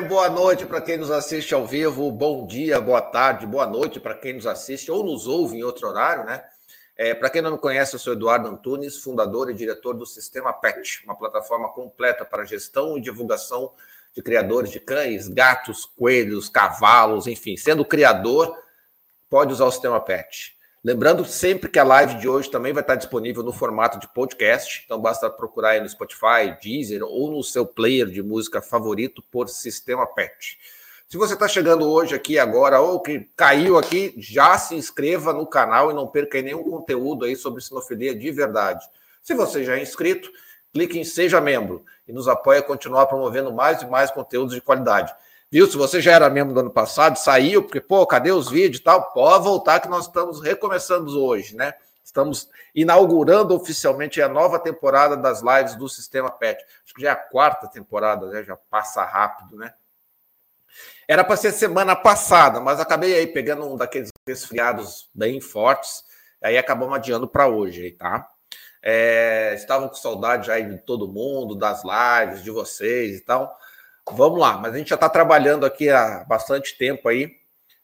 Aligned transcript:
Boa 0.00 0.28
noite 0.28 0.66
para 0.66 0.82
quem 0.82 0.98
nos 0.98 1.10
assiste 1.10 1.54
ao 1.54 1.66
vivo, 1.66 2.12
bom 2.12 2.46
dia, 2.46 2.78
boa 2.78 3.00
tarde, 3.00 3.46
boa 3.46 3.66
noite 3.66 3.98
para 3.98 4.14
quem 4.14 4.34
nos 4.34 4.46
assiste 4.46 4.90
ou 4.90 5.02
nos 5.02 5.26
ouve 5.26 5.56
em 5.56 5.62
outro 5.62 5.88
horário, 5.88 6.24
né? 6.24 6.44
É, 6.96 7.14
para 7.14 7.30
quem 7.30 7.40
não 7.40 7.52
me 7.52 7.58
conhece, 7.58 7.94
eu 7.94 7.98
sou 7.98 8.12
Eduardo 8.12 8.46
Antunes, 8.46 8.98
fundador 8.98 9.50
e 9.50 9.54
diretor 9.54 9.94
do 9.94 10.04
Sistema 10.04 10.52
PET, 10.52 11.02
uma 11.04 11.16
plataforma 11.16 11.70
completa 11.70 12.26
para 12.26 12.44
gestão 12.44 12.98
e 12.98 13.00
divulgação 13.00 13.72
de 14.14 14.22
criadores 14.22 14.70
de 14.70 14.80
cães, 14.80 15.28
gatos, 15.28 15.86
coelhos, 15.86 16.50
cavalos, 16.50 17.26
enfim. 17.26 17.56
Sendo 17.56 17.84
criador, 17.84 18.54
pode 19.30 19.52
usar 19.52 19.64
o 19.64 19.72
Sistema 19.72 20.00
PET. 20.00 20.55
Lembrando 20.86 21.24
sempre 21.24 21.68
que 21.68 21.80
a 21.80 21.82
live 21.82 22.14
de 22.14 22.28
hoje 22.28 22.48
também 22.48 22.72
vai 22.72 22.80
estar 22.80 22.94
disponível 22.94 23.42
no 23.42 23.52
formato 23.52 23.98
de 23.98 24.06
podcast, 24.06 24.84
então 24.84 25.00
basta 25.00 25.28
procurar 25.28 25.70
aí 25.70 25.80
no 25.80 25.88
Spotify, 25.88 26.56
Deezer 26.62 27.02
ou 27.02 27.28
no 27.28 27.42
seu 27.42 27.66
player 27.66 28.06
de 28.06 28.22
música 28.22 28.62
favorito 28.62 29.20
por 29.20 29.48
Sistema 29.48 30.06
Pet. 30.06 30.56
Se 31.08 31.16
você 31.16 31.34
está 31.34 31.48
chegando 31.48 31.90
hoje 31.90 32.14
aqui 32.14 32.38
agora 32.38 32.80
ou 32.80 33.00
que 33.00 33.28
caiu 33.34 33.76
aqui, 33.76 34.14
já 34.16 34.56
se 34.58 34.76
inscreva 34.76 35.32
no 35.32 35.44
canal 35.44 35.90
e 35.90 35.94
não 35.94 36.06
perca 36.06 36.40
nenhum 36.40 36.62
conteúdo 36.62 37.24
aí 37.24 37.34
sobre 37.34 37.60
sinofilia 37.60 38.14
de 38.14 38.30
verdade. 38.30 38.88
Se 39.24 39.34
você 39.34 39.64
já 39.64 39.76
é 39.76 39.82
inscrito, 39.82 40.30
clique 40.72 40.96
em 41.00 41.04
Seja 41.04 41.40
Membro 41.40 41.84
e 42.06 42.12
nos 42.12 42.28
apoie 42.28 42.58
a 42.58 42.62
continuar 42.62 43.06
promovendo 43.06 43.52
mais 43.52 43.82
e 43.82 43.86
mais 43.86 44.12
conteúdos 44.12 44.54
de 44.54 44.60
qualidade. 44.60 45.12
Viu? 45.50 45.66
Se 45.66 45.76
você 45.76 46.00
já 46.00 46.12
era 46.12 46.28
membro 46.28 46.54
do 46.54 46.60
ano 46.60 46.70
passado, 46.70 47.16
saiu, 47.16 47.62
porque, 47.62 47.80
pô, 47.80 48.06
cadê 48.06 48.32
os 48.32 48.50
vídeos 48.50 48.80
e 48.80 48.84
tal? 48.84 49.12
Pode 49.12 49.44
voltar 49.44 49.80
que 49.80 49.88
nós 49.88 50.06
estamos 50.06 50.42
recomeçando 50.42 51.22
hoje, 51.22 51.54
né? 51.54 51.74
Estamos 52.04 52.48
inaugurando 52.74 53.54
oficialmente 53.54 54.20
a 54.22 54.28
nova 54.28 54.58
temporada 54.58 55.16
das 55.16 55.42
lives 55.42 55.76
do 55.76 55.88
Sistema 55.88 56.30
PET. 56.30 56.62
Acho 56.84 56.94
que 56.94 57.02
já 57.02 57.10
é 57.10 57.12
a 57.12 57.16
quarta 57.16 57.68
temporada, 57.68 58.26
né? 58.26 58.42
Já 58.42 58.56
passa 58.56 59.04
rápido, 59.04 59.56
né? 59.56 59.72
Era 61.08 61.22
para 61.22 61.36
ser 61.36 61.52
semana 61.52 61.94
passada, 61.94 62.60
mas 62.60 62.80
acabei 62.80 63.14
aí 63.14 63.26
pegando 63.26 63.66
um 63.66 63.76
daqueles 63.76 64.10
resfriados 64.26 65.08
bem 65.14 65.40
fortes, 65.40 66.04
aí 66.42 66.58
acabamos 66.58 66.96
adiando 66.96 67.28
para 67.28 67.46
hoje, 67.46 67.82
aí, 67.82 67.92
tá? 67.92 68.28
É, 68.82 69.54
estavam 69.54 69.88
com 69.88 69.94
saudade 69.94 70.50
aí 70.50 70.64
de 70.68 70.78
todo 70.78 71.12
mundo, 71.12 71.56
das 71.56 71.82
lives, 71.84 72.42
de 72.42 72.50
vocês 72.50 73.18
e 73.18 73.20
tal. 73.20 73.56
Vamos 74.12 74.38
lá, 74.38 74.56
mas 74.56 74.72
a 74.72 74.78
gente 74.78 74.88
já 74.88 74.94
está 74.94 75.08
trabalhando 75.08 75.66
aqui 75.66 75.90
há 75.90 76.24
bastante 76.24 76.78
tempo 76.78 77.08
aí 77.08 77.36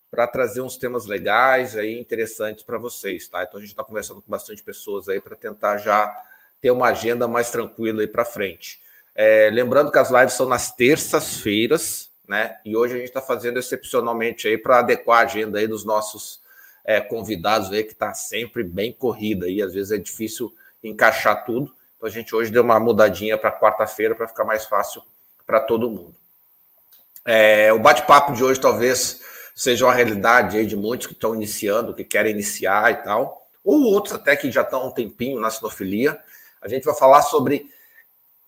para 0.08 0.26
trazer 0.26 0.60
uns 0.60 0.76
temas 0.76 1.04
legais 1.04 1.76
aí, 1.76 1.98
interessantes 1.98 2.62
para 2.62 2.78
vocês, 2.78 3.26
tá? 3.26 3.42
Então 3.42 3.58
a 3.58 3.60
gente 3.60 3.70
está 3.70 3.82
conversando 3.82 4.22
com 4.22 4.30
bastante 4.30 4.62
pessoas 4.62 5.08
aí 5.08 5.20
para 5.20 5.34
tentar 5.34 5.78
já 5.78 6.14
ter 6.60 6.70
uma 6.70 6.88
agenda 6.88 7.26
mais 7.26 7.50
tranquila 7.50 8.02
aí 8.02 8.06
para 8.06 8.24
frente. 8.24 8.80
É, 9.14 9.50
lembrando 9.52 9.90
que 9.90 9.98
as 9.98 10.10
lives 10.10 10.34
são 10.34 10.48
nas 10.48 10.74
terças-feiras, 10.74 12.10
né? 12.28 12.56
E 12.64 12.76
hoje 12.76 12.94
a 12.94 12.98
gente 12.98 13.08
está 13.08 13.20
fazendo 13.20 13.58
excepcionalmente 13.58 14.46
aí 14.46 14.56
para 14.56 14.78
adequar 14.78 15.20
a 15.20 15.24
agenda 15.24 15.58
aí 15.58 15.66
dos 15.66 15.84
nossos 15.84 16.40
é, 16.84 17.00
convidados 17.00 17.70
aí, 17.72 17.82
que 17.82 17.92
está 17.92 18.14
sempre 18.14 18.62
bem 18.62 18.92
corrida 18.92 19.48
e 19.48 19.60
às 19.60 19.74
vezes 19.74 19.90
é 19.90 19.98
difícil 19.98 20.54
encaixar 20.84 21.44
tudo. 21.44 21.74
Então 21.96 22.08
a 22.08 22.12
gente 22.12 22.34
hoje 22.34 22.50
deu 22.50 22.62
uma 22.62 22.78
mudadinha 22.78 23.36
para 23.36 23.50
quarta-feira 23.50 24.14
para 24.14 24.28
ficar 24.28 24.44
mais 24.44 24.64
fácil 24.66 25.02
para 25.46 25.60
todo 25.60 25.90
mundo. 25.90 26.14
É, 27.24 27.72
o 27.72 27.78
bate-papo 27.78 28.32
de 28.32 28.42
hoje 28.42 28.60
talvez 28.60 29.20
seja 29.54 29.84
uma 29.84 29.94
realidade 29.94 30.56
aí 30.56 30.66
de 30.66 30.76
muitos 30.76 31.06
que 31.06 31.12
estão 31.12 31.34
iniciando, 31.34 31.94
que 31.94 32.04
querem 32.04 32.32
iniciar 32.32 32.90
e 32.90 32.96
tal, 32.96 33.46
ou 33.64 33.82
outros 33.82 34.14
até 34.14 34.34
que 34.34 34.50
já 34.50 34.62
estão 34.62 34.88
um 34.88 34.90
tempinho 34.90 35.40
na 35.40 35.50
sinofilia. 35.50 36.18
A 36.60 36.68
gente 36.68 36.84
vai 36.84 36.94
falar 36.94 37.22
sobre 37.22 37.70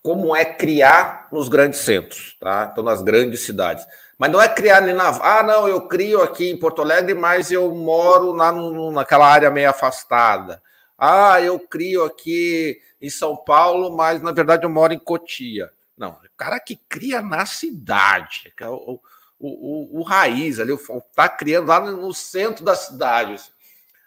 como 0.03 0.35
é 0.35 0.45
criar 0.45 1.29
nos 1.33 1.49
grandes 1.49 1.81
centros, 1.81 2.37
tá? 2.41 2.69
Então, 2.71 2.85
nas 2.85 3.01
grandes 3.01 3.41
cidades. 3.41 3.87
Mas 4.19 4.31
não 4.31 4.41
é 4.41 4.49
criar 4.49 4.81
nem 4.81 4.95
na. 4.95 5.09
Ah, 5.09 5.43
não, 5.43 5.67
eu 5.67 5.89
crio 5.89 6.23
aqui 6.23 6.51
em 6.51 6.57
Porto 6.57 6.83
Alegre, 6.83 7.15
mas 7.15 7.51
eu 7.51 7.75
moro 7.75 8.35
na, 8.35 8.53
naquela 8.93 9.27
área 9.27 9.51
meio 9.51 9.71
afastada. 9.71 10.63
Ah, 10.97 11.41
eu 11.41 11.59
crio 11.59 12.05
aqui 12.05 12.81
em 13.01 13.11
São 13.11 13.37
Paulo, 13.37 13.97
mas 13.97 14.23
na 14.23 14.31
verdade 14.31 14.65
eu 14.65 14.71
moro 14.71 14.93
em 14.93 14.99
Cotia. 14.99 15.71
Não, 15.97 16.17
cara 16.37 16.61
que 16.61 16.77
cria 16.89 17.23
na 17.23 17.47
cidade, 17.47 18.53
é 18.59 18.69
o, 18.69 19.01
o, 19.39 19.49
o, 19.49 20.01
o 20.01 20.03
raiz 20.03 20.59
ali, 20.59 20.73
está 20.73 21.29
criando 21.29 21.69
lá 21.69 21.81
no 21.81 22.13
centro 22.13 22.65
da 22.65 22.75
cidade. 22.75 23.41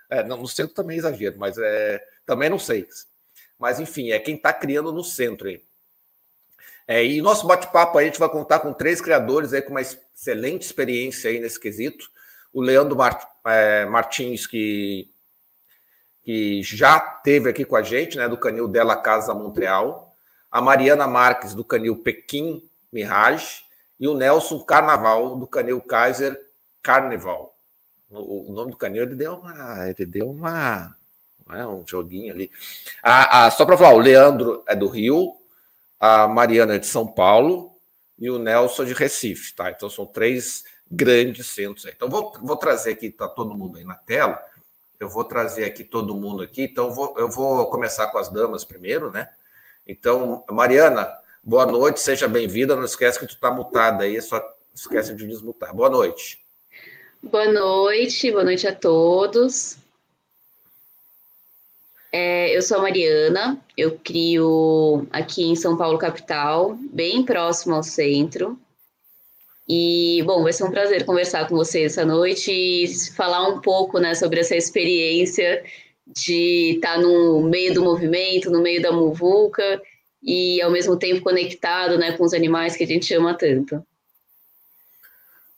É, 0.10 0.24
não, 0.24 0.38
no 0.38 0.48
centro 0.48 0.74
também 0.74 0.96
é 0.96 1.00
exagero, 1.00 1.38
mas 1.38 1.58
é, 1.58 2.04
também 2.26 2.50
não 2.50 2.60
sei. 2.60 2.88
Mas 3.60 3.80
enfim, 3.80 4.12
é 4.12 4.20
quem 4.20 4.36
está 4.36 4.54
criando 4.54 4.92
no 4.92 5.04
centro 5.04 5.48
aí. 5.48 5.62
É, 6.88 7.04
e 7.06 7.22
nosso 7.22 7.46
bate-papo 7.46 7.98
a 7.98 8.04
gente 8.04 8.20
vai 8.20 8.30
contar 8.30 8.60
com 8.60 8.72
três 8.72 9.02
criadores 9.02 9.52
aí 9.52 9.62
com 9.62 9.72
uma 9.72 9.82
excelente 9.82 10.62
experiência 10.62 11.30
aí 11.30 11.40
nesse 11.40 11.60
quesito. 11.60 12.10
O 12.54 12.62
Leandro 12.62 12.96
Mart, 12.96 13.22
é, 13.46 13.86
Martins, 13.86 14.48
que, 14.48 15.10
que 16.24 16.64
já 16.64 17.00
teve 17.00 17.50
aqui 17.50 17.66
com 17.66 17.76
a 17.76 17.82
gente, 17.82 18.18
né, 18.18 18.30
do 18.30 18.38
canil 18.38 18.70
Della 18.70 18.96
Casa 18.96 19.34
Montreal 19.34 20.07
a 20.52 20.62
Mariana 20.62 21.08
Marques, 21.08 21.54
do 21.54 21.64
canil 21.64 21.98
Pequim 21.98 22.68
Mirage, 22.92 23.64
e 24.00 24.08
o 24.08 24.14
Nelson 24.14 24.60
Carnaval, 24.60 25.36
do 25.36 25.48
canil 25.48 25.82
Kaiser 25.82 26.40
Carnival. 26.82 27.56
O, 28.10 28.50
o 28.50 28.54
nome 28.54 28.72
do 28.72 28.78
canil 28.78 29.04
ele 29.04 29.16
deu 29.16 29.34
uma. 29.34 29.90
Ele 29.90 30.06
deu 30.06 30.30
uma. 30.30 30.96
É, 31.50 31.66
um 31.66 31.86
joguinho 31.86 32.34
ali. 32.34 32.52
A, 33.02 33.46
a, 33.46 33.52
só 33.52 33.66
para 33.66 33.78
falar, 33.78 33.94
o 33.94 34.00
Leandro 34.00 34.64
é 34.68 34.76
do 34.76 34.88
Rio, 34.88 35.38
a 36.00 36.28
Mariana 36.28 36.76
é 36.76 36.80
de 36.80 36.88
São 36.88 37.08
Paulo 37.08 37.74
e 38.20 38.30
o 38.30 38.38
Nelson 38.38 38.84
é 38.84 38.86
de 38.88 38.94
Recife, 38.94 39.54
tá? 39.56 39.72
Então 39.72 39.90
são 39.90 40.06
três 40.06 40.66
grandes 40.90 41.48
centros 41.48 41.86
aí. 41.86 41.94
Então 41.96 42.10
vou, 42.10 42.34
vou 42.42 42.58
trazer 42.58 42.92
aqui, 42.92 43.10
tá 43.10 43.28
todo 43.28 43.56
mundo 43.56 43.78
aí 43.78 43.86
na 43.86 43.96
tela. 43.96 44.42
Eu 45.00 45.08
vou 45.08 45.24
trazer 45.24 45.64
aqui 45.66 45.84
todo 45.84 46.16
mundo 46.16 46.44
aqui. 46.44 46.64
Então 46.64 46.94
vou, 46.94 47.14
eu 47.18 47.30
vou 47.30 47.70
começar 47.70 48.08
com 48.08 48.18
as 48.18 48.30
damas 48.30 48.66
primeiro, 48.66 49.12
né? 49.12 49.30
Então, 49.88 50.44
Mariana, 50.50 51.10
boa 51.42 51.66
noite, 51.66 52.02
seja 52.02 52.28
bem-vinda. 52.28 52.76
Não 52.76 52.84
esquece 52.84 53.18
que 53.18 53.26
tu 53.26 53.36
está 53.36 53.50
mutada 53.50 54.04
aí, 54.04 54.22
só 54.22 54.42
esquece 54.76 55.16
de 55.16 55.26
desmutar. 55.26 55.74
Boa 55.74 55.90
noite. 55.90 56.40
Boa 57.24 57.50
noite, 57.50 58.30
boa 58.30 58.44
noite 58.44 58.68
a 58.68 58.76
todos. 58.76 59.78
É, 62.12 62.56
eu 62.56 62.62
sou 62.62 62.78
a 62.78 62.82
Mariana, 62.82 63.62
eu 63.78 63.98
crio 64.04 65.08
aqui 65.10 65.46
em 65.46 65.56
São 65.56 65.78
Paulo, 65.78 65.98
capital, 65.98 66.78
bem 66.92 67.24
próximo 67.24 67.76
ao 67.76 67.84
centro. 67.84 68.60
E, 69.70 70.22
bom, 70.26 70.44
vai 70.44 70.52
ser 70.52 70.66
um 70.66 70.72
prazer 70.72 71.06
conversar 71.06 71.48
com 71.48 71.56
vocês 71.56 71.94
essa 71.94 72.06
noite 72.06 72.52
e 72.52 72.88
falar 73.14 73.48
um 73.48 73.62
pouco 73.62 74.00
né, 74.00 74.16
sobre 74.16 74.40
essa 74.42 74.56
experiência 74.56 75.64
de 76.16 76.76
estar 76.76 76.96
tá 76.96 77.02
no 77.02 77.42
meio 77.42 77.74
do 77.74 77.84
movimento, 77.84 78.50
no 78.50 78.62
meio 78.62 78.82
da 78.82 78.92
muvuca 78.92 79.82
e 80.22 80.62
ao 80.62 80.72
mesmo 80.72 80.98
tempo 80.98 81.22
conectado 81.22 81.98
né, 81.98 82.12
com 82.14 82.24
os 82.24 82.34
animais 82.34 82.76
que 82.76 82.84
a 82.84 82.88
gente 82.88 83.14
ama 83.14 83.34
tanto. 83.34 83.86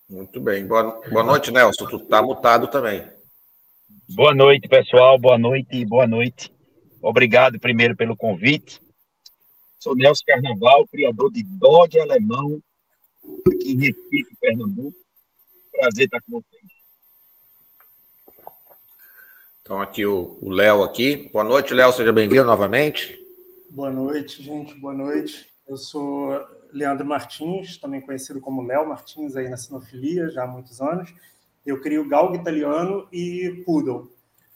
Muito 0.09 0.39
bem. 0.39 0.65
Boa, 0.65 1.01
boa 1.09 1.23
noite, 1.23 1.51
Nelson. 1.51 1.85
Tu 1.85 1.97
está 1.97 2.21
mutado 2.21 2.67
também. 2.67 3.07
Boa 4.09 4.33
noite, 4.33 4.67
pessoal. 4.67 5.19
Boa 5.19 5.37
noite, 5.37 5.85
boa 5.85 6.07
noite. 6.07 6.51
Obrigado 7.01 7.59
primeiro 7.59 7.95
pelo 7.95 8.17
convite. 8.17 8.81
Sou 9.77 9.95
Nelson 9.95 10.23
Carnaval, 10.25 10.87
criador 10.87 11.31
de 11.31 11.43
Dodge 11.43 11.99
Alemão, 11.99 12.59
aqui 13.47 13.71
em 13.71 13.77
Recife, 13.77 14.35
Pernambuco. 14.41 14.97
Prazer 15.71 16.05
estar 16.05 16.19
com 16.21 16.41
vocês. 16.41 16.58
Então, 19.69 19.79
aqui 19.79 20.03
o 20.03 20.39
Léo 20.41 20.81
aqui. 20.81 21.29
Boa 21.31 21.43
noite, 21.43 21.75
Léo, 21.75 21.93
seja 21.93 22.11
bem-vindo 22.11 22.43
novamente. 22.43 23.15
Boa 23.69 23.91
noite, 23.91 24.41
gente, 24.41 24.73
boa 24.73 24.95
noite. 24.95 25.47
Eu 25.67 25.77
sou 25.77 26.43
Leandro 26.73 27.05
Martins, 27.05 27.77
também 27.77 28.01
conhecido 28.01 28.41
como 28.41 28.63
Léo 28.63 28.89
Martins 28.89 29.35
aí 29.35 29.47
na 29.47 29.57
Sinofilia, 29.57 30.27
já 30.31 30.45
há 30.45 30.47
muitos 30.47 30.81
anos. 30.81 31.13
Eu 31.63 31.79
crio 31.79 32.09
galgo 32.09 32.35
italiano 32.35 33.07
e 33.13 33.61
poodle. 33.63 34.11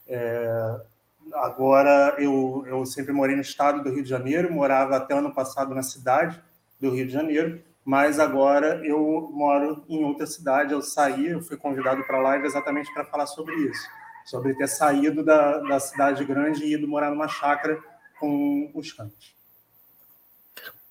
É, 0.08 0.80
agora, 1.34 2.16
eu, 2.18 2.64
eu 2.66 2.84
sempre 2.84 3.12
morei 3.12 3.36
no 3.36 3.42
estado 3.42 3.84
do 3.84 3.94
Rio 3.94 4.02
de 4.02 4.10
Janeiro, 4.10 4.52
morava 4.52 4.96
até 4.96 5.14
ano 5.14 5.32
passado 5.32 5.72
na 5.76 5.84
cidade 5.84 6.42
do 6.80 6.90
Rio 6.90 7.06
de 7.06 7.12
Janeiro, 7.12 7.62
mas 7.84 8.18
agora 8.18 8.84
eu 8.84 9.30
moro 9.32 9.84
em 9.88 10.02
outra 10.02 10.26
cidade. 10.26 10.72
Eu 10.72 10.82
saí, 10.82 11.28
eu 11.28 11.40
fui 11.40 11.56
convidado 11.56 12.02
para 12.02 12.18
a 12.18 12.22
live 12.22 12.46
exatamente 12.46 12.92
para 12.92 13.04
falar 13.04 13.26
sobre 13.26 13.54
isso 13.54 13.88
sobre 14.24 14.54
ter 14.54 14.68
saído 14.68 15.22
da, 15.22 15.58
da 15.58 15.78
cidade 15.78 16.24
grande 16.24 16.64
e 16.64 16.72
ido 16.72 16.88
morar 16.88 17.10
numa 17.10 17.28
chácara 17.28 17.78
com 18.18 18.70
os 18.74 18.92
cães. 18.92 19.34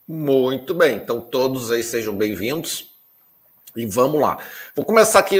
Muito 0.07 0.73
bem, 0.73 0.97
então 0.97 1.19
todos 1.19 1.71
aí 1.71 1.81
sejam 1.81 2.15
bem-vindos 2.15 2.93
e 3.75 3.85
vamos 3.85 4.21
lá. 4.21 4.37
Vou 4.75 4.85
começar 4.85 5.19
aqui. 5.19 5.39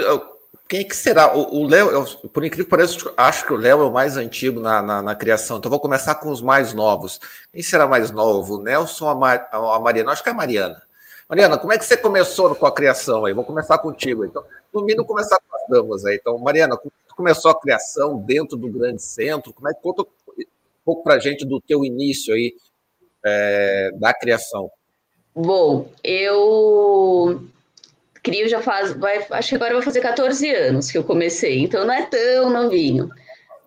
Quem 0.68 0.80
é 0.80 0.84
que 0.86 0.96
será? 0.96 1.36
O 1.36 1.68
Léo, 1.68 2.06
por 2.30 2.44
incrível 2.44 2.66
que 2.66 2.72
pareça, 2.72 3.14
acho 3.18 3.46
que 3.46 3.54
o 3.54 3.58
Léo 3.58 3.82
é 3.82 3.84
o 3.84 3.92
mais 3.92 4.18
antigo 4.18 4.60
na, 4.60 4.82
na, 4.82 5.02
na, 5.02 5.16
criação, 5.16 5.58
então 5.58 5.70
vou 5.70 5.80
começar 5.80 6.16
com 6.16 6.30
os 6.30 6.42
mais 6.42 6.74
novos. 6.74 7.20
Quem 7.52 7.62
será 7.62 7.86
mais 7.86 8.10
novo? 8.10 8.56
O 8.56 8.64
Nelson 8.64 9.06
ou 9.06 9.12
a, 9.12 9.16
Mar, 9.16 9.50
a 9.52 9.80
Mariana? 9.80 10.14
Acho 10.14 10.24
que 10.24 10.30
é 10.30 10.32
a 10.32 10.36
Mariana. 10.36 10.82
Mariana, 11.30 11.58
como 11.58 11.74
é 11.74 11.78
que 11.78 11.86
você 11.86 11.98
começou 11.98 12.56
com 12.56 12.66
a 12.66 12.72
criação 12.72 13.26
aí? 13.26 13.34
Vou 13.34 13.44
começar 13.44 13.78
contigo. 13.78 14.26
Então, 14.26 14.44
no 14.74 14.84
mínimo, 14.84 15.06
começar 15.06 15.38
com 15.38 15.56
as 15.56 15.68
damas 15.68 16.06
aí. 16.06 16.16
Então, 16.16 16.38
Mariana, 16.38 16.78
como 16.78 16.92
começou 17.16 17.52
a 17.52 17.60
criação 17.60 18.18
dentro 18.18 18.58
do 18.58 18.70
grande 18.70 19.02
centro? 19.02 19.54
Como 19.54 19.70
é 19.70 19.74
que 19.74 19.82
conta 19.82 20.04
um 20.04 20.46
pouco 20.86 21.04
para 21.04 21.16
a 21.16 21.20
gente 21.20 21.46
do 21.46 21.62
teu 21.62 21.84
início 21.84 22.34
aí 22.34 22.54
é, 23.26 23.92
da 23.96 24.14
criação? 24.14 24.70
Bom, 25.36 25.90
eu 26.04 27.44
crio 28.22 28.48
já 28.48 28.62
faz, 28.62 28.94
vai, 28.94 29.26
acho 29.32 29.50
que 29.50 29.56
agora 29.56 29.74
vai 29.74 29.84
fazer 29.84 30.00
14 30.00 30.50
anos 30.50 30.90
que 30.90 30.98
eu 30.98 31.04
comecei, 31.04 31.60
então 31.60 31.86
não 31.86 31.94
é 31.94 32.06
tão 32.06 32.50
novinho. 32.50 33.10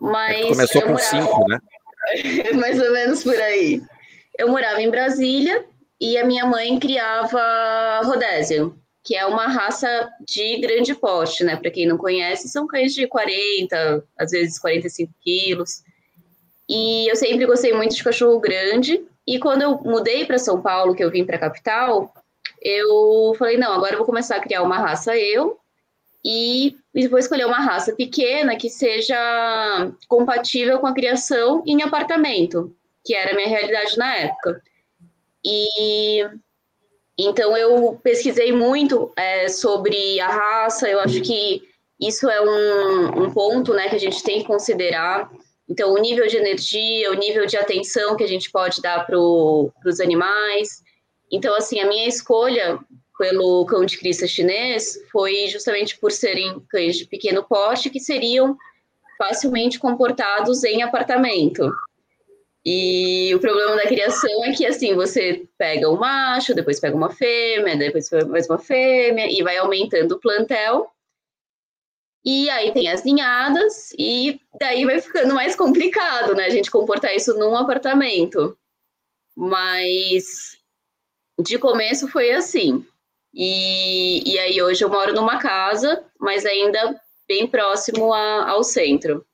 Mas 0.00 0.46
é 0.46 0.48
começou 0.48 0.82
com 0.82 0.98
5, 0.98 1.48
né? 1.48 1.58
mais 2.54 2.80
ou 2.80 2.92
menos 2.92 3.22
por 3.22 3.34
aí. 3.34 3.82
Eu 4.38 4.48
morava 4.48 4.80
em 4.80 4.90
Brasília 4.90 5.64
e 6.00 6.16
a 6.18 6.24
minha 6.24 6.46
mãe 6.46 6.78
criava 6.78 8.00
Rhodesian, 8.04 8.72
que 9.06 9.14
é 9.14 9.24
uma 9.24 9.46
raça 9.46 10.10
de 10.20 10.58
grande 10.58 10.92
porte, 10.92 11.44
né? 11.44 11.54
Para 11.54 11.70
quem 11.70 11.86
não 11.86 11.96
conhece, 11.96 12.48
são 12.48 12.66
cães 12.66 12.92
de 12.92 13.06
40, 13.06 14.04
às 14.18 14.32
vezes 14.32 14.58
45 14.58 15.14
quilos. 15.22 15.84
E 16.68 17.08
eu 17.08 17.14
sempre 17.14 17.46
gostei 17.46 17.72
muito 17.72 17.94
de 17.94 18.02
cachorro 18.02 18.40
grande. 18.40 19.00
E 19.24 19.38
quando 19.38 19.62
eu 19.62 19.78
mudei 19.78 20.24
para 20.24 20.38
São 20.38 20.60
Paulo, 20.60 20.92
que 20.92 21.04
eu 21.04 21.10
vim 21.10 21.24
para 21.24 21.36
a 21.36 21.38
capital, 21.38 22.12
eu 22.60 23.32
falei: 23.38 23.56
não, 23.56 23.74
agora 23.74 23.92
eu 23.92 23.98
vou 23.98 24.06
começar 24.06 24.36
a 24.36 24.40
criar 24.40 24.64
uma 24.64 24.78
raça 24.78 25.16
eu. 25.16 25.56
E, 26.24 26.74
vou 27.08 27.20
escolher 27.20 27.46
uma 27.46 27.60
raça 27.60 27.94
pequena 27.94 28.56
que 28.56 28.68
seja 28.68 29.16
compatível 30.08 30.80
com 30.80 30.88
a 30.88 30.94
criação 30.94 31.62
em 31.64 31.80
apartamento, 31.82 32.74
que 33.04 33.14
era 33.14 33.30
a 33.30 33.34
minha 33.36 33.46
realidade 33.46 33.96
na 33.96 34.16
época. 34.16 34.60
E 35.44 36.26
então 37.18 37.56
eu 37.56 37.98
pesquisei 38.02 38.52
muito 38.52 39.12
é, 39.16 39.48
sobre 39.48 40.20
a 40.20 40.28
raça, 40.28 40.88
eu 40.88 41.00
acho 41.00 41.20
que 41.22 41.62
isso 42.00 42.28
é 42.28 42.40
um, 42.40 43.24
um 43.24 43.30
ponto 43.32 43.72
né, 43.72 43.88
que 43.88 43.96
a 43.96 44.00
gente 44.00 44.22
tem 44.22 44.40
que 44.40 44.46
considerar. 44.46 45.30
Então, 45.68 45.92
o 45.92 45.98
nível 45.98 46.26
de 46.26 46.36
energia, 46.36 47.10
o 47.10 47.14
nível 47.14 47.46
de 47.46 47.56
atenção 47.56 48.16
que 48.16 48.22
a 48.22 48.28
gente 48.28 48.50
pode 48.50 48.80
dar 48.80 49.04
para 49.06 49.18
os 49.18 50.00
animais. 50.00 50.82
Então, 51.32 51.54
assim, 51.56 51.80
a 51.80 51.88
minha 51.88 52.06
escolha 52.06 52.78
pelo 53.18 53.64
cão 53.64 53.84
de 53.84 53.98
crista 53.98 54.26
chinês 54.26 54.98
foi 55.10 55.48
justamente 55.48 55.98
por 55.98 56.12
serem 56.12 56.60
cães 56.68 56.96
de 56.96 57.06
pequeno 57.06 57.42
porte 57.42 57.90
que 57.90 57.98
seriam 57.98 58.56
facilmente 59.18 59.78
comportados 59.78 60.62
em 60.62 60.82
apartamento. 60.82 61.72
E 62.68 63.32
o 63.32 63.38
problema 63.38 63.76
da 63.76 63.86
criação 63.86 64.44
é 64.44 64.50
que, 64.52 64.66
assim, 64.66 64.92
você 64.92 65.46
pega 65.56 65.88
um 65.88 65.96
macho, 65.96 66.52
depois 66.52 66.80
pega 66.80 66.96
uma 66.96 67.10
fêmea, 67.10 67.76
depois 67.76 68.10
mais 68.28 68.50
uma 68.50 68.58
fêmea, 68.58 69.30
e 69.30 69.40
vai 69.40 69.56
aumentando 69.56 70.16
o 70.16 70.18
plantel. 70.18 70.90
E 72.24 72.50
aí 72.50 72.72
tem 72.72 72.88
as 72.88 73.04
ninhadas, 73.04 73.92
e 73.96 74.40
daí 74.58 74.84
vai 74.84 75.00
ficando 75.00 75.32
mais 75.32 75.54
complicado, 75.54 76.34
né? 76.34 76.46
A 76.46 76.50
gente 76.50 76.68
comportar 76.68 77.14
isso 77.14 77.38
num 77.38 77.54
apartamento. 77.54 78.58
Mas 79.36 80.58
de 81.38 81.60
começo 81.60 82.08
foi 82.08 82.32
assim. 82.32 82.84
E, 83.32 84.28
e 84.28 84.40
aí 84.40 84.60
hoje 84.60 84.82
eu 84.82 84.88
moro 84.88 85.14
numa 85.14 85.38
casa, 85.38 86.04
mas 86.18 86.44
ainda 86.44 87.00
bem 87.28 87.46
próximo 87.46 88.12
a, 88.12 88.50
ao 88.50 88.64
centro. 88.64 89.24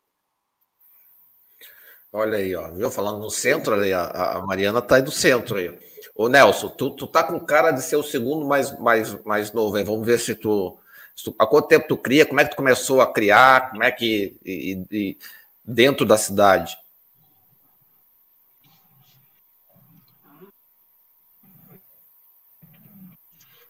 Olha 2.12 2.36
aí, 2.36 2.54
ó, 2.54 2.70
viu? 2.70 2.90
Falando 2.90 3.20
no 3.20 3.30
centro 3.30 3.72
ali, 3.74 3.92
a, 3.92 4.04
a 4.36 4.42
Mariana 4.46 4.82
tá 4.82 4.96
aí 4.96 5.02
do 5.02 5.10
centro 5.10 5.56
aí. 5.56 5.78
Ô 6.14 6.28
Nelson, 6.28 6.68
tu, 6.68 6.90
tu 6.90 7.06
tá 7.06 7.24
com 7.24 7.40
cara 7.40 7.70
de 7.70 7.82
ser 7.82 7.96
o 7.96 8.02
segundo 8.02 8.46
mais, 8.46 8.78
mais, 8.78 9.24
mais 9.24 9.50
novo, 9.52 9.78
hein? 9.78 9.84
Vamos 9.84 10.06
ver 10.06 10.18
se 10.18 10.34
tu, 10.34 10.76
se 11.16 11.24
tu, 11.24 11.34
Há 11.38 11.46
quanto 11.46 11.68
tempo 11.68 11.88
tu 11.88 11.96
cria? 11.96 12.26
Como 12.26 12.38
é 12.40 12.44
que 12.44 12.50
tu 12.50 12.56
começou 12.56 13.00
a 13.00 13.10
criar? 13.10 13.70
Como 13.70 13.82
é 13.82 13.90
que. 13.90 14.36
E, 14.44 14.84
e, 14.90 15.18
dentro 15.64 16.04
da 16.04 16.18
cidade? 16.18 16.76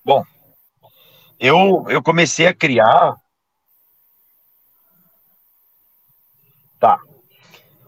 Bom, 0.05 0.25
eu, 1.39 1.85
eu 1.89 2.03
comecei 2.03 2.47
a 2.49 2.55
criar. 2.55 3.17
Tá. 6.81 6.99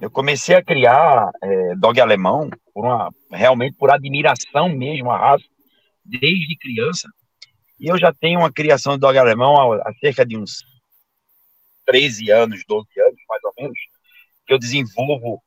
Eu 0.00 0.11
comecei 0.11 0.56
a 0.56 0.62
criar 0.62 1.31
é, 1.43 1.75
dog 1.76 2.00
alemão 2.00 2.50
por 2.73 2.85
uma, 2.85 3.11
realmente 3.31 3.76
por 3.76 3.91
admiração 3.91 4.69
mesmo 4.69 5.11
à 5.11 5.19
raça, 5.19 5.44
desde 6.05 6.56
criança. 6.56 7.08
E 7.79 7.91
eu 7.91 7.99
já 7.99 8.12
tenho 8.12 8.41
uma 8.41 8.52
criação 8.52 8.94
de 8.94 9.00
dog 9.00 9.17
alemão 9.17 9.73
há, 9.73 9.88
há 9.88 9.94
cerca 10.00 10.26
de 10.26 10.37
uns 10.37 10.64
13 11.87 12.31
anos, 12.31 12.64
12 12.67 12.88
anos, 13.00 13.20
mais 13.29 13.44
ou 13.44 13.52
menos, 13.56 13.79
que 14.46 14.52
eu 14.52 14.58
desenvolvo, 14.58 15.43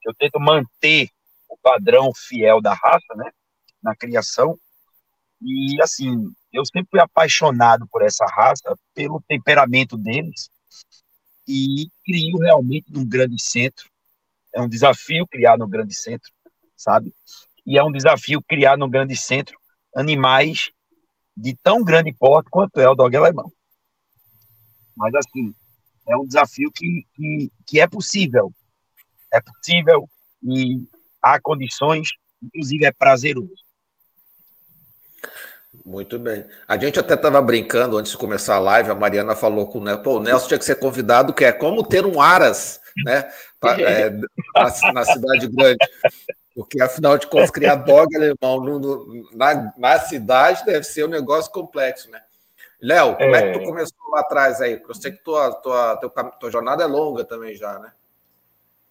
que 0.00 0.08
eu 0.08 0.14
tento 0.14 0.40
manter 0.40 1.08
o 1.48 1.56
padrão 1.56 2.10
fiel 2.14 2.60
da 2.60 2.74
raça, 2.74 3.14
né, 3.14 3.30
na 3.82 3.94
criação. 3.94 4.58
E, 5.40 5.80
assim, 5.80 6.28
eu 6.52 6.64
sempre 6.64 6.90
fui 6.90 7.00
apaixonado 7.00 7.86
por 7.90 8.02
essa 8.02 8.24
raça, 8.26 8.76
pelo 8.94 9.22
temperamento 9.28 9.96
deles, 9.96 10.50
e 11.46 11.88
crio 12.04 12.38
realmente 12.38 12.92
num 12.92 13.06
grande 13.06 13.40
centro 13.42 13.91
é 14.54 14.60
um 14.60 14.68
desafio 14.68 15.26
criar 15.26 15.56
no 15.56 15.66
grande 15.66 15.94
centro, 15.94 16.30
sabe? 16.76 17.12
E 17.66 17.78
é 17.78 17.84
um 17.84 17.92
desafio 17.92 18.42
criar 18.42 18.76
no 18.76 18.88
grande 18.88 19.16
centro 19.16 19.56
animais 19.94 20.70
de 21.36 21.56
tão 21.62 21.82
grande 21.82 22.12
porte 22.12 22.50
quanto 22.50 22.80
é 22.80 22.88
o 22.88 22.94
dog 22.94 23.16
alemão. 23.16 23.50
Mas, 24.96 25.14
assim, 25.14 25.54
é 26.08 26.16
um 26.16 26.26
desafio 26.26 26.70
que, 26.74 27.06
que, 27.14 27.52
que 27.66 27.80
é 27.80 27.86
possível. 27.86 28.52
É 29.32 29.40
possível 29.40 30.08
e 30.42 30.86
há 31.22 31.40
condições, 31.40 32.08
inclusive 32.42 32.84
é 32.84 32.92
prazeroso. 32.92 33.62
Muito 35.84 36.18
bem. 36.18 36.44
A 36.68 36.76
gente 36.76 37.00
até 37.00 37.14
estava 37.14 37.40
brincando 37.40 37.96
antes 37.96 38.12
de 38.12 38.18
começar 38.18 38.56
a 38.56 38.60
live, 38.60 38.90
a 38.90 38.94
Mariana 38.94 39.34
falou 39.34 39.66
com 39.66 39.78
o 39.78 39.84
Nelson, 39.84 40.02
Pô, 40.02 40.18
o 40.18 40.22
Nelson 40.22 40.48
tinha 40.48 40.58
que 40.58 40.64
ser 40.64 40.74
convidado, 40.74 41.32
que 41.32 41.44
é 41.44 41.52
como 41.52 41.82
ter 41.82 42.04
um 42.04 42.20
Aras, 42.20 42.80
né? 43.04 43.30
É, 43.78 44.10
na, 44.10 44.92
na, 44.92 45.04
cidade 45.04 45.46
grande. 45.46 45.78
Porque, 46.54 46.82
afinal 46.82 47.16
de 47.16 47.26
contas, 47.28 47.50
criar 47.50 47.76
dog 47.76 48.14
alemão 48.14 48.60
no, 48.60 48.78
no, 48.78 49.28
na, 49.32 49.72
na 49.76 49.98
cidade 50.00 50.64
deve 50.64 50.84
ser 50.84 51.04
um 51.04 51.08
negócio 51.08 51.50
complexo, 51.52 52.10
né? 52.10 52.20
Léo, 52.80 53.14
como 53.14 53.36
é. 53.36 53.38
é 53.38 53.52
que 53.52 53.58
tu 53.60 53.64
começou 53.64 54.10
lá 54.10 54.20
atrás 54.20 54.60
aí? 54.60 54.76
Porque 54.76 54.90
eu 54.90 54.94
sei 54.96 55.12
que 55.12 55.22
tua, 55.22 55.52
tua, 55.54 55.96
tua, 55.96 56.24
tua 56.32 56.50
jornada 56.50 56.82
é 56.82 56.86
longa 56.86 57.24
também 57.24 57.54
já, 57.54 57.78
né? 57.78 57.92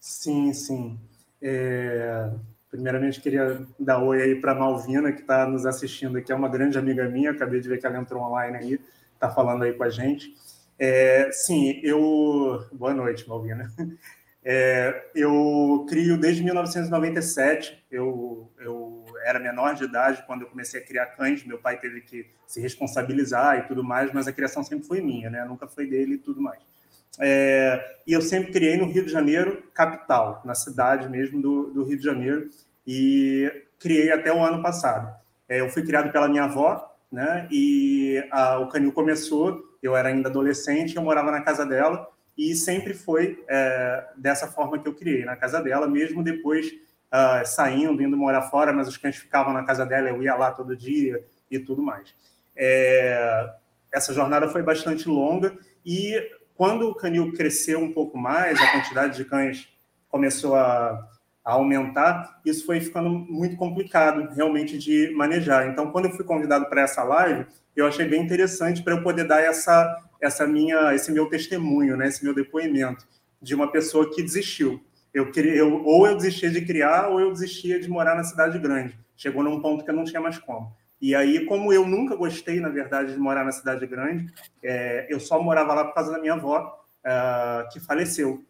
Sim, 0.00 0.52
sim. 0.54 0.98
É... 1.40 2.30
Primeiramente, 2.70 3.20
queria 3.20 3.60
dar 3.78 4.02
oi 4.02 4.22
aí 4.22 4.40
para 4.40 4.52
a 4.52 4.54
Malvina, 4.54 5.12
que 5.12 5.20
está 5.20 5.46
nos 5.46 5.66
assistindo 5.66 6.16
aqui, 6.16 6.32
é 6.32 6.34
uma 6.34 6.48
grande 6.48 6.78
amiga 6.78 7.06
minha, 7.06 7.30
acabei 7.32 7.60
de 7.60 7.68
ver 7.68 7.78
que 7.78 7.86
ela 7.86 7.98
entrou 7.98 8.22
online 8.22 8.56
aí, 8.56 8.80
está 9.12 9.28
falando 9.30 9.64
aí 9.64 9.74
com 9.74 9.84
a 9.84 9.90
gente. 9.90 10.34
É, 10.78 11.30
sim, 11.30 11.78
eu. 11.82 12.66
Boa 12.72 12.94
noite, 12.94 13.28
Malvina. 13.28 13.70
É, 14.44 15.10
eu 15.14 15.86
crio 15.88 16.18
desde 16.18 16.42
1997, 16.42 17.84
eu, 17.90 18.50
eu 18.58 19.04
era 19.24 19.38
menor 19.38 19.74
de 19.74 19.84
idade 19.84 20.24
quando 20.26 20.42
eu 20.42 20.48
comecei 20.48 20.80
a 20.80 20.84
criar 20.84 21.06
cães, 21.06 21.44
meu 21.44 21.58
pai 21.58 21.78
teve 21.78 22.00
que 22.00 22.26
se 22.46 22.60
responsabilizar 22.60 23.60
e 23.60 23.62
tudo 23.68 23.84
mais, 23.84 24.12
mas 24.12 24.26
a 24.26 24.32
criação 24.32 24.64
sempre 24.64 24.86
foi 24.86 25.00
minha, 25.00 25.30
né? 25.30 25.44
nunca 25.44 25.68
foi 25.68 25.86
dele 25.86 26.14
e 26.14 26.18
tudo 26.18 26.40
mais. 26.40 26.58
É, 27.20 27.98
e 28.06 28.12
eu 28.12 28.22
sempre 28.22 28.52
criei 28.52 28.76
no 28.76 28.86
Rio 28.86 29.04
de 29.04 29.12
Janeiro, 29.12 29.62
capital, 29.74 30.42
na 30.44 30.54
cidade 30.54 31.08
mesmo 31.08 31.40
do, 31.40 31.70
do 31.70 31.84
Rio 31.84 31.98
de 31.98 32.04
Janeiro, 32.04 32.48
e 32.86 33.50
criei 33.78 34.10
até 34.10 34.32
o 34.32 34.42
ano 34.42 34.62
passado. 34.62 35.14
É, 35.48 35.60
eu 35.60 35.68
fui 35.68 35.84
criado 35.84 36.10
pela 36.10 36.28
minha 36.28 36.44
avó, 36.44 36.90
né? 37.10 37.46
E 37.50 38.24
a, 38.30 38.58
o 38.58 38.68
canil 38.68 38.92
começou, 38.92 39.62
eu 39.82 39.94
era 39.94 40.08
ainda 40.08 40.28
adolescente, 40.28 40.96
eu 40.96 41.02
morava 41.02 41.30
na 41.30 41.42
casa 41.42 41.66
dela, 41.66 42.08
e 42.36 42.54
sempre 42.54 42.94
foi 42.94 43.42
é, 43.48 44.04
dessa 44.16 44.46
forma 44.46 44.78
que 44.78 44.88
eu 44.88 44.94
criei, 44.94 45.24
na 45.24 45.36
casa 45.36 45.60
dela, 45.60 45.86
mesmo 45.86 46.22
depois 46.22 46.66
uh, 47.12 47.46
saindo, 47.46 48.02
indo 48.02 48.16
morar 48.16 48.42
fora, 48.42 48.72
mas 48.72 48.88
os 48.88 48.96
cães 48.96 49.16
ficavam 49.16 49.52
na 49.52 49.64
casa 49.64 49.84
dela, 49.84 50.08
eu 50.08 50.22
ia 50.22 50.34
lá 50.34 50.50
todo 50.50 50.76
dia 50.76 51.22
e 51.50 51.58
tudo 51.58 51.82
mais. 51.82 52.14
É, 52.56 53.50
essa 53.92 54.14
jornada 54.14 54.48
foi 54.48 54.62
bastante 54.62 55.08
longa 55.08 55.56
e 55.84 56.18
quando 56.54 56.88
o 56.88 56.94
canil 56.94 57.32
cresceu 57.32 57.78
um 57.80 57.92
pouco 57.92 58.16
mais, 58.16 58.60
a 58.60 58.72
quantidade 58.72 59.16
de 59.16 59.24
cães 59.24 59.68
começou 60.08 60.54
a, 60.54 61.08
a 61.44 61.52
aumentar, 61.52 62.40
isso 62.44 62.64
foi 62.64 62.80
ficando 62.80 63.08
muito 63.08 63.56
complicado 63.56 64.32
realmente 64.34 64.78
de 64.78 65.10
manejar. 65.14 65.68
Então, 65.68 65.90
quando 65.90 66.06
eu 66.06 66.12
fui 66.12 66.24
convidado 66.24 66.66
para 66.66 66.82
essa 66.82 67.02
live, 67.02 67.46
eu 67.74 67.86
achei 67.86 68.06
bem 68.06 68.22
interessante 68.22 68.82
para 68.82 68.94
eu 68.94 69.02
poder 69.02 69.24
dar 69.24 69.40
essa, 69.40 69.98
essa 70.22 70.46
minha, 70.46 70.94
esse 70.94 71.10
meu 71.10 71.26
testemunho, 71.26 71.96
né, 71.96 72.06
esse 72.06 72.24
meu 72.24 72.32
depoimento 72.32 73.06
de 73.40 73.54
uma 73.54 73.70
pessoa 73.70 74.08
que 74.08 74.22
desistiu. 74.22 74.80
Eu 75.12 75.30
queria, 75.30 75.56
eu, 75.56 75.84
ou 75.84 76.06
eu 76.06 76.16
desistia 76.16 76.50
de 76.50 76.64
criar, 76.64 77.08
ou 77.08 77.20
eu 77.20 77.32
desistia 77.32 77.78
de 77.80 77.88
morar 77.88 78.14
na 78.14 78.24
cidade 78.24 78.58
grande. 78.58 78.98
Chegou 79.16 79.42
num 79.42 79.60
ponto 79.60 79.84
que 79.84 79.90
eu 79.90 79.94
não 79.94 80.04
tinha 80.04 80.20
mais 80.20 80.38
como. 80.38 80.74
E 81.00 81.16
aí, 81.16 81.44
como 81.46 81.72
eu 81.72 81.84
nunca 81.84 82.14
gostei, 82.14 82.60
na 82.60 82.68
verdade, 82.68 83.12
de 83.12 83.18
morar 83.18 83.44
na 83.44 83.50
cidade 83.50 83.84
grande, 83.86 84.32
é, 84.62 85.06
eu 85.10 85.18
só 85.18 85.42
morava 85.42 85.74
lá 85.74 85.84
por 85.84 85.94
causa 85.94 86.12
da 86.12 86.18
minha 86.18 86.34
avó, 86.34 86.80
é, 87.04 87.66
que 87.72 87.80
faleceu. 87.80 88.44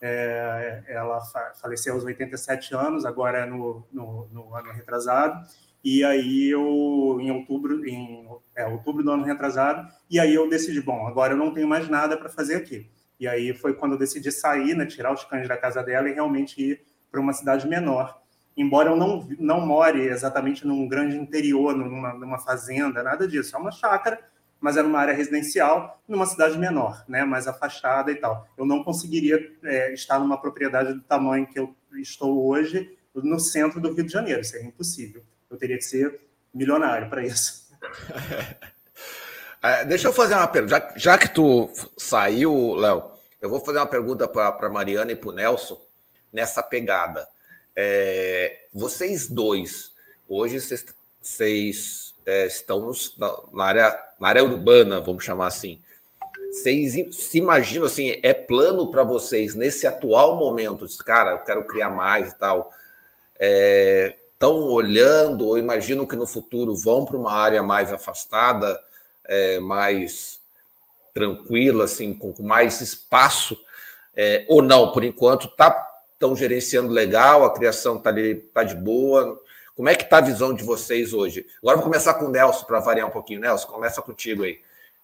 É, 0.00 0.84
ela 0.88 1.20
fa 1.20 1.52
faleceu 1.60 1.92
aos 1.92 2.04
87 2.04 2.74
anos, 2.74 3.04
agora 3.04 3.40
é 3.40 3.46
no, 3.46 3.86
no, 3.92 4.26
no, 4.32 4.54
ano 4.54 4.72
retrasado. 4.72 5.46
E 5.84 6.04
aí 6.04 6.50
eu, 6.50 7.18
em 7.20 7.30
outubro, 7.30 7.86
em 7.86 8.26
é, 8.56 8.66
outubro 8.66 9.02
do 9.02 9.10
ano 9.10 9.24
retrasado, 9.24 9.88
e 10.10 10.18
aí 10.18 10.34
eu 10.34 10.48
decidi, 10.48 10.80
bom, 10.80 11.06
agora 11.06 11.34
eu 11.34 11.36
não 11.36 11.52
tenho 11.52 11.68
mais 11.68 11.88
nada 11.88 12.16
para 12.16 12.28
fazer 12.28 12.56
aqui. 12.56 12.90
E 13.18 13.26
aí 13.26 13.54
foi 13.54 13.74
quando 13.74 13.92
eu 13.92 13.98
decidi 13.98 14.30
sair, 14.30 14.74
né, 14.74 14.86
tirar 14.86 15.12
os 15.12 15.24
cães 15.24 15.48
da 15.48 15.56
casa 15.56 15.82
dela 15.82 16.08
e 16.08 16.12
realmente 16.12 16.60
ir 16.60 16.82
para 17.10 17.20
uma 17.20 17.32
cidade 17.32 17.66
menor 17.66 18.20
embora 18.58 18.90
eu 18.90 18.96
não, 18.96 19.26
não 19.38 19.64
more 19.64 20.00
exatamente 20.00 20.66
num 20.66 20.88
grande 20.88 21.16
interior, 21.16 21.76
numa, 21.76 22.12
numa 22.12 22.38
fazenda, 22.38 23.04
nada 23.04 23.26
disso. 23.26 23.54
É 23.54 23.58
uma 23.58 23.70
chácara, 23.70 24.18
mas 24.60 24.76
é 24.76 24.82
numa 24.82 24.98
área 24.98 25.14
residencial, 25.14 26.02
numa 26.08 26.26
cidade 26.26 26.58
menor, 26.58 27.04
né, 27.08 27.24
mais 27.24 27.46
afastada 27.46 28.10
e 28.10 28.16
tal. 28.16 28.48
Eu 28.58 28.66
não 28.66 28.82
conseguiria 28.82 29.38
é, 29.62 29.94
estar 29.94 30.18
numa 30.18 30.40
propriedade 30.40 30.92
do 30.92 31.00
tamanho 31.02 31.46
que 31.46 31.58
eu 31.58 31.72
estou 31.94 32.48
hoje 32.48 32.98
no 33.14 33.38
centro 33.38 33.80
do 33.80 33.92
Rio 33.92 34.04
de 34.04 34.12
Janeiro. 34.12 34.42
Seria 34.42 34.66
impossível. 34.66 35.22
Eu 35.50 35.56
teria 35.56 35.76
que 35.76 35.84
ser 35.84 36.20
milionário 36.52 37.08
para 37.08 37.24
isso. 37.24 37.68
é, 39.62 39.84
deixa 39.84 40.08
eu 40.08 40.12
fazer 40.12 40.34
uma 40.34 40.46
pergunta. 40.46 40.78
Já, 40.78 40.92
já 40.96 41.18
que 41.18 41.28
tu 41.28 41.70
saiu, 41.96 42.74
Léo, 42.74 43.10
eu 43.40 43.48
vou 43.48 43.60
fazer 43.60 43.78
uma 43.78 43.86
pergunta 43.86 44.28
para 44.28 44.68
Mariana 44.68 45.12
e 45.12 45.16
para 45.16 45.28
o 45.30 45.32
Nelson 45.32 45.80
nessa 46.32 46.62
pegada. 46.62 47.26
É, 47.74 48.64
vocês 48.74 49.28
dois, 49.28 49.92
hoje 50.28 50.60
vocês, 50.60 50.84
vocês 51.22 52.14
é, 52.26 52.46
estão 52.46 52.80
nos, 52.80 53.16
na, 53.16 53.34
na, 53.52 53.64
área, 53.64 54.04
na 54.20 54.28
área 54.28 54.44
urbana, 54.44 55.00
vamos 55.00 55.24
chamar 55.24 55.46
assim. 55.46 55.80
Vocês 56.50 57.14
se 57.14 57.38
imaginam 57.38 57.86
assim, 57.86 58.18
é 58.22 58.34
plano 58.34 58.90
para 58.90 59.02
vocês 59.02 59.54
nesse 59.54 59.86
atual 59.86 60.36
momento, 60.36 60.86
cara, 61.04 61.32
eu 61.32 61.38
quero 61.38 61.64
criar 61.64 61.90
mais 61.90 62.32
e 62.32 62.38
tal. 62.38 62.72
Estão 64.38 64.68
olhando 64.68 65.48
ou 65.48 65.58
imaginam 65.58 66.06
que 66.06 66.14
no 66.14 66.24
futuro 66.24 66.76
vão 66.76 67.04
para 67.04 67.16
uma 67.16 67.32
área 67.32 67.60
mais 67.60 67.92
afastada, 67.92 68.80
é, 69.24 69.58
mais 69.58 70.38
tranquila, 71.12 71.86
assim, 71.86 72.14
com, 72.14 72.32
mais 72.38 72.80
espaço, 72.80 73.58
é, 74.14 74.46
ou 74.48 74.62
não, 74.62 74.92
por 74.92 75.02
enquanto 75.02 75.48
está 75.48 75.86
estão 76.12 76.36
gerenciando 76.36 76.92
legal, 76.92 77.44
a 77.44 77.52
criação 77.52 77.96
está 77.96 78.12
tá 78.54 78.62
de 78.62 78.76
boa. 78.76 79.40
Como 79.74 79.88
é 79.88 79.96
que 79.96 80.04
está 80.04 80.18
a 80.18 80.20
visão 80.20 80.54
de 80.54 80.62
vocês 80.62 81.12
hoje? 81.12 81.44
Agora 81.60 81.76
vou 81.76 81.84
começar 81.84 82.14
com 82.14 82.26
o 82.26 82.30
Nelson 82.30 82.64
para 82.64 82.78
variar 82.78 83.08
um 83.08 83.12
pouquinho. 83.12 83.40
Nelson, 83.40 83.66
começa 83.66 84.00
contigo 84.02 84.44
aí. 84.44 84.60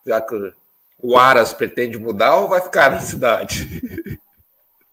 Já 0.07 0.21
que 0.21 0.53
o 1.01 1.17
Aras 1.17 1.53
pretende 1.53 1.99
mudar 1.99 2.37
ou 2.37 2.49
vai 2.49 2.61
ficar 2.61 2.93
na 2.93 3.01
cidade? 3.01 3.69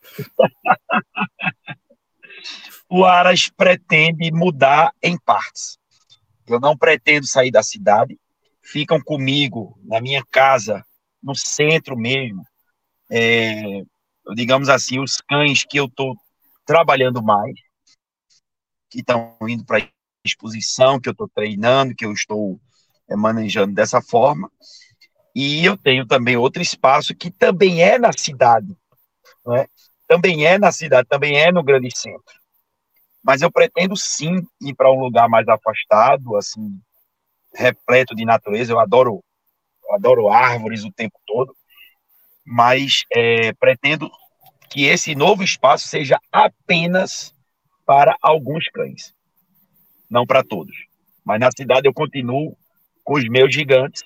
o 2.91 3.05
Aras 3.05 3.47
pretende 3.47 4.29
mudar 4.33 4.93
em 5.01 5.17
partes. 5.17 5.79
Eu 6.45 6.59
não 6.59 6.77
pretendo 6.77 7.25
sair 7.25 7.49
da 7.49 7.63
cidade. 7.63 8.19
Ficam 8.61 8.99
comigo 8.99 9.79
na 9.81 10.01
minha 10.01 10.21
casa, 10.29 10.85
no 11.23 11.33
centro 11.33 11.95
mesmo. 11.95 12.45
É, 13.09 13.81
digamos 14.35 14.67
assim, 14.67 14.99
os 14.99 15.21
cães 15.21 15.63
que 15.63 15.79
eu 15.79 15.85
estou 15.85 16.17
trabalhando 16.65 17.23
mais, 17.23 17.53
que 18.89 18.99
estão 18.99 19.37
indo 19.47 19.63
para 19.63 19.87
exposição, 20.25 20.99
que 20.99 21.07
eu 21.07 21.13
estou 21.13 21.29
treinando, 21.29 21.95
que 21.95 22.05
eu 22.05 22.11
estou 22.11 22.59
é, 23.09 23.15
manejando 23.15 23.73
dessa 23.73 24.01
forma. 24.01 24.51
E 25.33 25.63
eu 25.63 25.77
tenho 25.77 26.05
também 26.05 26.35
outro 26.35 26.61
espaço 26.61 27.15
que 27.15 27.31
também 27.31 27.81
é 27.81 27.97
na 27.97 28.11
cidade, 28.11 28.75
é? 29.55 29.65
também 30.09 30.45
é 30.45 30.57
na 30.57 30.73
cidade, 30.73 31.07
também 31.07 31.37
é 31.37 31.53
no 31.53 31.63
grande 31.63 31.87
centro. 31.95 32.40
Mas 33.23 33.41
eu 33.41 33.51
pretendo 33.51 33.95
sim 33.95 34.41
ir 34.61 34.73
para 34.73 34.91
um 34.91 34.99
lugar 34.99 35.29
mais 35.29 35.47
afastado, 35.47 36.35
assim, 36.35 36.79
repleto 37.53 38.15
de 38.15 38.25
natureza. 38.25 38.73
Eu 38.73 38.79
adoro, 38.79 39.23
eu 39.83 39.95
adoro 39.95 40.29
árvores 40.29 40.83
o 40.83 40.91
tempo 40.91 41.19
todo 41.25 41.55
mas 42.45 43.05
é, 43.11 43.53
pretendo 43.53 44.09
que 44.69 44.85
esse 44.85 45.15
novo 45.15 45.43
espaço 45.43 45.87
seja 45.87 46.19
apenas 46.31 47.35
para 47.85 48.15
alguns 48.21 48.67
cães, 48.69 49.13
não 50.09 50.25
para 50.25 50.43
todos. 50.43 50.75
Mas 51.23 51.39
na 51.39 51.49
cidade 51.55 51.87
eu 51.87 51.93
continuo 51.93 52.57
com 53.03 53.15
os 53.15 53.27
meus 53.27 53.53
gigantes, 53.53 54.01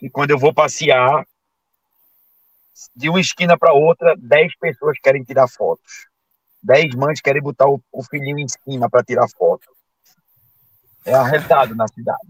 e 0.00 0.08
quando 0.08 0.30
eu 0.30 0.38
vou 0.38 0.52
passear, 0.52 1.26
de 2.96 3.08
uma 3.10 3.20
esquina 3.20 3.58
para 3.58 3.74
outra, 3.74 4.14
dez 4.16 4.56
pessoas 4.56 4.98
querem 5.02 5.22
tirar 5.22 5.46
fotos. 5.48 6.08
Dez 6.62 6.94
mães 6.94 7.20
querem 7.20 7.42
botar 7.42 7.68
o, 7.68 7.80
o 7.92 8.02
filhinho 8.04 8.38
em 8.38 8.46
cima 8.48 8.88
para 8.90 9.02
tirar 9.02 9.26
foto. 9.28 9.66
É 11.04 11.14
arretado 11.14 11.74
na 11.74 11.86
cidade. 11.88 12.28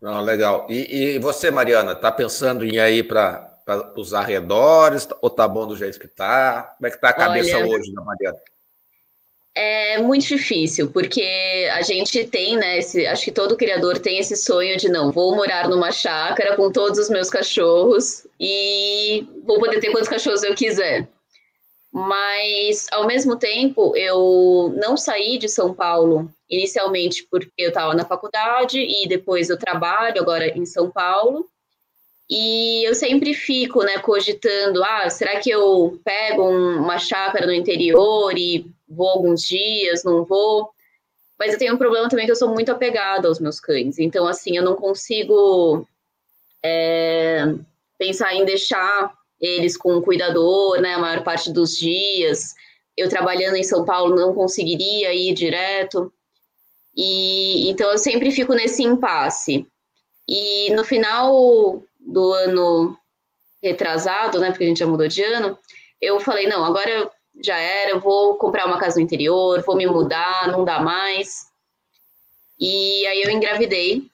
Não, 0.00 0.20
legal. 0.22 0.66
E, 0.68 1.14
e 1.14 1.18
você, 1.18 1.50
Mariana, 1.50 1.92
está 1.92 2.10
pensando 2.10 2.64
em 2.64 2.74
ir 2.74 2.80
aí 2.80 3.02
para 3.02 3.48
os 3.96 4.12
arredores 4.12 5.08
ou 5.20 5.30
tá 5.30 5.46
bom 5.46 5.66
do 5.66 5.76
jeito 5.76 6.00
que 6.00 6.08
tá? 6.08 6.74
Como 6.76 6.88
é 6.88 6.90
que 6.90 7.00
tá 7.00 7.10
a 7.10 7.14
cabeça 7.14 7.56
Olha, 7.56 7.68
hoje 7.68 7.92
da 7.92 8.02
Mariana? 8.02 8.38
É 9.54 9.98
muito 9.98 10.26
difícil, 10.26 10.90
porque 10.90 11.68
a 11.72 11.82
gente 11.82 12.24
tem, 12.24 12.56
né? 12.56 12.78
Esse, 12.78 13.06
acho 13.06 13.24
que 13.24 13.30
todo 13.30 13.56
criador 13.56 13.98
tem 13.98 14.18
esse 14.18 14.34
sonho 14.34 14.76
de 14.78 14.88
não, 14.88 15.12
vou 15.12 15.36
morar 15.36 15.68
numa 15.68 15.92
chácara 15.92 16.56
com 16.56 16.72
todos 16.72 16.98
os 16.98 17.10
meus 17.10 17.28
cachorros 17.28 18.26
e 18.40 19.26
vou 19.44 19.60
poder 19.60 19.78
ter 19.78 19.92
quantos 19.92 20.08
cachorros 20.08 20.42
eu 20.42 20.54
quiser. 20.54 21.06
Mas, 21.92 22.86
ao 22.90 23.06
mesmo 23.06 23.36
tempo, 23.36 23.94
eu 23.94 24.72
não 24.82 24.96
saí 24.96 25.36
de 25.36 25.46
São 25.46 25.74
Paulo 25.74 26.30
inicialmente 26.48 27.26
porque 27.30 27.50
eu 27.58 27.68
estava 27.68 27.94
na 27.94 28.04
faculdade 28.04 28.80
e 28.80 29.06
depois 29.06 29.50
eu 29.50 29.58
trabalho 29.58 30.18
agora 30.18 30.48
em 30.48 30.64
São 30.64 30.90
Paulo. 30.90 31.46
E 32.30 32.82
eu 32.88 32.94
sempre 32.94 33.34
fico, 33.34 33.82
né, 33.82 33.98
cogitando, 33.98 34.82
ah, 34.82 35.10
será 35.10 35.38
que 35.38 35.50
eu 35.50 36.00
pego 36.02 36.48
um, 36.48 36.78
uma 36.78 36.98
chácara 36.98 37.44
no 37.44 37.52
interior 37.52 38.38
e 38.38 38.66
vou 38.88 39.10
alguns 39.10 39.42
dias, 39.42 40.02
não 40.02 40.24
vou? 40.24 40.70
Mas 41.38 41.52
eu 41.52 41.58
tenho 41.58 41.74
um 41.74 41.78
problema 41.78 42.08
também 42.08 42.24
que 42.24 42.32
eu 42.32 42.36
sou 42.36 42.48
muito 42.48 42.72
apegada 42.72 43.28
aos 43.28 43.38
meus 43.38 43.60
cães. 43.60 43.98
Então, 43.98 44.26
assim, 44.26 44.56
eu 44.56 44.64
não 44.64 44.76
consigo 44.76 45.86
é, 46.64 47.54
pensar 47.98 48.34
em 48.34 48.46
deixar 48.46 49.12
eles 49.42 49.76
com 49.76 49.96
um 49.96 50.00
cuidador, 50.00 50.80
né, 50.80 50.94
a 50.94 50.98
maior 50.98 51.24
parte 51.24 51.52
dos 51.52 51.76
dias. 51.76 52.54
Eu 52.96 53.08
trabalhando 53.08 53.56
em 53.56 53.64
São 53.64 53.84
Paulo 53.84 54.14
não 54.14 54.32
conseguiria 54.32 55.12
ir 55.12 55.34
direto. 55.34 56.12
E 56.96 57.68
então 57.68 57.90
eu 57.90 57.98
sempre 57.98 58.30
fico 58.30 58.54
nesse 58.54 58.84
impasse. 58.84 59.66
E 60.28 60.70
no 60.70 60.84
final 60.84 61.82
do 61.98 62.32
ano 62.32 62.96
retrasado, 63.60 64.38
né, 64.38 64.50
porque 64.50 64.64
a 64.64 64.68
gente 64.68 64.78
já 64.78 64.86
mudou 64.86 65.08
de 65.08 65.22
ano, 65.22 65.58
eu 66.00 66.20
falei, 66.20 66.46
não, 66.46 66.64
agora 66.64 67.10
já 67.42 67.56
era, 67.56 67.90
eu 67.90 68.00
vou 68.00 68.36
comprar 68.36 68.66
uma 68.66 68.78
casa 68.78 68.96
no 68.96 69.02
interior, 69.02 69.62
vou 69.62 69.76
me 69.76 69.86
mudar, 69.86 70.48
não 70.48 70.64
dá 70.64 70.80
mais. 70.80 71.46
E 72.60 73.06
aí 73.06 73.22
eu 73.22 73.30
engravidei 73.30 74.11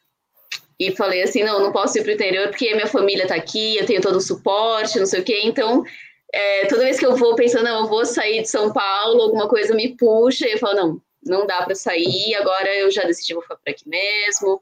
e 0.79 0.95
falei 0.95 1.23
assim, 1.23 1.43
não, 1.43 1.61
não 1.61 1.73
posso 1.73 1.99
ir 1.99 2.03
para 2.03 2.11
o 2.11 2.15
interior 2.15 2.49
porque 2.49 2.75
minha 2.75 2.87
família 2.87 3.25
está 3.25 3.35
aqui, 3.35 3.77
eu 3.77 3.87
tenho 3.87 4.01
todo 4.01 4.17
o 4.17 4.21
suporte, 4.21 4.99
não 4.99 5.07
sei 5.07 5.21
o 5.21 5.25
quê, 5.25 5.41
então 5.45 5.85
é, 6.33 6.67
toda 6.67 6.85
vez 6.85 6.99
que 6.99 7.07
eu 7.07 7.17
vou 7.17 7.35
pensando, 7.35 7.65
não, 7.65 7.83
eu 7.83 7.89
vou 7.89 8.05
sair 8.05 8.43
de 8.43 8.49
São 8.49 8.73
Paulo, 8.73 9.23
alguma 9.23 9.49
coisa 9.49 9.75
me 9.75 9.97
puxa, 9.97 10.47
e 10.47 10.53
eu 10.53 10.59
falo, 10.59 10.75
não, 10.75 11.03
não 11.25 11.47
dá 11.47 11.63
para 11.63 11.75
sair, 11.75 12.35
agora 12.35 12.69
eu 12.77 12.91
já 12.91 13.03
decidi, 13.03 13.35
vou 13.35 13.43
ficar 13.43 13.57
por 13.57 13.71
aqui 13.71 13.89
mesmo. 13.89 14.61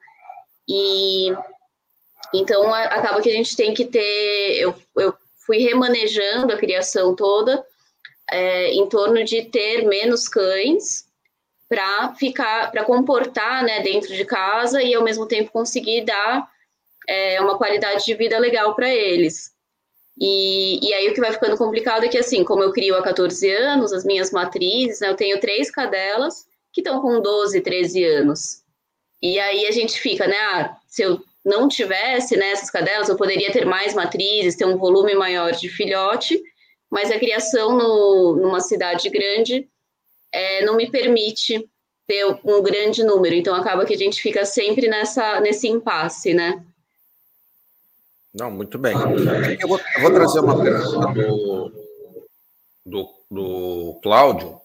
E 0.68 1.32
então 2.34 2.72
acaba 2.74 3.20
que 3.20 3.30
a 3.30 3.32
gente 3.32 3.56
tem 3.56 3.72
que 3.72 3.84
ter. 3.84 4.58
Eu, 4.58 4.74
eu 4.96 5.14
fui 5.46 5.58
remanejando 5.58 6.52
a 6.52 6.56
criação 6.56 7.14
toda 7.14 7.64
é, 8.30 8.72
em 8.72 8.88
torno 8.88 9.22
de 9.24 9.42
ter 9.42 9.86
menos 9.86 10.28
cães 10.28 11.05
para 11.68 12.14
ficar, 12.14 12.70
para 12.70 12.84
comportar 12.84 13.64
né, 13.64 13.82
dentro 13.82 14.14
de 14.14 14.24
casa 14.24 14.82
e 14.82 14.94
ao 14.94 15.02
mesmo 15.02 15.26
tempo 15.26 15.50
conseguir 15.50 16.04
dar 16.04 16.48
é, 17.08 17.40
uma 17.40 17.58
qualidade 17.58 18.04
de 18.04 18.14
vida 18.14 18.38
legal 18.38 18.74
para 18.74 18.88
eles. 18.88 19.50
E, 20.18 20.80
e 20.86 20.94
aí 20.94 21.08
o 21.08 21.14
que 21.14 21.20
vai 21.20 21.32
ficando 21.32 21.58
complicado 21.58 22.04
é 22.04 22.08
que, 22.08 22.18
assim, 22.18 22.42
como 22.42 22.62
eu 22.62 22.72
crio 22.72 22.96
há 22.96 23.02
14 23.02 23.50
anos, 23.50 23.92
as 23.92 24.04
minhas 24.04 24.30
matrizes, 24.30 25.00
né, 25.00 25.10
eu 25.10 25.16
tenho 25.16 25.38
três 25.40 25.70
cadelas 25.70 26.46
que 26.72 26.80
estão 26.80 27.00
com 27.00 27.20
12, 27.20 27.60
13 27.60 28.04
anos. 28.04 28.62
E 29.20 29.38
aí 29.38 29.66
a 29.66 29.70
gente 29.70 29.98
fica, 30.00 30.26
né, 30.26 30.36
ah, 30.52 30.76
se 30.86 31.02
eu 31.02 31.20
não 31.44 31.68
tivesse 31.68 32.36
né, 32.36 32.52
cadelas, 32.72 33.08
eu 33.08 33.16
poderia 33.16 33.52
ter 33.52 33.64
mais 33.64 33.94
matrizes, 33.94 34.56
ter 34.56 34.66
um 34.66 34.76
volume 34.76 35.14
maior 35.14 35.52
de 35.52 35.68
filhote, 35.68 36.42
mas 36.90 37.10
a 37.10 37.18
criação 37.18 37.76
no, 37.76 38.36
numa 38.36 38.60
cidade 38.60 39.08
grande 39.10 39.68
é, 40.36 40.64
não 40.66 40.76
me 40.76 40.90
permite 40.90 41.66
ter 42.06 42.24
um 42.26 42.62
grande 42.62 43.02
número. 43.02 43.34
Então 43.34 43.54
acaba 43.54 43.86
que 43.86 43.94
a 43.94 43.98
gente 43.98 44.20
fica 44.20 44.44
sempre 44.44 44.86
nessa 44.86 45.40
nesse 45.40 45.66
impasse, 45.66 46.34
né? 46.34 46.62
Não, 48.34 48.50
muito 48.50 48.78
bem. 48.78 48.94
Eu 49.58 49.66
vou, 49.66 49.80
eu 49.96 50.02
vou 50.02 50.12
trazer 50.12 50.40
uma 50.40 50.62
pergunta 50.62 51.12
do, 51.14 51.72
do, 52.84 53.14
do 53.30 54.00
Cláudio. 54.02 54.60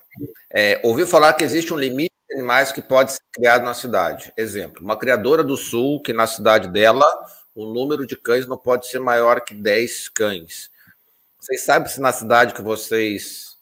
É, 0.53 0.81
ouviu 0.83 1.07
falar 1.07 1.33
que 1.33 1.43
existe 1.45 1.73
um 1.73 1.77
limite 1.77 2.11
de 2.29 2.35
animais 2.35 2.73
que 2.73 2.81
pode 2.81 3.13
ser 3.13 3.21
criado 3.31 3.63
na 3.63 3.73
cidade. 3.73 4.33
Exemplo, 4.35 4.83
uma 4.83 4.97
criadora 4.97 5.41
do 5.41 5.55
sul 5.55 6.01
que 6.01 6.11
na 6.11 6.27
cidade 6.27 6.67
dela 6.67 7.05
o 7.55 7.65
número 7.65 8.05
de 8.05 8.17
cães 8.17 8.45
não 8.45 8.57
pode 8.57 8.87
ser 8.87 8.99
maior 8.99 9.39
que 9.39 9.53
10 9.53 10.09
cães. 10.09 10.69
Vocês 11.39 11.61
sabem 11.61 11.89
se 11.89 12.01
na 12.01 12.11
cidade 12.11 12.53
que 12.53 12.61
vocês 12.61 13.55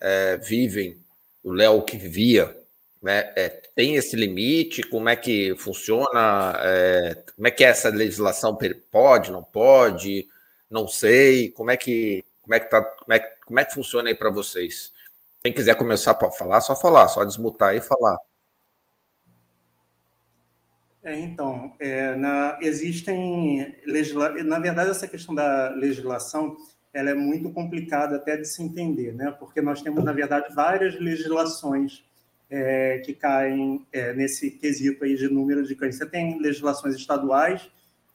é, 0.00 0.38
vivem, 0.38 0.98
o 1.42 1.52
Léo 1.52 1.82
que 1.82 1.96
vivia, 1.96 2.56
né, 3.02 3.32
é, 3.36 3.48
tem 3.74 3.96
esse 3.96 4.16
limite? 4.16 4.82
Como 4.82 5.08
é 5.08 5.16
que 5.16 5.54
funciona? 5.56 6.54
É, 6.62 7.14
como 7.34 7.46
é 7.46 7.50
que 7.50 7.64
é 7.64 7.68
essa 7.68 7.88
legislação? 7.88 8.58
Pode, 8.90 9.30
não 9.30 9.42
pode? 9.42 10.28
Não 10.70 10.86
sei. 10.86 11.50
Como 11.50 11.70
é 11.70 11.76
que 11.76 12.24
como 12.42 12.54
é 12.54 12.60
que 12.60 12.70
tá? 12.70 12.82
Como 12.82 13.12
é, 13.12 13.20
como 13.46 13.60
é 13.60 13.64
que 13.64 13.74
funciona 13.74 14.08
aí 14.08 14.14
para 14.14 14.30
vocês? 14.30 14.92
Quem 15.42 15.52
quiser 15.52 15.76
começar 15.76 16.18
a 16.20 16.30
falar, 16.30 16.60
só 16.60 16.74
falar, 16.76 17.08
só 17.08 17.24
desmutar 17.24 17.74
e 17.74 17.80
falar. 17.80 18.18
É, 21.02 21.18
então, 21.18 21.74
é, 21.80 22.14
na, 22.14 22.58
existem 22.60 23.74
legisla... 23.86 24.30
na 24.42 24.58
verdade 24.58 24.90
essa 24.90 25.08
questão 25.08 25.34
da 25.34 25.70
legislação 25.70 26.56
ela 26.92 27.10
é 27.10 27.14
muito 27.14 27.50
complicada 27.50 28.16
até 28.16 28.36
de 28.36 28.46
se 28.46 28.62
entender, 28.62 29.14
né? 29.14 29.30
Porque 29.38 29.60
nós 29.60 29.80
temos 29.82 30.02
na 30.04 30.12
verdade 30.12 30.52
várias 30.54 30.98
legislações 30.98 32.04
é, 32.50 32.98
que 32.98 33.14
caem 33.14 33.86
é, 33.92 34.12
nesse 34.12 34.50
quesito 34.50 35.04
aí 35.04 35.14
de 35.14 35.28
número 35.28 35.64
de 35.64 35.74
cães. 35.76 35.96
Você 35.96 36.06
tem 36.06 36.38
legislações 36.40 36.96
estaduais 36.96 37.62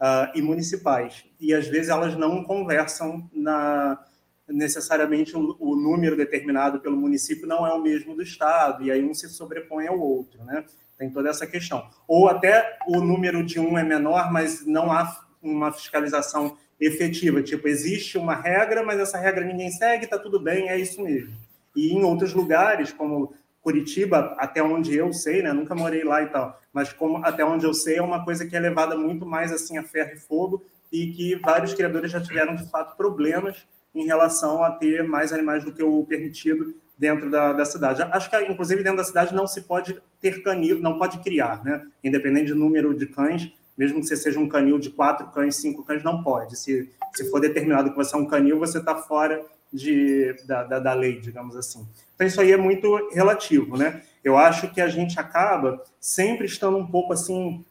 uh, 0.02 0.30
e 0.36 0.42
municipais, 0.42 1.26
e 1.40 1.54
às 1.54 1.68
vezes 1.68 1.90
elas 1.90 2.16
não 2.16 2.44
conversam 2.44 3.30
na 3.34 4.04
necessariamente 4.48 5.36
o, 5.36 5.58
o, 5.60 5.76
número 5.76 6.16
determinado 6.16 6.80
pelo 6.80 6.96
município 6.96 7.48
não 7.48 7.66
é 7.66 7.74
o 7.74 7.82
mesmo 7.82 8.16
do 8.16 8.22
estado, 8.22 8.84
e 8.84 8.92
aí 8.92 9.04
um 9.04 9.12
se 9.12 9.28
sobrepõe 9.28 9.88
ao 9.88 10.00
outro, 10.00 10.44
né? 10.44 10.64
Tem 11.00 11.10
toda 11.10 11.30
essa 11.30 11.48
questão. 11.48 11.90
Ou 12.08 12.30
até 12.30 12.78
o 12.88 13.02
número 13.02 13.44
de 13.44 13.60
um 13.60 13.76
é 13.76 13.84
menor, 13.84 14.32
mas 14.32 14.64
não 14.66 14.92
há 14.92 15.26
uma 15.42 15.72
fiscalização 15.72 16.58
efetiva. 16.80 17.42
Tipo, 17.42 17.68
existe 17.68 18.18
uma 18.18 18.36
regra, 18.36 18.84
mas 18.84 19.00
essa 19.00 19.18
regra 19.18 19.46
ninguém 19.46 19.72
segue, 19.72 20.06
está 20.06 20.18
tudo 20.18 20.40
bem, 20.40 20.70
é 20.70 20.78
isso 20.78 21.02
mesmo. 21.02 21.34
E 21.76 21.94
em 21.94 22.04
outros 22.04 22.34
lugares, 22.34 22.92
como 22.92 23.34
Curitiba, 23.62 24.36
até 24.38 24.62
onde 24.62 24.96
eu 24.96 25.12
sei, 25.12 25.42
né? 25.42 25.52
Nunca 25.52 25.74
morei 25.74 26.04
lá 26.04 26.22
e 26.22 26.28
tal, 26.28 26.62
mas 26.72 26.94
como 26.94 27.18
até 27.26 27.44
onde 27.44 27.66
eu 27.66 27.74
sei 27.74 27.98
é 27.98 28.02
uma 28.02 28.24
coisa 28.24 28.46
que 28.46 28.56
é 28.56 28.60
levada 28.60 28.96
muito 28.96 29.26
mais 29.26 29.52
assim 29.52 29.78
a 29.78 29.84
ferro 29.84 30.12
e 30.14 30.20
fogo 30.20 30.64
e 30.92 31.08
que 31.08 31.36
vários 31.38 31.74
criadores 31.74 32.12
já 32.12 32.22
tiveram 32.22 32.56
de 32.56 32.70
fato 32.70 32.96
problemas 32.96 33.66
em 33.94 34.06
relação 34.06 34.64
a 34.64 34.70
ter 34.70 35.04
mais 35.04 35.34
animais 35.34 35.64
do 35.64 35.74
que 35.74 35.82
o 35.82 36.06
permitido 36.06 36.76
dentro 36.96 37.32
da, 37.32 37.54
da 37.54 37.66
cidade. 37.66 38.04
Acho 38.04 38.30
que 38.30 38.38
inclusive 38.46 38.84
dentro 38.84 38.98
da 38.98 39.04
cidade 39.04 39.34
não 39.34 39.48
se 39.48 39.62
pode 39.62 40.00
ter 40.22 40.44
canil, 40.44 40.80
não 40.80 41.00
pode 41.00 41.18
criar, 41.20 41.64
né? 41.64 41.82
Independente 42.04 42.54
do 42.54 42.60
número 42.60 42.94
de 42.94 43.08
cães, 43.08 43.52
mesmo 43.78 44.00
que 44.00 44.08
você 44.08 44.16
seja 44.16 44.40
um 44.40 44.48
canil 44.48 44.80
de 44.80 44.90
quatro 44.90 45.28
cães, 45.28 45.56
cinco 45.58 45.84
cães, 45.84 46.04
não 46.04 46.24
pode. 46.24 46.58
Se, 46.58 46.90
se 47.14 47.30
for 47.30 47.40
determinado 47.40 47.90
que 47.90 47.96
você 47.96 48.16
é 48.16 48.20
um 48.20 48.26
canil, 48.26 48.60
você 48.60 48.80
está 48.80 48.96
fora 48.96 49.44
de, 49.72 50.34
da, 50.48 50.64
da, 50.64 50.80
da, 50.80 50.94
lei, 50.94 51.20
digamos 51.20 51.56
assim. 51.56 51.86
Então, 52.16 52.26
isso 52.26 52.40
aí 52.40 52.52
é 52.52 52.58
muito 52.58 53.10
relativo, 53.12 53.78
né? 53.78 54.02
Eu 54.24 54.38
acho 54.38 54.72
que 54.74 54.80
a 54.80 54.88
gente 54.88 55.20
acaba 55.20 55.84
sempre 56.00 56.46
estando 56.46 56.78
um 56.78 56.88
pouco 56.88 57.14
assim 57.14 57.64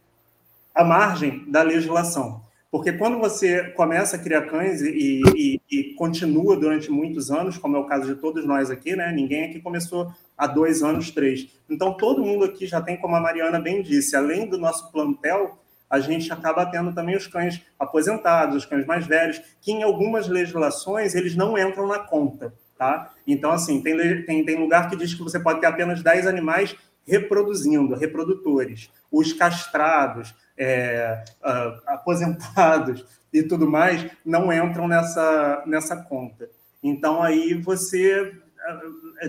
à 0.75 0.85
margem 0.85 1.45
da 1.51 1.62
legislação. 1.62 2.43
Porque 2.71 2.93
quando 2.93 3.19
você 3.19 3.71
começa 3.71 4.17
a 4.17 4.19
criar 4.19 4.43
cães 4.43 4.83
e, 4.83 5.23
e, 5.37 5.61
e, 5.71 5.95
continua 5.95 6.57
durante 6.57 6.90
muitos 6.90 7.31
anos, 7.31 7.57
como 7.57 7.77
é 7.77 7.79
o 7.79 7.87
caso 7.87 8.12
de 8.12 8.21
todos 8.21 8.45
nós 8.45 8.69
aqui, 8.69 8.97
né? 8.97 9.12
Ninguém 9.12 9.45
aqui 9.45 9.61
começou 9.61 10.12
há 10.37 10.47
dois 10.49 10.83
anos, 10.83 11.11
três. 11.11 11.49
Então, 11.71 11.97
todo 11.97 12.25
mundo 12.25 12.45
aqui 12.45 12.67
já 12.67 12.83
tem, 12.83 12.97
como 12.97 13.14
a 13.14 13.21
Mariana 13.21 13.61
bem 13.61 13.81
disse, 13.81 14.17
além 14.17 14.49
do 14.49 14.59
nosso 14.59 14.90
plantel, 14.90 15.57
a 15.95 16.01
gente 16.01 16.33
acaba 16.33 16.67
tendo 16.67 16.93
também 16.93 17.17
os 17.17 17.27
cães 17.29 17.63
aposentados, 17.79 18.57
os 18.57 18.67
cães 18.67 18.85
mais 18.85 19.07
velhos, 19.07 19.41
que 19.61 19.71
em 19.71 19.83
algumas 19.85 20.27
legislações 20.27 21.15
eles 21.15 21.37
não 21.37 21.57
entram 21.57 21.87
na 21.87 22.01
conta, 22.01 22.53
tá? 22.77 23.13
Então, 23.25 23.53
assim, 23.53 23.81
tem, 23.81 24.25
tem, 24.25 24.45
tem 24.45 24.57
lugar 24.57 24.91
que 24.91 24.97
diz 24.97 25.15
que 25.15 25.23
você 25.23 25.39
pode 25.39 25.61
ter 25.61 25.67
apenas 25.67 26.03
10 26.03 26.27
animais 26.27 26.75
reproduzindo, 27.07 27.95
reprodutores. 27.95 28.91
Os 29.11 29.33
castrados, 29.33 30.35
é, 30.59 31.25
aposentados 31.87 33.05
e 33.33 33.43
tudo 33.43 33.71
mais 33.71 34.11
não 34.25 34.53
entram 34.53 34.89
nessa, 34.89 35.63
nessa 35.65 35.97
conta. 35.97 36.49
Então, 36.83 37.23
aí 37.23 37.55
você 37.55 38.33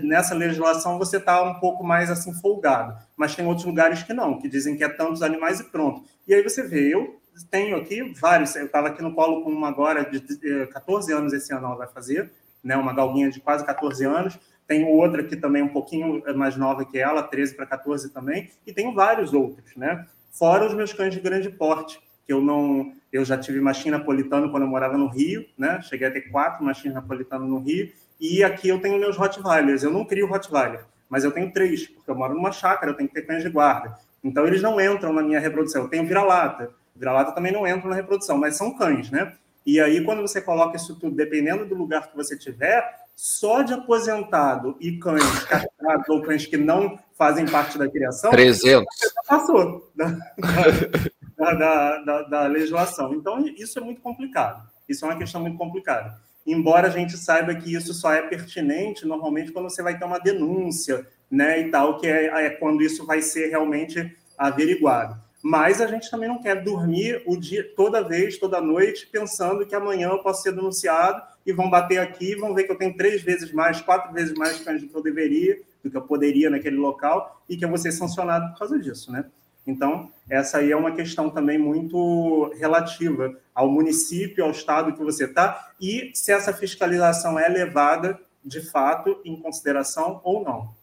nessa 0.01 0.33
legislação 0.33 0.97
você 0.97 1.17
está 1.17 1.43
um 1.43 1.55
pouco 1.55 1.83
mais 1.83 2.09
assim 2.09 2.33
folgado, 2.33 2.95
mas 3.15 3.35
tem 3.35 3.45
outros 3.45 3.65
lugares 3.65 4.03
que 4.03 4.13
não, 4.13 4.39
que 4.39 4.47
dizem 4.47 4.75
que 4.75 4.83
é 4.83 4.89
tantos 4.89 5.21
animais 5.21 5.59
e 5.59 5.65
pronto. 5.65 6.03
E 6.27 6.33
aí 6.33 6.41
você 6.41 6.63
vê, 6.63 6.93
eu 6.93 7.19
tenho 7.51 7.75
aqui 7.77 8.13
vários, 8.19 8.55
eu 8.55 8.65
estava 8.65 8.87
aqui 8.87 9.01
no 9.01 9.13
colo 9.13 9.43
com 9.43 9.51
uma 9.51 9.67
agora 9.67 10.03
de 10.03 10.67
14 10.67 11.13
anos 11.13 11.33
esse 11.33 11.53
ano 11.53 11.67
ela 11.67 11.75
vai 11.75 11.87
fazer, 11.87 12.31
né, 12.63 12.75
uma 12.75 12.93
galguinha 12.93 13.29
de 13.29 13.39
quase 13.39 13.65
14 13.65 14.03
anos, 14.05 14.39
tenho 14.67 14.87
outra 14.87 15.23
que 15.23 15.35
também 15.35 15.61
um 15.61 15.67
pouquinho 15.67 16.23
mais 16.35 16.57
nova 16.57 16.83
que 16.83 16.97
ela, 16.97 17.21
13 17.21 17.55
para 17.55 17.67
14 17.67 18.11
também, 18.11 18.49
e 18.65 18.73
tenho 18.73 18.93
vários 18.93 19.33
outros, 19.33 19.75
né? 19.75 20.05
Fora 20.31 20.65
os 20.65 20.73
meus 20.73 20.91
cães 20.91 21.13
de 21.13 21.19
grande 21.19 21.49
porte, 21.49 21.99
que 22.25 22.33
eu 22.33 22.41
não, 22.41 22.91
eu 23.13 23.23
já 23.23 23.37
tive 23.37 23.61
machin 23.61 23.91
napolitano 23.91 24.49
quando 24.49 24.63
eu 24.63 24.69
morava 24.69 24.97
no 24.97 25.07
Rio, 25.07 25.45
né? 25.55 25.79
Cheguei 25.83 26.07
a 26.07 26.11
ter 26.11 26.21
quatro 26.31 26.63
machins 26.63 26.93
napolitano 26.93 27.47
no 27.47 27.59
Rio, 27.59 27.91
e 28.19 28.43
aqui 28.43 28.69
eu 28.69 28.81
tenho 28.81 28.99
meus 28.99 29.15
Rottweilers. 29.15 29.83
Eu 29.83 29.91
não 29.91 30.03
crio 30.03 30.25
Rottweiler, 30.25 30.85
mas 31.07 31.23
eu 31.23 31.31
tenho 31.31 31.53
três, 31.53 31.87
porque 31.87 32.09
eu 32.09 32.15
moro 32.15 32.33
numa 32.33 32.51
chácara, 32.51 32.91
eu 32.91 32.95
tenho 32.95 33.07
que 33.07 33.13
ter 33.13 33.21
cães 33.21 33.43
de 33.43 33.49
guarda. 33.49 33.95
Então 34.25 34.47
eles 34.47 34.61
não 34.61 34.81
entram 34.81 35.13
na 35.13 35.21
minha 35.21 35.39
reprodução. 35.39 35.83
Eu 35.83 35.87
tenho 35.87 36.07
vira-lata. 36.07 36.71
Vira-lata 36.95 37.31
também 37.31 37.51
não 37.51 37.67
entra 37.67 37.87
na 37.87 37.95
reprodução, 37.95 38.37
mas 38.39 38.57
são 38.57 38.75
cães, 38.75 39.11
né? 39.11 39.33
E 39.63 39.79
aí, 39.79 40.03
quando 40.03 40.21
você 40.21 40.41
coloca 40.41 40.75
isso 40.77 40.95
tudo, 40.99 41.15
dependendo 41.15 41.65
do 41.65 41.75
lugar 41.75 42.09
que 42.09 42.15
você 42.15 42.37
tiver, 42.37 42.83
só 43.15 43.61
de 43.61 43.73
aposentado 43.73 44.75
e 44.79 44.97
cães 44.97 45.23
castrados 45.43 46.09
ou 46.09 46.21
cães 46.21 46.45
que 46.45 46.57
não 46.57 46.99
fazem 47.17 47.45
parte 47.45 47.77
da 47.77 47.89
criação, 47.89 48.31
300. 48.31 48.85
passou 49.27 49.91
da, 49.95 50.05
da, 51.37 51.53
da, 51.53 51.97
da, 51.99 52.21
da 52.23 52.47
legislação. 52.47 53.13
Então, 53.13 53.43
isso 53.57 53.77
é 53.79 53.81
muito 53.81 54.01
complicado. 54.01 54.67
Isso 54.87 55.05
é 55.05 55.09
uma 55.09 55.17
questão 55.17 55.41
muito 55.41 55.57
complicada 55.57 56.19
embora 56.45 56.87
a 56.87 56.91
gente 56.91 57.17
saiba 57.17 57.55
que 57.55 57.73
isso 57.73 57.93
só 57.93 58.13
é 58.13 58.21
pertinente 58.21 59.05
normalmente 59.05 59.51
quando 59.51 59.69
você 59.69 59.81
vai 59.81 59.97
ter 59.97 60.05
uma 60.05 60.19
denúncia, 60.19 61.07
né, 61.29 61.59
e 61.61 61.71
tal, 61.71 61.97
que 61.97 62.07
é, 62.07 62.25
é 62.45 62.49
quando 62.49 62.81
isso 62.81 63.05
vai 63.05 63.21
ser 63.21 63.47
realmente 63.47 64.15
averiguado. 64.37 65.25
Mas 65.43 65.79
a 65.79 65.85
gente 65.85 66.09
também 66.09 66.27
não 66.27 66.41
quer 66.41 66.63
dormir 66.63 67.21
o 67.25 67.37
dia 67.37 67.63
toda 67.75 68.01
vez, 68.01 68.37
toda 68.37 68.59
noite, 68.59 69.07
pensando 69.07 69.65
que 69.65 69.75
amanhã 69.75 70.09
eu 70.09 70.19
posso 70.19 70.41
ser 70.41 70.51
denunciado 70.51 71.21
e 71.45 71.53
vão 71.53 71.69
bater 71.69 71.99
aqui 71.99 72.35
vão 72.35 72.53
ver 72.55 72.63
que 72.63 72.71
eu 72.71 72.77
tenho 72.77 72.97
três 72.97 73.21
vezes 73.21 73.51
mais, 73.51 73.79
quatro 73.79 74.11
vezes 74.11 74.33
mais 74.33 74.59
cães 74.61 74.81
do 74.81 74.87
que 74.87 74.95
eu 74.95 75.03
deveria, 75.03 75.61
do 75.83 75.91
que 75.91 75.95
eu 75.95 76.01
poderia 76.01 76.49
naquele 76.49 76.77
local, 76.77 77.43
e 77.47 77.55
que 77.55 77.63
eu 77.63 77.69
vou 77.69 77.77
ser 77.77 77.91
sancionado 77.91 78.51
por 78.53 78.59
causa 78.59 78.79
disso, 78.79 79.11
né? 79.11 79.25
Então, 79.67 80.11
essa 80.29 80.59
aí 80.59 80.71
é 80.71 80.75
uma 80.75 80.91
questão 80.91 81.29
também 81.29 81.57
muito 81.57 82.51
relativa 82.57 83.35
ao 83.53 83.69
município, 83.69 84.43
ao 84.43 84.51
estado 84.51 84.93
que 84.93 85.03
você 85.03 85.25
está, 85.25 85.71
e 85.79 86.11
se 86.13 86.31
essa 86.31 86.53
fiscalização 86.53 87.39
é 87.39 87.47
levada, 87.47 88.19
de 88.43 88.61
fato, 88.61 89.19
em 89.23 89.39
consideração 89.39 90.21
ou 90.23 90.43
não. 90.43 90.73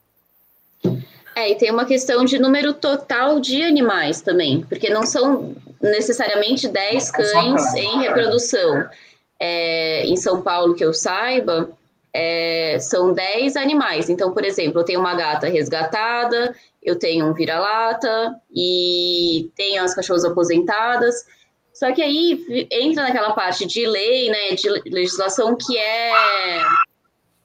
É, 1.35 1.51
e 1.51 1.55
tem 1.57 1.71
uma 1.71 1.85
questão 1.85 2.25
de 2.25 2.39
número 2.39 2.75
total 2.75 3.41
de 3.41 3.63
animais 3.63 4.21
também, 4.21 4.63
porque 4.69 4.91
não 4.91 5.07
são 5.07 5.55
necessariamente 5.81 6.69
10 6.69 7.11
cães 7.11 7.75
em 7.75 8.01
reprodução. 8.01 8.89
É, 9.41 10.07
em 10.07 10.17
São 10.17 10.43
Paulo, 10.43 10.75
que 10.75 10.85
eu 10.85 10.95
saiba, 10.95 11.71
é, 12.13 12.79
são 12.79 13.13
10 13.13 13.57
animais. 13.57 14.09
Então, 14.09 14.33
por 14.33 14.45
exemplo, 14.45 14.81
eu 14.81 14.85
tenho 14.85 15.01
uma 15.01 15.15
gata 15.15 15.49
resgatada, 15.49 16.55
eu 16.83 16.97
tenho 16.97 17.27
um 17.27 17.33
vira-lata 17.33 18.37
e 18.55 19.51
tenho 19.57 19.83
as 19.83 19.95
cachorras 19.95 20.25
aposentadas. 20.25 21.25
Só 21.73 21.91
que 21.93 22.03
aí 22.03 22.69
entra 22.71 23.05
naquela 23.05 23.33
parte 23.33 23.67
de 23.67 23.87
lei, 23.87 24.29
né, 24.29 24.55
de 24.55 24.69
legislação 24.91 25.57
que 25.57 25.77
é, 25.77 26.13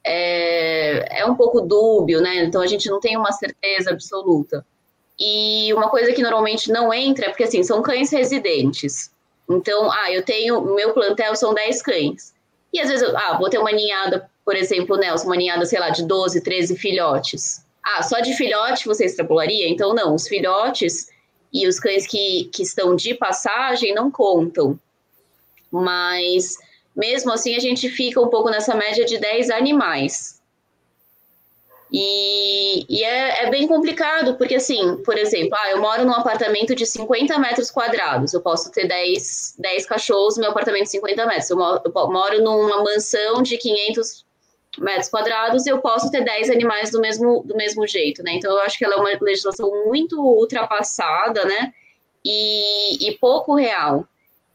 é, 0.04 1.20
é 1.20 1.26
um 1.26 1.34
pouco 1.34 1.60
dúbio, 1.60 2.20
né? 2.20 2.44
Então 2.44 2.60
a 2.60 2.66
gente 2.66 2.88
não 2.88 3.00
tem 3.00 3.16
uma 3.16 3.32
certeza 3.32 3.90
absoluta. 3.90 4.64
E 5.18 5.72
uma 5.74 5.90
coisa 5.90 6.12
que 6.12 6.22
normalmente 6.22 6.70
não 6.70 6.94
entra 6.94 7.26
é 7.26 7.28
porque 7.30 7.44
assim, 7.44 7.62
são 7.62 7.82
cães 7.82 8.10
residentes. 8.10 9.10
Então, 9.50 9.90
ah, 9.90 10.12
eu 10.12 10.22
tenho, 10.22 10.60
meu 10.74 10.92
plantel 10.92 11.34
são 11.34 11.54
10 11.54 11.82
cães. 11.82 12.34
E 12.72 12.80
às 12.80 12.88
vezes, 12.88 13.08
ah, 13.14 13.38
vou 13.38 13.48
ter 13.48 13.58
uma 13.58 13.72
ninhada, 13.72 14.30
por 14.44 14.54
exemplo, 14.54 14.96
Nelson, 14.96 15.26
uma 15.26 15.36
ninhada, 15.36 15.64
sei 15.64 15.80
lá, 15.80 15.88
de 15.88 16.06
12, 16.06 16.42
13 16.42 16.76
filhotes. 16.76 17.64
ah, 17.82 18.02
só 18.02 18.20
de 18.20 18.34
filhote 18.34 18.86
você 18.86 19.06
extrapolaria? 19.06 19.68
Então, 19.68 19.94
não, 19.94 20.14
os 20.14 20.28
filhotes 20.28 21.08
e 21.52 21.66
os 21.66 21.80
cães 21.80 22.06
que, 22.06 22.50
que 22.52 22.62
estão 22.62 22.94
de 22.94 23.14
passagem 23.14 23.94
não 23.94 24.10
contam. 24.10 24.78
Mas, 25.70 26.58
mesmo 26.98 27.32
assim, 27.32 27.54
a 27.54 27.60
gente 27.60 27.88
fica 27.88 28.20
um 28.20 28.26
pouco 28.26 28.50
nessa 28.50 28.74
média 28.74 29.04
de 29.04 29.18
10 29.18 29.50
animais. 29.50 30.42
E, 31.92 32.84
e 32.88 33.04
é, 33.04 33.44
é, 33.44 33.50
bem 33.50 33.68
complicado, 33.68 34.34
porque, 34.34 34.56
assim, 34.56 34.96
por 35.04 35.16
exemplo, 35.16 35.56
ah, 35.56 35.70
eu 35.70 35.80
moro 35.80 36.04
num 36.04 36.12
apartamento 36.12 36.74
de 36.74 36.84
50 36.84 37.38
metros 37.38 37.70
quadrados, 37.70 38.34
eu 38.34 38.42
posso 38.42 38.70
ter 38.72 38.88
10, 38.88 39.54
10 39.58 39.86
cachorros 39.86 40.36
no 40.36 40.42
meu 40.42 40.50
apartamento 40.50 40.84
de 40.84 40.90
50 40.90 41.24
metros. 41.24 41.48
Eu 41.48 41.56
moro, 41.56 41.80
eu 41.84 41.92
moro 42.10 42.42
numa 42.42 42.82
mansão 42.82 43.42
de 43.42 43.56
500 43.56 44.26
metros 44.78 45.08
quadrados, 45.08 45.66
eu 45.66 45.80
posso 45.80 46.10
ter 46.10 46.22
10 46.24 46.50
animais 46.50 46.90
do 46.90 47.00
mesmo, 47.00 47.42
do 47.44 47.56
mesmo 47.56 47.86
jeito, 47.86 48.24
né? 48.24 48.32
Então, 48.32 48.50
eu 48.50 48.60
acho 48.62 48.76
que 48.76 48.84
ela 48.84 48.96
é 48.96 48.98
uma 48.98 49.10
legislação 49.22 49.70
muito 49.86 50.20
ultrapassada, 50.20 51.44
né? 51.44 51.72
E, 52.24 53.08
e 53.08 53.16
pouco 53.18 53.54
real. 53.54 54.04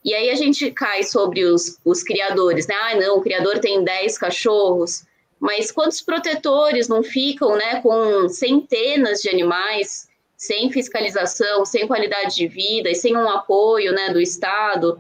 E 0.04 0.14
aí 0.14 0.30
a 0.30 0.36
gente 0.36 0.70
cai 0.72 1.04
sobre 1.04 1.46
os, 1.46 1.80
os 1.86 2.04
criadores, 2.04 2.68
né? 2.68 2.76
Ah, 2.76 2.96
não, 2.96 3.18
o 3.18 3.22
criador 3.22 3.60
tem 3.60 3.84
10 3.84 4.18
cachorros, 4.18 5.06
mas 5.40 5.72
quantos 5.72 6.02
protetores 6.02 6.88
não 6.88 7.04
ficam, 7.04 7.56
né, 7.56 7.82
com 7.82 8.28
centenas 8.30 9.20
de 9.20 9.30
animais, 9.30 10.08
sem 10.38 10.72
fiscalização, 10.72 11.66
sem 11.66 11.88
qualidade 11.88 12.36
de 12.36 12.48
vida 12.48 12.90
e 12.90 12.96
sem 12.96 13.16
um 13.16 13.30
apoio, 13.30 13.94
né, 13.94 14.10
do 14.12 14.20
Estado? 14.20 14.98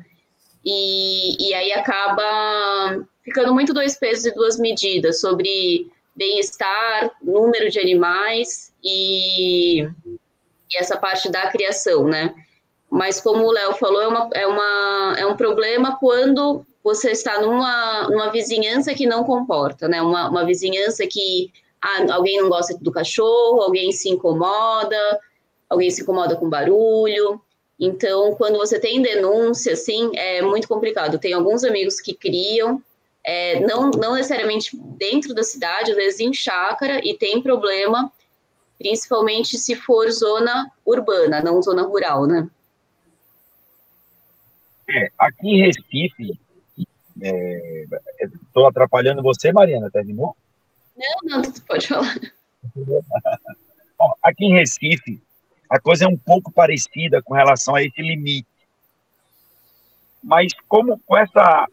E, 0.66 1.50
e 1.50 1.54
aí 1.54 1.74
acaba 1.74 3.06
ficando 3.24 3.54
muito 3.54 3.74
dois 3.74 3.98
pesos 3.98 4.26
e 4.26 4.34
duas 4.34 4.58
medidas 4.58 5.20
sobre 5.20 5.90
bem-estar, 6.16 7.12
número 7.22 7.70
de 7.70 7.80
animais 7.80 8.74
e, 8.84 9.82
e, 9.82 10.78
essa 10.78 10.98
parte 10.98 11.32
da 11.32 11.50
criação, 11.50 12.06
né? 12.06 12.34
Mas 12.94 13.20
como 13.20 13.44
o 13.44 13.52
Léo 13.52 13.74
falou, 13.74 14.04
é, 14.04 14.08
uma, 14.08 14.30
é, 14.34 14.46
uma, 14.46 15.16
é 15.18 15.26
um 15.26 15.36
problema 15.36 15.98
quando 15.98 16.64
você 16.84 17.10
está 17.10 17.42
numa, 17.42 18.08
numa 18.08 18.30
vizinhança 18.30 18.94
que 18.94 19.08
não 19.08 19.24
comporta, 19.24 19.88
né? 19.88 20.00
Uma, 20.00 20.30
uma 20.30 20.46
vizinhança 20.46 21.08
que 21.08 21.52
ah, 21.82 22.14
alguém 22.14 22.40
não 22.40 22.50
gosta 22.50 22.78
do 22.80 22.92
cachorro, 22.92 23.64
alguém 23.64 23.92
se 23.92 24.10
incomoda, 24.10 25.20
alguém 25.68 25.90
se 25.90 26.04
incomoda 26.04 26.36
com 26.36 26.48
barulho. 26.48 27.42
Então, 27.80 28.36
quando 28.36 28.60
você 28.60 28.80
tem 28.80 29.02
denúncia, 29.02 29.74
assim, 29.74 30.12
é 30.14 30.44
muito 30.44 30.68
complicado. 30.68 31.18
Tem 31.18 31.34
alguns 31.34 31.64
amigos 31.64 32.00
que 32.00 32.14
criam, 32.14 32.80
é, 33.24 33.60
não, 33.62 33.90
não 33.90 34.14
necessariamente 34.14 34.78
dentro 35.00 35.34
da 35.34 35.42
cidade, 35.42 35.90
às 35.90 35.98
vezes 35.98 36.20
em 36.20 36.32
chácara, 36.32 37.02
e 37.04 37.18
tem 37.18 37.42
problema, 37.42 38.12
principalmente 38.78 39.58
se 39.58 39.74
for 39.74 40.12
zona 40.12 40.72
urbana, 40.86 41.42
não 41.42 41.60
zona 41.60 41.82
rural, 41.82 42.28
né? 42.28 42.48
É, 44.94 45.12
aqui 45.18 45.48
em 45.48 45.62
Recife, 45.62 46.40
estou 47.18 48.66
é, 48.66 48.70
atrapalhando 48.70 49.24
você, 49.24 49.52
Mariana, 49.52 49.90
terminou? 49.90 50.36
Não, 50.96 51.42
não, 51.42 51.52
pode 51.68 51.88
falar. 51.88 52.16
Bom, 53.98 54.14
aqui 54.22 54.46
em 54.46 54.54
Recife, 54.54 55.22
a 55.70 55.80
coisa 55.80 56.06
é 56.06 56.08
um 56.08 56.18
pouco 56.18 56.52
parecida 56.52 57.22
com 57.24 57.34
relação 57.34 57.74
a 57.76 57.84
esse 57.84 58.02
limite. 58.02 58.48
Mas 60.24 60.54
como 60.68 61.00
com 61.00 61.18
essa 61.18 61.68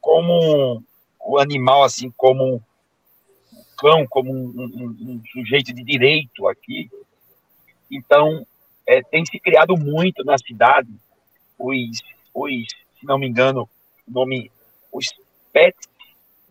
como 0.00 0.82
o 1.20 1.38
animal, 1.38 1.82
assim, 1.82 2.10
como 2.16 2.54
um 2.54 2.60
cão, 3.76 4.06
como 4.08 4.32
um, 4.32 4.52
um, 4.56 4.96
um 5.00 5.22
sujeito 5.32 5.72
de 5.74 5.82
direito 5.82 6.46
aqui. 6.48 6.88
Então, 7.90 8.46
é, 8.86 9.02
tem 9.02 9.26
se 9.26 9.38
criado 9.40 9.76
muito 9.76 10.24
na 10.24 10.38
cidade 10.38 10.88
os, 11.58 12.02
os 12.36 12.86
se 12.98 13.06
não 13.06 13.18
me 13.18 13.28
engano, 13.28 13.68
nome, 14.08 14.50
os 14.92 15.06
pet, 15.52 15.76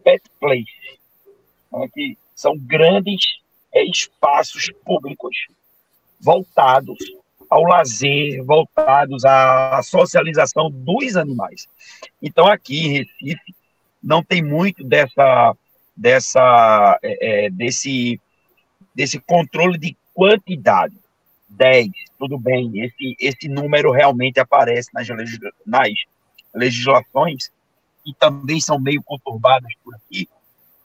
pet 0.04 0.24
place, 0.39 1.00
né, 1.71 1.88
que 1.93 2.17
são 2.36 2.58
grandes 2.58 3.39
é, 3.74 3.84
espaços 3.84 4.71
públicos 4.84 5.48
voltados 6.19 6.98
ao 7.50 7.63
lazer, 7.63 8.43
voltados 8.43 9.24
à 9.26 9.82
socialização 9.84 10.69
dos 10.69 11.15
animais. 11.15 11.67
Então, 12.21 12.48
aqui 12.48 12.86
em 12.86 12.93
Recife, 12.98 13.56
não 14.02 14.24
tem 14.24 14.43
muito 14.43 14.84
dessa, 14.84 15.56
dessa 15.95 17.00
é, 17.02 17.45
é 17.45 17.50
desse, 17.50 18.19
desse 18.93 19.19
controle 19.19 19.78
de 19.78 19.95
quantidade. 20.13 20.95
10, 21.56 21.89
tudo 22.18 22.38
bem, 22.38 22.72
esse, 22.84 23.15
esse 23.20 23.48
número 23.48 23.91
realmente 23.91 24.39
aparece 24.39 24.89
nas, 24.94 25.08
nas 25.65 25.89
legislações 26.54 27.52
e 28.06 28.13
também 28.13 28.60
são 28.60 28.80
meio 28.80 29.02
conturbadas 29.04 29.72
por 29.84 29.96
aqui, 29.96 30.30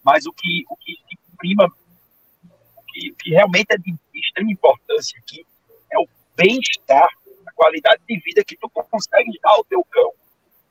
mas 0.03 0.27
o 0.27 0.33
que, 0.33 0.65
o 0.69 0.77
que 0.77 0.93
se 0.93 1.19
prima, 1.37 1.67
o 1.67 2.83
que, 2.89 3.13
que 3.19 3.31
realmente 3.31 3.73
é 3.73 3.79
de 3.79 3.95
extrema 4.15 4.51
importância 4.51 5.19
aqui 5.19 5.45
é 5.93 5.99
o 5.99 6.09
bem-estar, 6.37 7.09
a 7.47 7.53
qualidade 7.53 8.03
de 8.09 8.19
vida 8.21 8.45
que 8.45 8.57
tu 8.57 8.69
consegue 8.71 9.39
dar 9.43 9.51
ao 9.51 9.65
teu 9.65 9.85
cão 9.85 10.13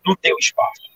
no 0.05 0.15
teu 0.15 0.35
espaço. 0.39 0.89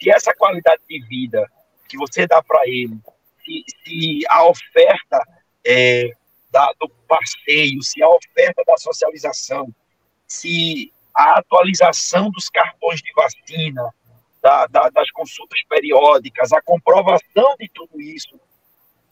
Se 0.00 0.10
essa 0.10 0.34
qualidade 0.34 0.82
de 0.88 1.00
vida 1.06 1.50
que 1.88 1.96
você 1.96 2.26
dá 2.26 2.42
para 2.42 2.62
ele, 2.66 2.98
se, 3.44 3.64
se, 3.84 4.20
a 4.28 4.46
oferta 4.46 5.22
é, 5.64 6.12
da, 6.50 6.72
do 6.80 6.88
passeio, 7.06 7.82
se 7.82 8.02
a 8.02 8.08
oferta 8.08 8.62
da 8.66 8.76
socialização, 8.76 9.74
se 10.26 10.92
a 11.14 11.38
atualização 11.38 12.30
dos 12.30 12.48
cartões 12.48 13.00
de 13.00 13.12
vacina, 13.12 13.92
da, 14.40 14.66
da, 14.66 14.88
das 14.90 15.10
consultas 15.10 15.60
periódicas, 15.68 16.52
a 16.52 16.62
comprovação 16.62 17.56
de 17.58 17.68
tudo 17.74 18.00
isso, 18.00 18.40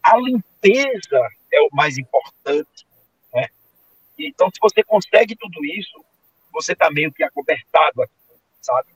a 0.03 0.17
limpeza 0.19 1.29
é 1.53 1.61
o 1.63 1.69
mais 1.73 1.99
importante. 1.99 2.87
Né? 3.35 3.49
Então, 4.19 4.49
se 4.51 4.59
você 4.61 4.83
consegue 4.85 5.35
tudo 5.37 5.65
isso, 5.65 6.05
você 6.53 6.73
está 6.73 6.91
meio 6.91 7.13
que 7.13 7.23
acobertado 7.23 8.03
aqui, 8.03 8.15
sabe? 8.63 8.89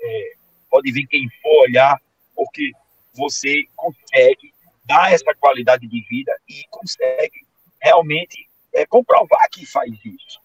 É, 0.00 0.32
pode 0.68 0.92
vir 0.92 1.06
quem 1.06 1.28
for 1.40 1.62
olhar, 1.62 2.00
porque 2.34 2.72
você 3.14 3.64
consegue 3.74 4.52
dar 4.84 5.12
essa 5.12 5.34
qualidade 5.34 5.86
de 5.86 6.00
vida 6.08 6.36
e 6.48 6.64
consegue 6.70 7.46
realmente 7.80 8.48
é, 8.74 8.86
comprovar 8.86 9.48
que 9.50 9.66
faz 9.66 9.92
isso. 10.04 10.40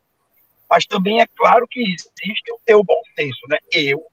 Mas 0.70 0.86
também 0.86 1.22
é 1.22 1.28
claro 1.28 1.68
que 1.68 1.82
existe 1.82 2.52
o 2.52 2.60
teu 2.66 2.84
bom 2.84 3.02
senso, 3.16 3.42
né? 3.48 3.58
Eu 3.72 4.06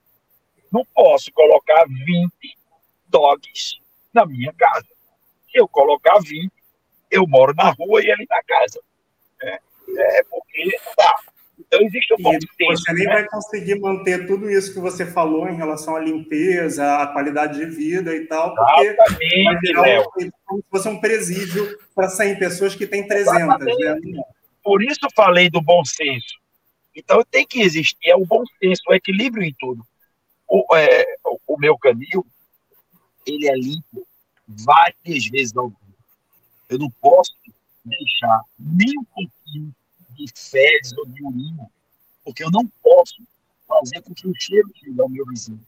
não 0.73 0.85
posso 0.95 1.33
colocar 1.33 1.85
20 1.87 2.31
dogs 3.07 3.81
na 4.13 4.27
minha 4.27 4.53
casa. 4.53 4.87
Se 5.51 5.59
eu 5.59 5.67
colocar 5.67 6.19
20, 6.21 6.51
eu 7.11 7.27
moro 7.27 7.55
na 7.55 7.71
rua 7.71 8.03
e 8.03 8.11
ele 8.11 8.27
na 8.29 8.43
casa. 8.43 8.81
É, 9.43 9.61
é 10.19 10.25
porque. 10.25 10.79
Então, 11.73 11.87
existe 11.87 12.13
um 12.15 12.17
bom 12.21 12.33
Você 12.33 12.93
nem 12.93 13.07
né? 13.07 13.13
vai 13.13 13.29
conseguir 13.29 13.79
manter 13.79 14.27
tudo 14.27 14.51
isso 14.51 14.75
que 14.75 14.81
você 14.81 15.07
falou 15.07 15.49
em 15.49 15.55
relação 15.55 15.95
à 15.95 16.01
limpeza, 16.01 17.01
à 17.01 17.07
qualidade 17.07 17.61
de 17.61 17.67
vida 17.67 18.13
e 18.13 18.27
tal, 18.27 18.53
porque 18.57 18.89
Exatamente, 18.89 19.73
vai 19.75 20.05
como 20.45 20.61
se 20.61 20.69
fosse 20.69 20.89
um 20.89 21.01
presídio 21.01 21.79
para 21.95 22.09
100 22.09 22.41
pessoas 22.41 22.75
que 22.75 22.89
tem 22.89 23.07
300. 23.07 23.65
Né? 23.65 24.23
Por 24.65 24.83
isso 24.83 24.99
falei 25.15 25.49
do 25.49 25.63
bom 25.63 25.85
senso. 25.85 26.41
Então, 26.93 27.23
tem 27.31 27.47
que 27.47 27.63
existir 27.63 28.11
é 28.11 28.17
o 28.17 28.27
bom 28.27 28.43
senso, 28.59 28.83
o 28.89 28.95
equilíbrio 28.95 29.45
em 29.45 29.55
tudo. 29.57 29.87
O, 30.49 30.75
é, 30.75 31.05
o 31.47 31.57
meu 31.57 31.79
canil, 31.79 32.27
ele 33.25 33.49
é 33.49 33.55
limpo 33.55 34.05
várias 34.49 35.27
vezes 35.29 35.57
ao 35.57 35.69
dia. 35.69 35.79
Eu 36.69 36.79
não 36.81 36.91
posso 37.01 37.33
deixar 37.85 38.41
nem 38.59 38.99
um 38.99 39.05
pouquinho 39.05 39.73
de 40.25 40.33
fezes 40.37 40.97
ou 40.97 41.07
de 41.07 41.25
urina, 41.25 41.71
porque 42.25 42.45
eu 42.45 42.51
não 42.51 42.67
posso 42.83 43.23
fazer 43.67 44.03
com 44.03 44.13
que 44.15 44.27
o 44.27 44.33
cheiro 44.37 44.69
chegue 44.75 45.01
ao 45.01 45.09
meu 45.09 45.25
vizinho. 45.27 45.61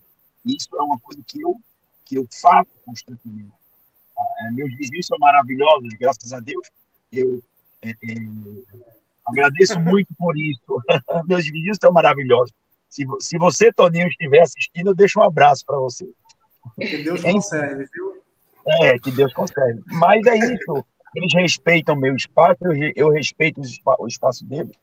Isso 0.44 0.68
é 0.74 0.82
uma 0.82 0.98
coisa 0.98 1.22
que 1.26 1.40
eu, 1.40 1.60
que 2.04 2.16
eu 2.16 2.26
faço 2.30 2.70
constantemente. 2.84 3.52
Ah, 4.18 4.46
é, 4.46 4.50
meus 4.50 4.74
vizinhos 4.76 5.06
são 5.06 5.18
maravilhosos, 5.18 5.88
graças 5.98 6.32
a 6.32 6.40
Deus. 6.40 6.68
Eu 7.12 7.42
é, 7.80 7.90
é, 7.90 7.94
agradeço 9.26 9.78
muito 9.80 10.08
por 10.18 10.36
isso. 10.36 10.82
meus 11.26 11.44
vizinhos 11.44 11.78
são 11.80 11.92
maravilhosos. 11.92 12.52
Se, 12.88 13.06
se 13.20 13.38
você, 13.38 13.72
Toninho, 13.72 14.08
estiver 14.08 14.40
assistindo, 14.40 14.88
eu 14.88 14.94
deixo 14.94 15.20
um 15.20 15.22
abraço 15.22 15.64
para 15.64 15.78
você. 15.78 16.06
Que 16.76 17.02
Deus 17.02 17.22
concede, 17.22 17.88
viu? 17.92 18.22
É, 18.82 18.98
que 18.98 19.10
Deus 19.10 19.32
concede. 19.32 19.82
Mas 19.86 20.24
é 20.26 20.36
isso 20.54 20.84
eles 21.14 21.32
respeitam 21.34 21.94
meu 21.94 22.16
espaço, 22.16 22.58
eu, 22.96 23.10
respeito 23.10 23.60
o 23.98 24.06
espaço 24.06 24.44
deles. 24.46 24.76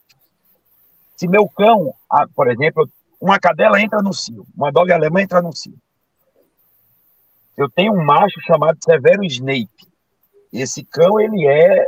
Se 1.15 1.27
meu 1.27 1.47
cão, 1.49 1.93
por 2.35 2.49
exemplo, 2.49 2.89
uma 3.19 3.39
cadela 3.39 3.81
entra 3.81 4.01
no 4.01 4.13
cio, 4.13 4.45
uma 4.55 4.71
dog 4.71 4.91
alemã 4.91 5.21
entra 5.21 5.41
no 5.41 5.53
cio. 5.55 5.77
Eu 7.57 7.69
tenho 7.69 7.93
um 7.93 8.03
macho 8.03 8.39
chamado 8.41 8.77
Severo 8.81 9.23
Snape. 9.25 9.69
Esse 10.53 10.83
cão, 10.83 11.19
ele 11.19 11.45
é 11.45 11.85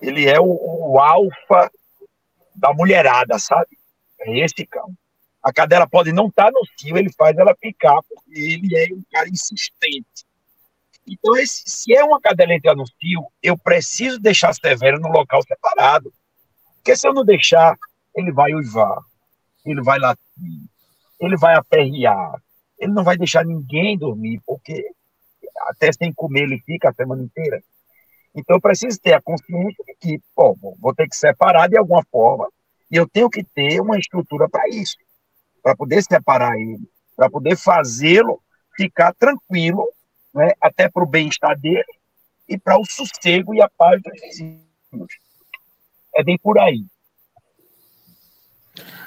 Ele 0.00 0.28
é 0.28 0.40
o, 0.40 0.92
o 0.92 0.98
alfa 0.98 1.70
da 2.54 2.72
mulherada, 2.72 3.38
sabe? 3.38 3.76
É 4.20 4.38
esse 4.38 4.64
cão. 4.66 4.94
A 5.42 5.52
cadela 5.52 5.88
pode 5.88 6.12
não 6.12 6.28
estar 6.28 6.44
tá 6.44 6.50
no 6.52 6.60
cio, 6.78 6.96
ele 6.96 7.12
faz 7.12 7.36
ela 7.36 7.56
picar, 7.56 8.00
porque 8.08 8.38
ele 8.38 8.76
é 8.76 8.94
um 8.94 9.02
cara 9.10 9.28
insistente. 9.28 10.24
Então, 11.06 11.36
esse, 11.36 11.62
se 11.66 11.94
é 11.94 12.04
uma 12.04 12.20
cadela 12.20 12.54
entrar 12.54 12.74
no 12.74 12.86
cio, 12.86 13.26
eu 13.42 13.58
preciso 13.58 14.20
deixar 14.20 14.54
Severo 14.54 15.00
no 15.00 15.08
local 15.08 15.42
separado. 15.42 16.12
Porque 16.76 16.96
se 16.96 17.06
eu 17.06 17.14
não 17.14 17.24
deixar, 17.24 17.76
ele 18.14 18.32
vai 18.32 18.54
uivar, 18.54 18.98
ele 19.64 19.82
vai 19.82 19.98
latir, 19.98 20.22
ele 21.20 21.36
vai 21.36 21.54
aperrear, 21.54 22.40
ele 22.78 22.92
não 22.92 23.04
vai 23.04 23.16
deixar 23.16 23.44
ninguém 23.44 23.96
dormir, 23.96 24.40
porque 24.46 24.84
até 25.68 25.92
sem 25.92 26.12
comer 26.12 26.42
ele 26.42 26.58
fica 26.60 26.90
a 26.90 26.92
semana 26.92 27.22
inteira. 27.22 27.62
Então, 28.34 28.56
eu 28.56 28.60
preciso 28.60 28.98
ter 29.00 29.12
a 29.12 29.20
consciência 29.20 29.84
de 29.86 29.94
que, 30.00 30.20
pô, 30.34 30.56
vou 30.80 30.94
ter 30.94 31.08
que 31.08 31.16
separar 31.16 31.68
de 31.68 31.76
alguma 31.76 32.02
forma, 32.10 32.48
e 32.90 32.96
eu 32.96 33.08
tenho 33.08 33.28
que 33.30 33.44
ter 33.44 33.80
uma 33.80 33.98
estrutura 33.98 34.48
para 34.48 34.68
isso 34.68 34.96
para 35.62 35.76
poder 35.76 36.02
separar 36.02 36.58
ele, 36.58 36.90
para 37.16 37.30
poder 37.30 37.56
fazê-lo 37.56 38.42
ficar 38.76 39.14
tranquilo, 39.14 39.88
né, 40.34 40.52
até 40.60 40.88
para 40.88 41.02
o 41.02 41.06
bem-estar 41.06 41.58
dele 41.58 41.84
e 42.48 42.58
para 42.58 42.78
o 42.78 42.84
sossego 42.84 43.54
e 43.54 43.62
a 43.62 43.68
paz 43.68 44.00
dos 44.02 44.20
vizinhos. 44.20 44.62
É 46.14 46.22
bem 46.22 46.38
por 46.38 46.58
aí. 46.58 46.84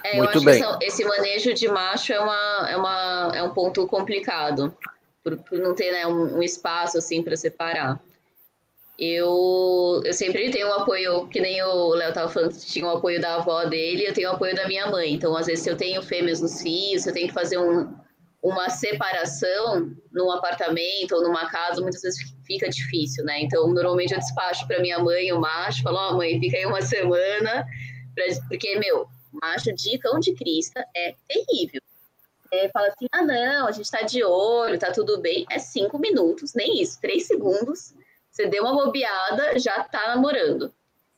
É, 0.03 0.17
Muito 0.17 0.43
bem. 0.43 0.61
esse 0.81 1.03
manejo 1.03 1.53
de 1.53 1.67
macho 1.67 2.13
é, 2.13 2.19
uma, 2.19 2.69
é, 2.69 2.77
uma, 2.77 3.31
é 3.33 3.43
um 3.43 3.49
ponto 3.49 3.87
complicado, 3.87 4.75
por, 5.23 5.37
por 5.37 5.57
não 5.57 5.73
ter 5.73 5.91
né, 5.91 6.05
um, 6.05 6.37
um 6.37 6.43
espaço 6.43 6.97
assim 6.97 7.23
para 7.23 7.35
separar. 7.35 7.99
Eu, 8.97 10.01
eu 10.05 10.13
sempre 10.13 10.49
tenho 10.51 10.69
um 10.69 10.73
apoio, 10.73 11.27
que 11.27 11.41
nem 11.41 11.61
o 11.63 11.89
Léo 11.95 12.09
estava 12.09 12.31
falando, 12.31 12.57
tinha 12.57 12.85
o 12.85 12.89
um 12.93 12.97
apoio 12.97 13.19
da 13.19 13.35
avó 13.35 13.65
dele, 13.65 14.07
eu 14.07 14.13
tenho 14.13 14.29
o 14.29 14.31
um 14.31 14.35
apoio 14.35 14.55
da 14.55 14.67
minha 14.67 14.87
mãe. 14.87 15.13
Então, 15.13 15.35
às 15.35 15.47
vezes, 15.47 15.63
se 15.63 15.69
eu 15.69 15.75
tenho 15.75 16.01
fêmeas 16.01 16.39
nos 16.39 16.51
cios, 16.51 17.03
se 17.03 17.09
eu 17.09 17.13
tenho 17.13 17.27
que 17.27 17.33
fazer 17.33 17.57
um, 17.57 17.93
uma 18.45 18.69
separação 18.69 19.91
num 20.11 20.29
apartamento 20.29 21.15
ou 21.15 21.23
numa 21.23 21.49
casa, 21.49 21.81
muitas 21.81 22.03
vezes 22.03 22.19
fica 22.45 22.69
difícil, 22.69 23.25
né? 23.25 23.41
Então, 23.41 23.67
normalmente 23.73 24.13
eu 24.13 24.19
despacho 24.19 24.67
para 24.67 24.79
minha 24.79 24.99
mãe 24.99 25.31
o 25.33 25.41
macho, 25.41 25.81
falo, 25.81 25.97
ó, 25.97 26.11
oh, 26.11 26.17
mãe, 26.17 26.39
fica 26.39 26.55
aí 26.55 26.65
uma 26.67 26.81
semana, 26.81 27.65
pra... 28.13 28.25
porque, 28.47 28.77
meu, 28.77 29.07
macho 29.41 29.73
de 29.73 29.97
cão 29.97 30.19
de 30.19 30.35
crista 30.35 30.85
é 30.95 31.15
terrível. 31.27 31.81
É, 32.53 32.69
fala 32.69 32.87
assim, 32.89 33.07
ah, 33.11 33.23
não, 33.23 33.67
a 33.67 33.71
gente 33.71 33.89
tá 33.89 34.03
de 34.03 34.23
olho, 34.23 34.77
tá 34.77 34.91
tudo 34.91 35.19
bem. 35.19 35.43
É 35.49 35.57
cinco 35.57 35.97
minutos, 35.97 36.53
nem 36.53 36.79
isso, 36.79 37.01
três 37.01 37.25
segundos 37.25 37.95
você 38.29 38.47
deu 38.47 38.63
uma 38.63 38.73
bobeada, 38.73 39.57
já 39.57 39.81
tá 39.85 40.09
namorando. 40.13 40.71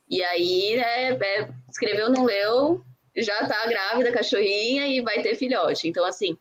E 0.07 0.23
aí, 0.23 0.75
é, 0.75 1.11
é, 1.11 1.49
escreveu, 1.67 2.11
não 2.11 2.23
leu, 2.23 2.85
já 3.17 3.45
tá 3.47 3.65
grávida, 3.65 4.11
cachorrinha 4.11 4.87
e 4.87 5.01
vai 5.01 5.21
ter 5.23 5.35
filhote. 5.35 5.89
Então, 5.89 6.05
assim, 6.05 6.37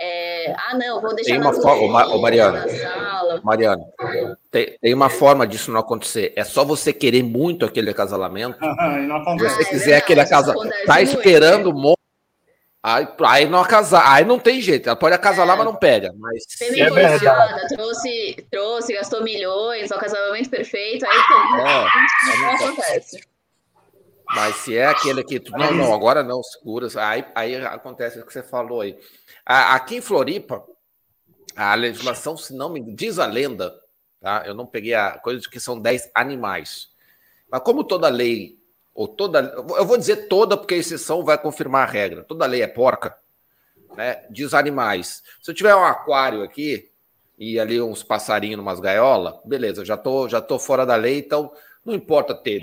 é, 0.00 0.52
ah, 0.52 0.76
não, 0.76 1.00
vou 1.00 1.14
deixar 1.14 1.32
tem 1.32 1.40
uma 1.40 1.52
forma, 1.52 2.06
ô, 2.08 2.20
Mariana, 2.20 2.64
Mariana, 3.42 3.82
tem, 4.50 4.76
tem, 4.80 4.94
uma 4.94 5.08
forma 5.08 5.46
disso 5.46 5.70
não 5.70 5.80
acontecer. 5.80 6.32
É 6.36 6.44
só 6.44 6.64
você 6.64 6.92
querer 6.92 7.22
muito 7.22 7.64
aquele 7.64 7.90
acasalamento. 7.90 8.58
Se 9.38 9.38
você 9.38 9.64
quiser 9.64 9.92
é 9.92 9.96
aquele 9.96 10.20
acasalamento, 10.20 10.86
tá 10.86 11.00
esperando 11.00 11.70
um 11.70 11.74
monte 11.74 11.96
Aí, 12.88 13.08
aí 13.24 13.46
não 13.48 13.58
acasar, 13.58 14.12
aí 14.12 14.24
não 14.24 14.38
tem 14.38 14.60
jeito. 14.60 14.88
Ela 14.88 14.94
pode 14.94 15.12
acasalar, 15.12 15.56
é. 15.56 15.58
mas 15.58 15.66
não 15.66 15.74
pega. 15.74 16.14
Mas 16.16 16.44
é 16.60 16.88
verdade. 16.88 17.74
trouxe, 17.74 18.46
trouxe, 18.48 18.92
gastou 18.92 19.24
milhões, 19.24 19.90
o 19.90 19.98
casamento 19.98 20.48
perfeito, 20.48 21.04
aí 21.04 21.18
então, 21.18 21.66
é, 21.66 22.38
não 22.38 22.50
acontece. 22.50 23.20
Mas 24.32 24.54
se 24.58 24.76
é 24.76 24.86
aquele 24.86 25.24
que 25.24 25.40
tu, 25.40 25.50
não, 25.50 25.72
não, 25.72 25.92
agora 25.92 26.22
não, 26.22 26.40
segura. 26.44 26.86
Aí, 26.96 27.24
aí 27.34 27.56
acontece 27.56 28.20
o 28.20 28.24
que 28.24 28.32
você 28.32 28.42
falou 28.44 28.80
aí. 28.80 28.96
Aqui 29.46 29.96
em 29.96 30.00
Floripa, 30.00 30.66
a 31.54 31.74
legislação, 31.76 32.36
se 32.36 32.52
não 32.52 32.68
me 32.68 32.80
diz 32.80 33.20
a 33.20 33.26
lenda, 33.26 33.72
tá? 34.20 34.42
Eu 34.44 34.54
não 34.54 34.66
peguei 34.66 34.94
a 34.94 35.12
coisa 35.12 35.40
de 35.40 35.48
que 35.48 35.60
são 35.60 35.80
10 35.80 36.10
animais. 36.12 36.88
Mas 37.48 37.62
como 37.62 37.84
toda 37.84 38.08
lei 38.08 38.58
ou 38.96 39.06
toda. 39.06 39.40
Eu 39.40 39.84
vou 39.84 39.98
dizer 39.98 40.26
toda, 40.26 40.56
porque 40.56 40.74
a 40.74 40.78
exceção 40.78 41.24
vai 41.24 41.38
confirmar 41.38 41.86
a 41.86 41.90
regra. 41.90 42.24
Toda 42.24 42.46
lei 42.46 42.62
é 42.62 42.66
porca, 42.66 43.16
né? 43.94 44.26
Diz 44.30 44.54
animais. 44.54 45.22
Se 45.40 45.50
eu 45.50 45.54
tiver 45.54 45.76
um 45.76 45.84
aquário 45.84 46.42
aqui 46.42 46.90
e 47.38 47.60
ali 47.60 47.80
uns 47.80 48.02
passarinhos 48.02 48.56
numas 48.56 48.80
gaiolas, 48.80 49.34
beleza, 49.44 49.84
já 49.84 49.96
tô, 49.96 50.28
já 50.28 50.40
tô 50.40 50.58
fora 50.58 50.86
da 50.86 50.96
lei, 50.96 51.18
então 51.18 51.52
não 51.84 51.94
importa 51.94 52.34
ter 52.34 52.62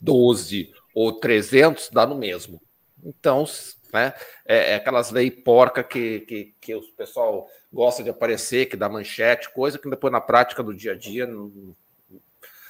12 0.00 0.72
ou 0.92 1.12
300, 1.12 1.90
dá 1.90 2.04
no 2.04 2.16
mesmo. 2.16 2.60
Então, 3.02 3.46
né? 3.92 4.12
É, 4.46 4.72
é 4.72 4.74
aquelas 4.76 5.10
leis 5.10 5.32
porca 5.44 5.82
que, 5.82 6.20
que, 6.20 6.54
que 6.60 6.74
o 6.74 6.82
pessoal 6.96 7.48
gosta 7.72 8.02
de 8.02 8.10
aparecer, 8.10 8.66
que 8.66 8.76
dá 8.76 8.88
manchete, 8.88 9.50
coisa 9.50 9.78
que 9.78 9.88
depois 9.88 10.12
na 10.12 10.20
prática 10.20 10.62
do 10.62 10.74
dia 10.74 10.92
a 10.92 10.96
dia 10.96 11.26
não, 11.26 11.74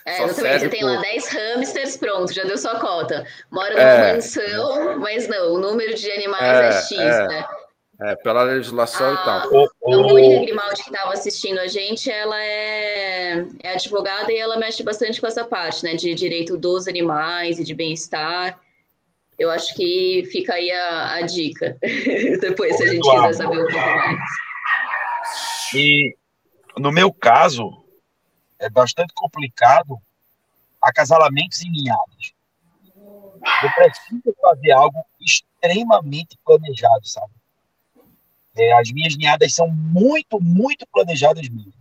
é, 0.08 0.24
exatamente. 0.24 0.60
Você 0.60 0.68
tem 0.70 0.84
lá 0.84 0.96
10 0.96 1.28
hamsters, 1.28 1.96
pronto, 1.98 2.32
já 2.32 2.42
deu 2.44 2.56
sua 2.56 2.80
cota. 2.80 3.26
Mora 3.50 3.70
numa 3.74 3.82
é, 3.82 4.12
mansão, 4.14 4.98
mas 4.98 5.28
não, 5.28 5.54
o 5.54 5.58
número 5.58 5.94
de 5.94 6.10
animais 6.10 6.42
é, 6.42 6.68
é 6.68 6.72
X, 6.72 6.92
é, 6.98 7.28
né? 7.28 7.48
É, 8.00 8.16
pela 8.16 8.44
legislação 8.44 9.10
a, 9.10 9.12
e 9.12 9.16
tal. 9.24 9.64
A 9.64 9.98
Mônica 9.98 10.40
Grimaldi, 10.40 10.82
que 10.82 10.90
estava 10.90 11.12
assistindo 11.12 11.58
a 11.58 11.66
gente, 11.66 12.10
ela 12.10 12.42
é, 12.42 13.44
é 13.62 13.72
advogada 13.72 14.32
e 14.32 14.38
ela 14.38 14.56
mexe 14.56 14.82
bastante 14.82 15.20
com 15.20 15.26
essa 15.26 15.44
parte, 15.44 15.84
né? 15.84 15.94
De 15.94 16.14
direito 16.14 16.56
dos 16.56 16.88
animais 16.88 17.58
e 17.58 17.64
de 17.64 17.74
bem-estar. 17.74 18.58
Eu 19.38 19.50
acho 19.50 19.74
que 19.74 20.28
fica 20.32 20.54
aí 20.54 20.70
a, 20.70 21.14
a 21.14 21.22
dica. 21.22 21.78
Depois, 22.40 22.76
se 22.76 22.82
a 22.82 22.86
gente 22.88 23.08
quiser 23.08 23.34
saber 23.34 23.62
um 23.62 23.66
pouco 23.66 23.78
mais. 23.78 24.18
E 25.74 26.16
no 26.76 26.90
meu 26.90 27.12
caso, 27.12 27.84
é 28.58 28.68
bastante 28.68 29.12
complicado 29.14 29.98
acasalamentos 30.82 31.62
em 31.62 31.70
ninhadas. 31.70 32.32
Eu 33.62 33.70
preciso 33.74 34.36
fazer 34.40 34.72
algo 34.72 35.04
extremamente 35.20 36.36
planejado, 36.44 37.06
sabe? 37.06 37.32
É, 38.56 38.72
as 38.72 38.90
minhas 38.90 39.16
ninhadas 39.16 39.54
são 39.54 39.68
muito, 39.68 40.40
muito 40.40 40.86
planejadas 40.92 41.48
mesmo. 41.48 41.72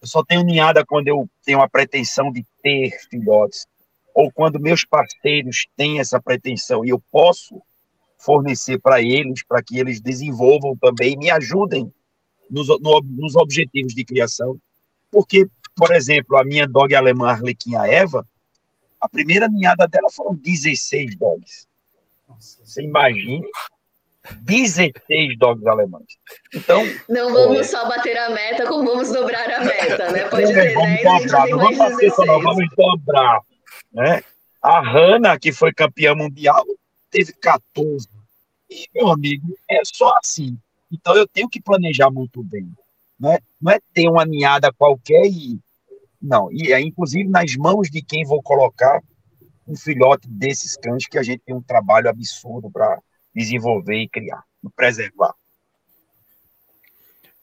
Eu 0.00 0.06
só 0.06 0.24
tenho 0.24 0.42
ninhada 0.42 0.86
quando 0.86 1.08
eu 1.08 1.28
tenho 1.44 1.60
a 1.60 1.68
pretensão 1.68 2.30
de 2.30 2.44
ter 2.62 2.90
filhotes, 3.10 3.66
ou 4.18 4.32
quando 4.32 4.58
meus 4.58 4.84
parceiros 4.84 5.68
têm 5.76 6.00
essa 6.00 6.20
pretensão 6.20 6.84
e 6.84 6.88
eu 6.88 7.00
posso 7.10 7.62
fornecer 8.18 8.78
para 8.80 9.00
eles, 9.00 9.44
para 9.46 9.62
que 9.62 9.78
eles 9.78 10.00
desenvolvam 10.00 10.76
também, 10.76 11.16
me 11.16 11.30
ajudem 11.30 11.92
nos, 12.50 12.66
no, 12.66 13.00
nos 13.00 13.36
objetivos 13.36 13.94
de 13.94 14.04
criação. 14.04 14.58
Porque 15.08 15.48
por 15.78 15.94
exemplo, 15.94 16.36
a 16.36 16.44
minha 16.44 16.66
dog 16.66 16.92
alemã 16.92 17.28
Arlequinha 17.28 17.86
Eva, 17.86 18.26
a 19.00 19.08
primeira 19.08 19.46
ninhada 19.46 19.86
dela 19.86 20.08
foram 20.10 20.34
16 20.34 21.16
dogs. 21.16 21.68
Você 22.40 22.82
imagina? 22.82 23.46
16 24.40 25.38
dogs 25.38 25.64
alemães. 25.68 26.18
Então. 26.52 26.82
Não 27.08 27.32
vamos 27.32 27.60
é... 27.60 27.62
só 27.62 27.88
bater 27.88 28.18
a 28.18 28.30
meta, 28.30 28.66
como 28.66 28.84
vamos 28.84 29.12
dobrar 29.12 29.48
a 29.48 29.64
meta, 29.64 30.10
né? 30.10 30.26
Pode 30.28 30.52
ter 30.52 30.74
vamos 30.74 31.00
10, 31.00 31.04
dobrar, 31.04 31.46
não 31.46 31.58
vamos 31.58 32.14
só, 32.14 32.26
não, 32.26 32.42
vamos 32.42 32.66
dobrar. 32.76 33.40
Né? 33.92 34.22
A 34.62 34.80
Hanna, 34.80 35.38
que 35.38 35.52
foi 35.52 35.72
campeã 35.72 36.14
mundial, 36.14 36.64
teve 37.10 37.32
14. 37.32 38.08
E, 38.70 38.86
meu 38.94 39.08
amigo, 39.08 39.56
é 39.68 39.80
só 39.84 40.12
assim. 40.22 40.58
Então 40.90 41.16
eu 41.16 41.26
tenho 41.26 41.48
que 41.48 41.60
planejar 41.60 42.10
muito 42.10 42.42
bem. 42.42 42.70
Né? 43.18 43.38
Não 43.60 43.72
é 43.72 43.80
ter 43.92 44.08
uma 44.08 44.24
ninhada 44.24 44.72
qualquer 44.72 45.26
e 45.26 45.58
não, 46.20 46.50
e 46.50 46.72
é 46.72 46.80
inclusive 46.80 47.28
nas 47.28 47.54
mãos 47.54 47.88
de 47.88 48.02
quem 48.02 48.24
vou 48.24 48.42
colocar 48.42 49.00
um 49.66 49.76
filhote 49.76 50.28
desses 50.28 50.76
cães 50.76 51.06
que 51.06 51.18
a 51.18 51.22
gente 51.22 51.42
tem 51.44 51.54
um 51.54 51.62
trabalho 51.62 52.08
absurdo 52.08 52.70
para 52.70 53.00
desenvolver 53.34 53.96
e 53.96 54.08
criar, 54.08 54.42
e 54.64 54.68
preservar. 54.70 55.34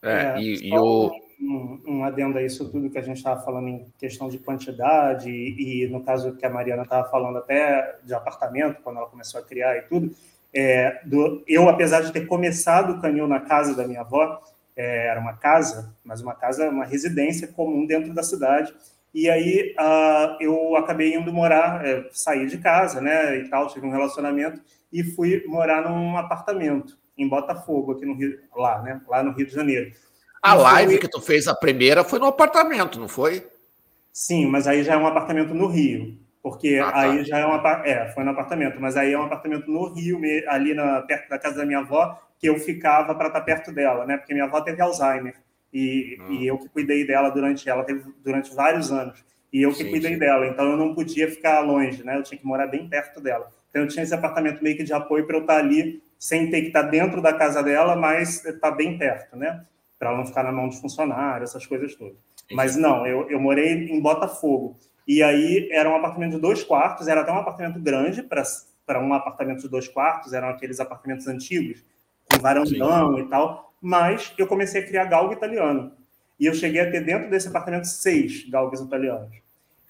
É, 0.02 0.12
é 0.12 0.42
e, 0.42 0.70
e 0.70 0.78
o... 0.78 1.12
Um, 1.42 1.82
um 1.86 2.04
adendo 2.04 2.38
a 2.38 2.44
isso 2.44 2.70
tudo 2.72 2.90
que 2.90 2.98
a 2.98 3.02
gente 3.02 3.18
estava 3.18 3.42
falando 3.42 3.68
em 3.68 3.86
questão 3.98 4.30
de 4.30 4.40
quantidade 4.40 5.30
e, 5.30 5.84
e 5.84 5.88
no 5.88 6.02
caso 6.02 6.36
que 6.36 6.46
a 6.46 6.50
Mariana 6.50 6.84
estava 6.84 7.10
falando 7.10 7.38
até 7.38 8.00
de 8.04 8.14
apartamento, 8.14 8.82
quando 8.82 8.98
ela 8.98 9.08
começou 9.08 9.40
a 9.40 9.44
criar 9.44 9.78
e 9.78 9.82
tudo, 9.82 10.16
é, 10.54 11.02
do, 11.06 11.44
eu, 11.46 11.68
apesar 11.68 12.02
de 12.02 12.14
ter 12.14 12.26
começado 12.26 12.94
o 12.94 13.02
canil 13.02 13.28
na 13.28 13.42
casa 13.42 13.76
da 13.76 13.86
minha 13.86 14.00
avó, 14.00 14.42
é, 14.76 15.08
era 15.08 15.20
uma 15.20 15.34
casa, 15.34 15.94
mas 16.04 16.22
uma 16.22 16.34
casa, 16.34 16.70
uma 16.70 16.86
residência 16.86 17.48
comum 17.48 17.86
dentro 17.86 18.14
da 18.14 18.24
cidade. 18.24 18.74
E 19.14 19.30
aí 19.30 19.74
uh, 19.80 20.42
eu 20.42 20.76
acabei 20.76 21.14
indo 21.16 21.32
morar, 21.32 21.86
é, 21.86 22.08
sair 22.12 22.48
de 22.48 22.58
casa, 22.58 23.00
né, 23.00 23.38
e 23.38 23.50
tal, 23.50 23.68
tive 23.68 23.86
um 23.86 23.92
relacionamento 23.92 24.62
e 24.92 25.04
fui 25.04 25.44
morar 25.48 25.90
num 25.90 26.18
apartamento 26.18 26.98
em 27.18 27.28
Botafogo, 27.28 27.94
aqui 27.94 28.06
no 28.06 28.14
Rio, 28.14 28.38
lá, 28.56 28.82
né, 28.82 29.02
lá 29.08 29.24
no 29.24 29.32
Rio 29.32 29.46
de 29.46 29.54
Janeiro. 29.54 29.92
A 30.46 30.56
e 30.56 30.58
live 30.60 30.92
foi... 30.92 31.00
que 31.00 31.08
tu 31.08 31.20
fez 31.20 31.48
a 31.48 31.56
primeira 31.56 32.04
foi 32.04 32.20
no 32.20 32.28
apartamento, 32.28 33.00
não 33.00 33.08
foi? 33.08 33.46
Sim, 34.14 34.46
mas 34.46 34.68
aí 34.68 34.84
já 34.84 34.94
é 34.94 34.98
um 34.98 35.08
apartamento 35.08 35.54
no 35.54 35.66
Rio. 35.68 36.18
Porque 36.44 36.78
ah, 36.78 36.92
tá. 36.92 37.00
aí 37.00 37.24
já 37.24 37.40
é 37.40 37.48
um 37.48 37.56
é, 37.84 38.12
foi 38.14 38.24
no 38.24 38.30
apartamento, 38.30 38.80
mas 38.80 38.96
aí 38.96 39.12
é 39.12 39.18
um 39.18 39.24
apartamento 39.24 39.70
no 39.70 39.92
Rio, 39.92 40.22
ali 40.48 40.76
na, 40.76 41.02
perto 41.02 41.28
da 41.28 41.40
casa 41.40 41.58
da 41.58 41.66
minha 41.66 41.80
avó, 41.80 42.22
que 42.40 42.48
eu 42.48 42.60
ficava 42.60 43.16
para 43.16 43.28
estar 43.28 43.40
tá 43.40 43.46
perto 43.46 43.72
dela, 43.72 44.06
né? 44.06 44.18
Porque 44.18 44.32
minha 44.32 44.46
avó 44.46 44.62
teve 44.62 44.80
Alzheimer 44.80 45.34
e, 45.74 46.20
hum. 46.22 46.34
e 46.34 46.46
eu 46.46 46.60
que 46.60 46.70
cuidei 46.70 47.06
dela 47.08 47.30
durante 47.30 47.68
ela 47.68 47.84
teve 47.84 48.04
durante 48.24 48.54
vários 48.54 48.92
anos 48.92 49.26
e 49.52 49.64
eu 49.64 49.72
que 49.72 49.84
sim, 49.84 49.90
cuidei 49.90 50.14
sim. 50.14 50.20
dela, 50.20 50.46
então 50.46 50.70
eu 50.70 50.78
não 50.78 50.94
podia 50.94 51.28
ficar 51.32 51.62
longe, 51.62 52.04
né? 52.04 52.16
Eu 52.16 52.22
tinha 52.22 52.38
que 52.38 52.46
morar 52.46 52.68
bem 52.68 52.88
perto 52.88 53.20
dela. 53.20 53.48
Então 53.72 53.82
eu 53.82 53.88
tinha 53.88 54.04
esse 54.04 54.14
apartamento 54.14 54.64
meio 54.64 54.78
que 54.78 54.84
de 54.84 54.94
apoio 54.94 55.26
para 55.26 55.38
eu 55.38 55.42
estar 55.42 55.56
tá 55.56 55.60
ali 55.60 56.04
sem 56.20 56.52
ter 56.52 56.62
que 56.62 56.68
estar 56.68 56.84
dentro 56.84 57.24
da 57.24 57.34
casa 57.34 57.64
dela, 57.64 57.96
mas 57.96 58.46
estar 58.46 58.70
bem 58.70 58.98
perto, 59.00 59.36
né? 59.36 59.66
Para 60.06 60.12
ela 60.12 60.20
não 60.20 60.26
ficar 60.28 60.44
na 60.44 60.52
mão 60.52 60.70
de 60.70 60.80
funcionário, 60.80 61.44
essas 61.44 61.66
coisas 61.66 61.96
todas. 61.96 62.16
Mas 62.52 62.76
não, 62.76 63.08
eu, 63.08 63.28
eu 63.28 63.40
morei 63.40 63.74
em 63.74 64.00
Botafogo. 64.00 64.78
E 65.08 65.24
aí 65.24 65.68
era 65.72 65.90
um 65.90 65.96
apartamento 65.96 66.34
de 66.34 66.40
dois 66.40 66.64
quartos, 66.64 67.08
era 67.08 67.22
até 67.22 67.32
um 67.32 67.40
apartamento 67.40 67.80
grande 67.80 68.22
para 68.22 69.02
um 69.02 69.16
apartamento 69.16 69.62
de 69.62 69.68
dois 69.68 69.88
quartos, 69.88 70.32
eram 70.32 70.50
aqueles 70.50 70.80
apartamentos 70.80 71.28
antigos, 71.28 71.84
com 72.32 72.40
varandão 72.40 73.16
Sim. 73.16 73.22
e 73.22 73.30
tal. 73.30 73.74
Mas 73.82 74.32
eu 74.38 74.46
comecei 74.46 74.82
a 74.82 74.86
criar 74.86 75.06
galgo 75.06 75.34
italiano. 75.34 75.92
E 76.40 76.46
eu 76.46 76.54
cheguei 76.54 76.82
a 76.82 76.92
ter 76.92 77.04
dentro 77.04 77.28
desse 77.32 77.48
apartamento 77.48 77.86
seis 77.86 78.48
galgos 78.48 78.80
italianos. 78.80 79.36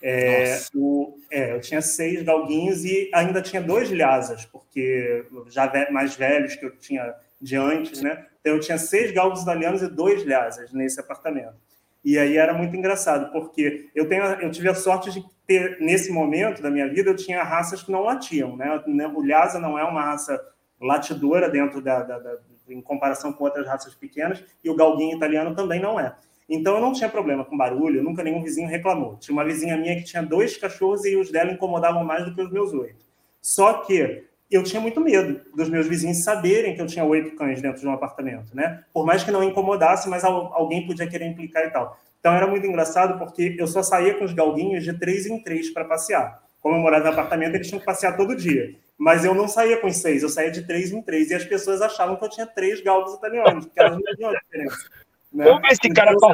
É, 0.02 0.62
o, 0.74 1.18
é, 1.30 1.56
eu 1.56 1.60
tinha 1.60 1.82
seis 1.82 2.24
galguinhos 2.24 2.86
e 2.86 3.10
ainda 3.14 3.42
tinha 3.42 3.62
dois 3.62 3.90
lhasas, 3.90 4.46
porque 4.46 5.26
já 5.50 5.70
mais 5.92 6.16
velhos 6.16 6.56
que 6.56 6.66
eu 6.66 6.78
tinha 6.78 7.14
de 7.42 7.58
antes, 7.58 8.02
né? 8.02 8.28
Então 8.46 8.54
eu 8.54 8.60
tinha 8.60 8.78
seis 8.78 9.12
galgos 9.12 9.42
italianos 9.42 9.82
e 9.82 9.88
dois 9.88 10.24
lhasas 10.24 10.72
nesse 10.72 11.00
apartamento. 11.00 11.56
E 12.04 12.16
aí 12.16 12.38
era 12.38 12.54
muito 12.54 12.76
engraçado, 12.76 13.32
porque 13.32 13.90
eu, 13.96 14.08
tenho, 14.08 14.24
eu 14.24 14.52
tive 14.52 14.70
a 14.70 14.76
sorte 14.76 15.12
de 15.12 15.26
ter, 15.48 15.80
nesse 15.80 16.12
momento 16.12 16.62
da 16.62 16.70
minha 16.70 16.88
vida, 16.88 17.10
eu 17.10 17.16
tinha 17.16 17.42
raças 17.42 17.82
que 17.82 17.92
não 17.92 18.04
latiam. 18.04 18.56
Né? 18.56 18.80
O 19.16 19.26
Lhasa 19.26 19.58
não 19.60 19.80
é 19.80 19.84
uma 19.84 20.04
raça 20.04 20.40
latidora 20.80 21.50
dentro 21.50 21.82
da, 21.82 22.04
da, 22.04 22.20
da, 22.20 22.38
em 22.70 22.80
comparação 22.80 23.34
com 23.34 23.46
outras 23.46 23.66
raças 23.66 23.96
pequenas, 23.96 24.44
e 24.64 24.70
o 24.70 24.76
galguinho 24.76 25.18
italiano 25.18 25.56
também 25.56 25.82
não 25.82 26.00
é. 26.00 26.14
Então 26.48 26.76
eu 26.76 26.82
não 26.82 26.94
tinha 26.94 27.10
problema 27.10 27.44
com 27.44 27.58
barulho, 27.58 28.04
nunca 28.04 28.22
nenhum 28.22 28.44
vizinho 28.44 28.70
reclamou. 28.70 29.18
Tinha 29.18 29.34
uma 29.34 29.44
vizinha 29.44 29.76
minha 29.76 29.96
que 29.96 30.04
tinha 30.04 30.22
dois 30.22 30.56
cachorros 30.56 31.04
e 31.04 31.16
os 31.16 31.32
dela 31.32 31.52
incomodavam 31.52 32.04
mais 32.04 32.24
do 32.24 32.36
que 32.36 32.42
os 32.44 32.52
meus 32.52 32.72
oito. 32.74 33.04
Só 33.42 33.82
que 33.82 34.24
eu 34.50 34.64
tinha 34.64 34.82
muito 34.82 35.02
medo 35.02 35.42
dos 35.56 35.70
meus 35.70 35.88
vizinhos 35.88 36.24
saberem 36.24 36.76
que 36.76 36.82
eu 36.82 36.88
tinha 36.88 37.04
oito 37.04 37.36
cães 37.36 37.62
dentro 37.62 37.82
de 37.82 37.88
um 37.88 37.92
apartamento, 37.92 38.56
né? 38.56 38.84
Por 38.94 39.06
mais 39.06 39.24
que 39.24 39.32
não 39.32 39.44
incomodasse, 39.44 40.08
mas 40.08 40.24
alguém 40.24 40.86
podia 40.86 41.08
querer 41.08 41.26
implicar 41.26 41.66
e 41.66 41.72
tal. 41.72 42.00
Então 42.20 42.34
era 42.34 42.48
muito 42.48 42.66
engraçado 42.66 43.20
porque 43.20 43.56
eu 43.60 43.68
só 43.68 43.84
saía 43.84 44.16
com 44.16 44.26
os 44.26 44.34
galguinhos 44.34 44.84
de 44.84 44.98
três 44.98 45.26
em 45.26 45.42
três 45.42 45.72
para 45.72 45.86
passear. 45.86 46.44
Como 46.60 46.76
eu 46.76 46.80
morava 46.80 47.08
em 47.08 47.12
apartamento, 47.12 47.56
eles 47.56 47.68
tinham 47.68 47.80
que 47.80 47.86
passear 47.86 48.18
todo 48.18 48.36
dia. 48.36 48.76
Mas 48.98 49.26
eu 49.26 49.36
não 49.36 49.48
saía 49.48 49.78
com 49.78 49.92
seis, 49.92 50.24
eu 50.24 50.30
saía 50.30 50.50
de 50.50 50.66
três 50.66 50.92
em 50.92 51.02
três. 51.02 51.30
E 51.30 51.36
as 51.36 51.44
pessoas 51.44 51.82
achavam 51.82 52.16
que 52.16 52.26
eu 52.26 52.30
tinha 52.30 52.48
três 52.48 52.82
galgos 52.82 53.14
italianos, 53.14 53.66
porque 53.66 53.80
elas 53.80 53.94
não 53.94 54.16
tinham 54.16 54.32
diferença. 54.32 54.90
Né? 55.34 55.46
Como 55.46 55.68
esse 55.68 55.90
cara 55.90 56.14
então, 56.14 56.32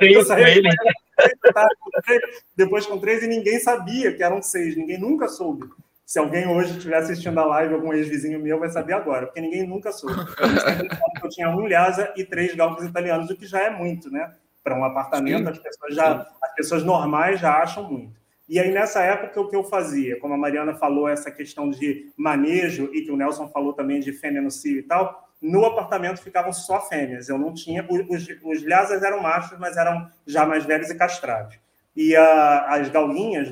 eu 0.00 0.24
saía, 0.24 0.56
eu 0.56 1.52
saía 1.52 2.20
depois 2.56 2.86
com 2.86 2.98
três 2.98 3.22
e 3.22 3.26
ninguém 3.26 3.60
sabia 3.60 4.14
que 4.14 4.22
eram 4.22 4.42
seis, 4.42 4.76
ninguém 4.76 4.98
nunca 4.98 5.28
soube. 5.28 5.68
Se 6.04 6.18
alguém 6.18 6.46
hoje 6.46 6.76
estiver 6.76 6.96
assistindo 6.96 7.38
a 7.38 7.44
live, 7.46 7.74
algum 7.74 7.92
ex-vizinho 7.92 8.38
meu 8.38 8.58
vai 8.58 8.68
saber 8.68 8.92
agora, 8.92 9.26
porque 9.26 9.40
ninguém 9.40 9.66
nunca 9.66 9.90
soube. 9.90 10.20
Eu 11.22 11.28
tinha 11.30 11.48
um 11.48 11.66
Lhasa 11.66 12.12
e 12.14 12.24
três 12.24 12.54
galgos 12.54 12.84
italianos, 12.84 13.30
o 13.30 13.36
que 13.36 13.46
já 13.46 13.60
é 13.60 13.70
muito, 13.70 14.10
né? 14.10 14.34
Para 14.62 14.78
um 14.78 14.84
apartamento, 14.84 15.48
as 15.48 15.58
pessoas, 15.58 15.94
já, 15.94 16.26
as 16.42 16.54
pessoas 16.54 16.84
normais 16.84 17.40
já 17.40 17.54
acham 17.54 17.90
muito. 17.90 18.22
E 18.46 18.60
aí, 18.60 18.70
nessa 18.70 19.00
época, 19.02 19.40
o 19.40 19.48
que 19.48 19.56
eu 19.56 19.64
fazia? 19.64 20.20
Como 20.20 20.34
a 20.34 20.38
Mariana 20.38 20.74
falou, 20.74 21.08
essa 21.08 21.30
questão 21.30 21.70
de 21.70 22.12
manejo, 22.16 22.90
e 22.92 23.00
que 23.00 23.10
o 23.10 23.16
Nelson 23.16 23.48
falou 23.48 23.72
também 23.72 24.00
de 24.00 24.12
fêmea 24.12 24.42
no 24.42 24.50
cio 24.50 24.78
e 24.78 24.82
tal, 24.82 25.30
no 25.40 25.64
apartamento 25.64 26.22
ficavam 26.22 26.52
só 26.52 26.80
fêmeas. 26.82 27.30
Eu 27.30 27.38
não 27.38 27.54
tinha. 27.54 27.86
Os, 27.88 28.28
os 28.44 28.62
lhasas 28.62 29.02
eram 29.02 29.22
machos, 29.22 29.58
mas 29.58 29.78
eram 29.78 30.06
já 30.26 30.44
mais 30.44 30.66
velhos 30.66 30.90
e 30.90 30.94
castrados 30.94 31.58
e 31.96 32.14
a, 32.16 32.74
as 32.74 32.88
galinhas 32.88 33.48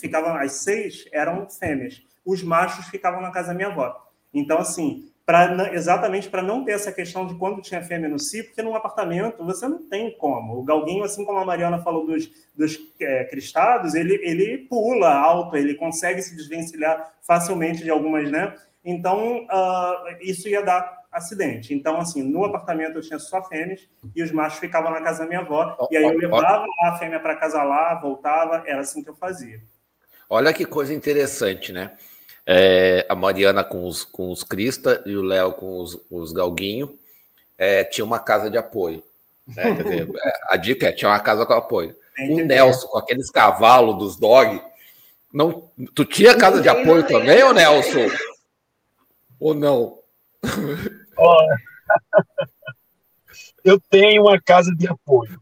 ficavam, 0.00 0.34
as 0.36 0.52
seis 0.52 1.06
eram 1.12 1.48
fêmeas. 1.48 2.02
Os 2.24 2.42
machos 2.42 2.86
ficavam 2.86 3.20
na 3.20 3.30
casa 3.30 3.48
da 3.48 3.54
minha 3.54 3.68
avó. 3.68 3.94
Então, 4.32 4.58
assim, 4.58 5.08
pra, 5.24 5.72
exatamente 5.72 6.28
para 6.28 6.42
não 6.42 6.64
ter 6.64 6.72
essa 6.72 6.92
questão 6.92 7.26
de 7.26 7.34
quando 7.36 7.62
tinha 7.62 7.82
fêmea 7.82 8.08
no 8.08 8.18
cio, 8.18 8.44
porque 8.44 8.62
num 8.62 8.74
apartamento 8.74 9.44
você 9.44 9.66
não 9.68 9.88
tem 9.88 10.16
como. 10.18 10.58
O 10.58 10.64
galguinho, 10.64 11.04
assim 11.04 11.24
como 11.24 11.38
a 11.38 11.44
Mariana 11.44 11.78
falou 11.78 12.06
dos, 12.06 12.30
dos 12.54 12.78
é, 13.00 13.24
cristados, 13.24 13.94
ele, 13.94 14.14
ele 14.22 14.58
pula 14.58 15.14
alto, 15.14 15.56
ele 15.56 15.74
consegue 15.74 16.20
se 16.22 16.36
desvencilhar 16.36 17.14
facilmente 17.22 17.82
de 17.82 17.90
algumas, 17.90 18.30
né? 18.30 18.54
Então, 18.84 19.44
uh, 19.44 20.16
isso 20.20 20.46
ia 20.48 20.62
dar 20.62 21.03
acidente. 21.14 21.72
Então, 21.72 21.98
assim, 21.98 22.22
no 22.22 22.44
apartamento 22.44 22.96
eu 22.96 23.02
tinha 23.02 23.18
só 23.18 23.42
fêmeas 23.44 23.88
e 24.14 24.22
os 24.22 24.32
machos 24.32 24.58
ficavam 24.58 24.90
na 24.90 25.00
casa 25.00 25.20
da 25.20 25.26
minha 25.26 25.40
avó. 25.40 25.76
E 25.90 25.96
aí 25.96 26.04
eu 26.04 26.18
levava 26.18 26.66
a 26.82 26.98
fêmea 26.98 27.20
para 27.20 27.36
casa 27.36 27.62
lá, 27.62 27.94
voltava, 27.94 28.64
era 28.66 28.80
assim 28.80 29.02
que 29.02 29.08
eu 29.08 29.14
fazia. 29.14 29.62
Olha 30.28 30.52
que 30.52 30.66
coisa 30.66 30.92
interessante, 30.92 31.72
né? 31.72 31.92
É, 32.46 33.06
a 33.08 33.14
Mariana 33.14 33.62
com 33.62 33.86
os, 33.86 34.04
com 34.04 34.30
os 34.30 34.42
Crista 34.42 35.02
e 35.06 35.16
o 35.16 35.22
Léo 35.22 35.52
com 35.52 35.78
os, 35.80 35.98
os 36.10 36.32
Galguinho 36.32 36.98
é, 37.56 37.84
tinha 37.84 38.04
uma 38.04 38.18
casa 38.18 38.50
de 38.50 38.58
apoio. 38.58 39.02
Né? 39.46 39.72
Dizer, 39.72 40.08
é, 40.22 40.32
a 40.48 40.56
dica 40.56 40.88
é: 40.88 40.92
tinha 40.92 41.10
uma 41.10 41.20
casa 41.20 41.46
com 41.46 41.52
apoio. 41.52 41.94
O 42.18 42.40
Nelson, 42.44 42.86
com 42.88 42.98
aqueles 42.98 43.30
cavalos 43.30 43.98
dos 43.98 44.16
dog. 44.16 44.60
Não, 45.32 45.68
tu 45.94 46.04
tinha 46.04 46.36
casa 46.36 46.60
de 46.60 46.68
apoio 46.68 47.04
também, 47.06 47.42
ô 47.42 47.52
Nelson? 47.52 48.08
Ou 49.40 49.52
não? 49.52 49.98
eu 53.64 53.80
tenho 53.90 54.22
uma 54.22 54.40
casa 54.40 54.74
de 54.74 54.86
apoio. 54.86 55.40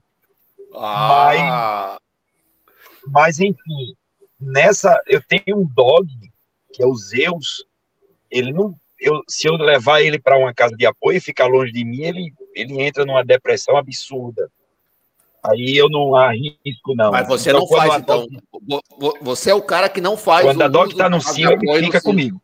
Ah. 0.75 1.99
Mas, 3.05 3.07
mas, 3.07 3.41
enfim, 3.41 3.95
nessa 4.41 5.01
eu 5.07 5.23
tenho 5.23 5.59
um 5.59 5.65
dog 5.65 6.09
que 6.73 6.83
é 6.83 6.87
o 6.87 6.95
Zeus. 6.95 7.65
Ele 8.31 8.53
não, 8.53 8.75
eu, 8.99 9.23
se 9.29 9.47
eu 9.47 9.57
levar 9.57 10.01
ele 10.01 10.19
para 10.19 10.39
uma 10.39 10.55
casa 10.55 10.75
de 10.77 10.87
apoio 10.87 11.19
e 11.19 11.21
ficar 11.21 11.47
longe 11.47 11.73
de 11.73 11.85
mim, 11.85 12.03
ele, 12.03 12.33
ele 12.55 12.81
entra 12.81 13.05
numa 13.05 13.25
depressão 13.25 13.77
absurda. 13.77 14.51
Aí 15.43 15.77
eu 15.77 15.91
não 15.91 16.15
arrisco, 16.15 16.95
não. 16.95 17.11
Mas 17.11 17.27
você 17.27 17.51
então, 17.51 17.61
não 17.61 17.69
faz, 17.69 18.01
então. 18.01 18.27
Dog... 18.63 18.83
Você 19.23 19.51
é 19.51 19.55
o 19.55 19.63
cara 19.63 19.89
que 19.89 20.01
não 20.01 20.17
faz. 20.17 20.47
Quando 20.47 20.63
a 20.63 20.69
dog 20.69 20.93
está 20.93 21.11
no 21.11 21.21
cio, 21.21 21.51
ele 21.51 21.87
fica 21.87 22.01
comigo. 22.01 22.41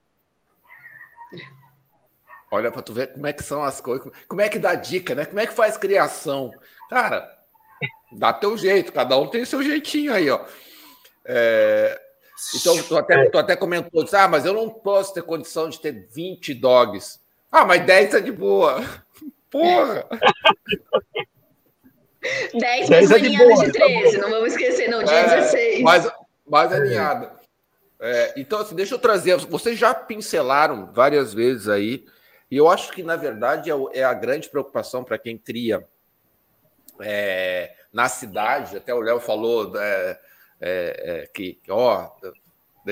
Olha 2.51 2.71
para 2.71 2.83
tu 2.83 2.93
ver 2.93 3.13
como 3.13 3.27
é 3.27 3.33
que 3.33 3.43
são 3.43 3.63
as 3.63 3.81
coisas, 3.81 4.11
como 4.27 4.41
é 4.41 4.49
que 4.49 4.59
dá 4.59 4.75
dica, 4.75 5.15
né? 5.15 5.27
Como 5.27 5.39
é 5.39 5.47
que 5.47 5.53
faz 5.53 5.77
criação? 5.77 6.51
Cara, 6.89 7.31
dá 8.13 8.33
teu 8.33 8.57
jeito, 8.57 8.92
cada 8.92 9.19
um 9.19 9.27
tem 9.27 9.44
seu 9.44 9.63
jeitinho 9.63 10.15
aí, 10.15 10.31
ó. 10.31 10.40
É, 11.25 12.01
então, 12.55 12.83
tu 12.83 12.96
até, 12.96 13.29
tu 13.29 13.38
até 13.38 13.57
comentou, 13.57 14.03
disse, 14.03 14.17
ah, 14.17 14.29
mas 14.29 14.46
eu 14.46 14.55
não 14.55 14.71
posso 14.71 15.13
ter 15.13 15.23
condição 15.23 15.69
de 15.69 15.79
ter 15.79 16.09
20 16.15 16.55
dogs. 16.55 17.21
Ah, 17.51 17.65
mas 17.65 17.85
10 17.85 18.15
é 18.15 18.21
de 18.21 18.33
boa. 18.33 18.83
Porra! 19.51 20.07
10 22.55 22.90
mais 22.90 23.11
é 23.11 23.19
de, 23.19 23.37
boa, 23.37 23.65
de 23.65 23.73
13, 23.73 24.17
tá 24.17 24.23
não 24.23 24.31
vamos 24.31 24.53
esquecer, 24.53 24.88
não, 24.88 25.03
dia 25.03 25.17
é, 25.17 25.40
16. 25.40 25.83
Mais, 25.83 26.11
mais 26.46 26.73
alinhada. 26.73 27.33
É, 28.01 28.35
então, 28.37 28.61
assim, 28.61 28.75
deixa 28.75 28.94
eu 28.94 28.99
trazer. 28.99 29.37
Vocês 29.37 29.79
já 29.79 29.92
pincelaram 29.92 30.90
várias 30.92 31.35
vezes 31.35 31.69
aí 31.69 32.07
e 32.51 32.57
eu 32.57 32.69
acho 32.69 32.92
que, 32.92 33.03
na 33.03 33.17
verdade, 33.17 33.71
é, 33.71 33.75
é 33.92 34.05
a 34.05 34.15
grande 34.15 34.49
preocupação 34.49 35.05
para 35.05 35.19
quem 35.19 35.37
cria 35.37 35.87
é, 37.01 37.75
na 37.92 38.09
cidade. 38.09 38.77
Até 38.77 38.94
o 38.94 39.01
Léo 39.01 39.21
falou 39.21 39.73
é, 39.77 40.19
é, 40.61 41.23
é 41.23 41.27
que, 41.27 41.61
ó, 41.69 42.11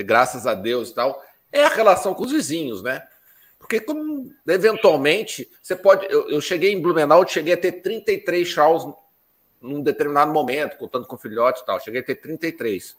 graças 0.05 0.47
a 0.47 0.55
Deus 0.55 0.91
e 0.91 0.95
tal, 0.95 1.23
é 1.51 1.65
a 1.65 1.71
relação 1.71 2.15
com 2.15 2.25
os 2.25 2.33
vizinhos, 2.33 2.83
né? 2.83 3.07
Porque, 3.59 3.81
como, 3.81 4.31
eventualmente, 4.47 5.51
você 5.63 5.75
pode. 5.75 6.07
Eu, 6.11 6.29
eu 6.29 6.41
cheguei 6.41 6.73
em 6.73 6.81
Blumenau, 6.81 7.27
cheguei 7.27 7.55
a 7.55 7.57
ter 7.57 7.73
33 7.73 8.47
chaus 8.47 8.87
num 9.61 9.83
determinado 9.83 10.33
momento, 10.33 10.77
contando 10.77 11.07
com 11.07 11.17
filhote 11.17 11.63
e 11.63 11.67
tal. 11.67 11.81
Cheguei 11.81 12.01
a 12.01 12.05
ter 12.05 12.17
33. 12.17 12.97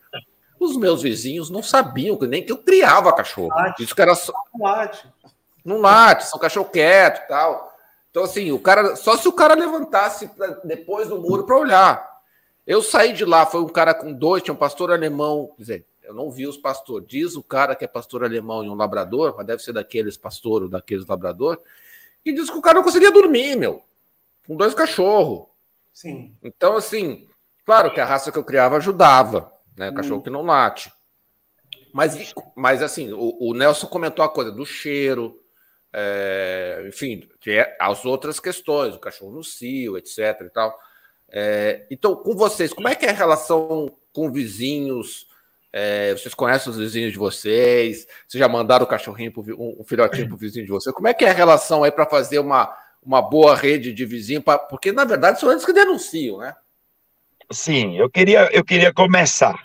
Os 0.60 0.76
meus 0.76 1.04
vizinhos 1.04 1.52
não 1.52 1.62
sabiam 1.62 2.18
nem 2.22 2.44
que 2.44 2.52
eu 2.52 2.58
criava 2.58 3.14
cachorro. 3.14 3.54
Isso 3.80 3.96
que 3.96 4.02
era 4.02 4.16
só. 4.16 4.34
Não 5.68 5.82
late, 5.82 6.26
são 6.26 6.40
cachorro 6.40 6.70
quieto 6.70 7.26
e 7.26 7.28
tal. 7.28 7.78
Então, 8.10 8.24
assim, 8.24 8.54
o 8.54 8.60
cara. 8.60 8.96
Só 8.96 9.18
se 9.18 9.28
o 9.28 9.34
cara 9.34 9.54
levantasse 9.54 10.32
depois 10.64 11.10
do 11.10 11.20
muro 11.20 11.46
para 11.46 11.58
olhar. 11.58 12.18
Eu 12.66 12.82
saí 12.82 13.12
de 13.12 13.26
lá, 13.26 13.46
foi 13.46 13.62
um 13.62 13.68
cara 13.68 13.94
com 13.94 14.14
dois, 14.14 14.42
tinha 14.42 14.54
um 14.54 14.58
pastor 14.58 14.94
alemão. 14.94 15.52
Quer 15.58 15.62
dizer, 15.62 15.86
eu 16.04 16.14
não 16.14 16.32
vi 16.32 16.48
os 16.48 16.56
pastores. 16.56 17.06
Diz 17.06 17.36
o 17.36 17.44
cara 17.44 17.76
que 17.76 17.84
é 17.84 17.88
pastor 17.88 18.24
alemão 18.24 18.64
e 18.64 18.70
um 18.70 18.76
labrador, 18.76 19.34
mas 19.36 19.46
deve 19.46 19.62
ser 19.62 19.74
daqueles 19.74 20.16
pastor 20.16 20.64
ou 20.64 20.70
daqueles 20.70 21.06
labrador, 21.06 21.60
que 22.24 22.32
diz 22.32 22.50
que 22.50 22.58
o 22.58 22.62
cara 22.62 22.76
não 22.76 22.84
conseguia 22.84 23.12
dormir, 23.12 23.58
meu. 23.58 23.84
Com 24.48 24.56
dois 24.56 24.74
cachorros. 24.74 25.48
Sim. 25.92 26.34
Então, 26.42 26.78
assim, 26.78 27.28
claro 27.66 27.94
que 27.94 28.00
a 28.00 28.06
raça 28.06 28.32
que 28.32 28.40
eu 28.40 28.44
criava 28.44 28.78
ajudava, 28.78 29.52
né? 29.76 29.92
Cachorro 29.92 30.22
hum. 30.22 30.24
que 30.24 30.30
não 30.30 30.44
late. 30.44 30.94
Mas, 31.94 32.34
mas 32.56 32.82
assim, 32.82 33.12
o, 33.12 33.50
o 33.50 33.54
Nelson 33.54 33.88
comentou 33.88 34.24
a 34.24 34.30
coisa 34.30 34.52
do 34.52 34.66
cheiro, 34.66 35.38
é, 36.00 36.86
enfim, 36.88 37.28
é 37.48 37.76
as 37.80 38.06
outras 38.06 38.40
questões, 38.40 38.94
o 38.94 39.00
cachorro 39.00 39.32
no 39.32 39.44
cio, 39.44 39.98
etc. 39.98 40.42
e 40.46 40.50
tal. 40.50 40.78
É, 41.28 41.88
então, 41.90 42.16
com 42.16 42.36
vocês, 42.36 42.72
como 42.72 42.88
é 42.88 42.94
que 42.94 43.08
é 43.08 43.10
a 43.10 43.14
relação 43.14 43.92
com 44.14 44.32
vizinhos? 44.32 45.26
É, 45.74 46.14
vocês 46.14 46.36
conhecem 46.36 46.72
os 46.72 46.78
vizinhos 46.78 47.12
de 47.12 47.18
vocês? 47.18 48.06
Vocês 48.28 48.40
já 48.40 48.48
mandaram 48.48 48.86
o 48.86 48.88
cachorrinho, 48.88 49.32
pro, 49.32 49.42
um, 49.60 49.82
um 49.82 49.84
filhotinho 49.84 50.28
para 50.28 50.36
o 50.36 50.38
vizinho 50.38 50.66
de 50.66 50.72
vocês? 50.72 50.94
Como 50.94 51.08
é 51.08 51.16
que 51.16 51.26
é 51.26 51.32
a 51.32 51.34
relação 51.34 51.84
aí 51.84 51.92
para 51.92 52.06
fazer 52.06 52.38
uma, 52.38 52.72
uma 53.04 53.20
boa 53.20 53.56
rede 53.56 53.92
de 53.92 54.06
vizinho? 54.06 54.44
Pra, 54.44 54.60
porque, 54.60 54.92
na 54.92 55.04
verdade, 55.04 55.40
são 55.40 55.52
eles 55.52 55.66
que 55.66 55.74
denunciam, 55.74 56.38
né? 56.38 56.56
Sim, 57.52 57.98
eu 57.98 58.08
queria, 58.08 58.50
eu 58.54 58.64
queria 58.64 58.94
começar, 58.94 59.56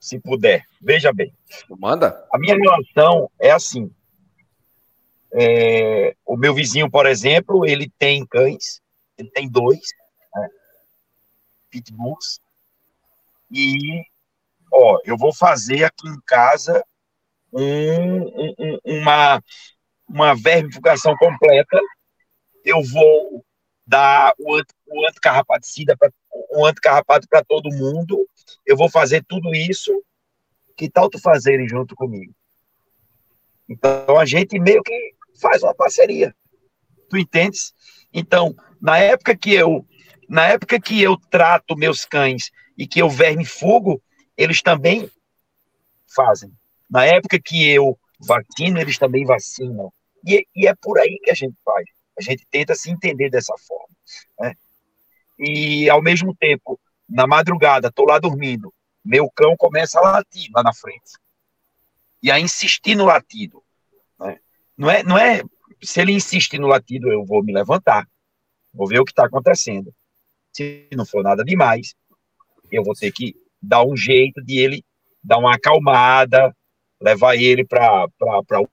se 0.00 0.18
puder. 0.18 0.64
Veja 0.80 1.12
bem. 1.12 1.30
Manda. 1.78 2.24
A 2.32 2.38
minha 2.38 2.56
relação 2.56 3.30
é 3.38 3.50
assim. 3.50 3.90
É, 5.32 6.16
o 6.24 6.36
meu 6.36 6.54
vizinho, 6.54 6.90
por 6.90 7.06
exemplo, 7.06 7.66
ele 7.66 7.90
tem 7.98 8.26
cães, 8.26 8.80
ele 9.16 9.30
tem 9.30 9.48
dois, 9.48 9.80
né, 10.34 10.48
pitbulls, 11.70 12.40
e 13.50 14.02
ó, 14.72 14.98
eu 15.04 15.16
vou 15.16 15.34
fazer 15.34 15.84
aqui 15.84 16.08
em 16.08 16.20
casa 16.26 16.82
um, 17.52 18.22
um, 18.24 18.78
uma, 18.84 19.42
uma 20.08 20.34
vermifugação 20.34 21.14
completa, 21.16 21.78
eu 22.64 22.82
vou 22.82 23.44
dar 23.86 24.34
o, 24.38 24.60
o 24.86 25.06
anticarrapaticida, 25.06 25.96
pra, 25.96 26.10
o 26.50 26.64
anticarrapato 26.66 27.26
para 27.28 27.44
todo 27.44 27.74
mundo, 27.74 28.26
eu 28.66 28.76
vou 28.76 28.90
fazer 28.90 29.24
tudo 29.26 29.54
isso, 29.54 30.02
que 30.76 30.90
tal 30.90 31.10
tu 31.10 31.18
fazerem 31.18 31.68
junto 31.68 31.94
comigo? 31.94 32.32
Então 33.68 34.18
a 34.18 34.24
gente 34.24 34.58
meio 34.58 34.82
que 34.82 35.17
faz 35.40 35.62
uma 35.62 35.74
parceria. 35.74 36.34
Tu 37.08 37.18
entendes? 37.18 37.72
Então, 38.12 38.54
na 38.80 38.98
época 38.98 39.36
que 39.36 39.54
eu, 39.54 39.86
na 40.28 40.46
época 40.48 40.80
que 40.80 41.02
eu 41.02 41.16
trato 41.16 41.76
meus 41.76 42.04
cães 42.04 42.50
e 42.76 42.86
que 42.86 43.00
eu 43.00 43.08
verme 43.08 43.44
fogo, 43.44 44.02
eles 44.36 44.62
também 44.62 45.10
fazem. 46.06 46.52
Na 46.90 47.04
época 47.04 47.38
que 47.42 47.68
eu 47.68 47.98
vacino, 48.20 48.80
eles 48.80 48.98
também 48.98 49.24
vacinam. 49.24 49.92
E, 50.26 50.46
e 50.54 50.66
é 50.66 50.74
por 50.74 50.98
aí 50.98 51.18
que 51.22 51.30
a 51.30 51.34
gente 51.34 51.56
faz. 51.64 51.86
A 52.18 52.22
gente 52.22 52.46
tenta 52.50 52.74
se 52.74 52.90
entender 52.90 53.30
dessa 53.30 53.54
forma. 53.58 53.94
Né? 54.40 54.54
E, 55.38 55.88
ao 55.88 56.02
mesmo 56.02 56.34
tempo, 56.34 56.80
na 57.08 57.26
madrugada, 57.26 57.88
estou 57.88 58.06
lá 58.06 58.18
dormindo, 58.18 58.74
meu 59.04 59.30
cão 59.30 59.56
começa 59.56 59.98
a 59.98 60.02
latir 60.02 60.50
lá 60.54 60.62
na 60.62 60.74
frente. 60.74 61.12
E 62.22 62.30
a 62.30 62.40
insistir 62.40 62.96
no 62.96 63.04
latido. 63.04 63.62
Não 64.78 64.88
é, 64.88 65.02
não 65.02 65.18
é. 65.18 65.42
Se 65.82 66.00
ele 66.00 66.12
insistir 66.12 66.58
no 66.58 66.68
latido, 66.68 67.10
eu 67.12 67.24
vou 67.24 67.42
me 67.42 67.52
levantar. 67.52 68.06
Vou 68.72 68.86
ver 68.86 69.00
o 69.00 69.04
que 69.04 69.10
está 69.10 69.26
acontecendo. 69.26 69.92
Se 70.52 70.88
não 70.92 71.04
for 71.04 71.22
nada 71.22 71.44
demais, 71.44 71.94
eu 72.70 72.84
vou 72.84 72.94
ter 72.94 73.12
que 73.12 73.34
dar 73.60 73.84
um 73.84 73.96
jeito 73.96 74.42
de 74.42 74.58
ele 74.58 74.84
dar 75.22 75.38
uma 75.38 75.54
acalmada, 75.54 76.54
levar 77.00 77.36
ele 77.36 77.64
para 77.64 78.08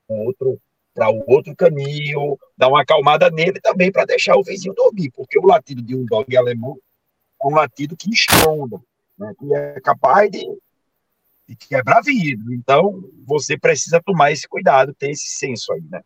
o 0.08 0.14
outro 0.26 0.60
para 0.94 1.10
o 1.10 1.22
outro 1.26 1.54
caminho, 1.54 2.38
dar 2.56 2.68
uma 2.68 2.80
acalmada 2.80 3.28
nele 3.30 3.60
também 3.60 3.92
para 3.92 4.06
deixar 4.06 4.34
o 4.34 4.42
vizinho 4.42 4.72
dormir, 4.72 5.10
porque 5.10 5.38
o 5.38 5.44
latido 5.44 5.82
de 5.82 5.94
um 5.94 6.06
dog 6.06 6.34
alemão 6.34 6.78
é 7.42 7.46
um 7.46 7.50
latido 7.50 7.94
que 7.94 8.08
esconda, 8.08 8.80
né, 9.18 9.34
que 9.38 9.54
é 9.54 9.78
capaz 9.82 10.30
de, 10.30 10.42
de 11.46 11.56
quebrar 11.56 12.00
vidro. 12.02 12.52
Então, 12.52 13.08
você 13.24 13.56
precisa 13.58 14.00
tomar 14.04 14.32
esse 14.32 14.48
cuidado, 14.48 14.94
ter 14.94 15.10
esse 15.10 15.28
senso 15.28 15.72
aí, 15.72 15.82
né? 15.90 16.02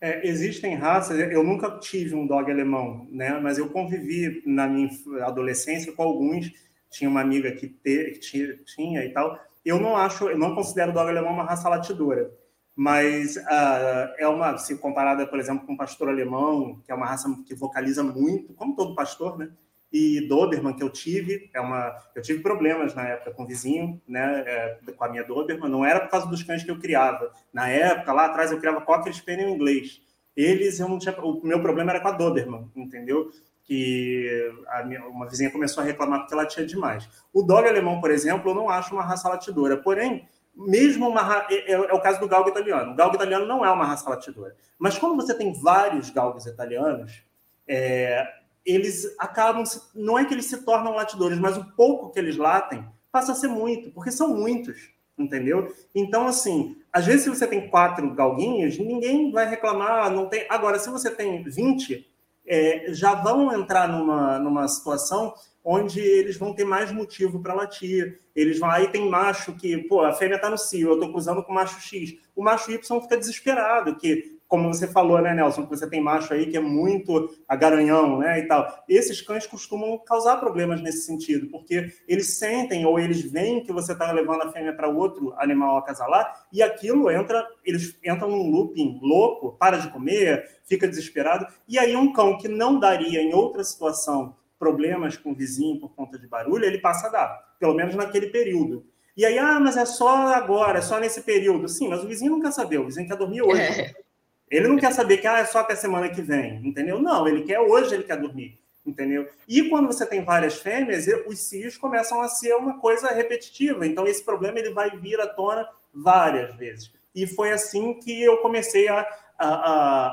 É, 0.00 0.26
existem 0.28 0.76
raças, 0.76 1.18
eu 1.18 1.42
nunca 1.42 1.76
tive 1.78 2.14
um 2.14 2.26
dog 2.26 2.50
alemão, 2.50 3.08
né? 3.10 3.38
Mas 3.40 3.58
eu 3.58 3.68
convivi 3.68 4.42
na 4.46 4.66
minha 4.66 4.88
adolescência 5.22 5.92
com 5.92 6.02
alguns. 6.02 6.52
Tinha 6.88 7.10
uma 7.10 7.20
amiga 7.20 7.50
que, 7.52 7.68
que 7.68 8.18
tinha, 8.20 8.56
tinha, 8.64 9.04
e 9.04 9.12
tal. 9.12 9.38
Eu 9.64 9.80
não 9.80 9.96
acho, 9.96 10.28
eu 10.28 10.38
não 10.38 10.54
considero 10.54 10.92
o 10.92 10.94
dog 10.94 11.10
alemão 11.10 11.32
uma 11.32 11.44
raça 11.44 11.68
latidora, 11.68 12.30
mas 12.74 13.36
uh, 13.36 14.14
é 14.18 14.28
uma, 14.28 14.56
se 14.56 14.78
comparada, 14.78 15.26
por 15.26 15.38
exemplo, 15.38 15.66
com 15.66 15.74
o 15.74 15.76
pastor 15.76 16.08
alemão, 16.08 16.80
que 16.84 16.92
é 16.92 16.94
uma 16.94 17.06
raça 17.06 17.28
que 17.44 17.54
vocaliza 17.54 18.04
muito, 18.04 18.54
como 18.54 18.76
todo 18.76 18.94
pastor, 18.94 19.36
né? 19.36 19.50
E 19.92 20.26
Doberman 20.28 20.74
que 20.74 20.82
eu 20.82 20.90
tive, 20.90 21.50
é 21.54 21.60
uma, 21.60 21.94
eu 22.14 22.22
tive 22.22 22.42
problemas 22.42 22.94
na 22.94 23.08
época 23.08 23.32
com 23.32 23.44
o 23.44 23.46
vizinho, 23.46 24.00
né, 24.06 24.44
é, 24.46 24.78
com 24.96 25.04
a 25.04 25.08
minha 25.08 25.24
Doberman, 25.24 25.70
não 25.70 25.84
era 25.84 26.00
por 26.00 26.10
causa 26.10 26.26
dos 26.26 26.42
cães 26.42 26.62
que 26.62 26.70
eu 26.70 26.78
criava. 26.78 27.32
Na 27.52 27.68
época, 27.68 28.12
lá 28.12 28.26
atrás, 28.26 28.52
eu 28.52 28.58
criava 28.58 28.82
Cocker 28.82 29.14
Spaniel 29.14 29.48
inglês. 29.48 30.00
Eles, 30.36 30.78
eu 30.78 30.88
não 30.88 30.98
tinha, 30.98 31.18
o 31.20 31.44
meu 31.44 31.60
problema 31.60 31.90
era 31.90 32.00
com 32.00 32.08
a 32.08 32.12
Doberman, 32.12 32.70
entendeu? 32.76 33.30
Que 33.64 34.52
minha, 34.86 35.04
uma 35.06 35.26
vizinha 35.26 35.50
começou 35.50 35.82
a 35.82 35.86
reclamar 35.86 36.20
porque 36.20 36.34
ela 36.34 36.46
tinha 36.46 36.64
demais. 36.64 37.08
O 37.32 37.42
dog 37.42 37.66
alemão, 37.66 38.00
por 38.00 38.10
exemplo, 38.10 38.50
eu 38.50 38.54
não 38.54 38.70
acho 38.70 38.94
uma 38.94 39.02
raça 39.02 39.28
latidora, 39.28 39.76
porém, 39.76 40.26
mesmo 40.54 41.08
uma 41.08 41.46
é, 41.50 41.72
é, 41.72 41.72
é, 41.72 41.92
o 41.92 42.00
caso 42.00 42.20
do 42.20 42.28
galgo 42.28 42.50
italiano. 42.50 42.92
O 42.92 42.94
galgo 42.94 43.16
italiano 43.16 43.46
não 43.46 43.64
é 43.64 43.70
uma 43.70 43.84
raça 43.84 44.08
latidora. 44.08 44.56
Mas 44.78 44.98
quando 44.98 45.16
você 45.16 45.34
tem 45.34 45.52
vários 45.52 46.10
galgos 46.10 46.46
italianos, 46.46 47.22
é, 47.66 48.26
eles 48.68 49.14
acabam, 49.18 49.64
não 49.94 50.18
é 50.18 50.24
que 50.24 50.34
eles 50.34 50.46
se 50.46 50.58
tornam 50.58 50.94
latidores, 50.94 51.38
mas 51.38 51.56
o 51.56 51.64
pouco 51.76 52.10
que 52.10 52.18
eles 52.18 52.36
latem 52.36 52.84
passa 53.10 53.32
a 53.32 53.34
ser 53.34 53.48
muito, 53.48 53.90
porque 53.90 54.10
são 54.10 54.28
muitos, 54.28 54.90
entendeu? 55.18 55.74
Então, 55.94 56.26
assim, 56.26 56.76
às 56.92 57.06
vezes 57.06 57.22
se 57.22 57.30
você 57.30 57.46
tem 57.46 57.68
quatro 57.68 58.14
galguinhos, 58.14 58.78
ninguém 58.78 59.32
vai 59.32 59.48
reclamar, 59.48 60.10
não 60.10 60.26
tem. 60.26 60.46
Agora, 60.48 60.78
se 60.78 60.90
você 60.90 61.10
tem 61.10 61.42
20, 61.42 62.06
é, 62.46 62.92
já 62.92 63.14
vão 63.14 63.52
entrar 63.52 63.88
numa, 63.88 64.38
numa 64.38 64.68
situação 64.68 65.34
onde 65.64 66.00
eles 66.00 66.36
vão 66.36 66.54
ter 66.54 66.64
mais 66.64 66.90
motivo 66.90 67.40
para 67.40 67.54
latir. 67.54 68.20
Eles 68.34 68.58
vão 68.58 68.70
aí 68.70 68.88
tem 68.88 69.08
macho 69.08 69.54
que, 69.54 69.76
pô, 69.78 70.00
a 70.00 70.12
fêmea 70.12 70.36
está 70.36 70.48
no 70.48 70.56
cio, 70.56 70.88
eu 70.88 70.94
estou 70.94 71.12
cruzando 71.12 71.42
com 71.42 71.52
o 71.52 71.54
macho 71.54 71.80
X. 71.80 72.16
O 72.34 72.42
macho 72.42 72.70
Y 72.70 73.00
fica 73.02 73.16
desesperado, 73.16 73.96
que 73.96 74.37
como 74.48 74.72
você 74.72 74.88
falou, 74.88 75.20
né, 75.20 75.34
Nelson, 75.34 75.64
que 75.64 75.68
você 75.68 75.88
tem 75.88 76.00
macho 76.00 76.32
aí 76.32 76.46
que 76.46 76.56
é 76.56 76.60
muito 76.60 77.28
agaranhão, 77.46 78.18
né, 78.18 78.38
e 78.38 78.48
tal. 78.48 78.82
Esses 78.88 79.20
cães 79.20 79.46
costumam 79.46 79.98
causar 79.98 80.38
problemas 80.38 80.80
nesse 80.80 81.02
sentido, 81.02 81.48
porque 81.48 81.92
eles 82.08 82.38
sentem 82.38 82.86
ou 82.86 82.98
eles 82.98 83.20
veem 83.20 83.62
que 83.62 83.72
você 83.72 83.92
está 83.92 84.10
levando 84.10 84.42
a 84.42 84.50
fêmea 84.50 84.72
para 84.72 84.88
outro 84.88 85.34
animal 85.36 85.76
acasalar 85.76 86.46
e 86.50 86.62
aquilo 86.62 87.10
entra, 87.10 87.46
eles 87.62 87.96
entram 88.02 88.30
num 88.30 88.50
looping 88.50 88.98
louco, 89.02 89.52
para 89.58 89.76
de 89.76 89.90
comer, 89.90 90.60
fica 90.64 90.88
desesperado. 90.88 91.46
E 91.68 91.78
aí 91.78 91.94
um 91.94 92.12
cão 92.12 92.38
que 92.38 92.48
não 92.48 92.80
daria 92.80 93.20
em 93.20 93.34
outra 93.34 93.62
situação 93.62 94.34
problemas 94.58 95.16
com 95.16 95.32
o 95.32 95.34
vizinho 95.34 95.78
por 95.78 95.94
conta 95.94 96.18
de 96.18 96.26
barulho, 96.26 96.64
ele 96.64 96.78
passa 96.78 97.06
a 97.06 97.10
dar, 97.10 97.54
pelo 97.60 97.74
menos 97.74 97.94
naquele 97.94 98.28
período. 98.28 98.84
E 99.16 99.24
aí, 99.24 99.36
ah, 99.36 99.58
mas 99.58 99.76
é 99.76 99.84
só 99.84 100.28
agora, 100.28 100.78
é 100.78 100.82
só 100.82 100.98
nesse 101.00 101.22
período. 101.22 101.68
Sim, 101.68 101.88
mas 101.88 102.04
o 102.04 102.06
vizinho 102.06 102.30
não 102.30 102.40
quer 102.40 102.52
saber, 102.52 102.78
o 102.78 102.86
vizinho 102.86 103.08
quer 103.08 103.16
dormir 103.16 103.42
hoje. 103.42 103.60
É. 103.60 104.07
Ele 104.50 104.68
não 104.68 104.76
quer 104.76 104.92
saber 104.92 105.18
que 105.18 105.26
ah, 105.26 105.38
é 105.38 105.44
só 105.44 105.60
até 105.60 105.74
semana 105.74 106.08
que 106.08 106.22
vem, 106.22 106.66
entendeu? 106.66 107.00
Não, 107.00 107.28
ele 107.28 107.42
quer 107.42 107.60
hoje, 107.60 107.94
ele 107.94 108.04
quer 108.04 108.16
dormir, 108.16 108.58
entendeu? 108.86 109.28
E 109.46 109.68
quando 109.68 109.86
você 109.86 110.06
tem 110.06 110.24
várias 110.24 110.54
fêmeas, 110.54 111.06
os 111.26 111.38
cios 111.40 111.76
começam 111.76 112.20
a 112.20 112.28
ser 112.28 112.54
uma 112.54 112.78
coisa 112.78 113.08
repetitiva. 113.08 113.86
Então 113.86 114.06
esse 114.06 114.24
problema 114.24 114.58
ele 114.58 114.70
vai 114.70 114.96
vir 114.96 115.20
à 115.20 115.26
tona 115.26 115.68
várias 115.92 116.54
vezes. 116.56 116.90
E 117.14 117.26
foi 117.26 117.52
assim 117.52 117.94
que 117.94 118.22
eu 118.22 118.38
comecei 118.38 118.88
a, 118.88 119.06
a, 119.38 119.48
a, 119.48 120.06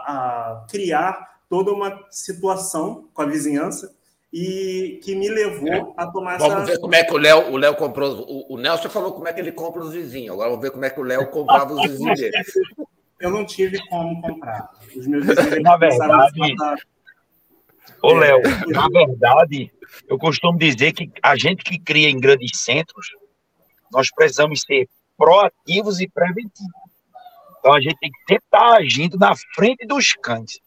a 0.64 0.66
criar 0.70 1.36
toda 1.50 1.72
uma 1.72 2.06
situação 2.10 3.08
com 3.14 3.22
a 3.22 3.26
vizinhança 3.26 3.96
e 4.34 5.00
que 5.02 5.16
me 5.16 5.30
levou 5.30 5.70
é. 5.70 5.94
a 5.96 6.08
tomar 6.08 6.38
vamos 6.38 6.46
essa. 6.46 6.56
Vamos 6.56 6.70
ver 6.70 6.80
como 6.80 6.96
é 6.96 7.04
que 7.04 7.14
o 7.14 7.18
Léo, 7.18 7.52
o 7.54 7.58
Léo 7.58 7.76
comprou. 7.76 8.12
O, 8.28 8.56
o 8.56 8.58
Nelson 8.58 8.90
falou 8.90 9.14
como 9.14 9.28
é 9.30 9.34
que 9.34 9.40
ele 9.40 9.54
compra 9.54 9.82
os 9.82 9.94
vizinhos. 9.94 10.34
Agora 10.34 10.50
vamos 10.50 10.62
ver 10.62 10.72
como 10.72 10.84
é 10.84 10.90
que 10.90 11.00
o 11.00 11.04
Léo 11.04 11.30
comprava 11.30 11.74
os 11.74 11.82
vizinhos 11.84 12.20
dele 12.20 12.44
eu 13.20 13.32
não 13.32 13.46
tive 13.46 13.80
como 13.88 14.22
comprar. 14.22 14.70
Os 14.96 15.08
meus 15.08 15.26
vizinhos 15.26 15.62
na 15.64 15.78
verdade, 15.78 16.56
ô 18.02 18.14
Léo, 18.14 18.40
é, 18.40 18.66
na 18.68 18.88
verdade, 18.88 19.72
eu 20.08 20.18
costumo 20.18 20.58
dizer 20.58 20.94
que 20.94 21.12
a 21.22 21.36
gente 21.36 21.64
que 21.64 21.80
cria 21.80 22.10
em 22.10 22.20
grandes 22.20 22.60
centros, 22.60 23.10
nós 23.92 24.10
precisamos 24.14 24.62
ser 24.62 24.88
proativos 25.18 26.00
e 26.00 26.08
preventivos. 26.08 26.86
Então 27.60 27.74
a 27.74 27.82
gente 27.82 27.98
tem 27.98 28.12
que 28.12 28.20
sempre 28.20 28.46
estar 28.46 28.76
agindo 28.76 29.18
na 29.18 29.34
frente 29.56 29.86
dos 29.88 30.14
cães. 30.14 30.60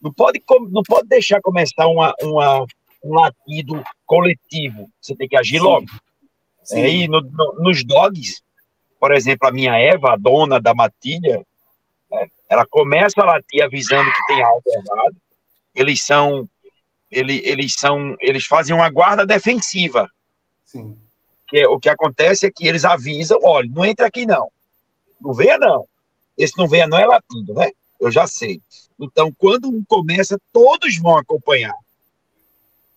Não 0.00 0.12
pode, 0.12 0.42
não 0.70 0.82
pode 0.82 1.08
deixar 1.08 1.40
começar 1.40 1.86
uma, 1.86 2.12
uma, 2.20 2.66
um 3.04 3.14
latido 3.14 3.82
coletivo. 4.04 4.90
Você 5.00 5.14
tem 5.14 5.28
que 5.28 5.36
agir 5.36 5.58
Sim. 5.58 5.64
logo. 5.64 5.86
Sim. 6.64 6.80
É, 6.80 6.90
e 6.90 7.08
no, 7.08 7.20
no, 7.20 7.54
nos 7.60 7.84
dogs, 7.84 8.42
por 9.00 9.12
exemplo, 9.12 9.48
a 9.48 9.52
minha 9.52 9.76
Eva, 9.78 10.12
a 10.12 10.16
dona 10.16 10.60
da 10.60 10.74
matilha, 10.74 11.44
ela 12.48 12.66
começa 12.66 13.20
a 13.20 13.24
latir 13.24 13.62
avisando 13.62 14.10
que 14.12 14.26
tem 14.26 14.42
algo 14.42 14.62
errado. 14.66 15.16
Eles 15.74 16.02
são, 16.02 16.48
ele, 17.10 17.40
eles 17.44 17.74
são, 17.74 18.16
eles 18.20 18.44
fazem 18.44 18.74
uma 18.74 18.90
guarda 18.90 19.24
defensiva. 19.24 20.08
Sim. 20.64 20.98
Porque 21.42 21.66
o 21.66 21.78
que 21.78 21.88
acontece 21.88 22.46
é 22.46 22.50
que 22.50 22.66
eles 22.66 22.84
avisam, 22.84 23.38
olha, 23.42 23.68
não 23.70 23.84
entra 23.84 24.06
aqui 24.06 24.26
não. 24.26 24.50
Não 25.20 25.32
venha 25.32 25.58
não. 25.58 25.86
Esse 26.36 26.56
não 26.58 26.68
venha 26.68 26.86
não 26.86 26.98
é 26.98 27.06
latindo, 27.06 27.54
né? 27.54 27.70
Eu 28.00 28.10
já 28.10 28.26
sei. 28.26 28.60
Então, 28.98 29.32
quando 29.36 29.68
um 29.68 29.84
começa, 29.84 30.38
todos 30.52 30.98
vão 30.98 31.16
acompanhar. 31.16 31.74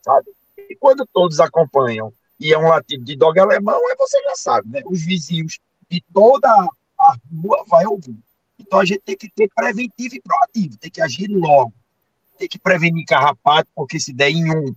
Sabe? 0.01 0.32
E 0.57 0.76
quando 0.76 1.05
todos 1.13 1.39
acompanham 1.39 2.11
e 2.39 2.53
é 2.53 2.57
um 2.57 2.68
latido 2.68 3.03
de 3.03 3.16
dog 3.16 3.39
alemão, 3.39 3.80
aí 3.88 3.95
você 3.97 4.22
já 4.24 4.36
sabe, 4.36 4.70
né? 4.70 4.82
Os 4.86 5.03
vizinhos 5.03 5.59
de 5.89 6.03
toda 6.13 6.49
a 6.49 7.16
rua 7.41 7.63
vai 7.68 7.86
ouvir. 7.86 8.18
Então 8.60 8.80
a 8.80 8.86
gente 8.86 9.01
tem 9.01 9.18
que 9.18 9.30
ter 9.30 9.49
preventivo 9.53 10.16
e 10.16 10.22
proativo, 10.22 10.78
tem 10.78 10.91
que 10.91 11.01
agir 11.01 11.28
logo. 11.30 11.74
Tem 12.38 12.47
que 12.47 12.60
prevenir 12.60 13.06
carrapato, 13.06 13.70
porque 13.74 13.99
se 13.99 14.14
der 14.14 14.30
em 14.30 14.49
um, 14.49 14.76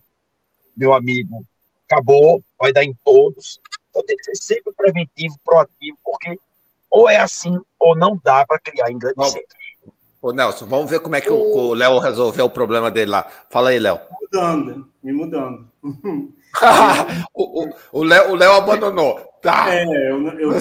meu 0.76 0.94
amigo, 0.94 1.44
acabou, 1.88 2.42
vai 2.58 2.72
dar 2.72 2.84
em 2.84 2.94
todos. 3.04 3.60
Então 3.90 4.04
tem 4.04 4.16
que 4.16 4.24
ser 4.24 4.36
sempre 4.36 4.72
preventivo, 4.72 5.36
proativo, 5.44 5.98
porque 6.04 6.38
ou 6.90 7.08
é 7.08 7.16
assim 7.16 7.58
ou 7.78 7.96
não 7.96 8.18
dá 8.22 8.46
para 8.46 8.58
criar 8.58 8.90
em 8.90 8.98
grandes 8.98 9.32
centros. 9.32 9.58
Ô, 10.20 10.32
Nelson, 10.32 10.66
vamos 10.66 10.90
ver 10.90 11.00
como 11.00 11.14
é 11.14 11.20
que 11.20 11.30
o 11.30 11.74
Léo 11.74 11.98
resolveu 11.98 12.46
o 12.46 12.50
problema 12.50 12.90
dele 12.90 13.10
lá. 13.10 13.24
Fala 13.50 13.70
aí, 13.70 13.78
Léo. 13.78 14.00
Mudando, 14.20 14.90
me 15.02 15.12
mudando. 15.12 15.70
o 17.92 18.02
Léo 18.02 18.52
abandonou. 18.52 19.20
Tá. 19.40 19.72
É, 19.72 19.84
eu, 20.10 20.26
eu, 20.38 20.52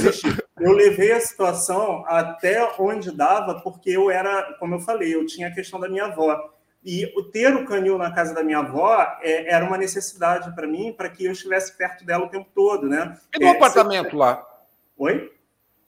eu 0.59 0.71
levei 0.71 1.11
a 1.11 1.19
situação 1.19 2.03
até 2.07 2.73
onde 2.79 3.11
dava, 3.11 3.61
porque 3.61 3.91
eu 3.91 4.09
era, 4.09 4.53
como 4.59 4.75
eu 4.75 4.79
falei, 4.79 5.13
eu 5.13 5.25
tinha 5.25 5.47
a 5.47 5.53
questão 5.53 5.79
da 5.79 5.87
minha 5.87 6.05
avó. 6.05 6.53
E 6.83 7.11
o 7.17 7.23
ter 7.23 7.53
o 7.55 7.65
canil 7.65 7.97
na 7.97 8.13
casa 8.13 8.33
da 8.33 8.43
minha 8.43 8.59
avó 8.59 8.95
é, 9.21 9.53
era 9.53 9.65
uma 9.65 9.77
necessidade 9.77 10.53
para 10.55 10.67
mim, 10.67 10.93
para 10.93 11.09
que 11.09 11.25
eu 11.25 11.31
estivesse 11.31 11.77
perto 11.77 12.05
dela 12.05 12.25
o 12.25 12.29
tempo 12.29 12.49
todo, 12.55 12.87
né? 12.87 13.17
E 13.35 13.39
no 13.39 13.47
é, 13.47 13.51
apartamento 13.51 14.15
lá? 14.15 14.45
Oi? 14.97 15.31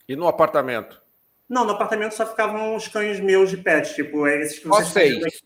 E 0.08 0.16
no 0.16 0.28
apartamento? 0.28 1.02
Não, 1.48 1.66
no 1.66 1.72
apartamento 1.72 2.14
só 2.14 2.26
ficavam 2.26 2.76
os 2.76 2.88
cães 2.88 3.20
meus 3.20 3.50
de 3.50 3.58
pet, 3.58 3.96
tipo, 3.96 4.28
é 4.28 4.42
esses 4.42 4.60
que 4.60 4.68
vocês 4.68 4.88
só 4.88 4.94
seis. 4.94 5.42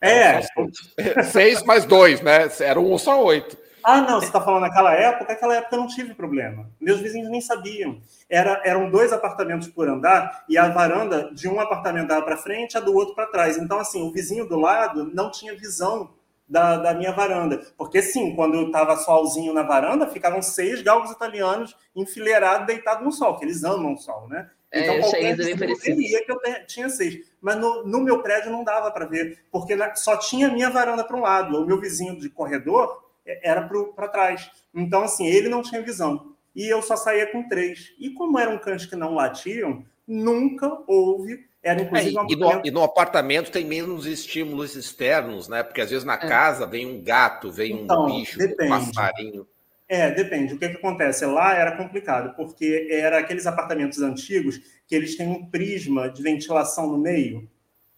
É. 0.00 0.40
Seis 1.32 1.62
mais 1.62 1.86
dois, 1.86 2.20
né? 2.20 2.46
Era 2.60 2.78
um 2.78 2.98
só 2.98 3.24
oito. 3.24 3.56
Ah, 3.84 4.00
não, 4.00 4.18
você 4.18 4.26
está 4.26 4.40
falando 4.40 4.62
naquela 4.62 4.94
época? 4.94 5.34
Naquela 5.34 5.56
época 5.56 5.76
eu 5.76 5.80
não 5.80 5.86
tive 5.86 6.14
problema. 6.14 6.70
Meus 6.80 7.00
vizinhos 7.00 7.30
nem 7.30 7.42
sabiam. 7.42 8.00
Era, 8.30 8.62
eram 8.64 8.90
dois 8.90 9.12
apartamentos 9.12 9.68
por 9.68 9.86
andar 9.86 10.42
e 10.48 10.56
a 10.56 10.70
varanda 10.70 11.30
de 11.34 11.46
um 11.46 11.60
apartamento 11.60 12.08
dava 12.08 12.24
para 12.24 12.38
frente, 12.38 12.78
a 12.78 12.80
do 12.80 12.94
outro 12.94 13.14
para 13.14 13.26
trás. 13.26 13.58
Então, 13.58 13.78
assim, 13.78 14.02
o 14.02 14.10
vizinho 14.10 14.48
do 14.48 14.58
lado 14.58 15.10
não 15.12 15.30
tinha 15.30 15.54
visão 15.54 16.14
da, 16.48 16.78
da 16.78 16.94
minha 16.94 17.12
varanda. 17.12 17.60
Porque, 17.76 18.00
sim, 18.00 18.34
quando 18.34 18.54
eu 18.54 18.66
estava 18.66 18.96
solzinho 18.96 19.52
na 19.52 19.62
varanda, 19.62 20.06
ficavam 20.06 20.40
seis 20.40 20.80
galgos 20.80 21.10
italianos 21.10 21.76
enfileirados, 21.94 22.66
deitados 22.66 23.04
no 23.04 23.12
sol, 23.12 23.36
que 23.36 23.44
eles 23.44 23.64
amam 23.64 23.92
o 23.92 23.98
sol, 23.98 24.26
né? 24.28 24.48
É, 24.72 24.80
então, 24.80 24.94
é, 24.94 25.00
qualquer 25.00 25.36
vizinho 25.36 26.24
que 26.24 26.32
eu 26.32 26.40
tinha 26.66 26.88
seis. 26.88 27.18
Mas 27.40 27.56
no, 27.56 27.84
no 27.84 28.00
meu 28.00 28.22
prédio 28.22 28.50
não 28.50 28.64
dava 28.64 28.90
para 28.90 29.04
ver, 29.04 29.44
porque 29.52 29.76
só 29.94 30.16
tinha 30.16 30.48
a 30.48 30.50
minha 30.50 30.70
varanda 30.70 31.04
para 31.04 31.16
um 31.16 31.20
lado. 31.20 31.62
O 31.62 31.66
meu 31.66 31.78
vizinho 31.78 32.18
de 32.18 32.30
corredor 32.30 33.03
era 33.26 33.68
para 33.94 34.08
trás. 34.08 34.50
Então, 34.74 35.02
assim, 35.02 35.26
ele 35.26 35.48
não 35.48 35.62
tinha 35.62 35.82
visão. 35.82 36.34
E 36.54 36.72
eu 36.72 36.80
só 36.82 36.96
saía 36.96 37.26
com 37.26 37.48
três. 37.48 37.92
E 37.98 38.10
como 38.10 38.38
eram 38.38 38.58
cães 38.58 38.86
que 38.86 38.94
não 38.94 39.14
latiam, 39.14 39.84
nunca 40.06 40.82
houve. 40.86 41.46
Era 41.62 41.82
inclusive 41.82 42.16
é, 42.16 42.22
e, 42.28 42.36
no, 42.36 42.62
e, 42.66 42.70
no, 42.70 42.82
apartamento 42.82 43.50
tem 43.50 43.64
menos 43.64 44.06
estímulos 44.06 44.76
externos, 44.76 45.48
né? 45.48 45.62
Porque 45.62 45.80
às 45.80 45.90
vezes 45.90 46.04
na 46.04 46.14
é. 46.14 46.28
casa 46.28 46.66
vem 46.66 46.86
um 46.86 47.02
gato, 47.02 47.50
vem 47.50 47.82
então, 47.82 48.04
um 48.04 48.18
bicho, 48.18 48.38
depende. 48.38 48.70
um 48.70 48.78
passarinho. 48.84 49.46
É, 49.88 50.10
depende. 50.10 50.54
O 50.54 50.58
que, 50.58 50.68
que 50.68 50.76
acontece? 50.76 51.24
Lá 51.24 51.54
era 51.54 51.76
complicado, 51.76 52.34
porque 52.36 52.88
era 52.90 53.18
aqueles 53.18 53.46
apartamentos 53.46 54.00
antigos 54.00 54.60
que 54.86 54.94
eles 54.94 55.16
têm 55.16 55.28
um 55.28 55.46
prisma 55.46 56.08
de 56.08 56.22
ventilação 56.22 56.86
no 56.86 56.98
meio. 56.98 57.48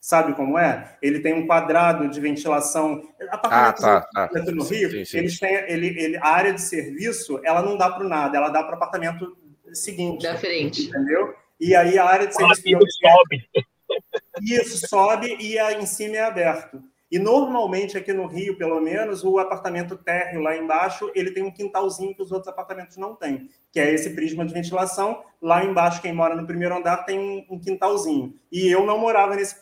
Sabe 0.01 0.35
como 0.35 0.59
é? 0.59 0.97
Ele 1.03 1.21
tem 1.21 1.35
um 1.35 1.47
quadrado 1.47 2.09
de 2.09 2.21
ventilação. 2.21 3.03
Apartamentos 3.31 3.85
ah, 3.85 4.01
tá, 4.13 4.29
tá. 4.29 4.43
no 4.53 4.63
Rio, 4.63 4.91
sim, 4.91 5.05
sim. 5.05 5.19
eles 5.19 5.39
têm 5.39 5.55
ele, 5.67 5.89
ele, 5.89 6.17
a 6.19 6.29
área 6.29 6.53
de 6.53 6.61
serviço, 6.61 7.41
ela 7.45 7.61
não 7.61 7.77
dá 7.77 7.91
para 7.91 8.07
nada, 8.07 8.37
ela 8.37 8.49
dá 8.49 8.63
para 8.63 8.73
o 8.73 8.77
apartamento 8.77 9.37
seguinte. 9.73 10.23
Da 10.23 10.37
frente. 10.37 10.89
Entendeu? 10.89 11.35
E 11.59 11.75
aí 11.75 11.99
a 11.99 12.05
área 12.05 12.27
de 12.27 12.35
serviço. 12.35 12.63
sobe. 13.03 13.49
Isso, 14.43 14.87
sobe 14.87 15.37
e 15.41 15.59
a, 15.59 15.73
em 15.73 15.87
cima 15.87 16.17
é 16.17 16.25
aberto. 16.25 16.83
E 17.11 17.19
normalmente 17.19 17.97
aqui 17.97 18.13
no 18.13 18.27
Rio, 18.27 18.59
pelo 18.59 18.81
menos, 18.81 19.23
o 19.23 19.39
apartamento 19.39 19.97
térreo 19.97 20.41
lá 20.41 20.57
embaixo, 20.57 21.11
ele 21.15 21.31
tem 21.31 21.45
um 21.45 21.53
quintalzinho 21.53 22.15
que 22.15 22.23
os 22.23 22.33
outros 22.33 22.49
apartamentos 22.49 22.97
não 22.97 23.15
têm, 23.15 23.49
que 23.73 23.79
é 23.79 23.93
esse 23.93 24.11
prisma 24.11 24.45
de 24.45 24.53
ventilação. 24.53 25.23
Lá 25.41 25.65
embaixo, 25.65 26.03
quem 26.03 26.13
mora 26.13 26.35
no 26.35 26.47
primeiro 26.47 26.77
andar 26.77 27.05
tem 27.05 27.47
um 27.49 27.61
quintalzinho. 27.61 28.35
E 28.51 28.69
eu 28.69 28.85
não 28.85 28.99
morava 28.99 29.37
nesse 29.37 29.57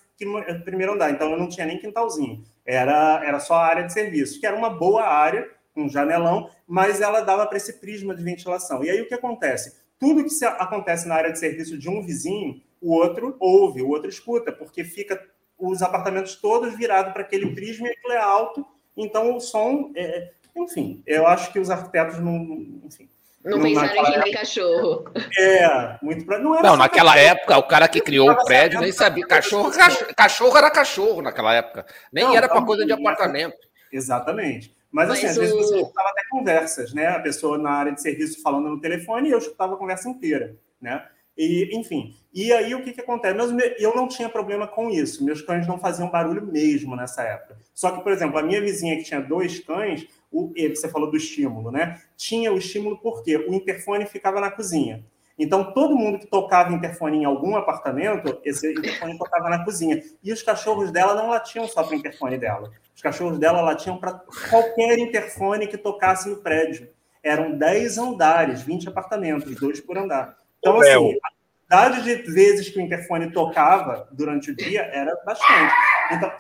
primeiro 0.65 0.95
andar, 0.95 1.11
então 1.11 1.31
eu 1.31 1.39
não 1.39 1.49
tinha 1.49 1.67
nem 1.67 1.79
quintalzinho. 1.79 2.45
Era, 2.65 3.23
era 3.25 3.41
só 3.41 3.55
a 3.55 3.67
área 3.67 3.85
de 3.85 3.93
serviço, 3.93 4.41
que 4.41 4.47
era 4.47 4.57
uma 4.57 4.71
boa 4.71 5.05
área, 5.05 5.49
um 5.77 5.89
janelão, 5.89 6.51
mas 6.67 7.01
ela 7.01 7.21
dava 7.21 7.47
para 7.47 7.57
esse 7.57 7.75
prisma 7.81 8.15
de 8.15 8.23
ventilação. 8.23 8.85
E 8.85 8.91
aí 8.91 9.01
o 9.01 9.09
que 9.09 9.15
acontece? 9.15 9.83
Tudo 9.99 10.25
que 10.25 10.45
acontece 10.45 11.09
na 11.09 11.15
área 11.15 11.33
de 11.33 11.39
serviço 11.39 11.79
de 11.79 11.89
um 11.89 12.03
vizinho, 12.05 12.61
o 12.81 12.93
outro 12.93 13.37
ouve, 13.41 13.83
o 13.83 13.89
outro 13.89 14.09
escuta, 14.09 14.53
porque 14.53 14.85
fica 14.85 15.21
os 15.59 15.83
apartamentos 15.83 16.37
todos 16.37 16.77
virados 16.77 17.13
para 17.13 17.23
aquele 17.23 17.55
prisma 17.55 17.89
e 17.89 17.93
aquilo 17.93 18.13
é 18.13 18.19
alto, 18.19 18.67
então 18.97 19.37
o 19.37 19.41
som. 19.41 19.91
É, 19.95 20.33
enfim, 20.57 21.03
eu 21.07 21.27
acho 21.27 21.53
que 21.53 21.59
os 21.59 21.71
arquitetos 21.71 22.19
não. 22.21 22.37
Enfim, 22.85 23.09
não, 23.45 23.59
não 23.59 23.65
pensaram 23.65 23.95
em 23.95 24.13
vender 24.13 24.33
cachorro. 24.33 25.05
É, 25.39 25.99
muito 26.03 26.25
pra... 26.25 26.39
Não, 26.39 26.63
não 26.63 26.77
naquela 26.77 27.13
cachorro. 27.13 27.31
época, 27.31 27.59
o 27.59 27.63
cara 27.65 27.89
que 27.89 28.01
criou 28.01 28.31
o 28.31 28.45
prédio 28.45 28.81
nem 28.81 28.91
sabia. 28.91 29.27
Cachorro, 29.27 29.71
cachorro, 29.71 30.15
cachorro 30.17 30.57
era 30.57 30.71
cachorro 30.71 31.23
naquela 31.23 31.55
época. 31.55 31.87
Nem 32.13 32.25
não, 32.25 32.37
era 32.37 32.49
para 32.49 32.63
coisa 32.63 32.87
de 32.87 32.93
apartamento. 32.93 33.57
Exatamente. 33.93 34.75
Mas, 34.91 35.11
assim, 35.11 35.27
Mas 35.27 35.31
às 35.33 35.37
o... 35.37 35.41
vezes 35.41 35.57
você 35.57 35.77
escutava 35.77 36.09
até 36.09 36.23
conversas, 36.31 36.95
né? 36.95 37.09
A 37.09 37.21
pessoa 37.21 37.59
na 37.59 37.71
área 37.71 37.93
de 37.93 38.01
serviço 38.01 38.41
falando 38.41 38.69
no 38.69 38.81
telefone 38.81 39.29
e 39.29 39.33
eu 39.33 39.39
escutava 39.39 39.75
a 39.75 39.77
conversa 39.77 40.09
inteira, 40.09 40.57
né? 40.81 41.05
E, 41.37 41.77
enfim, 41.77 42.15
e 42.33 42.53
aí 42.53 42.75
o 42.77 42.85
que, 42.85 42.93
que 42.93 43.01
acontece? 43.01 43.35
Meus, 43.35 43.51
eu 43.79 43.95
não 43.95 44.07
tinha 44.07 44.29
problema 44.29 44.69
com 44.69 44.89
isso, 44.89 45.25
meus 45.25 45.43
cães 45.43 45.67
não 45.67 45.81
faziam 45.81 46.09
barulho 46.09 46.47
mesmo 46.47 46.95
nessa 46.95 47.25
época. 47.25 47.57
Só 47.75 47.91
que, 47.91 48.05
por 48.05 48.13
exemplo, 48.13 48.39
a 48.39 48.43
minha 48.43 48.61
vizinha 48.61 48.97
que 48.97 49.03
tinha 49.03 49.21
dois 49.21 49.59
cães, 49.59 50.07
o, 50.35 50.53
você 50.75 50.89
falou 50.89 51.11
do 51.11 51.17
estímulo, 51.17 51.71
né? 51.71 52.01
Tinha 52.17 52.53
o 52.53 52.59
estímulo 52.59 52.99
porque 52.99 53.37
o 53.37 53.55
interfone 53.55 54.05
ficava 54.07 54.41
na 54.41 54.51
cozinha. 54.51 55.05
Então, 55.39 55.73
todo 55.73 55.97
mundo 55.97 56.19
que 56.19 56.27
tocava 56.27 56.73
interfone 56.73 57.19
em 57.19 57.25
algum 57.25 57.57
apartamento, 57.57 58.41
esse 58.45 58.73
interfone 58.73 59.19
tocava 59.19 59.49
na 59.49 59.65
cozinha. 59.65 60.03
E 60.23 60.33
os 60.33 60.43
cachorros 60.43 60.93
dela 60.93 61.15
não 61.15 61.29
latiam 61.29 61.67
só 61.67 61.83
para 61.83 61.93
o 61.93 61.99
interfone 61.99 62.39
dela. 62.39 62.71
Os 62.95 63.03
cachorros 63.03 63.39
dela 63.39 63.61
latiam 63.61 63.97
para 63.97 64.21
qualquer 64.49 64.99
interfone 64.99 65.67
que 65.67 65.77
tocasse 65.77 66.29
no 66.29 66.37
prédio. 66.37 66.89
Eram 67.23 67.57
10 67.57 67.99
andares, 67.99 68.63
20 68.63 68.89
apartamentos, 68.89 69.55
dois 69.57 69.81
por 69.81 69.99
andar. 69.99 70.37
Então, 70.59 70.79
assim, 70.79 71.19
a 71.23 71.31
quantidade 71.69 72.03
de 72.05 72.33
vezes 72.33 72.69
que 72.69 72.79
o 72.79 72.83
interfone 72.83 73.33
tocava 73.33 74.09
durante 74.13 74.53
o 74.53 74.57
dia 74.57 74.83
era 74.83 75.17
bastante. 75.25 75.75
Então, 76.13 76.31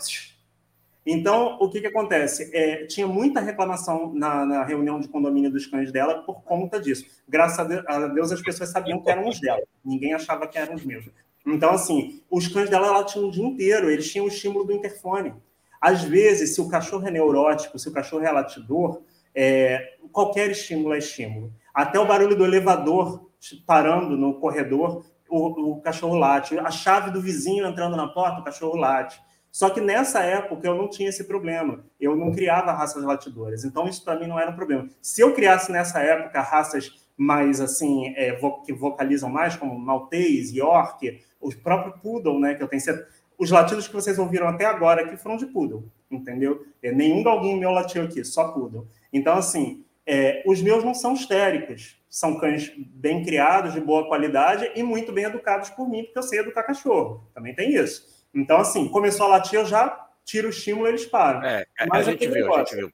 então 1.07 1.59
o 1.61 1.69
que, 1.69 1.81
que 1.81 1.87
acontece? 1.87 2.51
É, 2.55 2.87
tinha 2.87 3.07
muita 3.07 3.41
reclamação 3.41 4.13
na, 4.15 4.45
na, 4.47 4.65
reunião 4.65 4.99
de 4.99 5.09
condomínio 5.09 5.51
dos 5.51 5.67
cães 5.67 5.93
dela 5.93 6.23
por 6.23 6.43
conta 6.43 6.81
disso. 6.81 7.07
Graças 7.29 7.59
a 7.59 8.09
Deus, 8.09 8.33
as 8.33 8.41
pessoas 8.41 8.71
sabiam 8.71 9.01
que 9.03 9.11
eram 9.11 9.29
os 9.29 9.41
dela. 9.41 9.63
Ninguém 9.85 10.15
achava 10.15 10.47
que 10.47 10.57
eram 10.57 10.75
os 10.75 10.85
meus. 10.85 11.05
Então, 11.47 11.71
assim, 11.71 12.23
os 12.31 12.49
cães 12.49 12.71
dela 12.71 12.87
ela 12.87 13.05
tinham 13.05 13.29
o 13.29 13.31
dia 13.31 13.45
inteiro, 13.45 13.91
eles 13.91 14.11
tinham 14.11 14.25
o 14.25 14.29
estímulo 14.29 14.65
do 14.65 14.73
interfone. 14.73 15.35
Às 15.79 16.03
vezes, 16.03 16.55
se 16.55 16.61
o 16.61 16.69
cachorro 16.69 17.07
é 17.07 17.11
neurótico, 17.11 17.79
se 17.79 17.89
o 17.89 17.93
cachorro 17.93 18.25
é 18.25 18.33
latidor, 18.33 19.03
é, 19.35 19.97
qualquer 20.11 20.51
estímulo 20.51 20.95
é 20.95 20.99
estímulo. 20.99 21.53
Até 21.75 21.99
o 21.99 22.07
barulho 22.07 22.35
do 22.35 22.45
elevador 22.45 23.31
parando 23.67 24.17
no 24.17 24.41
corredor, 24.41 25.05
o, 25.29 25.73
o 25.73 25.81
cachorro 25.81 26.17
late. 26.17 26.59
A 26.59 26.71
chave 26.71 27.11
do 27.11 27.21
vizinho 27.21 27.67
entrando 27.67 27.97
na 27.97 28.09
porta, 28.09 28.41
o 28.41 28.45
cachorro 28.45 28.77
late. 28.77 29.21
Só 29.55 29.71
que 29.71 29.81
nessa 29.81 30.19
época 30.19 30.67
eu 30.67 30.75
não 30.75 30.89
tinha 30.89 31.09
esse 31.09 31.23
problema. 31.23 31.87
Eu 32.01 32.17
não 32.17 32.33
criava 32.33 32.73
raças 32.73 33.05
latidoras. 33.05 33.65
Então 33.65 33.87
isso 33.87 34.03
para 34.03 34.19
mim 34.19 34.27
não 34.27 34.37
era 34.37 34.51
um 34.51 34.57
problema. 34.57 34.89
Se 35.01 35.21
eu 35.21 35.33
criasse 35.33 35.71
nessa 35.71 36.01
época 36.01 36.41
raças 36.41 37.07
mais 37.17 37.61
assim, 37.61 38.13
é, 38.17 38.37
que 38.67 38.73
vocalizam 38.73 39.31
mais, 39.31 39.55
como 39.55 39.79
Maltese, 39.79 40.59
York, 40.59 41.23
o 41.41 41.55
próprio 41.55 41.93
Poodle, 42.03 42.41
né? 42.41 42.57
Que 42.57 42.65
eu 42.65 42.67
tenho 42.67 42.83
certeza. 42.83 43.07
Os 43.39 43.49
latidos 43.53 43.87
que 43.87 43.95
vocês 43.95 44.19
ouviram 44.19 44.49
até 44.49 44.65
agora 44.65 45.03
aqui 45.03 45.17
foram 45.17 45.37
de 45.37 45.47
Poodle, 45.47 45.89
entendeu? 46.11 46.67
É, 46.83 46.91
nenhum 46.91 47.23
galguinho 47.23 47.57
meu 47.57 47.71
latiu 47.71 48.03
aqui, 48.03 48.25
só 48.25 48.49
Poodle. 48.49 48.89
Então, 49.13 49.37
assim, 49.37 49.85
é, 50.05 50.43
os 50.45 50.61
meus 50.61 50.83
não 50.83 50.95
são 50.95 51.15
histéricos 51.15 51.97
são 52.15 52.39
cães 52.39 52.73
bem 52.77 53.25
criados, 53.25 53.73
de 53.73 53.81
boa 53.81 54.07
qualidade 54.07 54.71
e 54.77 54.85
muito 54.85 55.11
bem 55.11 55.25
educados 55.25 55.69
por 55.71 55.89
mim, 55.89 56.05
porque 56.05 56.17
eu 56.17 56.23
sei 56.23 56.39
educar 56.39 56.63
cachorro. 56.63 57.29
Também 57.35 57.53
tem 57.53 57.75
isso. 57.75 58.14
Então, 58.35 58.59
assim, 58.59 58.89
começou 58.89 59.27
a 59.27 59.31
latir, 59.31 59.59
eu 59.59 59.67
já 59.67 60.09
tiro 60.25 60.49
o 60.49 60.51
estímulo 60.51 60.87
e 60.87 60.91
eles 60.91 61.07
param. 61.07 61.43
É, 61.43 61.67
Mas 61.89 62.09
a 62.09 62.11
gente 62.11 62.27
viu, 62.27 62.35
negócio. 62.35 62.61
a 62.61 62.65
gente 62.65 62.77
viu. 62.77 62.93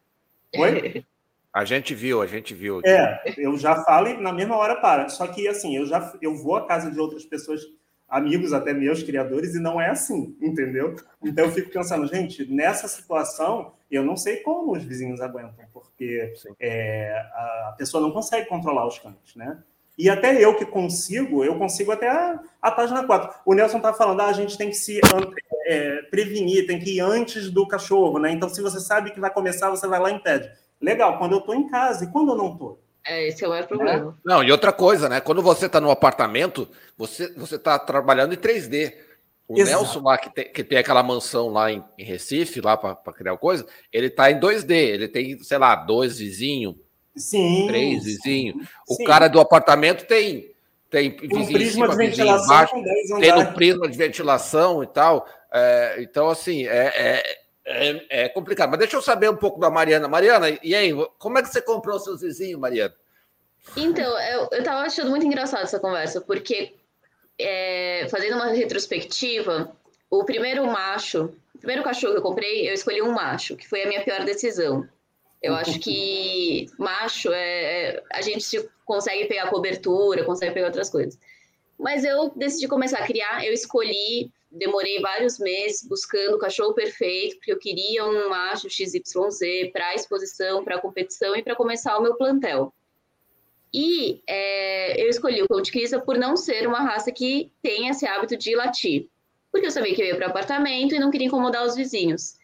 Oi? 0.62 1.04
A 1.52 1.64
gente 1.64 1.94
viu, 1.94 2.22
a 2.22 2.26
gente 2.26 2.54
viu. 2.54 2.80
É, 2.84 3.34
eu 3.36 3.56
já 3.58 3.82
falo 3.82 4.08
e 4.08 4.16
na 4.16 4.32
mesma 4.32 4.56
hora 4.56 4.76
para. 4.76 5.08
Só 5.08 5.26
que 5.26 5.48
assim, 5.48 5.76
eu 5.76 5.84
já 5.84 6.12
eu 6.22 6.36
vou 6.36 6.56
à 6.56 6.66
casa 6.66 6.90
de 6.90 7.00
outras 7.00 7.24
pessoas, 7.24 7.60
amigos 8.08 8.52
até 8.52 8.72
meus 8.72 9.02
criadores, 9.02 9.54
e 9.54 9.60
não 9.60 9.80
é 9.80 9.90
assim, 9.90 10.36
entendeu? 10.40 10.94
Então 11.22 11.46
eu 11.46 11.50
fico 11.50 11.70
pensando, 11.70 12.06
gente, 12.06 12.44
nessa 12.52 12.86
situação, 12.86 13.72
eu 13.90 14.04
não 14.04 14.16
sei 14.16 14.38
como 14.38 14.72
os 14.72 14.84
vizinhos 14.84 15.20
aguentam, 15.20 15.64
porque 15.72 16.32
é, 16.60 17.18
a 17.34 17.74
pessoa 17.76 18.00
não 18.00 18.12
consegue 18.12 18.48
controlar 18.48 18.86
os 18.86 18.98
cães, 19.00 19.34
né? 19.34 19.60
E 19.98 20.08
até 20.08 20.42
eu 20.42 20.56
que 20.56 20.64
consigo, 20.64 21.44
eu 21.44 21.58
consigo 21.58 21.92
até 21.92 22.08
a, 22.08 22.40
a 22.62 22.70
página 22.70 23.04
4. 23.04 23.40
O 23.44 23.54
Nelson 23.54 23.76
está 23.78 23.92
falando, 23.92 24.20
ah, 24.20 24.28
a 24.28 24.32
gente 24.32 24.56
tem 24.56 24.68
que 24.68 24.76
se 24.76 25.00
é, 25.66 26.02
prevenir, 26.10 26.66
tem 26.66 26.78
que 26.78 26.96
ir 26.96 27.00
antes 27.00 27.50
do 27.50 27.66
cachorro, 27.68 28.18
né? 28.18 28.32
Então, 28.32 28.48
se 28.48 28.62
você 28.62 28.80
sabe 28.80 29.10
que 29.10 29.20
vai 29.20 29.30
começar, 29.30 29.70
você 29.70 29.86
vai 29.86 30.00
lá 30.00 30.10
e 30.10 30.14
impede. 30.14 30.50
Legal, 30.80 31.18
quando 31.18 31.32
eu 31.32 31.38
estou 31.38 31.54
em 31.54 31.68
casa, 31.68 32.04
e 32.04 32.10
quando 32.10 32.32
eu 32.32 32.36
não 32.36 32.52
estou? 32.52 32.82
É, 33.06 33.28
esse 33.28 33.44
é 33.44 33.46
o 33.46 33.50
maior 33.50 33.66
problema. 33.66 34.16
É. 34.18 34.28
Não, 34.28 34.42
e 34.42 34.50
outra 34.50 34.72
coisa, 34.72 35.08
né? 35.08 35.20
Quando 35.20 35.42
você 35.42 35.66
está 35.66 35.80
no 35.80 35.90
apartamento, 35.90 36.68
você 36.96 37.32
está 37.54 37.78
trabalhando 37.78 38.34
em 38.34 38.36
3D. 38.36 38.94
O 39.46 39.58
Exato. 39.58 39.82
Nelson 39.82 40.00
lá, 40.00 40.16
que 40.16 40.30
tem, 40.32 40.52
que 40.52 40.62
tem 40.62 40.78
aquela 40.78 41.02
mansão 41.02 41.48
lá 41.48 41.72
em, 41.72 41.82
em 41.98 42.04
Recife, 42.04 42.60
lá 42.60 42.76
para 42.76 43.12
criar 43.12 43.36
coisa, 43.36 43.66
ele 43.92 44.06
está 44.06 44.30
em 44.30 44.38
2D. 44.38 44.70
Ele 44.70 45.08
tem, 45.08 45.38
sei 45.42 45.58
lá, 45.58 45.74
dois 45.74 46.18
vizinhos, 46.18 46.76
Sim. 47.16 47.66
Três 47.68 48.04
vizinhos. 48.04 48.66
O 48.88 48.94
sim. 48.94 49.04
cara 49.04 49.28
do 49.28 49.40
apartamento 49.40 50.06
tem 50.06 50.50
tem 50.90 51.16
vizinho 51.16 51.40
um 51.40 51.46
prisma 51.46 51.86
cima, 51.86 51.88
de 51.88 51.96
ventilação 51.96 52.44
embaixo, 52.46 53.20
tem 53.20 53.32
um 53.32 53.52
prisma 53.52 53.88
de 53.88 53.96
ventilação 53.96 54.82
e 54.82 54.86
tal. 54.88 55.26
É, 55.52 55.96
então, 56.00 56.28
assim, 56.28 56.66
é, 56.66 56.86
é, 56.86 57.36
é, 57.64 58.06
é, 58.24 58.28
complicado. 58.28 58.70
Mas 58.70 58.80
deixa 58.80 58.96
eu 58.96 59.02
saber 59.02 59.30
um 59.30 59.36
pouco 59.36 59.60
da 59.60 59.70
Mariana. 59.70 60.08
Mariana, 60.08 60.58
e 60.62 60.74
aí, 60.74 60.92
como 61.18 61.38
é 61.38 61.42
que 61.42 61.48
você 61.48 61.62
comprou 61.62 61.98
seus 62.00 62.20
vizinhos, 62.22 62.60
Mariana? 62.60 62.94
Então, 63.76 64.18
eu, 64.20 64.48
eu 64.50 64.64
tava 64.64 64.80
achando 64.80 65.10
muito 65.10 65.24
engraçado 65.24 65.62
essa 65.62 65.78
conversa, 65.78 66.20
porque 66.20 66.74
é, 67.38 68.08
fazendo 68.10 68.34
uma 68.34 68.48
retrospectiva, 68.48 69.70
o 70.10 70.24
primeiro 70.24 70.66
macho, 70.66 71.32
o 71.54 71.58
primeiro 71.58 71.84
cachorro 71.84 72.14
que 72.14 72.18
eu 72.18 72.22
comprei, 72.22 72.68
eu 72.68 72.74
escolhi 72.74 73.00
um 73.00 73.12
macho, 73.12 73.56
que 73.56 73.68
foi 73.68 73.84
a 73.84 73.86
minha 73.86 74.02
pior 74.02 74.24
decisão. 74.24 74.88
Eu 75.42 75.54
acho 75.54 75.78
que 75.80 76.66
macho 76.78 77.32
é, 77.32 77.94
é, 77.94 78.02
a 78.12 78.20
gente 78.20 78.44
consegue 78.84 79.26
pegar 79.26 79.48
cobertura, 79.48 80.24
consegue 80.24 80.52
pegar 80.52 80.66
outras 80.66 80.90
coisas. 80.90 81.18
Mas 81.78 82.04
eu 82.04 82.30
decidi 82.36 82.68
começar 82.68 82.98
a 82.98 83.06
criar, 83.06 83.46
eu 83.46 83.52
escolhi, 83.54 84.30
demorei 84.50 85.00
vários 85.00 85.38
meses 85.38 85.86
buscando 85.88 86.34
o 86.34 86.38
cachorro 86.38 86.74
perfeito, 86.74 87.36
porque 87.36 87.52
eu 87.52 87.58
queria 87.58 88.04
um 88.04 88.28
macho 88.28 88.68
XYZ 88.68 89.70
para 89.72 89.94
exposição, 89.94 90.62
para 90.62 90.78
competição 90.78 91.34
e 91.34 91.42
para 91.42 91.56
começar 91.56 91.96
o 91.96 92.02
meu 92.02 92.16
plantel. 92.16 92.74
E 93.72 94.20
é, 94.26 95.02
eu 95.02 95.08
escolhi 95.08 95.42
o 95.42 95.48
cão 95.48 95.62
de 95.62 95.70
Crisa 95.70 96.00
por 96.00 96.18
não 96.18 96.36
ser 96.36 96.66
uma 96.66 96.80
raça 96.80 97.12
que 97.12 97.52
tem 97.62 97.88
esse 97.88 98.04
hábito 98.06 98.36
de 98.36 98.56
latir. 98.56 99.08
Porque 99.50 99.66
eu 99.66 99.70
sabia 99.70 99.94
que 99.94 100.02
eu 100.02 100.06
ia 100.06 100.16
para 100.16 100.26
apartamento 100.26 100.94
e 100.94 100.98
não 100.98 101.10
queria 101.10 101.28
incomodar 101.28 101.64
os 101.64 101.76
vizinhos. 101.76 102.34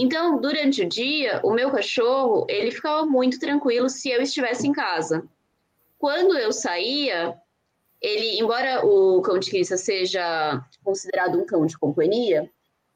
Então, 0.00 0.40
durante 0.40 0.82
o 0.82 0.88
dia, 0.88 1.40
o 1.42 1.52
meu 1.52 1.72
cachorro, 1.72 2.46
ele 2.48 2.70
ficava 2.70 3.04
muito 3.04 3.40
tranquilo 3.40 3.88
se 3.88 4.08
eu 4.08 4.22
estivesse 4.22 4.64
em 4.64 4.70
casa. 4.70 5.26
Quando 5.98 6.38
eu 6.38 6.52
saía, 6.52 7.36
ele, 8.00 8.38
embora 8.38 8.86
o 8.86 9.20
cão 9.22 9.40
de 9.40 9.50
criança 9.50 9.76
seja 9.76 10.64
considerado 10.84 11.36
um 11.36 11.44
cão 11.44 11.66
de 11.66 11.76
companhia, 11.76 12.48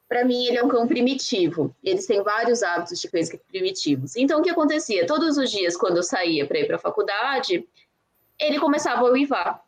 para 0.09 0.24
mim 0.24 0.46
ele 0.46 0.59
é 0.59 0.62
um 0.62 0.68
cão 0.68 0.86
primitivo. 0.86 1.74
Eles 1.82 2.07
têm 2.07 2.22
vários 2.22 2.62
hábitos 2.62 3.00
de 3.00 3.11
coisas 3.11 3.36
primitivos. 3.48 4.14
Então, 4.14 4.38
o 4.38 4.42
que 4.42 4.50
acontecia? 4.50 5.05
Todos 5.05 5.36
os 5.36 5.50
dias, 5.50 5.76
quando 5.76 5.96
eu 5.96 6.05
saía 6.05 6.46
para 6.46 6.61
ir 6.61 6.68
para 6.68 6.76
a 6.76 6.78
faculdade, 6.78 7.68
ele 8.38 8.61
começava 8.61 9.00
a 9.00 9.11
uivar. 9.11 9.61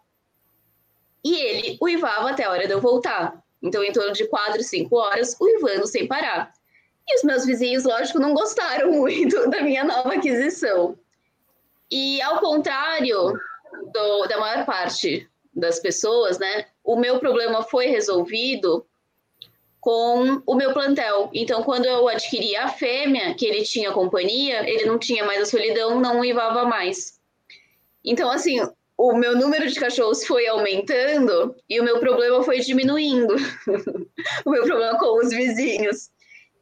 E 1.24 1.34
ele 1.34 1.78
uivava 1.82 2.30
até 2.30 2.44
a 2.44 2.50
hora 2.52 2.68
de 2.68 2.72
eu 2.72 2.80
voltar. 2.80 3.42
Então, 3.60 3.82
em 3.82 3.90
torno 3.90 4.12
de 4.12 4.28
quatro, 4.28 4.62
cinco 4.62 4.94
horas, 4.98 5.36
uivando 5.40 5.84
sem 5.88 6.06
parar. 6.06 6.54
E 7.06 7.16
os 7.16 7.22
meus 7.22 7.44
vizinhos, 7.44 7.84
lógico, 7.84 8.18
não 8.18 8.34
gostaram 8.34 8.90
muito 8.92 9.36
da 9.50 9.62
minha 9.62 9.84
nova 9.84 10.14
aquisição. 10.14 10.98
E 11.90 12.20
ao 12.22 12.38
contrário 12.40 13.38
do, 13.92 14.26
da 14.26 14.38
maior 14.38 14.64
parte 14.64 15.28
das 15.54 15.78
pessoas, 15.78 16.38
né, 16.38 16.66
o 16.82 16.96
meu 16.96 17.18
problema 17.18 17.62
foi 17.62 17.86
resolvido 17.86 18.84
com 19.80 20.42
o 20.46 20.54
meu 20.54 20.72
plantel. 20.72 21.30
Então, 21.34 21.62
quando 21.62 21.84
eu 21.84 22.08
adquiri 22.08 22.56
a 22.56 22.68
fêmea, 22.68 23.34
que 23.34 23.44
ele 23.44 23.62
tinha 23.64 23.92
companhia, 23.92 24.68
ele 24.68 24.86
não 24.86 24.98
tinha 24.98 25.24
mais 25.24 25.42
a 25.42 25.46
solidão, 25.46 26.00
não 26.00 26.20
uivava 26.20 26.64
mais. 26.64 27.20
Então, 28.02 28.30
assim, 28.30 28.66
o 28.96 29.14
meu 29.14 29.36
número 29.36 29.68
de 29.68 29.78
cachorros 29.78 30.24
foi 30.24 30.46
aumentando 30.46 31.54
e 31.68 31.80
o 31.80 31.84
meu 31.84 31.98
problema 32.00 32.42
foi 32.42 32.60
diminuindo. 32.60 33.34
o 34.46 34.50
meu 34.50 34.64
problema 34.64 34.98
com 34.98 35.18
os 35.18 35.28
vizinhos. 35.28 36.10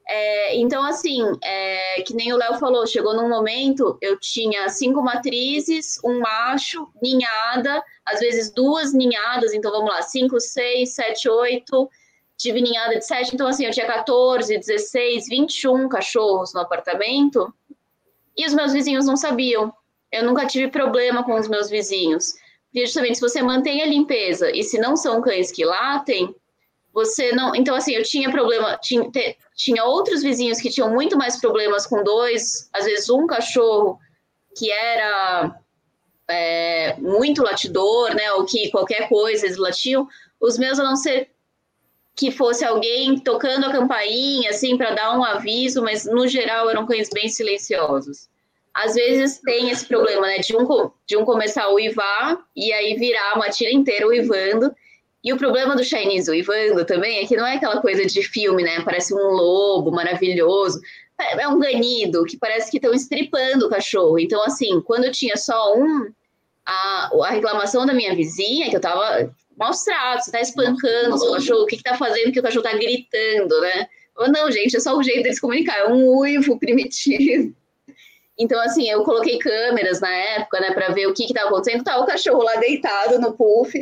É, 0.08 0.56
então, 0.56 0.82
assim, 0.84 1.22
é, 1.42 2.02
que 2.02 2.14
nem 2.14 2.32
o 2.32 2.36
Léo 2.36 2.58
falou, 2.58 2.86
chegou 2.86 3.14
num 3.14 3.28
momento, 3.28 3.96
eu 4.00 4.18
tinha 4.18 4.68
cinco 4.68 5.02
matrizes, 5.02 5.98
um 6.04 6.20
macho, 6.20 6.88
ninhada, 7.00 7.82
às 8.04 8.20
vezes 8.20 8.52
duas 8.52 8.92
ninhadas, 8.92 9.54
então 9.54 9.70
vamos 9.70 9.90
lá, 9.90 10.02
cinco, 10.02 10.40
seis, 10.40 10.94
sete, 10.94 11.28
oito, 11.28 11.88
tive 12.36 12.60
ninhada 12.60 12.98
de 12.98 13.06
sete, 13.06 13.32
então 13.32 13.46
assim, 13.46 13.64
eu 13.64 13.70
tinha 13.70 13.86
14, 13.86 14.58
16, 14.58 15.28
21 15.28 15.88
cachorros 15.88 16.52
no 16.52 16.60
apartamento, 16.60 17.54
e 18.36 18.46
os 18.46 18.54
meus 18.54 18.72
vizinhos 18.72 19.06
não 19.06 19.16
sabiam. 19.16 19.72
Eu 20.10 20.24
nunca 20.24 20.46
tive 20.46 20.68
problema 20.68 21.22
com 21.24 21.34
os 21.34 21.48
meus 21.48 21.70
vizinhos. 21.70 22.34
Porque 22.64 22.86
justamente 22.86 23.16
se 23.16 23.20
você 23.20 23.42
mantém 23.42 23.82
a 23.82 23.86
limpeza 23.86 24.50
e 24.50 24.62
se 24.62 24.78
não 24.78 24.96
são 24.96 25.20
cães 25.20 25.52
que 25.52 25.64
latem, 25.64 26.34
você 26.92 27.32
não. 27.32 27.54
Então, 27.54 27.74
assim, 27.74 27.92
eu 27.92 28.02
tinha 28.02 28.30
problema. 28.30 28.78
Tinha, 28.78 29.10
tinha 29.62 29.84
outros 29.84 30.22
vizinhos 30.22 30.60
que 30.60 30.70
tinham 30.70 30.90
muito 30.90 31.16
mais 31.16 31.40
problemas 31.40 31.86
com 31.86 32.02
dois, 32.02 32.68
às 32.72 32.84
vezes 32.84 33.08
um 33.08 33.26
cachorro 33.26 33.98
que 34.56 34.70
era 34.70 35.56
é, 36.28 36.96
muito 36.98 37.42
latidor, 37.42 38.14
né? 38.14 38.32
Ou 38.32 38.44
que 38.44 38.70
qualquer 38.70 39.08
coisa 39.08 39.46
eles 39.46 39.56
latiam. 39.56 40.08
Os 40.40 40.58
meus, 40.58 40.80
a 40.80 40.82
não 40.82 40.96
ser 40.96 41.30
que 42.14 42.30
fosse 42.30 42.64
alguém 42.64 43.18
tocando 43.18 43.66
a 43.66 43.72
campainha, 43.72 44.50
assim, 44.50 44.76
para 44.76 44.94
dar 44.94 45.16
um 45.16 45.24
aviso, 45.24 45.80
mas 45.80 46.04
no 46.04 46.26
geral 46.26 46.68
eram 46.68 46.84
cães 46.84 47.08
bem 47.08 47.28
silenciosos. 47.28 48.28
Às 48.74 48.94
vezes 48.94 49.40
tem 49.40 49.70
esse 49.70 49.86
problema, 49.86 50.26
né? 50.26 50.38
De 50.38 50.56
um, 50.56 50.90
de 51.06 51.16
um 51.16 51.24
começar 51.24 51.64
a 51.64 51.72
uivar 51.72 52.38
e 52.56 52.72
aí 52.72 52.96
virar 52.96 53.36
uma 53.36 53.48
tira 53.48 53.70
inteira 53.70 54.08
uivando 54.08 54.74
e 55.24 55.32
o 55.32 55.36
problema 55.36 55.76
do 55.76 55.84
Chinese 55.84 56.30
uivando 56.30 56.84
também 56.84 57.18
é 57.18 57.26
que 57.26 57.36
não 57.36 57.46
é 57.46 57.54
aquela 57.54 57.80
coisa 57.80 58.04
de 58.04 58.22
filme, 58.22 58.62
né? 58.62 58.82
Parece 58.84 59.14
um 59.14 59.28
lobo 59.28 59.92
maravilhoso. 59.92 60.80
É, 61.20 61.42
é 61.42 61.48
um 61.48 61.60
ganido 61.60 62.24
que 62.24 62.36
parece 62.36 62.70
que 62.70 62.78
estão 62.78 62.92
estripando 62.92 63.66
o 63.66 63.70
cachorro. 63.70 64.18
Então, 64.18 64.42
assim, 64.42 64.80
quando 64.80 65.04
eu 65.04 65.12
tinha 65.12 65.36
só 65.36 65.76
um, 65.76 66.12
a, 66.66 67.10
a 67.24 67.30
reclamação 67.30 67.86
da 67.86 67.94
minha 67.94 68.14
vizinha, 68.16 68.68
que 68.68 68.76
eu 68.76 68.80
tava 68.80 69.32
mostrado, 69.56 70.22
você 70.22 70.32
tá 70.32 70.40
espancando 70.40 71.14
o 71.14 71.32
cachorro, 71.34 71.62
o 71.62 71.66
que 71.66 71.76
que 71.76 71.84
tá 71.84 71.96
fazendo 71.96 72.32
que 72.32 72.40
o 72.40 72.42
cachorro 72.42 72.64
tá 72.64 72.74
gritando, 72.74 73.60
né? 73.60 73.86
Ou 74.16 74.30
não, 74.30 74.50
gente, 74.50 74.76
é 74.76 74.80
só 74.80 74.96
o 74.96 75.02
jeito 75.02 75.22
deles 75.22 75.40
comunicar, 75.40 75.78
é 75.78 75.88
um 75.88 76.18
uivo 76.18 76.58
primitivo. 76.60 77.54
Então, 78.36 78.60
assim, 78.60 78.88
eu 78.88 79.04
coloquei 79.04 79.38
câmeras 79.38 80.00
na 80.00 80.10
época, 80.10 80.58
né, 80.58 80.72
para 80.72 80.88
ver 80.88 81.06
o 81.06 81.14
que 81.14 81.26
que 81.26 81.34
tava 81.34 81.48
acontecendo. 81.48 81.84
Tá 81.84 81.98
o 81.98 82.06
cachorro 82.06 82.42
lá 82.42 82.56
deitado 82.56 83.20
no 83.20 83.34
puff, 83.34 83.78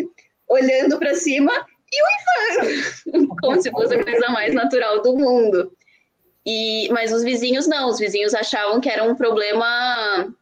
olhando 0.50 0.98
para 0.98 1.14
cima 1.14 1.52
e 1.92 2.62
uivando, 2.62 3.36
como 3.40 3.62
se 3.62 3.70
fosse 3.70 3.94
a 3.94 4.04
coisa 4.04 4.28
mais 4.28 4.52
natural 4.52 5.00
do 5.00 5.16
mundo. 5.16 5.72
E, 6.44 6.88
mas 6.90 7.12
os 7.12 7.22
vizinhos 7.22 7.66
não, 7.66 7.88
os 7.88 7.98
vizinhos 7.98 8.34
achavam 8.34 8.80
que 8.80 8.88
era 8.88 9.04
um 9.04 9.14
problema, 9.14 10.34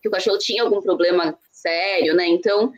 que 0.00 0.08
o 0.08 0.10
cachorro 0.10 0.38
tinha 0.38 0.62
algum 0.62 0.80
problema 0.80 1.38
sério, 1.50 2.14
né? 2.14 2.26
Então, 2.26 2.72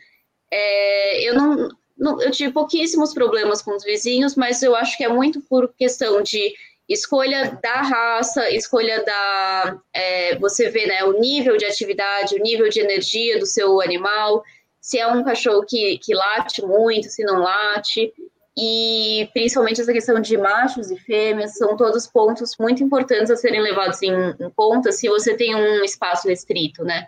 é, 0.51 1.23
eu 1.23 1.35
não, 1.35 1.69
não, 1.97 2.21
eu 2.21 2.31
tive 2.31 2.51
pouquíssimos 2.51 3.13
problemas 3.13 3.61
com 3.61 3.75
os 3.75 3.83
vizinhos, 3.83 4.35
mas 4.35 4.61
eu 4.61 4.75
acho 4.75 4.97
que 4.97 5.03
é 5.03 5.09
muito 5.09 5.39
por 5.41 5.73
questão 5.77 6.21
de 6.21 6.53
escolha 6.89 7.57
da 7.61 7.81
raça, 7.81 8.49
escolha 8.51 9.03
da. 9.03 9.79
É, 9.93 10.37
você 10.37 10.69
vê 10.69 10.85
né, 10.87 11.03
o 11.03 11.19
nível 11.19 11.57
de 11.57 11.65
atividade, 11.65 12.35
o 12.35 12.41
nível 12.41 12.69
de 12.69 12.79
energia 12.79 13.39
do 13.39 13.45
seu 13.45 13.81
animal, 13.81 14.43
se 14.85 14.99
é 14.99 15.07
um 15.07 15.23
cachorro 15.23 15.65
que, 15.65 15.97
que 15.97 16.13
late 16.13 16.63
muito, 16.63 17.09
se 17.09 17.23
não 17.23 17.39
late, 17.39 18.13
e 18.55 19.27
principalmente 19.33 19.81
essa 19.81 19.91
questão 19.91 20.21
de 20.21 20.37
machos 20.37 20.91
e 20.91 20.95
fêmeas 20.95 21.57
são 21.57 21.75
todos 21.75 22.05
pontos 22.05 22.55
muito 22.59 22.83
importantes 22.83 23.31
a 23.31 23.35
serem 23.35 23.61
levados 23.61 23.99
em, 24.03 24.13
em 24.13 24.49
conta 24.55 24.91
se 24.91 25.09
você 25.09 25.35
tem 25.35 25.55
um 25.55 25.83
espaço 25.83 26.27
restrito, 26.27 26.83
né? 26.83 27.07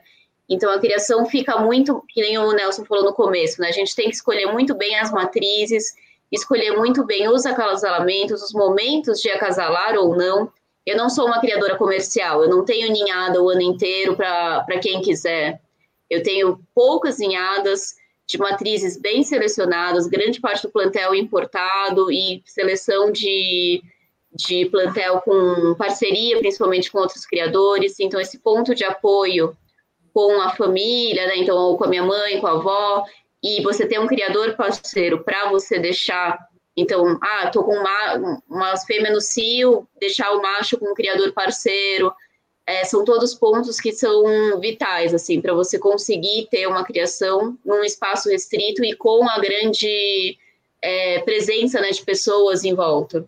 Então 0.50 0.72
a 0.72 0.80
criação 0.80 1.28
fica 1.28 1.60
muito, 1.60 2.04
que 2.10 2.20
nem 2.20 2.40
o 2.40 2.52
Nelson 2.52 2.84
falou 2.84 3.06
no 3.06 3.14
começo, 3.14 3.62
né? 3.62 3.68
A 3.68 3.74
gente 3.74 3.96
tem 3.96 4.10
que 4.10 4.16
escolher 4.16 4.48
muito 4.48 4.74
bem 4.74 4.98
as 4.98 5.12
matrizes, 5.12 5.94
escolher 6.32 6.76
muito 6.76 7.06
bem 7.06 7.30
os 7.30 7.46
acasalamentos, 7.46 8.42
os 8.42 8.54
momentos 8.54 9.20
de 9.20 9.30
acasalar 9.30 9.96
ou 9.96 10.18
não. 10.18 10.52
eu 10.84 10.98
não 10.98 11.12
sou 11.12 11.28
uma 11.28 11.40
criadora 11.40 11.76
comercial, 11.76 12.42
eu 12.42 12.50
não 12.50 12.66
tenho 12.66 12.92
ninhada 12.92 13.40
o 13.40 13.50
ano 13.50 13.62
inteiro 13.62 14.16
para 14.16 14.80
quem 14.82 15.00
quiser. 15.00 15.62
Eu 16.10 16.24
tenho 16.24 16.60
poucas 16.74 17.18
ninhadas 17.18 17.96
de 18.28 18.38
matrizes 18.38 19.00
bem 19.00 19.24
selecionadas, 19.24 20.08
grande 20.08 20.42
parte 20.42 20.64
do 20.64 20.72
plantel 20.72 21.16
importado 21.16 22.12
e 22.12 22.44
seleção 22.46 23.12
de, 23.12 23.82
de 24.34 24.66
plantel 24.66 25.22
com 25.22 25.76
parceria, 25.76 26.38
principalmente 26.38 26.92
com 26.92 27.00
outros 27.00 27.26
criadores. 27.26 28.00
Então, 28.00 28.20
esse 28.20 28.40
ponto 28.40 28.76
de 28.76 28.84
apoio 28.84 29.56
com 30.14 30.42
a 30.42 30.50
família, 30.50 31.28
né? 31.28 31.38
Então, 31.38 31.56
ou 31.56 31.78
com 31.78 31.86
a 31.86 31.88
minha 31.88 32.04
mãe, 32.04 32.42
com 32.42 32.48
a 32.48 32.52
avó, 32.52 33.06
e 33.42 33.62
você 33.62 33.86
ter 33.86 34.00
um 34.00 34.08
criador 34.08 34.56
parceiro 34.56 35.24
para 35.24 35.50
você 35.50 35.80
deixar. 35.80 36.38
Então, 36.76 37.18
ah, 37.22 37.50
tô 37.50 37.64
com 37.64 37.74
uma, 37.74 38.42
umas 38.50 38.84
fêmeas 38.84 39.14
no 39.14 39.22
cio, 39.22 39.88
deixar 40.00 40.32
o 40.32 40.42
macho 40.42 40.78
com 40.78 40.92
um 40.92 40.94
criador 40.94 41.32
parceiro. 41.34 42.12
É, 42.68 42.84
são 42.84 43.06
todos 43.06 43.34
pontos 43.34 43.80
que 43.80 43.94
são 43.94 44.60
vitais, 44.60 45.14
assim, 45.14 45.40
para 45.40 45.54
você 45.54 45.80
conseguir 45.80 46.50
ter 46.52 46.68
uma 46.68 46.84
criação 46.84 47.58
num 47.64 47.82
espaço 47.82 48.30
restrito 48.30 48.84
e 48.84 48.94
com 48.94 49.26
a 49.28 49.40
grande 49.40 50.38
é, 50.82 51.20
presença 51.20 51.80
né, 51.80 51.92
de 51.92 52.04
pessoas 52.04 52.66
em 52.66 52.76
volta. 52.76 53.26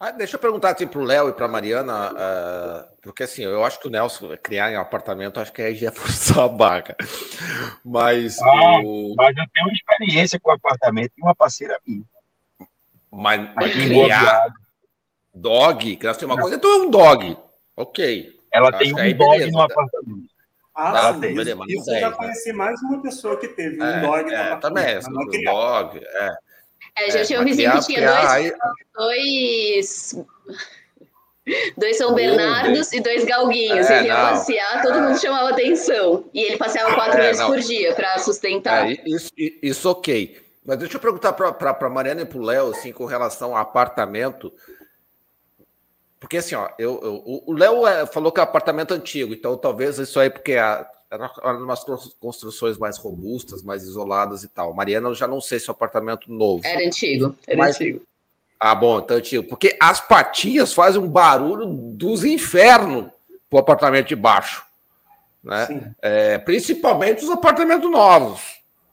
Ah, 0.00 0.10
deixa 0.10 0.34
eu 0.34 0.40
perguntar 0.40 0.70
assim 0.70 0.84
para 0.84 0.98
o 0.98 1.04
Léo 1.04 1.28
e 1.28 1.32
para 1.32 1.46
a 1.46 1.48
Mariana, 1.48 2.10
uh, 2.10 2.96
porque 3.02 3.22
assim, 3.22 3.44
eu 3.44 3.64
acho 3.64 3.78
que 3.78 3.86
o 3.86 3.90
Nelson 3.90 4.36
criar 4.42 4.72
em 4.72 4.76
um 4.76 4.80
apartamento, 4.80 5.38
acho 5.38 5.52
que 5.52 5.62
aí 5.62 5.76
já 5.76 5.90
é 5.90 5.92
forçar 5.92 6.40
a 6.40 6.48
barca. 6.48 6.96
Mas. 7.84 8.42
Ah, 8.42 8.80
o... 8.84 9.14
Mas 9.16 9.36
eu 9.36 9.44
tenho 9.54 9.68
experiência 9.70 10.40
com 10.40 10.50
apartamento 10.50 11.12
e 11.16 11.22
uma 11.22 11.36
parceira 11.36 11.78
minha. 11.86 12.02
Mas, 13.12 13.48
mas 13.54 13.72
criar 13.72 14.52
dog, 15.34 15.96
que 15.96 16.06
nós 16.06 16.16
temos 16.16 16.34
uma 16.34 16.42
coisa, 16.42 16.56
então 16.56 16.70
é 16.70 16.76
um 16.78 16.90
dog. 16.90 17.36
Ok. 17.76 18.38
Ela 18.52 18.68
acho 18.68 18.78
tem 18.78 18.92
um 18.92 18.96
dog 18.96 19.14
beleza, 19.14 19.50
no 19.50 19.60
apartamento. 19.62 20.32
Ah, 20.74 20.88
ela 20.88 21.14
sim, 21.14 21.20
tem, 21.20 21.32
isso, 21.34 21.64
isso 21.68 21.90
eu 21.90 22.00
já 22.00 22.10
conheci 22.12 22.52
mais 22.52 22.80
uma 22.82 23.02
pessoa 23.02 23.38
que 23.38 23.48
teve 23.48 23.78
um 23.78 23.84
é, 23.84 24.00
dog 24.00 24.32
é, 24.32 24.56
Também, 24.56 24.98
um 24.98 25.44
dog, 25.44 26.00
é. 26.02 26.34
É, 26.98 27.10
já 27.10 27.20
é, 27.20 27.24
tinha 27.24 27.40
um 27.40 27.44
vizinho 27.44 27.72
que 27.72 27.86
tinha 27.86 28.06
dois, 28.06 28.30
aí... 28.30 28.52
dois, 28.94 30.14
dois 31.76 31.96
São 31.96 32.14
Bernardos 32.14 32.92
e 32.92 33.00
dois 33.00 33.24
galguinhos. 33.24 33.88
É, 33.88 33.98
ele 33.98 34.08
ia 34.08 34.14
passear, 34.14 34.82
todo 34.82 35.00
mundo 35.00 35.18
chamava 35.18 35.50
atenção. 35.50 36.24
E 36.34 36.42
ele 36.42 36.56
passeava 36.56 36.94
quatro 36.94 37.18
é, 37.18 37.28
vezes 37.28 37.40
não. 37.40 37.48
por 37.48 37.60
dia 37.60 37.94
para 37.94 38.18
sustentar. 38.18 38.90
É, 38.90 38.96
isso, 39.06 39.30
isso 39.36 39.90
ok. 39.90 40.38
Mas 40.64 40.78
deixa 40.78 40.96
eu 40.96 41.00
perguntar 41.00 41.32
para 41.32 41.70
a 41.70 41.90
Mariana 41.90 42.22
e 42.22 42.26
para 42.26 42.38
o 42.38 42.42
Léo, 42.42 42.70
assim, 42.70 42.92
com 42.92 43.04
relação 43.04 43.56
ao 43.56 43.62
apartamento. 43.62 44.52
Porque 46.32 46.38
assim, 46.38 46.54
ó, 46.54 46.70
eu, 46.78 46.98
eu 47.02 47.42
o 47.46 47.52
Léo 47.52 47.86
é, 47.86 48.06
falou 48.06 48.32
que 48.32 48.40
é 48.40 48.42
um 48.42 48.44
apartamento 48.44 48.94
antigo, 48.94 49.34
então 49.34 49.54
talvez 49.54 49.98
isso 49.98 50.18
aí, 50.18 50.30
porque 50.30 50.54
a, 50.54 50.88
eram 51.10 51.30
umas 51.62 51.84
construções 52.18 52.78
mais 52.78 52.96
robustas, 52.96 53.62
mais 53.62 53.82
isoladas 53.82 54.42
e 54.42 54.48
tal. 54.48 54.72
Mariana, 54.72 55.10
eu 55.10 55.14
já 55.14 55.28
não 55.28 55.42
sei 55.42 55.60
se 55.60 55.68
é 55.68 55.72
um 55.72 55.76
apartamento 55.76 56.32
novo. 56.32 56.66
Era 56.66 56.86
antigo, 56.86 57.36
era 57.46 57.58
mas... 57.58 57.76
antigo. 57.76 58.00
Ah, 58.58 58.74
bom, 58.74 59.00
então 59.00 59.18
antigo. 59.18 59.46
Porque 59.46 59.76
as 59.78 60.00
patinhas 60.00 60.72
fazem 60.72 61.02
um 61.02 61.08
barulho 61.08 61.66
dos 61.66 62.24
infernos 62.24 63.10
pro 63.50 63.58
apartamento 63.58 64.08
de 64.08 64.16
baixo. 64.16 64.64
Né? 65.44 65.92
É, 66.00 66.38
principalmente 66.38 67.22
os 67.22 67.30
apartamentos 67.30 67.90
novos. 67.90 68.40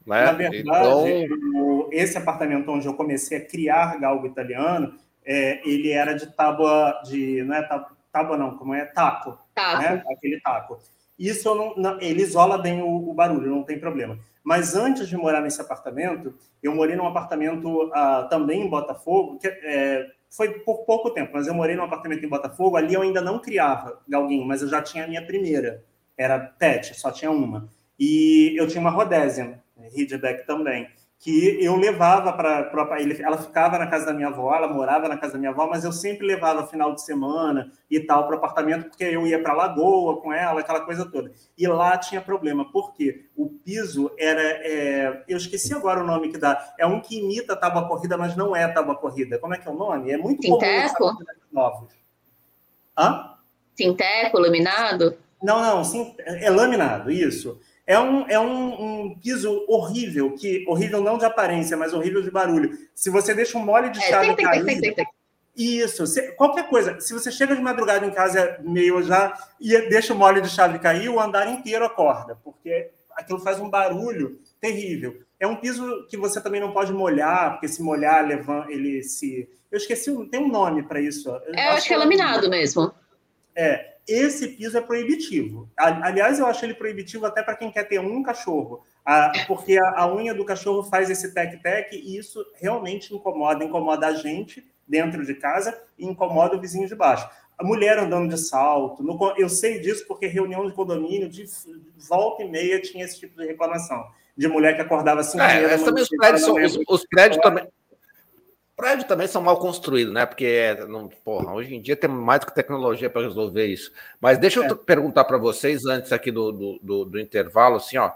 Né? 0.06 0.26
Na 0.26 0.34
verdade, 0.34 0.60
então... 0.60 1.88
esse 1.90 2.18
apartamento 2.18 2.70
onde 2.70 2.86
eu 2.86 2.96
comecei 2.96 3.38
a 3.38 3.46
criar 3.46 3.98
galgo 3.98 4.28
italiano, 4.28 5.00
é, 5.30 5.62
ele 5.64 5.92
era 5.92 6.14
de 6.14 6.26
tábua 6.26 7.04
de. 7.06 7.44
Não 7.44 7.54
é 7.54 7.62
tábua, 7.62 7.92
tábua 8.12 8.36
não, 8.36 8.58
como 8.58 8.74
é? 8.74 8.84
Taco. 8.86 9.38
Taco. 9.54 9.82
Né? 9.84 10.04
Aquele 10.12 10.42
taco. 10.42 10.80
Isso 11.20 11.54
não, 11.54 11.76
não, 11.76 12.02
ele 12.02 12.24
isola 12.24 12.58
bem 12.58 12.82
o, 12.82 13.10
o, 13.10 13.14
barulho, 13.14 13.52
não 13.52 13.62
tem 13.62 13.80
problema. 13.80 14.18
Mas 14.44 14.76
antes 14.76 15.08
de 15.08 15.16
morar 15.16 15.42
nesse 15.42 15.62
apartamento, 15.62 16.34
eu 16.64 16.74
morei 16.74 16.96
num 16.96 17.06
apartamento 17.06 17.84
uh, 17.90 18.28
também 18.28 18.62
em 18.62 18.70
Botafogo, 18.70 19.38
que 19.38 19.48
é, 19.48 20.08
foi 20.32 20.62
por 20.62 20.86
pouco 20.86 21.12
tempo, 21.12 21.32
mas 21.34 21.46
eu 21.46 21.54
morei 21.54 21.76
num 21.76 21.84
apartamento 21.84 22.26
em 22.26 22.30
Botafogo. 22.30 22.76
Ali 22.76 22.96
eu 22.96 23.04
ainda 23.04 23.22
não 23.22 23.38
criava 23.38 24.02
galguinho, 24.08 24.48
mas 24.48 24.64
eu 24.64 24.68
já 24.68 24.82
tinha 24.82 25.04
a 25.04 25.08
minha 25.08 25.24
primeira. 25.24 25.84
Era 26.18 26.40
pet, 26.40 27.00
só 27.00 27.12
tinha 27.12 27.30
uma. 27.30 27.70
E 28.00 28.56
eu 28.58 28.68
tinha 28.68 28.82
uma 28.82 28.90
Rhodesian, 28.90 29.60
Ridgeback 29.94 30.48
também 30.48 30.90
que 31.20 31.62
eu 31.62 31.76
levava 31.76 32.32
para 32.32 32.72
ela 33.20 33.38
ficava 33.38 33.78
na 33.78 33.88
casa 33.88 34.06
da 34.06 34.14
minha 34.14 34.30
avó, 34.30 34.56
ela 34.56 34.70
morava 34.70 35.10
na 35.10 35.18
casa 35.18 35.34
da 35.34 35.40
minha 35.40 35.52
avó, 35.52 35.68
mas 35.68 35.84
eu 35.84 35.92
sempre 35.92 36.26
levava 36.26 36.66
final 36.66 36.96
de 36.96 37.04
semana 37.04 37.70
e 37.92 38.00
tal 38.00 38.26
para 38.26 38.36
o 38.36 38.38
apartamento 38.38 38.88
porque 38.88 39.04
eu 39.04 39.28
ia 39.28 39.44
para 39.44 39.52
a 39.52 39.56
lagoa 39.56 40.22
com 40.22 40.32
ela, 40.32 40.62
aquela 40.62 40.80
coisa 40.80 41.06
toda. 41.06 41.34
E 41.58 41.68
lá 41.68 41.98
tinha 41.98 42.22
problema, 42.22 42.72
porque 42.72 43.26
o 43.36 43.50
piso 43.50 44.10
era, 44.18 44.42
é, 44.42 45.26
eu 45.28 45.36
esqueci 45.36 45.74
agora 45.74 46.02
o 46.02 46.08
nome 46.08 46.30
que 46.30 46.38
dá, 46.38 46.74
é 46.80 46.86
um 46.86 47.02
que 47.02 47.20
imita 47.20 47.54
tábua 47.54 47.86
corrida, 47.86 48.18
mas 48.18 48.38
não 48.38 48.56
é 48.56 48.66
tábua 48.70 48.96
corrida. 48.96 49.38
Como 49.40 49.54
é 49.54 49.58
que 49.58 49.68
é 49.68 49.72
o 49.72 49.78
nome? 49.78 50.12
É 50.12 50.18
muito 50.18 50.42
Sinteco? 50.42 50.98
comum 50.98 51.18
novos. 51.52 51.94
Hã? 52.98 53.36
Sinteco, 53.76 54.40
laminado? 54.40 55.18
Não, 55.44 55.62
não, 55.62 55.84
sim, 55.84 56.16
é 56.20 56.50
laminado, 56.50 57.12
isso. 57.12 57.60
É 57.90 57.98
um, 58.00 58.28
é 58.30 58.40
um, 58.40 59.08
um, 59.08 59.16
piso 59.16 59.66
horrível, 59.68 60.36
que 60.36 60.64
horrível 60.68 61.02
não 61.02 61.18
de 61.18 61.26
aparência, 61.26 61.76
mas 61.76 61.92
horrível 61.92 62.22
de 62.22 62.30
barulho. 62.30 62.78
Se 62.94 63.10
você 63.10 63.34
deixa 63.34 63.58
um 63.58 63.66
mole 63.66 63.90
de 63.90 63.98
é, 63.98 64.02
chave 64.04 64.36
tem, 64.36 64.46
cair... 64.46 64.64
Tem, 64.64 64.94
tem, 64.94 65.08
isso, 65.56 66.06
se, 66.06 66.34
qualquer 66.34 66.70
coisa. 66.70 67.00
Se 67.00 67.12
você 67.14 67.32
chega 67.32 67.56
de 67.56 67.62
madrugada 67.64 68.06
em 68.06 68.12
casa 68.12 68.60
meio 68.62 69.02
já 69.02 69.34
e 69.60 69.76
deixa 69.90 70.14
o 70.14 70.16
mole 70.16 70.40
de 70.40 70.50
chave 70.50 70.78
cair, 70.78 71.10
o 71.10 71.20
andar 71.20 71.50
inteiro 71.50 71.84
acorda, 71.84 72.38
porque 72.44 72.92
aquilo 73.16 73.40
faz 73.40 73.60
um 73.60 73.72
barulho 73.72 74.40
terrível. 74.62 75.24
É 75.40 75.48
um 75.48 75.56
piso 75.56 76.06
que 76.08 76.16
você 76.16 76.40
também 76.40 76.62
não 76.62 76.72
pode 76.72 76.94
molhar, 76.94 77.54
porque 77.54 77.68
se 77.68 77.82
molhar, 77.82 78.24
ele 78.70 79.02
se. 79.02 79.50
Eu 79.72 79.78
esqueci, 79.78 80.14
tem 80.30 80.40
um 80.40 80.48
nome 80.48 80.84
para 80.84 81.02
isso. 81.02 81.28
Eu 81.28 81.56
é, 81.56 81.70
acho, 81.70 81.78
acho 81.78 81.88
que 81.88 81.94
é 81.96 81.98
laminado 81.98 82.52
mesmo. 82.52 82.94
É, 83.56 83.96
esse 84.10 84.48
piso 84.50 84.78
é 84.78 84.82
proibitivo. 84.82 85.70
Aliás, 85.78 86.40
eu 86.40 86.46
acho 86.48 86.66
ele 86.66 86.74
proibitivo 86.74 87.26
até 87.26 87.44
para 87.44 87.56
quem 87.56 87.72
quer 87.72 87.84
ter 87.84 88.00
um 88.00 88.24
cachorro, 88.24 88.84
porque 89.48 89.78
a, 89.78 90.12
unha 90.12 90.34
do 90.34 90.44
cachorro 90.44 90.84
faz 90.84 91.10
esse 91.10 91.34
tec-tec 91.34 91.96
e 91.96 92.18
isso 92.18 92.44
realmente 92.56 93.14
incomoda, 93.14 93.64
incomoda 93.64 94.08
a 94.08 94.14
gente 94.14 94.66
dentro 94.88 95.26
de 95.26 95.36
casa 95.36 95.80
e 95.98 96.06
incomoda 96.06 96.58
o 96.58 96.60
vizinho 96.60 96.88
de 96.88 96.96
baixo. 96.96 97.30
A 97.58 97.64
mulher 97.64 98.00
andando 98.00 98.30
de 98.30 98.38
salto, 98.40 99.04
eu 99.38 99.50
sei 99.50 99.80
disso 99.80 100.06
porque 100.08 100.28
reunião 100.28 100.66
de 100.66 100.74
condomínio, 100.74 101.30
de 101.30 101.46
volta 102.08 102.44
e 102.44 102.50
meia, 102.50 102.82
tinha 102.82 103.06
esse 103.06 103.20
tipo 103.20 103.40
de 103.40 103.46
reclamação. 103.46 104.08
De 104.36 104.48
mulher 104.48 104.76
que 104.76 104.82
acordava 104.82 105.20
assim. 105.20 105.38
É, 105.38 105.76
os 105.76 106.10
prédios, 106.10 106.42
são, 106.44 106.56
os, 106.56 106.80
os 106.88 107.06
prédios 107.06 107.42
também 107.42 107.68
prédios 108.80 109.06
também 109.10 109.28
são 109.28 109.42
mal 109.42 109.58
construídos, 109.58 110.14
né? 110.14 110.26
Porque 110.26 110.74
não, 110.88 111.10
porra, 111.10 111.54
hoje 111.54 111.76
em 111.76 111.82
dia 111.82 111.98
tem 111.98 112.10
mais 112.10 112.40
do 112.40 112.46
que 112.46 112.56
tecnologia 112.56 113.10
para 113.10 113.24
resolver 113.24 113.66
isso. 113.66 113.92
Mas 114.22 114.38
deixa 114.38 114.62
eu 114.62 114.64
é. 114.64 114.74
perguntar 114.74 115.26
para 115.26 115.38
vocês 115.38 115.86
antes 115.86 116.14
aqui 116.14 116.32
do, 116.32 116.54
do, 116.54 116.80
do, 116.82 117.06
do 117.06 117.20
intervalo, 117.20 117.76
assim, 117.76 117.98
ó. 117.98 118.10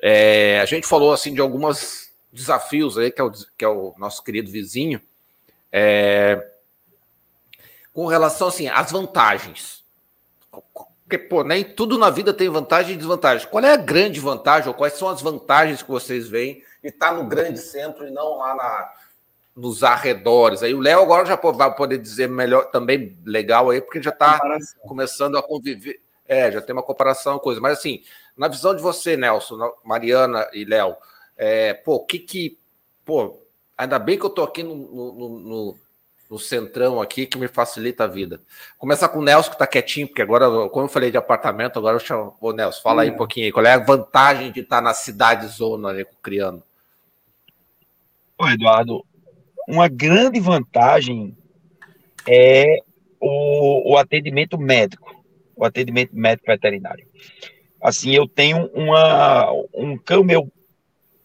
É, 0.00 0.60
a 0.60 0.64
gente 0.64 0.86
falou 0.86 1.12
assim 1.12 1.34
de 1.34 1.40
alguns 1.40 2.12
desafios 2.32 2.96
aí 2.96 3.10
que 3.10 3.20
é 3.20 3.24
o, 3.24 3.32
que 3.32 3.64
é 3.64 3.68
o 3.68 3.94
nosso 3.98 4.22
querido 4.22 4.48
vizinho. 4.48 5.00
É, 5.72 6.52
com 7.92 8.06
relação 8.06 8.46
assim 8.46 8.68
às 8.68 8.92
vantagens. 8.92 9.82
Porque, 11.02 11.18
pô, 11.18 11.42
nem 11.42 11.64
tudo 11.64 11.98
na 11.98 12.10
vida 12.10 12.32
tem 12.32 12.48
vantagem 12.48 12.94
e 12.94 12.96
desvantagem. 12.96 13.48
Qual 13.48 13.64
é 13.64 13.72
a 13.72 13.76
grande 13.76 14.20
vantagem, 14.20 14.68
ou 14.68 14.74
quais 14.74 14.92
são 14.92 15.08
as 15.08 15.20
vantagens 15.20 15.82
que 15.82 15.90
vocês 15.90 16.28
veem 16.28 16.62
de 16.80 16.90
estar 16.90 17.12
no 17.12 17.24
grande 17.24 17.58
centro 17.58 18.06
e 18.06 18.10
não 18.12 18.38
lá 18.38 18.54
na, 18.54 18.92
nos 19.56 19.82
arredores. 19.82 20.62
Aí 20.62 20.74
o 20.74 20.80
Léo 20.80 21.00
agora 21.00 21.24
já 21.24 21.34
vai 21.36 21.74
poder 21.74 21.96
dizer 21.96 22.28
melhor, 22.28 22.70
também 22.70 23.16
legal 23.24 23.70
aí, 23.70 23.80
porque 23.80 24.02
já 24.02 24.10
está 24.10 24.38
começando 24.82 25.38
a 25.38 25.42
conviver. 25.42 25.98
É, 26.28 26.52
já 26.52 26.60
tem 26.60 26.74
uma 26.74 26.82
comparação, 26.82 27.38
coisa. 27.38 27.60
Mas 27.60 27.78
assim, 27.78 28.02
na 28.36 28.48
visão 28.48 28.76
de 28.76 28.82
você, 28.82 29.16
Nelson, 29.16 29.58
Mariana 29.82 30.46
e 30.52 30.64
Léo, 30.64 30.94
é, 31.36 31.72
pô, 31.72 31.94
o 31.94 32.04
que 32.04 32.18
que. 32.18 32.58
Pô, 33.04 33.40
ainda 33.78 33.98
bem 33.98 34.18
que 34.18 34.26
eu 34.26 34.30
tô 34.30 34.42
aqui 34.42 34.62
no, 34.62 34.74
no, 34.74 35.38
no, 35.38 35.78
no, 36.28 36.38
centrão 36.38 37.00
aqui, 37.00 37.24
que 37.24 37.38
me 37.38 37.48
facilita 37.48 38.04
a 38.04 38.08
vida. 38.08 38.42
Começar 38.76 39.08
com 39.08 39.20
o 39.20 39.22
Nelson, 39.22 39.52
que 39.52 39.58
tá 39.58 39.66
quietinho, 39.66 40.08
porque 40.08 40.20
agora, 40.20 40.68
como 40.68 40.84
eu 40.84 40.90
falei 40.90 41.10
de 41.10 41.16
apartamento, 41.16 41.78
agora 41.78 41.96
eu 41.96 42.00
chamo. 42.00 42.36
Ô, 42.40 42.52
Nelson, 42.52 42.82
fala 42.82 43.02
aí 43.02 43.10
um 43.10 43.16
pouquinho 43.16 43.46
aí. 43.46 43.52
Qual 43.52 43.64
é 43.64 43.72
a 43.72 43.78
vantagem 43.78 44.52
de 44.52 44.60
estar 44.60 44.82
na 44.82 44.92
cidade 44.92 45.46
zona 45.46 45.88
ali, 45.88 46.04
criando? 46.20 46.62
Ô, 48.36 48.48
Eduardo, 48.48 49.05
uma 49.66 49.88
grande 49.88 50.40
vantagem 50.40 51.36
é 52.26 52.80
o, 53.20 53.92
o 53.92 53.96
atendimento 53.96 54.58
médico, 54.58 55.24
o 55.54 55.64
atendimento 55.64 56.14
médico 56.14 56.46
veterinário. 56.46 57.06
Assim, 57.82 58.14
eu 58.14 58.28
tenho 58.28 58.66
uma, 58.74 59.50
um 59.74 59.96
cão 59.96 60.24
meu 60.24 60.50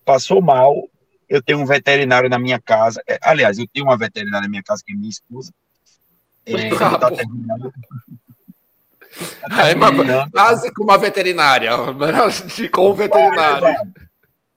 passou 0.05 0.41
mal, 0.41 0.89
eu 1.29 1.41
tenho 1.41 1.59
um 1.59 1.65
veterinário 1.65 2.29
na 2.29 2.37
minha 2.37 2.59
casa, 2.59 3.01
é, 3.07 3.17
aliás, 3.21 3.57
eu 3.57 3.65
tenho 3.71 3.85
uma 3.85 3.97
veterinária 3.97 4.45
na 4.45 4.49
minha 4.49 4.63
casa 4.63 4.83
que 4.85 4.91
é 4.91 4.95
minha 4.95 5.09
esposa, 5.09 5.53
É, 6.45 6.53
ah, 6.81 6.97
tá 6.97 7.09
é 9.69 9.75
uma, 9.75 10.29
quase 10.29 10.73
com 10.73 10.83
uma 10.83 10.97
veterinária, 10.97 11.71
com 12.73 12.89
um 12.89 12.93
veterinário. 12.93 13.77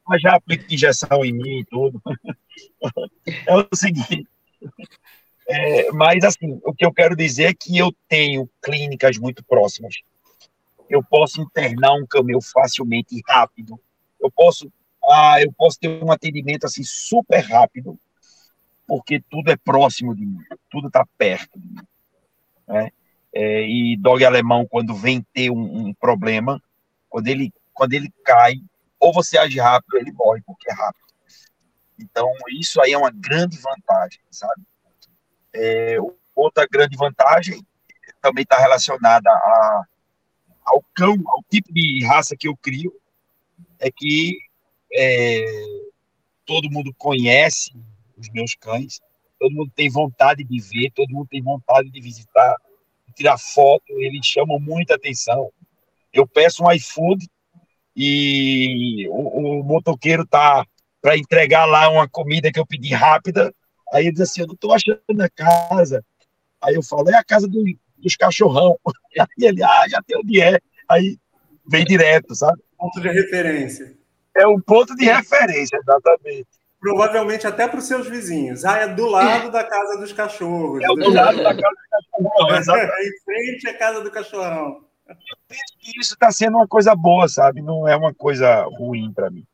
Mas 0.06 0.20
já 0.20 0.34
aplica 0.34 0.72
injeção 0.72 1.24
em 1.24 1.32
mim 1.32 1.60
e 1.60 1.64
tudo. 1.64 2.00
É 3.46 3.56
o 3.56 3.66
seguinte. 3.74 4.28
É, 5.48 5.90
mas, 5.92 6.22
assim, 6.24 6.60
o 6.64 6.72
que 6.72 6.84
eu 6.84 6.92
quero 6.92 7.16
dizer 7.16 7.44
é 7.44 7.54
que 7.54 7.76
eu 7.76 7.92
tenho 8.08 8.48
clínicas 8.62 9.18
muito 9.18 9.44
próximas. 9.44 9.96
Eu 10.88 11.02
posso 11.02 11.40
internar 11.40 11.94
um 11.94 12.06
camelo 12.06 12.40
facilmente 12.40 13.16
e 13.16 13.22
rápido. 13.26 13.78
Eu 14.20 14.30
posso, 14.30 14.72
ah, 15.10 15.42
eu 15.42 15.52
posso 15.52 15.78
ter 15.78 15.88
um 16.02 16.12
atendimento 16.12 16.64
assim 16.64 16.82
super 16.84 17.40
rápido, 17.40 17.98
porque 18.86 19.20
tudo 19.28 19.50
é 19.50 19.56
próximo 19.56 20.14
de 20.14 20.24
mim, 20.24 20.38
tudo 20.70 20.88
está 20.88 21.06
perto 21.18 21.58
de 21.58 21.68
mim. 21.68 21.86
Né? 22.66 22.90
É, 23.34 23.66
e 23.66 23.96
dog 23.96 24.24
alemão, 24.24 24.66
quando 24.66 24.94
vem 24.94 25.20
ter 25.32 25.50
um, 25.50 25.88
um, 25.88 25.94
problema, 25.94 26.62
quando 27.08 27.26
ele, 27.26 27.52
quando 27.72 27.92
ele 27.92 28.12
cai, 28.24 28.54
ou 29.04 29.12
você 29.12 29.36
age 29.36 29.60
rápido, 29.60 29.98
ele 29.98 30.10
morre, 30.12 30.40
porque 30.46 30.70
é 30.70 30.74
rápido. 30.74 31.04
Então, 31.98 32.32
isso 32.58 32.80
aí 32.80 32.92
é 32.92 32.98
uma 32.98 33.10
grande 33.10 33.58
vantagem, 33.58 34.20
sabe? 34.30 34.62
É, 35.52 35.98
outra 36.34 36.66
grande 36.66 36.96
vantagem 36.96 37.62
também 38.22 38.44
está 38.44 38.58
relacionada 38.58 39.28
a, 39.30 39.84
ao 40.64 40.82
cão, 40.94 41.22
ao 41.26 41.42
tipo 41.50 41.70
de 41.70 42.02
raça 42.06 42.34
que 42.34 42.48
eu 42.48 42.56
crio, 42.56 42.98
é 43.78 43.90
que 43.90 44.38
é, 44.90 45.44
todo 46.46 46.70
mundo 46.70 46.92
conhece 46.96 47.76
os 48.16 48.30
meus 48.30 48.54
cães, 48.54 49.00
todo 49.38 49.54
mundo 49.54 49.70
tem 49.76 49.90
vontade 49.90 50.42
de 50.42 50.60
ver, 50.60 50.90
todo 50.92 51.12
mundo 51.12 51.28
tem 51.30 51.42
vontade 51.42 51.90
de 51.90 52.00
visitar, 52.00 52.56
tirar 53.14 53.36
foto, 53.36 53.84
eles 54.00 54.24
chamam 54.24 54.58
muita 54.58 54.94
atenção. 54.94 55.52
Eu 56.10 56.26
peço 56.26 56.64
um 56.64 56.72
iFood 56.72 57.28
e 57.96 59.06
o, 59.08 59.60
o 59.60 59.64
motoqueiro 59.64 60.26
tá 60.26 60.64
para 61.00 61.16
entregar 61.16 61.66
lá 61.66 61.88
uma 61.88 62.08
comida 62.08 62.50
que 62.50 62.58
eu 62.58 62.66
pedi 62.66 62.94
rápida, 62.94 63.54
aí 63.92 64.06
ele 64.06 64.12
diz 64.12 64.22
assim, 64.22 64.40
eu 64.40 64.46
não 64.46 64.54
estou 64.54 64.72
achando 64.72 65.00
a 65.20 65.28
casa. 65.28 66.04
Aí 66.62 66.74
eu 66.74 66.82
falo, 66.82 67.10
é 67.10 67.14
a 67.14 67.24
casa 67.24 67.46
do, 67.46 67.62
dos 67.98 68.16
cachorrão. 68.16 68.78
Aí 69.18 69.26
ele, 69.38 69.62
ah, 69.62 69.84
já 69.88 70.00
tem 70.02 70.18
onde 70.18 70.40
é. 70.40 70.58
Aí 70.88 71.18
vem 71.70 71.84
direto, 71.84 72.34
sabe? 72.34 72.60
Ponto 72.76 73.00
de 73.00 73.08
referência. 73.08 73.94
É 74.34 74.46
um 74.46 74.60
ponto 74.60 74.96
de 74.96 75.04
referência, 75.04 75.76
exatamente. 75.76 76.48
Provavelmente 76.80 77.46
até 77.46 77.68
para 77.68 77.78
os 77.78 77.86
seus 77.86 78.08
vizinhos. 78.08 78.64
Ah, 78.64 78.78
é 78.78 78.88
do 78.88 79.06
lado 79.06 79.50
da 79.50 79.62
casa 79.62 79.98
dos 79.98 80.12
cachorros. 80.12 80.82
É 80.82 80.86
do 80.86 81.10
lado 81.10 81.42
da 81.42 81.54
casa 81.54 81.58
do 81.58 81.90
cachorrão, 81.90 82.56
exatamente. 82.58 82.92
É 82.92 83.06
em 83.06 83.20
frente 83.24 83.68
à 83.68 83.78
casa 83.78 84.00
do 84.00 84.10
cachorrão. 84.10 84.84
Eu 85.08 85.16
penso 85.48 85.78
que 85.78 86.00
isso 86.00 86.14
está 86.14 86.30
sendo 86.32 86.56
uma 86.56 86.66
coisa 86.66 86.94
boa, 86.94 87.28
sabe? 87.28 87.60
Não 87.60 87.86
é 87.86 87.96
uma 87.96 88.14
coisa 88.14 88.62
ruim 88.62 89.12
para 89.12 89.30
mim. 89.30 89.46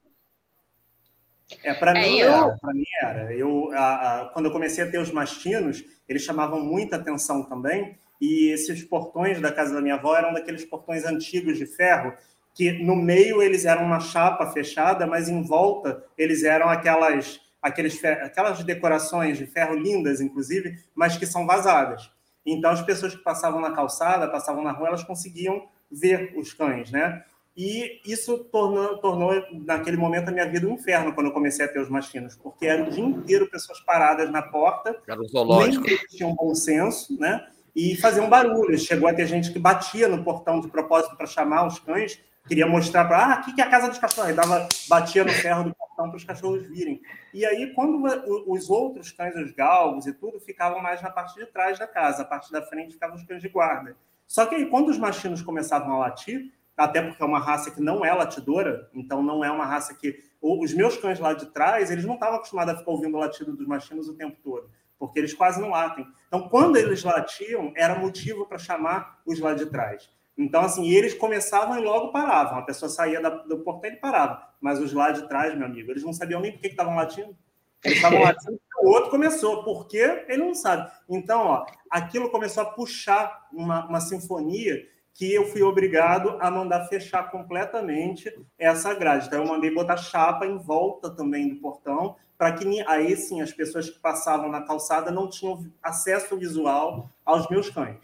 É, 1.65 1.75
para 1.75 1.99
é, 1.99 2.03
mim, 2.03 2.19
eu... 2.19 2.33
era, 2.33 2.59
mim 2.73 2.85
era. 3.03 3.35
Eu, 3.35 3.73
a, 3.73 4.21
a, 4.21 4.25
quando 4.31 4.47
eu 4.47 4.53
comecei 4.53 4.85
a 4.85 4.91
ter 4.91 4.99
os 4.99 5.11
mastinos, 5.11 5.85
eles 6.09 6.23
chamavam 6.23 6.61
muita 6.61 6.97
atenção 6.97 7.43
também. 7.43 7.99
E 8.21 8.53
esses 8.53 8.85
portões 8.85 9.41
da 9.41 9.51
casa 9.51 9.75
da 9.75 9.81
minha 9.81 9.95
avó 9.95 10.17
eram 10.17 10.33
daqueles 10.33 10.65
portões 10.65 11.05
antigos 11.05 11.59
de 11.59 11.67
ferro 11.67 12.13
que 12.55 12.73
no 12.73 12.97
meio 12.97 13.43
eles 13.43 13.65
eram 13.65 13.85
uma 13.85 14.01
chapa 14.01 14.51
fechada, 14.51 15.07
mas 15.07 15.29
em 15.29 15.43
volta 15.43 16.05
eles 16.19 16.43
eram 16.43 16.69
aquelas, 16.69 17.41
aqueles, 17.63 18.03
aquelas 18.05 18.63
decorações 18.65 19.39
de 19.39 19.47
ferro 19.47 19.75
lindas, 19.75 20.21
inclusive, 20.21 20.79
mas 20.95 21.17
que 21.17 21.27
são 21.27 21.47
vazadas. 21.47 22.11
Então 22.45 22.71
as 22.71 22.83
pessoas 22.83 23.15
que 23.15 23.23
passavam 23.23 23.61
na 23.61 23.73
calçada, 23.73 24.29
passavam 24.29 24.63
na 24.63 24.73
rua, 24.73 24.89
elas 24.89 25.05
conseguiam 25.05 25.69
ver 25.91 26.33
os 26.37 26.53
cães, 26.53 26.91
né? 26.91 27.25
E 27.57 28.01
isso 28.07 28.39
tornou, 28.45 28.99
tornou 28.99 29.33
naquele 29.67 29.97
momento, 29.97 30.29
a 30.29 30.33
minha 30.33 30.49
vida 30.49 30.67
um 30.67 30.75
inferno 30.75 31.13
quando 31.13 31.27
eu 31.27 31.33
comecei 31.33 31.65
a 31.65 31.69
ter 31.69 31.81
os 31.81 31.91
mastinos, 31.91 32.37
porque 32.37 32.67
era 32.67 32.85
o 32.85 32.91
dia 32.91 33.05
inteiro 33.05 33.51
pessoas 33.51 33.81
paradas 33.81 34.31
na 34.31 34.41
porta, 34.41 34.97
era 35.07 35.21
um 35.21 35.29
zoológico. 35.29 35.85
nem 35.85 35.99
tinham 36.09 36.35
bom 36.35 36.55
senso, 36.55 37.19
né? 37.19 37.47
E 37.75 37.97
faziam 37.97 38.29
barulho. 38.29 38.79
Chegou 38.79 39.09
a 39.09 39.15
ter 39.15 39.27
gente 39.27 39.53
que 39.53 39.59
batia 39.59 40.09
no 40.09 40.25
portão 40.25 40.61
de 40.61 40.69
propósito 40.69 41.17
para 41.17 41.27
chamar 41.27 41.67
os 41.67 41.79
cães, 41.79 42.21
queria 42.47 42.67
mostrar 42.67 43.05
para 43.05 43.19
ah, 43.19 43.33
aqui 43.35 43.53
que 43.53 43.61
é 43.61 43.65
a 43.65 43.71
casa 43.71 43.89
dos 43.89 43.99
cachorros, 43.99 44.31
e 44.31 44.35
dava, 44.35 44.69
batia 44.89 45.25
no 45.25 45.31
ferro 45.31 45.65
do 45.65 45.75
portão 45.75 45.90
para 46.09 46.17
os 46.17 46.25
cachorros 46.25 46.67
virem. 46.67 47.01
E 47.35 47.45
aí, 47.45 47.73
quando 47.75 48.03
os 48.47 48.71
outros 48.71 49.13
cães, 49.13 49.35
os 49.37 49.53
galgos 49.53 50.07
e 50.07 50.13
tudo, 50.13 50.41
ficavam 50.41 50.81
mais 50.81 51.03
na 51.03 51.11
parte 51.11 51.39
de 51.39 51.47
trás 51.47 51.79
da 51.79 51.87
casa, 51.87 52.23
a 52.23 52.25
parte 52.25 52.51
da 52.51 52.63
frente 52.63 52.95
ficavam 52.95 53.17
os 53.17 53.25
cães 53.25 53.43
de 53.43 53.49
guarda. 53.49 53.97
Só 54.27 54.47
que 54.47 54.55
aí, 54.55 54.67
quando 54.67 54.89
os 54.89 54.99
machinos 54.99 55.43
começavam 55.43 55.93
a 55.93 55.99
latir, 55.99 56.53
até 56.77 57.03
porque 57.03 57.23
é 57.23 57.27
uma 57.27 57.39
raça 57.39 57.71
que 57.71 57.81
não 57.81 58.05
é 58.05 58.13
latidora, 58.13 58.89
então 58.95 59.23
não 59.23 59.45
é 59.45 59.51
uma 59.51 59.67
raça 59.67 59.95
que. 59.95 60.31
Os 60.43 60.73
meus 60.73 60.97
cães 60.97 61.21
lá 61.21 61.35
de 61.35 61.47
trás, 61.47 61.91
eles 61.91 62.07
não 62.07 62.15
estavam 62.15 62.37
acostumados 62.37 62.73
a 62.73 62.79
ficar 62.79 62.93
ouvindo 62.93 63.15
o 63.15 63.21
latido 63.21 63.53
dos 63.53 63.67
machinos 63.67 64.09
o 64.09 64.15
tempo 64.15 64.39
todo, 64.43 64.71
porque 64.99 65.19
eles 65.19 65.35
quase 65.35 65.61
não 65.61 65.69
latem. 65.69 66.07
Então, 66.29 66.49
quando 66.49 66.77
eles 66.77 67.05
latiam, 67.05 67.75
era 67.77 67.99
motivo 67.99 68.47
para 68.47 68.57
chamar 68.57 69.21
os 69.27 69.39
lá 69.39 69.53
de 69.53 69.67
trás. 69.67 70.09
Então, 70.37 70.63
assim, 70.63 70.89
eles 70.89 71.15
começavam 71.15 71.79
e 71.79 71.83
logo 71.83 72.13
paravam. 72.13 72.59
A 72.59 72.63
pessoa 72.63 72.89
saía 72.89 73.21
do 73.21 73.59
portão 73.61 73.91
e 73.91 73.97
parava. 73.97 74.43
Mas 74.61 74.79
os 74.79 74.93
lá 74.93 75.11
de 75.11 75.29
trás, 75.29 75.55
meu 75.57 75.67
amigo, 75.67 75.91
eles 75.91 76.05
não 76.05 76.13
sabiam 76.13 76.41
nem 76.41 76.53
por 76.53 76.61
que 76.61 76.69
estavam 76.69 76.95
latindo. 76.95 77.37
Eles 77.85 77.97
estavam 77.97 78.21
latindo 78.23 78.61
o 78.81 78.91
outro 78.91 79.11
começou. 79.11 79.63
Por 79.63 79.87
quê? 79.87 80.25
Ele 80.29 80.43
não 80.43 80.55
sabe. 80.55 80.91
Então, 81.09 81.41
ó, 81.47 81.67
aquilo 81.91 82.31
começou 82.31 82.63
a 82.63 82.67
puxar 82.67 83.49
uma, 83.53 83.87
uma 83.87 84.01
sinfonia 84.01 84.87
que 85.13 85.33
eu 85.35 85.47
fui 85.47 85.63
obrigado 85.63 86.39
a 86.41 86.51
mandar 86.51 86.87
fechar 86.87 87.31
completamente 87.31 88.33
essa 88.59 88.95
grade. 88.95 89.27
Então, 89.27 89.43
eu 89.43 89.49
mandei 89.49 89.71
botar 89.71 89.97
chapa 89.97 90.47
em 90.47 90.57
volta 90.57 91.11
também 91.11 91.49
do 91.49 91.57
portão, 91.57 92.17
para 92.39 92.53
que 92.53 92.83
aí 92.87 93.15
sim 93.17 93.43
as 93.43 93.53
pessoas 93.53 93.91
que 93.91 93.99
passavam 93.99 94.49
na 94.49 94.63
calçada 94.63 95.11
não 95.11 95.29
tinham 95.29 95.67
acesso 95.83 96.39
visual 96.39 97.11
aos 97.25 97.49
meus 97.51 97.69
cães. 97.69 97.99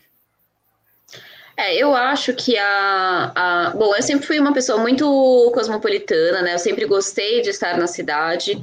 É, 1.57 1.75
eu 1.75 1.95
acho 1.95 2.35
que 2.35 2.57
a, 2.59 3.33
a. 3.35 3.71
Bom, 3.71 3.95
eu 3.95 4.03
sempre 4.03 4.27
fui 4.27 4.39
uma 4.39 4.53
pessoa 4.53 4.79
muito 4.79 5.51
cosmopolitana, 5.55 6.43
né? 6.43 6.55
Eu 6.55 6.59
sempre 6.59 6.85
gostei 6.85 7.41
de 7.41 7.51
estar 7.51 7.79
na 7.79 7.87
cidade. 7.87 8.63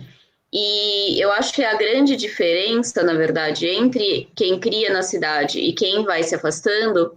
E 0.51 1.19
eu 1.19 1.31
acho 1.31 1.51
que 1.53 1.63
a 1.63 1.75
grande 1.75 2.15
diferença, 2.15 3.01
na 3.01 3.15
verdade, 3.15 3.67
entre 3.67 4.29
quem 4.35 4.59
cria 4.59 4.93
na 4.93 5.01
cidade 5.01 5.59
e 5.59 5.73
quem 5.73 6.03
vai 6.03 6.21
se 6.21 6.35
afastando 6.35 7.11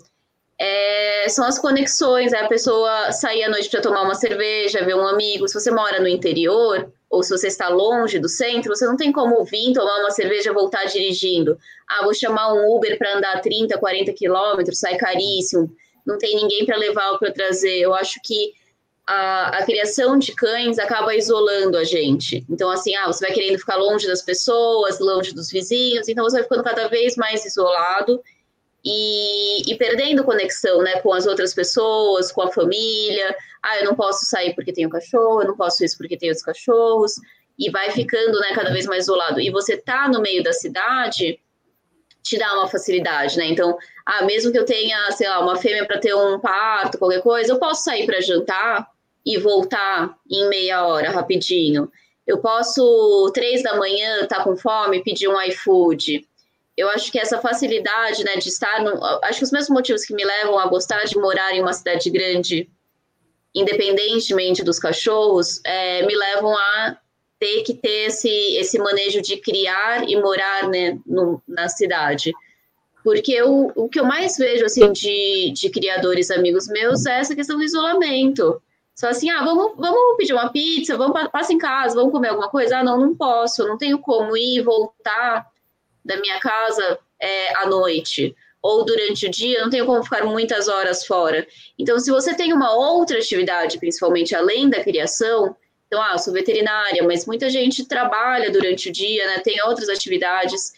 é, 0.58 1.28
são 1.28 1.44
as 1.46 1.58
conexões. 1.58 2.32
É 2.32 2.40
a 2.40 2.48
pessoa 2.48 3.12
sair 3.12 3.44
à 3.44 3.50
noite 3.50 3.68
para 3.68 3.82
tomar 3.82 4.02
uma 4.04 4.14
cerveja, 4.14 4.84
ver 4.84 4.96
um 4.96 5.06
amigo. 5.06 5.46
Se 5.46 5.60
você 5.60 5.70
mora 5.70 6.00
no 6.00 6.08
interior, 6.08 6.90
ou 7.10 7.22
se 7.22 7.30
você 7.30 7.46
está 7.46 7.68
longe 7.68 8.18
do 8.18 8.28
centro, 8.28 8.74
você 8.74 8.84
não 8.86 8.96
tem 8.96 9.12
como 9.12 9.44
vir 9.44 9.72
tomar 9.72 10.00
uma 10.00 10.10
cerveja 10.10 10.50
e 10.50 10.54
voltar 10.54 10.84
dirigindo. 10.86 11.58
Ah, 11.88 12.04
vou 12.04 12.12
chamar 12.12 12.52
um 12.52 12.74
Uber 12.74 12.98
para 12.98 13.16
andar 13.16 13.40
30, 13.40 13.78
40 13.78 14.12
quilômetros, 14.12 14.80
sai 14.80 14.96
caríssimo, 14.96 15.70
não 16.04 16.18
tem 16.18 16.34
ninguém 16.36 16.66
para 16.66 16.76
levar 16.76 17.12
ou 17.12 17.18
para 17.18 17.32
trazer. 17.32 17.78
Eu 17.78 17.94
acho 17.94 18.20
que 18.24 18.52
a, 19.06 19.58
a, 19.58 19.64
criação 19.64 20.18
de 20.18 20.34
cães 20.34 20.78
acaba 20.78 21.14
isolando 21.14 21.78
a 21.78 21.84
gente. 21.84 22.44
Então, 22.50 22.68
assim, 22.70 22.94
ah, 22.96 23.06
você 23.06 23.26
vai 23.26 23.34
querendo 23.34 23.58
ficar 23.58 23.76
longe 23.76 24.06
das 24.06 24.22
pessoas, 24.22 24.98
longe 24.98 25.32
dos 25.32 25.48
vizinhos, 25.48 26.08
então 26.08 26.24
você 26.24 26.38
vai 26.38 26.42
ficando 26.42 26.64
cada 26.64 26.88
vez 26.88 27.16
mais 27.16 27.44
isolado 27.44 28.20
e, 28.84 29.68
e, 29.70 29.76
perdendo 29.76 30.22
conexão 30.22 30.80
né, 30.80 31.00
com 31.00 31.12
as 31.12 31.26
outras 31.26 31.52
pessoas, 31.52 32.30
com 32.30 32.42
a 32.42 32.52
família. 32.52 33.34
Ah, 33.68 33.78
eu 33.78 33.84
não 33.84 33.94
posso 33.94 34.24
sair 34.26 34.54
porque 34.54 34.72
tenho 34.72 34.88
cachorro, 34.88 35.42
eu 35.42 35.48
não 35.48 35.56
posso 35.56 35.84
isso 35.84 35.96
porque 35.98 36.16
tenho 36.16 36.32
os 36.32 36.42
cachorros, 36.42 37.14
e 37.58 37.70
vai 37.70 37.90
ficando 37.90 38.38
né, 38.40 38.52
cada 38.54 38.72
vez 38.72 38.86
mais 38.86 39.04
isolado. 39.04 39.40
E 39.40 39.50
você 39.50 39.76
tá 39.76 40.08
no 40.08 40.20
meio 40.20 40.42
da 40.42 40.52
cidade 40.52 41.40
te 42.22 42.36
dá 42.36 42.54
uma 42.54 42.66
facilidade, 42.66 43.38
né? 43.38 43.46
Então, 43.46 43.78
ah, 44.04 44.24
mesmo 44.24 44.50
que 44.50 44.58
eu 44.58 44.64
tenha, 44.64 45.10
sei 45.12 45.28
lá, 45.28 45.40
uma 45.40 45.56
fêmea 45.56 45.86
para 45.86 45.98
ter 45.98 46.12
um 46.12 46.40
parto, 46.40 46.98
qualquer 46.98 47.22
coisa, 47.22 47.52
eu 47.52 47.58
posso 47.58 47.84
sair 47.84 48.04
para 48.04 48.20
jantar 48.20 48.88
e 49.24 49.38
voltar 49.38 50.16
em 50.28 50.48
meia 50.48 50.84
hora, 50.84 51.10
rapidinho. 51.10 51.88
Eu 52.26 52.38
posso, 52.38 53.30
três 53.32 53.62
da 53.62 53.76
manhã, 53.76 54.22
estar 54.22 54.38
tá 54.38 54.44
com 54.44 54.56
fome, 54.56 55.04
pedir 55.04 55.28
um 55.28 55.40
iFood 55.40 56.26
eu 56.76 56.90
acho 56.90 57.10
que 57.10 57.18
essa 57.18 57.40
facilidade, 57.40 58.22
né, 58.22 58.36
de 58.36 58.48
estar 58.48 58.82
no, 58.82 59.02
acho 59.24 59.38
que 59.38 59.44
os 59.44 59.52
mesmos 59.52 59.70
motivos 59.70 60.04
que 60.04 60.14
me 60.14 60.24
levam 60.24 60.58
a 60.58 60.66
gostar 60.66 61.04
de 61.04 61.16
morar 61.16 61.54
em 61.54 61.62
uma 61.62 61.72
cidade 61.72 62.10
grande, 62.10 62.68
independentemente 63.56 64.62
dos 64.62 64.78
cachorros, 64.78 65.62
é, 65.64 66.04
me 66.04 66.14
levam 66.14 66.54
a 66.54 66.98
ter 67.40 67.62
que 67.62 67.72
ter 67.72 68.08
esse, 68.08 68.28
esse 68.28 68.78
manejo 68.78 69.22
de 69.22 69.38
criar 69.38 70.06
e 70.06 70.14
morar, 70.20 70.68
né, 70.68 70.98
no, 71.06 71.42
na 71.48 71.66
cidade. 71.66 72.34
Porque 73.02 73.32
eu, 73.32 73.72
o 73.74 73.88
que 73.88 73.98
eu 73.98 74.04
mais 74.04 74.36
vejo, 74.36 74.66
assim, 74.66 74.92
de, 74.92 75.52
de 75.52 75.70
criadores 75.70 76.30
amigos 76.30 76.68
meus 76.68 77.06
é 77.06 77.20
essa 77.20 77.34
questão 77.34 77.56
do 77.56 77.64
isolamento. 77.64 78.60
Só 78.94 79.08
assim, 79.08 79.30
ah, 79.30 79.42
vamos, 79.42 79.74
vamos 79.76 80.16
pedir 80.16 80.34
uma 80.34 80.50
pizza, 80.50 80.96
vamos, 80.96 81.28
passa 81.28 81.52
em 81.52 81.58
casa, 81.58 81.94
vamos 81.94 82.12
comer 82.12 82.28
alguma 82.28 82.50
coisa? 82.50 82.78
Ah, 82.78 82.84
não, 82.84 82.98
não 82.98 83.14
posso, 83.14 83.66
não 83.66 83.78
tenho 83.78 83.98
como 83.98 84.36
ir, 84.36 84.62
voltar 84.62 85.46
da 86.04 86.16
minha 86.18 86.38
casa 86.40 86.98
é, 87.18 87.56
à 87.56 87.66
noite 87.66 88.34
ou 88.66 88.84
durante 88.84 89.26
o 89.26 89.30
dia, 89.30 89.62
não 89.62 89.70
tenho 89.70 89.86
como 89.86 90.02
ficar 90.02 90.24
muitas 90.24 90.66
horas 90.66 91.06
fora. 91.06 91.46
Então, 91.78 91.98
se 92.00 92.10
você 92.10 92.34
tem 92.34 92.52
uma 92.52 92.74
outra 92.74 93.18
atividade, 93.18 93.78
principalmente 93.78 94.34
além 94.34 94.68
da 94.68 94.82
criação, 94.82 95.54
então, 95.86 96.02
ah, 96.02 96.18
sou 96.18 96.32
veterinária, 96.32 97.02
mas 97.04 97.26
muita 97.26 97.48
gente 97.48 97.86
trabalha 97.86 98.50
durante 98.50 98.88
o 98.88 98.92
dia, 98.92 99.24
né? 99.28 99.38
Tem 99.38 99.62
outras 99.62 99.88
atividades 99.88 100.72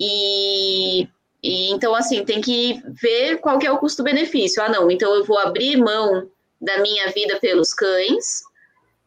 e, 0.00 1.06
e 1.42 1.70
então 1.70 1.94
assim 1.94 2.24
tem 2.24 2.40
que 2.40 2.82
ver 3.02 3.38
qual 3.38 3.58
que 3.58 3.66
é 3.66 3.70
o 3.70 3.78
custo-benefício. 3.78 4.62
Ah, 4.62 4.70
não, 4.70 4.90
então 4.90 5.14
eu 5.14 5.24
vou 5.24 5.38
abrir 5.38 5.76
mão 5.76 6.30
da 6.58 6.78
minha 6.78 7.08
vida 7.08 7.38
pelos 7.38 7.74
cães, 7.74 8.40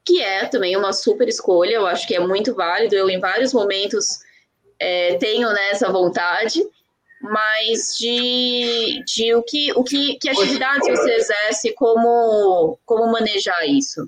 que 0.05 0.21
é 0.21 0.45
também 0.45 0.77
uma 0.77 0.93
super 0.93 1.27
escolha. 1.27 1.73
Eu 1.73 1.87
acho 1.87 2.07
que 2.07 2.15
é 2.15 2.19
muito 2.19 2.53
válido. 2.53 2.95
Eu 2.95 3.09
em 3.09 3.19
vários 3.19 3.51
momentos 3.51 4.19
é, 4.79 5.15
tenho 5.15 5.51
né, 5.51 5.71
essa 5.71 5.91
vontade 5.91 6.63
mas 7.21 7.97
de, 7.97 9.03
de 9.05 9.35
o 9.35 9.43
que, 9.43 9.71
o 9.73 9.83
que, 9.83 10.15
que 10.15 10.29
atividades 10.29 10.87
você 10.87 11.11
exerce, 11.15 11.73
como, 11.73 12.79
como 12.85 13.11
manejar 13.11 13.65
isso? 13.67 14.07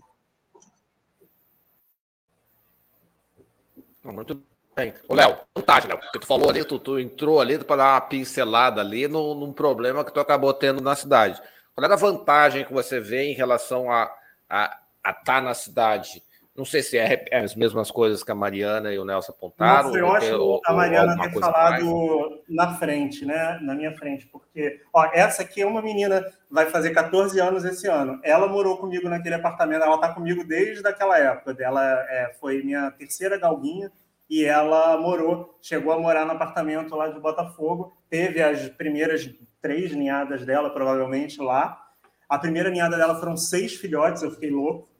Muito 4.04 4.42
bem. 4.76 4.94
Léo, 5.10 5.38
vantagem, 5.56 5.90
Léo, 5.90 6.00
porque 6.00 6.20
tu 6.20 6.26
falou 6.26 6.50
ali, 6.50 6.64
tu, 6.64 6.80
tu 6.80 7.00
entrou 7.00 7.40
ali 7.40 7.60
para 7.60 7.76
dar 7.76 7.94
uma 7.94 8.02
pincelada 8.02 8.82
ali 8.82 9.08
no, 9.08 9.36
num 9.36 9.54
problema 9.54 10.04
que 10.04 10.14
tu 10.14 10.20
acabou 10.20 10.54
tendo 10.54 10.82
na 10.82 10.96
cidade. 10.96 11.40
Qual 11.76 11.86
era 11.86 11.94
a 11.94 11.98
vantagem 11.98 12.66
que 12.66 12.74
você 12.74 13.00
vê 13.00 13.24
em 13.24 13.34
relação 13.34 13.92
a 13.92 14.04
estar 14.44 14.82
a, 15.04 15.10
a 15.10 15.14
tá 15.14 15.42
na 15.42 15.54
cidade? 15.54 16.24
Não 16.62 16.66
sei 16.66 16.84
se 16.84 16.96
é, 16.96 17.26
é, 17.32 17.40
as 17.40 17.56
mesmas 17.56 17.90
coisas 17.90 18.24
que 18.24 18.32
a 18.32 18.36
Mariana 18.36 18.94
e 18.94 19.00
o 19.00 19.04
Nelson 19.04 19.32
apontaram. 19.32 19.88
Nossa, 19.88 19.98
eu 19.98 20.12
acho 20.12 20.36
ou, 20.36 20.62
a 20.64 20.72
Mariana 20.72 21.18
ter 21.20 21.32
falado 21.40 21.84
mais. 21.84 22.42
na 22.48 22.76
frente, 22.76 23.26
né? 23.26 23.58
Na 23.64 23.74
minha 23.74 23.98
frente, 23.98 24.28
porque 24.28 24.80
ó, 24.94 25.06
essa 25.12 25.42
aqui 25.42 25.64
é 25.64 25.66
uma 25.66 25.82
menina, 25.82 26.24
vai 26.52 26.70
fazer 26.70 26.92
14 26.92 27.40
anos 27.40 27.66
esse 27.66 27.88
ano. 27.88 28.20
Ela 28.24 28.48
morou 28.48 28.78
comigo 28.78 29.10
naquele 29.10 29.34
apartamento, 29.34 29.82
ela 29.82 29.96
está 29.96 30.14
comigo 30.14 30.44
desde 30.44 30.88
aquela 30.88 31.18
época. 31.18 31.56
Ela 31.60 31.84
é, 31.84 32.32
foi 32.40 32.62
minha 32.62 32.92
terceira 32.92 33.40
galguinha 33.40 33.92
e 34.30 34.46
ela 34.46 34.96
morou, 35.00 35.58
chegou 35.64 35.92
a 35.92 36.00
morar 36.00 36.28
no 36.28 36.34
apartamento 36.34 36.96
lá 36.96 37.08
de 37.08 37.20
Botafogo. 37.20 37.92
Teve 38.08 38.40
as 38.40 38.70
primeiras 38.70 39.28
três 39.60 39.96
ninhadas 39.96 40.46
dela, 40.46 40.70
provavelmente, 40.70 41.42
lá. 41.42 41.88
A 42.30 42.38
primeira 42.38 42.70
ninhada 42.70 42.98
dela 42.98 43.20
foram 43.20 43.36
seis 43.36 43.74
filhotes, 43.74 44.22
eu 44.22 44.30
fiquei 44.30 44.52
louco 44.52 44.91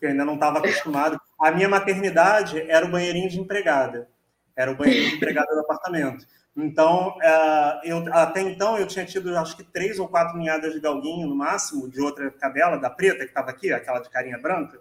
porque 0.00 0.06
eu 0.06 0.10
ainda 0.10 0.24
não 0.24 0.34
estava 0.34 0.58
acostumado. 0.58 1.20
A 1.38 1.50
minha 1.50 1.68
maternidade 1.68 2.58
era 2.70 2.86
o 2.86 2.90
banheirinho 2.90 3.28
de 3.28 3.38
empregada, 3.38 4.08
era 4.56 4.72
o 4.72 4.74
banheirinho 4.74 5.10
de 5.10 5.16
empregada 5.16 5.52
do 5.52 5.60
apartamento. 5.60 6.26
Então, 6.56 7.16
uh, 7.18 7.80
eu, 7.84 8.02
até 8.12 8.40
então, 8.40 8.78
eu 8.78 8.86
tinha 8.86 9.04
tido 9.04 9.36
acho 9.36 9.56
que 9.56 9.62
três 9.62 9.98
ou 9.98 10.08
quatro 10.08 10.38
ninhadas 10.38 10.72
de 10.72 10.80
galguinho 10.80 11.28
no 11.28 11.36
máximo, 11.36 11.88
de 11.88 12.00
outra 12.00 12.30
cadela, 12.30 12.78
da 12.78 12.88
preta 12.88 13.18
que 13.18 13.30
estava 13.30 13.50
aqui, 13.50 13.72
aquela 13.72 14.00
de 14.00 14.08
carinha 14.08 14.38
branca, 14.38 14.80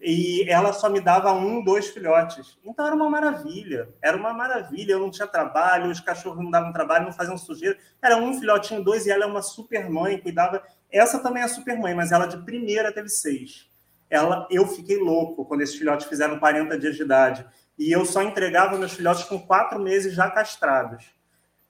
e 0.00 0.48
ela 0.48 0.72
só 0.72 0.88
me 0.88 1.00
dava 1.00 1.32
um, 1.32 1.62
dois 1.62 1.88
filhotes. 1.88 2.58
Então 2.64 2.86
era 2.86 2.96
uma 2.96 3.08
maravilha, 3.08 3.88
era 4.02 4.16
uma 4.16 4.32
maravilha. 4.32 4.92
Eu 4.92 5.00
não 5.00 5.10
tinha 5.10 5.26
trabalho, 5.26 5.90
os 5.90 6.00
cachorros 6.00 6.42
não 6.42 6.50
davam 6.50 6.72
trabalho, 6.72 7.04
não 7.04 7.12
faziam 7.12 7.38
sujeira. 7.38 7.78
Era 8.02 8.16
um 8.16 8.32
filhotinho, 8.38 8.82
dois, 8.82 9.06
e 9.06 9.10
ela 9.10 9.24
é 9.24 9.26
uma 9.26 9.42
super 9.42 9.88
mãe, 9.88 10.18
cuidava. 10.18 10.62
Essa 10.90 11.22
também 11.22 11.42
é 11.42 11.48
super 11.48 11.78
mãe, 11.78 11.94
mas 11.94 12.12
ela 12.12 12.26
de 12.26 12.38
primeira 12.38 12.92
teve 12.92 13.08
seis 13.08 13.72
ela, 14.14 14.46
eu 14.50 14.66
fiquei 14.66 14.98
louco 14.98 15.44
quando 15.44 15.62
esses 15.62 15.76
filhotes 15.76 16.06
fizeram 16.06 16.38
40 16.38 16.78
dias 16.78 16.96
de 16.96 17.02
idade. 17.02 17.44
E 17.78 17.90
eu 17.90 18.04
só 18.04 18.22
entregava 18.22 18.78
meus 18.78 18.92
filhotes 18.92 19.24
com 19.24 19.38
quatro 19.38 19.80
meses 19.80 20.14
já 20.14 20.30
castrados. 20.30 21.04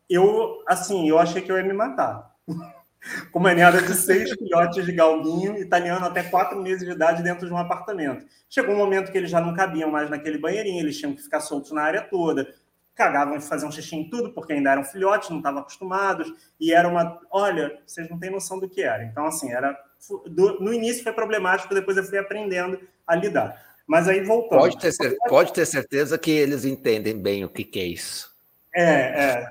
Eu, 0.08 0.62
assim, 0.66 1.08
eu 1.08 1.18
achei 1.18 1.40
que 1.40 1.50
eu 1.50 1.56
ia 1.56 1.64
me 1.64 1.72
matar. 1.72 2.34
com 3.30 3.38
uma 3.38 3.52
ninhada 3.52 3.82
de 3.82 3.94
seis 3.94 4.30
filhotes 4.36 4.84
de 4.84 4.92
galguinho 4.92 5.56
italiano 5.58 6.06
até 6.06 6.22
quatro 6.22 6.60
meses 6.60 6.86
de 6.86 6.94
idade 6.94 7.22
dentro 7.22 7.46
de 7.46 7.52
um 7.52 7.56
apartamento. 7.56 8.26
Chegou 8.48 8.74
um 8.74 8.78
momento 8.78 9.10
que 9.10 9.18
eles 9.18 9.30
já 9.30 9.40
não 9.40 9.54
cabiam 9.54 9.90
mais 9.90 10.10
naquele 10.10 10.38
banheirinho, 10.38 10.80
eles 10.80 10.98
tinham 10.98 11.14
que 11.14 11.22
ficar 11.22 11.40
soltos 11.40 11.72
na 11.72 11.82
área 11.82 12.02
toda. 12.02 12.54
Cagavam 12.94 13.36
e 13.36 13.40
faziam 13.40 13.72
xixi 13.72 13.96
em 13.96 14.08
tudo, 14.08 14.32
porque 14.32 14.52
ainda 14.52 14.70
eram 14.70 14.84
filhotes, 14.84 15.28
não 15.30 15.38
estavam 15.38 15.60
acostumados. 15.60 16.32
E 16.60 16.72
era 16.72 16.88
uma. 16.88 17.20
Olha, 17.30 17.80
vocês 17.84 18.08
não 18.08 18.18
têm 18.18 18.30
noção 18.30 18.60
do 18.60 18.68
que 18.68 18.82
era. 18.82 19.02
Então, 19.02 19.26
assim, 19.26 19.52
era 19.52 19.76
do, 20.26 20.60
no 20.60 20.72
início 20.72 21.02
foi 21.02 21.12
problemático, 21.12 21.74
depois 21.74 21.96
eu 21.96 22.04
fui 22.04 22.18
aprendendo 22.18 22.80
a 23.06 23.14
lidar. 23.14 23.62
Mas 23.86 24.08
aí 24.08 24.22
voltando. 24.22 24.60
Pode 24.60 24.78
ter, 24.78 25.18
pode 25.28 25.52
ter 25.52 25.66
certeza 25.66 26.18
que 26.18 26.30
eles 26.30 26.64
entendem 26.64 27.20
bem 27.20 27.44
o 27.44 27.48
que, 27.48 27.64
que 27.64 27.80
é 27.80 27.84
isso. 27.84 28.34
É, 28.74 28.84
é. 28.84 29.50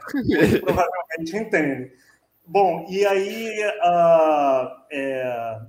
provavelmente 0.59 1.37
entendem. 1.37 1.91
Bom, 2.45 2.85
e 2.89 3.05
aí 3.05 3.57
uh, 3.79 4.69
é, 4.91 5.61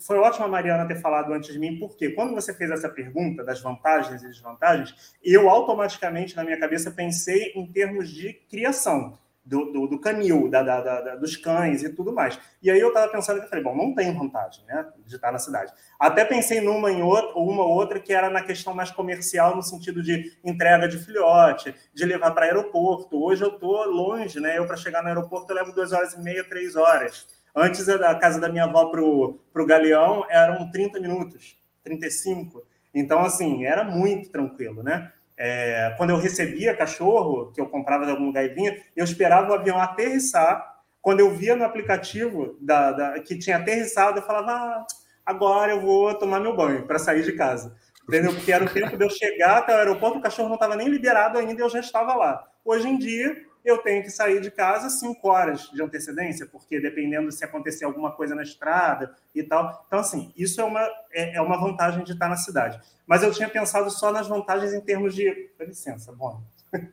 foi 0.00 0.16
ótimo 0.18 0.46
a 0.46 0.48
Mariana 0.48 0.86
ter 0.86 1.00
falado 1.00 1.32
antes 1.32 1.52
de 1.52 1.58
mim, 1.58 1.78
porque 1.78 2.10
quando 2.10 2.34
você 2.34 2.54
fez 2.54 2.70
essa 2.70 2.88
pergunta 2.88 3.44
das 3.44 3.60
vantagens 3.60 4.22
e 4.22 4.28
desvantagens, 4.28 5.14
eu 5.22 5.50
automaticamente 5.50 6.34
na 6.34 6.44
minha 6.44 6.58
cabeça 6.58 6.90
pensei 6.90 7.52
em 7.54 7.66
termos 7.66 8.08
de 8.08 8.32
criação 8.32 9.18
do, 9.44 9.72
do, 9.72 9.86
do 9.86 10.00
canil, 10.00 10.48
da, 10.48 10.62
da, 10.62 10.80
da, 10.80 11.16
dos 11.16 11.36
cães 11.36 11.82
e 11.82 11.90
tudo 11.90 12.12
mais. 12.12 12.38
E 12.62 12.70
aí 12.70 12.80
eu 12.80 12.88
estava 12.88 13.12
pensando 13.12 13.40
que 13.42 13.48
falei, 13.48 13.62
bom, 13.62 13.76
não 13.76 13.94
tem 13.94 14.16
vantagem, 14.16 14.64
né, 14.64 14.86
de 15.04 15.16
estar 15.16 15.30
na 15.30 15.38
cidade. 15.38 15.72
Até 16.00 16.24
pensei 16.24 16.60
numa 16.60 16.90
em 16.90 17.02
outra, 17.02 17.38
uma 17.38 17.64
outra 17.64 18.00
que 18.00 18.12
era 18.12 18.30
na 18.30 18.42
questão 18.42 18.74
mais 18.74 18.90
comercial, 18.90 19.54
no 19.54 19.62
sentido 19.62 20.02
de 20.02 20.32
entrega 20.42 20.88
de 20.88 20.98
filhote, 20.98 21.74
de 21.92 22.04
levar 22.04 22.30
para 22.30 22.46
aeroporto. 22.46 23.22
Hoje 23.22 23.44
eu 23.44 23.50
estou 23.50 23.84
longe, 23.84 24.40
né? 24.40 24.58
Eu 24.58 24.66
para 24.66 24.76
chegar 24.76 25.02
no 25.02 25.08
aeroporto 25.08 25.52
eu 25.52 25.56
levo 25.56 25.72
duas 25.72 25.92
horas 25.92 26.14
e 26.14 26.20
meia, 26.20 26.42
três 26.42 26.74
horas. 26.74 27.26
Antes 27.54 27.86
da 27.86 28.14
casa 28.16 28.40
da 28.40 28.48
minha 28.48 28.64
avó 28.64 28.86
para 28.86 29.02
o 29.02 29.66
Galeão 29.66 30.24
eram 30.28 30.70
30 30.70 30.98
minutos, 30.98 31.56
35. 31.84 32.66
Então, 32.92 33.20
assim, 33.20 33.64
era 33.64 33.84
muito 33.84 34.30
tranquilo, 34.30 34.82
né? 34.82 35.12
É, 35.36 35.94
quando 35.96 36.10
eu 36.10 36.16
recebia 36.16 36.76
cachorro, 36.76 37.50
que 37.52 37.60
eu 37.60 37.66
comprava 37.66 38.04
de 38.04 38.10
algum 38.10 38.26
lugar 38.26 38.44
e 38.44 38.48
vinha, 38.48 38.76
eu 38.94 39.04
esperava 39.04 39.50
o 39.50 39.54
avião 39.54 39.78
aterrissar. 39.80 40.72
Quando 41.00 41.20
eu 41.20 41.30
via 41.30 41.56
no 41.56 41.64
aplicativo 41.64 42.56
da, 42.60 42.92
da 42.92 43.20
que 43.20 43.38
tinha 43.38 43.56
aterrissado, 43.56 44.18
eu 44.18 44.22
falava: 44.22 44.52
ah, 44.52 44.86
agora 45.26 45.72
eu 45.72 45.80
vou 45.80 46.14
tomar 46.14 46.40
meu 46.40 46.56
banho 46.56 46.86
para 46.86 46.98
sair 46.98 47.22
de 47.22 47.32
casa. 47.32 47.76
Entendeu? 48.08 48.34
Porque 48.34 48.52
era 48.52 48.64
o 48.64 48.68
tempo 48.68 48.96
de 48.96 49.04
eu 49.04 49.10
chegar 49.10 49.58
até 49.58 49.74
o 49.74 49.78
aeroporto, 49.78 50.18
o 50.18 50.22
cachorro 50.22 50.48
não 50.48 50.56
estava 50.56 50.76
nem 50.76 50.88
liberado 50.88 51.38
ainda 51.38 51.62
eu 51.62 51.70
já 51.70 51.80
estava 51.80 52.14
lá. 52.14 52.44
Hoje 52.64 52.86
em 52.86 52.98
dia, 52.98 53.34
eu 53.64 53.78
tenho 53.78 54.02
que 54.02 54.10
sair 54.10 54.40
de 54.40 54.50
casa 54.50 54.90
cinco 54.90 55.28
horas 55.28 55.70
de 55.70 55.82
antecedência, 55.82 56.46
porque 56.46 56.78
dependendo 56.78 57.32
se 57.32 57.44
acontecer 57.44 57.84
alguma 57.84 58.12
coisa 58.12 58.34
na 58.34 58.42
estrada 58.42 59.14
e 59.34 59.42
tal. 59.42 59.84
Então, 59.86 59.98
assim, 60.00 60.32
isso 60.36 60.60
é 60.60 60.64
uma, 60.64 60.82
é, 61.10 61.36
é 61.36 61.40
uma 61.40 61.58
vantagem 61.58 62.04
de 62.04 62.12
estar 62.12 62.28
na 62.28 62.36
cidade. 62.36 62.78
Mas 63.06 63.22
eu 63.22 63.32
tinha 63.32 63.48
pensado 63.48 63.90
só 63.90 64.12
nas 64.12 64.28
vantagens 64.28 64.74
em 64.74 64.80
termos 64.80 65.14
de. 65.14 65.50
Dá 65.58 65.64
licença, 65.64 66.12
bom. 66.12 66.42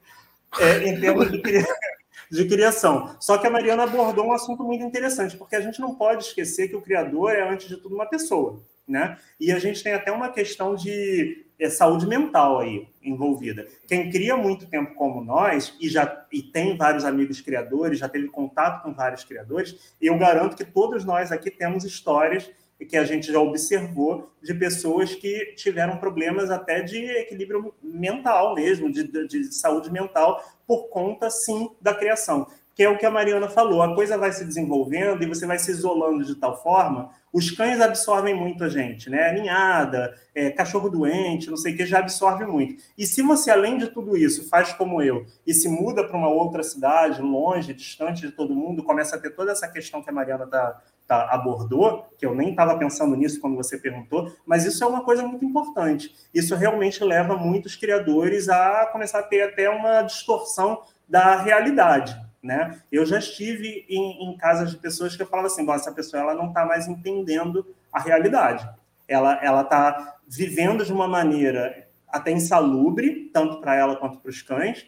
É, 0.60 0.86
em 0.86 1.00
termos 1.00 1.32
de, 1.32 1.42
de 2.30 2.46
criação. 2.46 3.16
Só 3.22 3.38
que 3.38 3.48
a 3.48 3.50
Mariana 3.50 3.84
abordou 3.84 4.26
um 4.26 4.34
assunto 4.34 4.66
muito 4.66 4.84
interessante, 4.84 5.38
porque 5.38 5.56
a 5.56 5.62
gente 5.62 5.80
não 5.80 5.96
pode 5.96 6.26
esquecer 6.26 6.68
que 6.68 6.76
o 6.76 6.82
criador 6.82 7.32
é, 7.32 7.50
antes 7.50 7.70
de 7.70 7.78
tudo, 7.78 7.96
uma 7.96 8.06
pessoa. 8.06 8.62
Né? 8.86 9.18
E 9.40 9.50
a 9.50 9.60
gente 9.60 9.82
tem 9.82 9.94
até 9.94 10.12
uma 10.12 10.30
questão 10.30 10.76
de 10.76 11.46
é, 11.62 11.70
saúde 11.70 12.08
mental 12.08 12.60
aí 12.60 12.88
envolvida. 13.04 13.68
Quem 13.88 14.10
cria 14.10 14.36
muito 14.36 14.66
tempo 14.66 14.96
como 14.96 15.24
nós 15.24 15.76
e 15.80 15.88
já 15.88 16.26
e 16.32 16.42
tem 16.42 16.76
vários 16.76 17.06
amigos 17.06 17.40
criadores, 17.40 18.00
já 18.00 18.10
teve 18.10 18.28
contato 18.28 18.84
com 18.84 18.94
vários 18.94 19.24
criadores, 19.24 19.96
eu 20.02 20.18
garanto 20.18 20.58
que 20.58 20.66
todos 20.66 21.06
nós 21.06 21.32
aqui 21.32 21.52
temos 21.52 21.84
histórias 21.84 22.50
que 22.90 22.98
a 22.98 23.04
gente 23.04 23.32
já 23.32 23.40
observou 23.40 24.32
de 24.42 24.56
pessoas 24.56 25.14
que 25.14 25.54
tiveram 25.56 25.98
problemas 25.98 26.50
até 26.50 26.82
de 26.82 26.98
equilíbrio 26.98 27.72
mental 27.82 28.56
mesmo, 28.56 28.92
de, 28.92 29.04
de, 29.04 29.28
de 29.28 29.54
saúde 29.54 29.92
mental, 29.92 30.44
por 30.66 30.90
conta, 30.90 31.30
sim, 31.30 31.70
da 31.80 31.94
criação 31.94 32.48
que 32.74 32.84
é 32.84 32.90
o 32.90 32.98
que 32.98 33.06
a 33.06 33.12
Mariana 33.12 33.48
falou. 33.50 33.82
A 33.82 33.94
coisa 33.94 34.18
vai 34.18 34.32
se 34.32 34.46
desenvolvendo 34.46 35.22
e 35.22 35.28
você 35.28 35.46
vai 35.46 35.60
se 35.60 35.72
isolando 35.72 36.24
de 36.24 36.36
tal 36.36 36.62
forma. 36.64 37.12
Os 37.34 37.50
cães 37.50 37.80
absorvem 37.80 38.36
muito 38.36 38.64
a 38.64 38.70
gente, 38.70 39.10
né? 39.10 39.32
Ninhada, 39.32 40.14
é, 40.36 40.52
cachorro 40.52 40.90
doente, 40.90 41.50
não 41.50 41.56
sei 41.56 41.74
o 41.74 41.78
que, 41.78 41.86
já 41.86 42.00
absorve 42.00 42.46
muito. 42.46 42.84
E 42.98 43.06
se 43.06 43.22
você, 43.22 43.50
além 43.50 43.78
de 43.78 43.88
tudo 43.88 44.18
isso, 44.18 44.50
faz 44.50 44.74
como 44.74 45.02
eu 45.02 45.26
e 45.48 45.54
se 45.54 45.70
muda 45.70 46.06
para 46.06 46.18
uma 46.18 46.28
outra 46.28 46.62
cidade, 46.62 47.22
longe, 47.22 47.74
distante 47.74 48.22
de 48.22 48.32
todo 48.32 48.54
mundo, 48.54 48.84
começa 48.84 49.16
a 49.16 49.20
ter 49.20 49.30
toda 49.30 49.54
essa 49.54 49.68
questão 49.68 50.04
que 50.04 50.10
a 50.10 50.14
Mariana 50.14 50.46
tá, 50.46 50.82
tá 51.08 51.30
abordou, 51.32 52.06
que 52.18 52.26
eu 52.26 52.36
nem 52.36 52.50
estava 52.50 52.78
pensando 52.78 53.16
nisso 53.16 53.40
quando 53.40 53.56
você 53.56 53.78
perguntou, 53.78 54.30
mas 54.46 54.66
isso 54.66 54.84
é 54.84 54.88
uma 54.88 55.04
coisa 55.06 55.26
muito 55.26 55.46
importante. 55.46 56.14
Isso 56.34 56.54
realmente 56.56 57.02
leva 57.02 57.38
muitos 57.38 57.78
criadores 57.78 58.50
a 58.50 58.88
começar 58.92 59.20
a 59.20 59.24
ter 59.24 59.44
até 59.44 59.70
uma 59.70 60.02
distorção 60.02 60.82
da 61.08 61.42
realidade 61.42 62.31
né? 62.42 62.82
Eu 62.92 63.06
já 63.06 63.20
estive 63.20 63.86
em, 63.88 64.30
em 64.30 64.38
casas 64.38 64.72
de 64.72 64.78
pessoas 64.78 65.16
que 65.16 65.22
eu 65.22 65.28
falava 65.28 65.48
assim, 65.48 65.70
essa 65.72 65.92
pessoa 65.92 66.22
ela 66.22 66.34
não 66.34 66.48
está 66.48 66.66
mais 66.66 66.88
entendendo 66.88 67.66
a 67.92 68.00
realidade. 68.00 68.68
Ela 69.08 69.40
ela 69.44 69.62
está 69.62 70.18
vivendo 70.28 70.86
de 70.86 70.94
uma 70.94 71.08
maneira 71.08 71.88
até 72.08 72.32
insalubre, 72.32 73.30
tanto 73.34 73.62
para 73.62 73.76
ela 73.76 73.96
quanto 73.96 74.20
para 74.20 74.30
os 74.30 74.42
cães, 74.42 74.86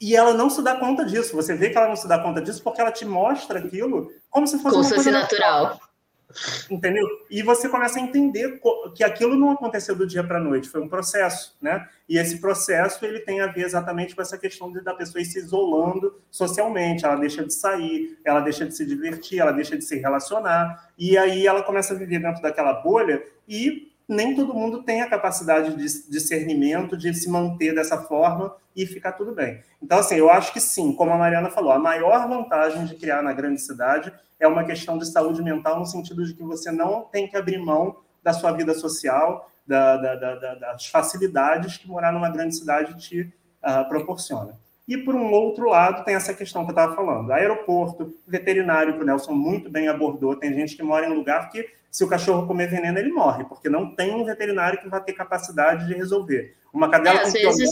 e 0.00 0.14
ela 0.14 0.32
não 0.32 0.48
se 0.48 0.62
dá 0.62 0.76
conta 0.76 1.04
disso. 1.04 1.34
Você 1.34 1.54
vê 1.54 1.70
que 1.70 1.78
ela 1.78 1.88
não 1.88 1.96
se 1.96 2.06
dá 2.06 2.18
conta 2.18 2.40
disso 2.40 2.62
porque 2.62 2.80
ela 2.80 2.92
te 2.92 3.04
mostra 3.04 3.58
aquilo 3.58 4.12
como 4.30 4.46
se 4.46 4.58
fosse 4.58 4.76
como 4.76 4.86
uma 4.86 4.94
coisa 4.94 5.10
natural. 5.10 5.62
natural. 5.64 5.87
Entendeu? 6.70 7.06
E 7.30 7.42
você 7.42 7.68
começa 7.68 7.98
a 7.98 8.02
entender 8.02 8.60
que 8.94 9.02
aquilo 9.02 9.34
não 9.34 9.50
aconteceu 9.50 9.96
do 9.96 10.06
dia 10.06 10.22
para 10.22 10.38
a 10.38 10.42
noite, 10.42 10.68
foi 10.68 10.80
um 10.80 10.88
processo, 10.88 11.56
né? 11.60 11.88
E 12.06 12.18
esse 12.18 12.38
processo 12.38 13.04
ele 13.04 13.20
tem 13.20 13.40
a 13.40 13.46
ver 13.46 13.62
exatamente 13.62 14.14
com 14.14 14.20
essa 14.20 14.36
questão 14.36 14.70
da 14.70 14.94
pessoa 14.94 15.24
se 15.24 15.38
isolando 15.38 16.20
socialmente. 16.30 17.04
Ela 17.04 17.16
deixa 17.16 17.44
de 17.44 17.54
sair, 17.54 18.18
ela 18.24 18.40
deixa 18.40 18.66
de 18.66 18.76
se 18.76 18.84
divertir, 18.84 19.40
ela 19.40 19.52
deixa 19.52 19.76
de 19.76 19.84
se 19.84 19.96
relacionar, 19.96 20.90
e 20.98 21.16
aí 21.16 21.46
ela 21.46 21.62
começa 21.62 21.94
a 21.94 21.96
viver 21.96 22.20
dentro 22.20 22.42
daquela 22.42 22.74
bolha 22.74 23.22
e 23.48 23.87
nem 24.08 24.34
todo 24.34 24.54
mundo 24.54 24.82
tem 24.82 25.02
a 25.02 25.08
capacidade 25.08 25.76
de 25.76 26.10
discernimento 26.10 26.96
de 26.96 27.12
se 27.12 27.28
manter 27.28 27.74
dessa 27.74 27.98
forma 27.98 28.56
e 28.74 28.86
ficar 28.86 29.12
tudo 29.12 29.34
bem. 29.34 29.60
Então, 29.82 29.98
assim, 29.98 30.14
eu 30.14 30.30
acho 30.30 30.52
que 30.52 30.60
sim, 30.60 30.92
como 30.92 31.12
a 31.12 31.18
Mariana 31.18 31.50
falou, 31.50 31.72
a 31.72 31.78
maior 31.78 32.26
vantagem 32.26 32.86
de 32.86 32.94
criar 32.94 33.22
na 33.22 33.32
grande 33.32 33.60
cidade 33.60 34.12
é 34.40 34.48
uma 34.48 34.64
questão 34.64 34.96
de 34.96 35.06
saúde 35.06 35.42
mental, 35.42 35.78
no 35.78 35.84
sentido 35.84 36.24
de 36.24 36.32
que 36.32 36.42
você 36.42 36.70
não 36.70 37.02
tem 37.02 37.28
que 37.28 37.36
abrir 37.36 37.58
mão 37.58 37.96
da 38.22 38.32
sua 38.32 38.52
vida 38.52 38.72
social, 38.72 39.50
da, 39.66 39.96
da, 39.96 40.14
da, 40.14 40.54
das 40.54 40.86
facilidades 40.86 41.76
que 41.76 41.86
morar 41.86 42.12
numa 42.12 42.30
grande 42.30 42.56
cidade 42.56 42.98
te 42.98 43.20
uh, 43.62 43.86
proporciona. 43.88 44.58
E, 44.88 44.96
por 44.96 45.14
um 45.14 45.30
outro 45.30 45.68
lado, 45.68 46.02
tem 46.02 46.14
essa 46.14 46.32
questão 46.32 46.64
que 46.64 46.70
eu 46.70 46.74
estava 46.74 46.96
falando. 46.96 47.30
Aeroporto, 47.30 48.16
veterinário, 48.26 48.94
que 48.94 49.02
o 49.02 49.04
Nelson 49.04 49.32
muito 49.32 49.70
bem 49.70 49.86
abordou. 49.86 50.34
Tem 50.34 50.54
gente 50.54 50.74
que 50.74 50.82
mora 50.82 51.06
em 51.06 51.14
lugar 51.14 51.50
que 51.50 51.68
se 51.90 52.02
o 52.04 52.08
cachorro 52.08 52.46
comer 52.46 52.68
veneno, 52.68 52.98
ele 52.98 53.12
morre, 53.12 53.44
porque 53.44 53.68
não 53.68 53.94
tem 53.94 54.14
um 54.14 54.24
veterinário 54.24 54.80
que 54.80 54.88
vai 54.88 55.02
ter 55.02 55.12
capacidade 55.12 55.86
de 55.86 55.94
resolver. 55.94 56.56
Uma 56.72 56.90
cadela 56.90 57.20
é, 57.20 57.24
com 57.24 57.30
vezes, 57.30 57.70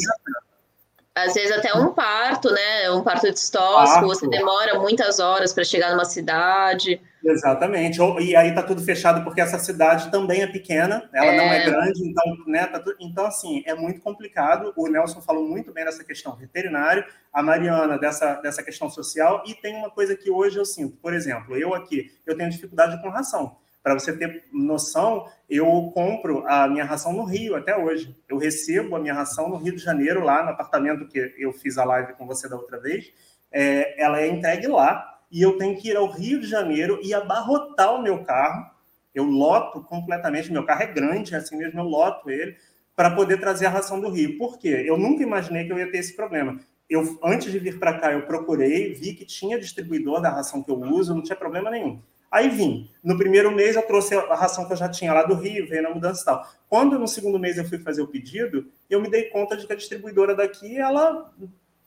Às 1.17 1.33
vezes 1.33 1.51
até 1.51 1.73
um 1.75 1.95
parto, 1.95 2.51
né? 2.51 2.91
Um 2.91 3.03
parto 3.03 3.33
distóxico, 3.33 4.07
você 4.07 4.29
demora 4.29 4.79
muitas 4.79 5.19
horas 5.19 5.51
para 5.51 5.65
chegar 5.65 5.93
numa 5.93 6.05
cidade. 6.05 7.01
Exatamente. 7.25 7.99
E 8.21 8.37
aí 8.37 8.55
tá 8.55 8.63
tudo 8.63 8.83
fechado 8.83 9.25
porque 9.25 9.41
essa 9.41 9.59
cidade 9.59 10.11
também 10.11 10.43
é 10.43 10.47
pequena, 10.47 11.09
ela 11.15 11.33
é... 11.33 11.37
não 11.39 11.45
é 11.45 11.65
grande, 11.65 12.07
então, 12.07 12.37
né? 12.47 12.67
Tá 12.67 12.79
tudo... 12.81 12.97
Então, 13.01 13.25
assim, 13.25 13.63
é 13.65 13.75
muito 13.75 14.03
complicado. 14.03 14.75
O 14.77 14.89
Nelson 14.89 15.23
falou 15.23 15.49
muito 15.49 15.73
bem 15.73 15.87
dessa 15.87 16.05
questão 16.05 16.37
veterinário, 16.37 17.03
a 17.33 17.43
Mariana 17.43 17.99
dessa, 17.99 18.35
dessa 18.35 18.63
questão 18.63 18.91
social, 18.91 19.43
e 19.47 19.55
tem 19.55 19.75
uma 19.75 19.91
coisa 19.91 20.15
que 20.15 20.31
hoje 20.31 20.59
eu 20.59 20.67
sinto. 20.67 20.99
Por 20.99 21.15
exemplo, 21.15 21.57
eu 21.57 21.75
aqui, 21.75 22.13
eu 22.27 22.37
tenho 22.37 22.51
dificuldade 22.51 23.01
com 23.01 23.09
ração. 23.09 23.57
Para 23.87 23.95
você 23.95 24.13
ter 24.13 24.43
noção, 24.53 25.29
eu 25.49 25.93
compro 25.95 26.45
a 26.45 26.67
minha 26.67 26.85
ração 26.85 27.13
no 27.13 27.23
Rio 27.23 27.55
até 27.55 27.79
hoje. 27.79 28.17
Eu 28.29 28.37
recebo 28.37 28.97
a 28.97 28.99
minha 28.99 29.15
ração 29.15 29.49
no 29.49 29.59
Rio 29.59 29.77
de 29.77 29.81
Janeiro, 29.81 30.25
lá 30.25 30.43
no 30.43 30.51
apartamento 30.51 31.07
que 31.07 31.33
eu 31.39 31.53
fiz 31.53 31.79
a 31.79 31.85
live 31.85 32.15
com 32.15 32.27
você 32.27 32.49
da 32.49 32.57
outra 32.57 32.81
vez. 32.81 33.13
É, 33.49 34.03
ela 34.03 34.21
é 34.21 34.27
entregue 34.27 34.67
lá 34.67 35.21
e 35.31 35.41
eu 35.41 35.57
tenho 35.57 35.77
que 35.77 35.91
ir 35.91 35.97
ao 35.97 36.11
Rio 36.11 36.41
de 36.41 36.49
Janeiro 36.49 36.99
e 37.01 37.15
abarrotar 37.15 37.95
o 37.95 38.03
meu 38.03 38.25
carro. 38.25 38.69
Eu 39.15 39.23
loto 39.23 39.81
completamente, 39.85 40.51
meu 40.51 40.67
carro 40.67 40.83
é 40.83 40.87
grande, 40.87 41.37
assim 41.37 41.57
mesmo, 41.57 41.79
eu 41.79 41.85
loto 41.85 42.29
ele, 42.29 42.57
para 42.97 43.15
poder 43.15 43.39
trazer 43.39 43.67
a 43.67 43.71
ração 43.71 44.01
do 44.01 44.11
Rio. 44.11 44.37
Por 44.37 44.59
quê? 44.59 44.83
Eu 44.85 44.99
nunca 44.99 45.23
imaginei 45.23 45.65
que 45.65 45.73
eu 45.73 45.79
ia 45.79 45.93
ter 45.93 45.99
esse 45.99 46.17
problema. 46.17 46.59
Eu, 46.91 47.21
antes 47.23 47.53
de 47.53 47.61
vir 47.61 47.79
para 47.79 48.01
cá, 48.01 48.13
eu 48.13 48.27
procurei, 48.27 48.95
vi 48.95 49.15
que 49.15 49.25
tinha 49.25 49.61
distribuidor 49.61 50.21
da 50.21 50.31
ração 50.31 50.61
que 50.61 50.73
eu 50.73 50.81
uso, 50.81 51.15
não 51.15 51.23
tinha 51.23 51.37
problema 51.37 51.71
nenhum. 51.71 52.03
Aí 52.31 52.49
vim. 52.49 52.91
No 53.03 53.17
primeiro 53.17 53.51
mês 53.53 53.77
eu 53.77 53.83
trouxe 53.83 54.15
a 54.15 54.35
ração 54.35 54.67
que 54.67 54.73
eu 54.73 54.77
já 54.77 54.89
tinha 54.89 55.13
lá 55.13 55.23
do 55.23 55.35
Rio, 55.35 55.69
veio 55.69 55.83
na 55.83 55.91
mudança 55.91 56.23
e 56.23 56.25
tal. 56.25 56.47
Quando 56.69 56.99
no 56.99 57.07
segundo 57.07 57.39
mês 57.39 57.57
eu 57.57 57.65
fui 57.65 57.79
fazer 57.79 58.03
o 58.03 58.09
pedido, 58.09 58.67
eu 58.91 59.01
me 59.01 59.11
dei 59.11 59.25
conta 59.25 59.57
de 59.57 59.67
que 59.67 59.73
a 59.73 59.77
distribuidora 59.77 60.35
daqui, 60.35 60.77
ela 60.79 61.33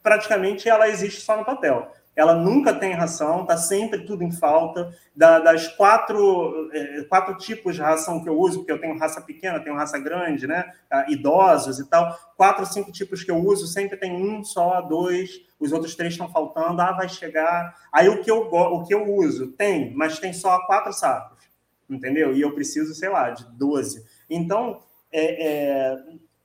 praticamente 0.02 0.70
ela 0.70 0.88
existe 0.88 1.22
só 1.22 1.38
no 1.38 1.46
papel 1.46 1.92
ela 2.16 2.34
nunca 2.34 2.74
tem 2.74 2.94
ração, 2.94 3.44
está 3.44 3.56
sempre 3.56 4.06
tudo 4.06 4.24
em 4.24 4.32
falta. 4.32 4.94
Da, 5.16 5.40
das 5.40 5.68
quatro, 5.68 6.70
é, 6.74 7.04
quatro 7.04 7.38
tipos 7.38 7.76
de 7.76 7.82
ração 7.82 8.22
que 8.22 8.30
eu 8.30 8.38
uso, 8.38 8.60
porque 8.60 8.72
eu 8.72 8.80
tenho 8.80 8.98
raça 8.98 9.22
pequena, 9.22 9.60
tenho 9.60 9.76
raça 9.76 9.98
grande, 9.98 10.46
né? 10.46 10.72
Idosos 11.08 11.80
e 11.80 11.90
tal, 11.90 12.18
quatro, 12.36 12.66
cinco 12.66 12.92
tipos 12.92 13.24
que 13.24 13.32
eu 13.32 13.38
uso, 13.38 13.68
sempre 13.68 13.98
tem 13.98 14.12
um 14.12 14.44
só, 14.44 14.82
dois, 14.82 15.42
os 15.60 15.72
outros 15.72 15.96
três 15.96 16.14
estão 16.14 16.30
faltando, 16.30 16.82
ah, 16.82 16.92
vai 16.92 17.08
chegar. 17.08 17.76
Aí 17.92 18.10
o 18.10 18.22
que 18.22 18.30
eu, 18.30 18.50
o 18.52 18.84
que 18.86 18.94
eu 18.94 19.14
uso? 19.16 19.48
Tem, 19.54 19.94
mas 19.96 20.20
tem 20.20 20.34
só 20.34 20.60
quatro 20.66 20.92
sacos, 20.94 21.44
entendeu? 21.90 22.34
E 22.34 22.42
eu 22.42 22.54
preciso, 22.54 22.94
sei 22.94 23.10
lá, 23.10 23.30
de 23.30 23.46
12. 23.58 24.06
Então, 24.30 24.82
é, 25.12 25.48
é 25.48 25.98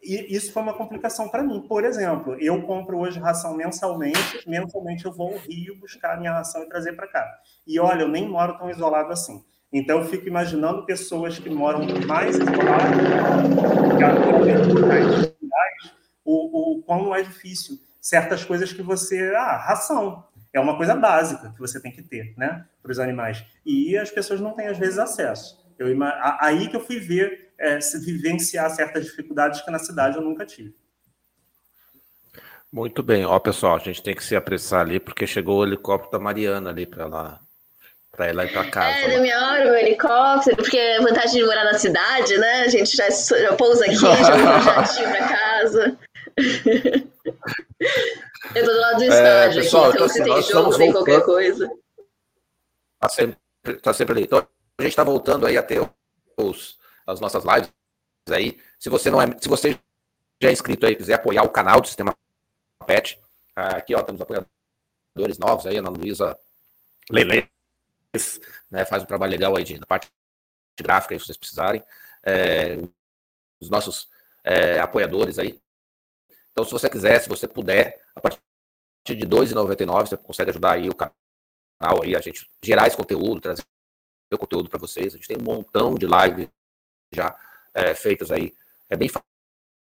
e 0.04 0.36
isso 0.36 0.52
foi 0.52 0.62
uma 0.62 0.74
complicação 0.74 1.28
para 1.28 1.42
mim. 1.42 1.66
Por 1.66 1.84
exemplo, 1.84 2.36
eu 2.40 2.62
compro 2.62 2.98
hoje 2.98 3.18
ração 3.18 3.56
mensalmente, 3.56 4.46
mensalmente 4.46 5.04
eu 5.04 5.12
vou 5.12 5.32
ao 5.32 5.38
Rio 5.38 5.78
buscar 5.80 6.14
a 6.14 6.16
minha 6.16 6.32
ração 6.32 6.62
e 6.62 6.68
trazer 6.68 6.92
para 6.94 7.08
cá. 7.08 7.26
E 7.66 7.80
olha, 7.80 8.02
eu 8.02 8.08
nem 8.08 8.28
moro 8.28 8.58
tão 8.58 8.70
isolado 8.70 9.10
assim. 9.10 9.42
Então 9.72 9.98
eu 9.98 10.04
fico 10.04 10.28
imaginando 10.28 10.86
pessoas 10.86 11.38
que 11.38 11.50
moram 11.50 11.80
mais 12.06 12.36
isoladas, 12.36 12.98
o, 16.24 16.78
o 16.78 16.82
quão 16.82 17.14
é 17.14 17.22
difícil. 17.22 17.78
Certas 18.00 18.44
coisas 18.44 18.72
que 18.72 18.82
você. 18.82 19.34
Ah, 19.34 19.56
ração. 19.56 20.24
É 20.52 20.60
uma 20.60 20.76
coisa 20.76 20.94
básica 20.94 21.50
que 21.50 21.58
você 21.58 21.80
tem 21.80 21.90
que 21.90 22.02
ter, 22.02 22.32
né? 22.36 22.64
Para 22.80 22.92
os 22.92 23.00
animais. 23.00 23.44
E 23.66 23.96
as 23.96 24.10
pessoas 24.10 24.40
não 24.40 24.52
têm, 24.52 24.68
às 24.68 24.78
vezes, 24.78 24.98
acesso. 24.98 25.64
Eu, 25.76 25.88
aí 26.38 26.68
que 26.68 26.76
eu 26.76 26.80
fui 26.80 27.00
ver 27.00 27.43
é, 27.64 27.80
se 27.80 27.98
vivenciar 27.98 28.68
certas 28.70 29.06
dificuldades 29.06 29.62
que 29.62 29.70
na 29.70 29.78
cidade 29.78 30.16
eu 30.16 30.22
nunca 30.22 30.44
tive. 30.44 30.74
Muito 32.70 33.02
bem, 33.02 33.24
ó 33.24 33.38
pessoal, 33.38 33.76
a 33.76 33.78
gente 33.78 34.02
tem 34.02 34.14
que 34.14 34.22
se 34.22 34.36
apressar 34.36 34.80
ali 34.80 35.00
porque 35.00 35.26
chegou 35.26 35.60
o 35.60 35.64
helicóptero 35.64 36.12
da 36.12 36.18
Mariana 36.18 36.70
ali 36.70 36.84
para 36.86 37.06
lá 37.06 37.40
para 38.10 38.28
ela 38.28 38.44
ir 38.44 38.52
para 38.52 38.70
casa. 38.70 38.96
É, 38.96 39.16
da 39.16 39.20
minha 39.20 39.36
hora 39.36 39.72
o 39.72 39.74
helicóptero, 39.74 40.56
porque 40.56 40.78
a 40.78 41.02
vantagem 41.02 41.40
de 41.40 41.46
morar 41.46 41.64
na 41.64 41.78
cidade, 41.78 42.38
né? 42.38 42.62
A 42.62 42.68
gente 42.68 42.96
já, 42.96 43.10
já 43.10 43.56
pousa 43.56 43.84
aqui, 43.86 43.96
já 43.96 44.14
jatinho 44.60 45.08
para 45.08 45.28
casa. 45.28 45.98
Eu 48.54 48.64
tô 48.64 48.72
do 48.72 48.80
lado 48.80 48.96
do 48.98 49.02
é, 49.02 49.08
estádio 49.08 49.62
pessoal, 49.62 49.84
aqui, 49.86 49.96
então, 49.96 50.06
então 50.06 50.08
se 50.08 50.22
tem 50.22 50.42
jogo, 50.42 50.76
tem 50.76 50.92
qualquer 50.92 51.22
coisa. 51.22 51.68
Tá 53.00 53.08
sempre, 53.08 53.36
tá 53.82 53.92
sempre 53.92 54.12
ali. 54.12 54.22
Então, 54.24 54.38
a 54.78 54.82
gente 54.82 54.92
está 54.92 55.02
voltando 55.02 55.44
aí 55.46 55.58
a 55.58 55.62
ter 55.62 55.80
os, 56.36 56.76
as 57.06 57.20
nossas 57.20 57.44
lives 57.44 57.72
aí. 58.30 58.60
Se 58.78 58.88
você 58.88 59.10
não 59.10 59.20
é, 59.20 59.26
se 59.38 59.48
você 59.48 59.78
já 60.40 60.48
é 60.48 60.52
inscrito 60.52 60.86
aí, 60.86 60.96
quiser 60.96 61.14
apoiar 61.14 61.42
o 61.42 61.50
canal 61.50 61.80
do 61.80 61.86
Sistema 61.86 62.16
Pet, 62.86 63.20
aqui 63.54 63.94
ó, 63.94 64.02
temos 64.02 64.20
apoiadores 64.20 65.38
novos 65.38 65.66
aí, 65.66 65.76
Ana 65.76 65.90
Luísa 65.90 66.38
Lele, 67.10 67.48
né, 68.70 68.84
faz 68.84 69.02
um 69.02 69.06
trabalho 69.06 69.32
legal 69.32 69.56
aí 69.56 69.64
de, 69.64 69.78
na 69.78 69.86
parte 69.86 70.10
gráfica, 70.78 71.14
aí, 71.14 71.20
se 71.20 71.26
vocês 71.26 71.36
precisarem. 71.36 71.82
É, 72.22 72.78
os 73.60 73.70
nossos 73.70 74.08
é, 74.42 74.78
apoiadores 74.78 75.38
aí. 75.38 75.60
Então, 76.52 76.64
se 76.64 76.70
você 76.70 76.88
quiser, 76.88 77.20
se 77.20 77.28
você 77.28 77.48
puder, 77.48 78.00
a 78.14 78.20
partir 78.20 78.40
de 79.06 79.14
R$ 79.14 79.26
2,99 79.26 80.06
você 80.06 80.16
consegue 80.16 80.50
ajudar 80.50 80.72
aí 80.72 80.88
o 80.88 80.94
canal 80.94 81.14
aí, 82.02 82.14
a 82.14 82.20
gente 82.20 82.48
gerar 82.62 82.86
esse 82.86 82.96
conteúdo, 82.96 83.40
trazer 83.40 83.64
o 84.32 84.38
conteúdo 84.38 84.68
para 84.68 84.78
vocês. 84.78 85.14
A 85.14 85.16
gente 85.16 85.28
tem 85.28 85.36
um 85.38 85.44
montão 85.44 85.94
de 85.94 86.06
live 86.06 86.48
já 87.14 87.36
é, 87.72 87.94
feitas 87.94 88.30
aí. 88.30 88.54
É 88.88 88.96
bem 88.96 89.10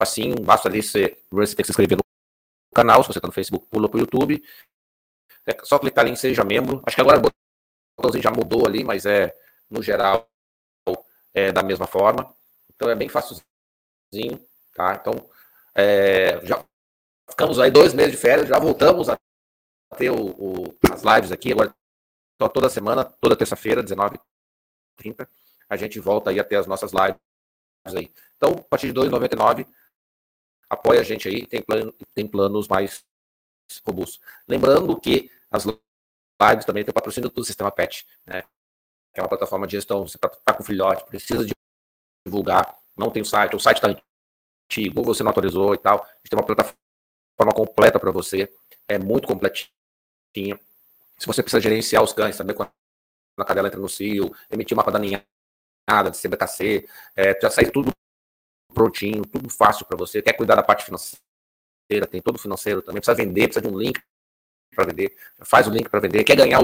facinho, 0.00 0.36
basta 0.42 0.68
ali 0.68 0.82
você, 0.82 1.18
você 1.30 1.54
tem 1.54 1.62
que 1.62 1.66
se 1.66 1.72
inscrever 1.72 1.96
no 1.96 2.04
canal, 2.74 3.02
se 3.02 3.08
você 3.08 3.18
está 3.18 3.28
no 3.28 3.32
Facebook, 3.32 3.66
pula 3.68 3.88
para 3.88 3.98
o 3.98 4.00
YouTube. 4.00 4.42
É 5.46 5.56
só 5.64 5.78
clicar 5.78 6.04
ali 6.04 6.12
em 6.12 6.16
Seja 6.16 6.44
Membro. 6.44 6.82
Acho 6.84 6.96
que 6.96 7.00
agora 7.00 7.18
o 7.18 7.30
botãozinho 7.96 8.22
já 8.22 8.30
mudou 8.30 8.66
ali, 8.66 8.82
mas 8.82 9.06
é, 9.06 9.34
no 9.70 9.82
geral, 9.82 10.28
é 11.32 11.52
da 11.52 11.62
mesma 11.62 11.86
forma. 11.86 12.34
Então 12.74 12.90
é 12.90 12.94
bem 12.94 13.08
facilzinho, 13.08 14.44
tá? 14.74 14.96
Então, 15.00 15.30
é, 15.74 16.44
já 16.44 16.62
ficamos 17.30 17.58
aí 17.58 17.70
dois 17.70 17.94
meses 17.94 18.12
de 18.12 18.18
férias, 18.18 18.48
já 18.48 18.58
voltamos 18.58 19.08
a 19.08 19.18
ter 19.96 20.10
o, 20.10 20.16
o 20.16 20.78
as 20.92 21.02
lives 21.02 21.32
aqui, 21.32 21.52
agora 21.52 21.74
toda 22.52 22.68
semana, 22.68 23.04
toda 23.04 23.36
terça-feira, 23.36 23.82
19h30 23.82 25.26
a 25.68 25.76
gente 25.76 25.98
volta 26.00 26.30
aí 26.30 26.38
até 26.40 26.56
as 26.56 26.66
nossas 26.66 26.92
lives 26.92 27.20
aí. 27.84 28.12
Então, 28.36 28.52
a 28.52 28.62
partir 28.62 28.92
de 28.92 29.00
R$ 29.00 29.08
2,99, 29.08 29.66
apoia 30.68 31.00
a 31.00 31.04
gente 31.04 31.28
aí, 31.28 31.46
tem, 31.46 31.62
plano, 31.62 31.92
tem 32.14 32.26
planos 32.26 32.68
mais 32.68 33.04
robustos. 33.84 34.20
Lembrando 34.46 34.98
que 35.00 35.30
as 35.50 35.64
lives 35.64 36.64
também 36.64 36.84
tem 36.84 36.92
patrocínio 36.92 37.30
do 37.30 37.44
Sistema 37.44 37.70
PET, 37.70 38.06
né? 38.26 38.42
Que 39.12 39.20
é 39.20 39.22
uma 39.22 39.28
plataforma 39.28 39.66
de 39.66 39.72
gestão, 39.72 40.06
você 40.06 40.16
está 40.16 40.28
tá 40.28 40.52
com 40.52 40.62
filhote, 40.62 41.04
precisa 41.06 41.46
divulgar, 42.26 42.76
não 42.96 43.10
tem 43.10 43.22
o 43.22 43.24
site, 43.24 43.56
o 43.56 43.60
site 43.60 43.78
está 43.78 43.88
antigo, 44.68 45.02
você 45.02 45.22
não 45.22 45.30
autorizou 45.30 45.74
e 45.74 45.78
tal. 45.78 46.02
A 46.02 46.06
gente 46.18 46.30
tem 46.30 46.38
uma 46.38 46.46
plataforma 46.46 47.52
completa 47.54 47.98
para 47.98 48.10
você, 48.10 48.52
é 48.88 48.98
muito 48.98 49.26
completinha. 49.26 49.70
Se 51.18 51.26
você 51.26 51.42
precisa 51.42 51.60
gerenciar 51.60 52.02
os 52.02 52.12
cães, 52.12 52.36
saber 52.36 52.54
quando 52.54 52.70
a 53.38 53.44
cadela 53.44 53.68
entra 53.68 53.80
no 53.80 53.88
cio, 53.88 54.34
emitir 54.50 54.76
mapa 54.76 54.90
da 54.90 54.98
ninhada, 54.98 55.26
nada 55.88 56.10
de 56.10 56.18
CBKC, 56.18 56.88
é, 57.14 57.38
já 57.40 57.50
sai 57.50 57.70
tudo 57.70 57.92
prontinho, 58.74 59.24
tudo 59.24 59.48
fácil 59.48 59.86
para 59.86 59.96
você. 59.96 60.20
Quer 60.20 60.34
cuidar 60.34 60.56
da 60.56 60.62
parte 60.62 60.84
financeira, 60.84 62.06
tem 62.10 62.20
todo 62.20 62.36
o 62.36 62.38
financeiro 62.38 62.82
também, 62.82 63.00
precisa 63.00 63.16
vender, 63.16 63.48
precisa 63.48 63.66
de 63.66 63.74
um 63.74 63.78
link 63.78 64.00
para 64.74 64.84
vender, 64.84 65.16
faz 65.42 65.66
o 65.66 65.70
link 65.70 65.88
para 65.88 66.00
vender, 66.00 66.24
quer 66.24 66.36
ganhar 66.36 66.60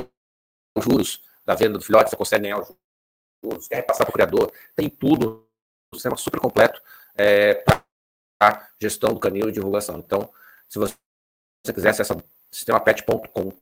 os 0.76 0.84
juros 0.84 1.22
da 1.44 1.54
venda 1.54 1.78
do 1.78 1.84
filhote, 1.84 2.10
você 2.10 2.16
consegue 2.16 2.42
ganhar 2.42 2.60
os 2.60 2.74
juros, 3.42 3.68
quer 3.68 3.76
repassar 3.76 4.06
para 4.06 4.10
o 4.10 4.14
criador, 4.14 4.52
tem 4.76 4.90
tudo, 4.90 5.48
um 5.92 5.96
sistema 5.96 6.16
super 6.16 6.40
completo 6.40 6.80
é, 7.14 7.64
para 8.38 8.68
gestão 8.80 9.14
do 9.14 9.20
canil 9.20 9.48
e 9.48 9.52
divulgação. 9.52 9.98
Então, 9.98 10.32
se 10.68 10.78
você 10.78 10.94
quiser 11.72 11.90
acessar 11.90 12.16
sistemapet.com, 12.50 13.52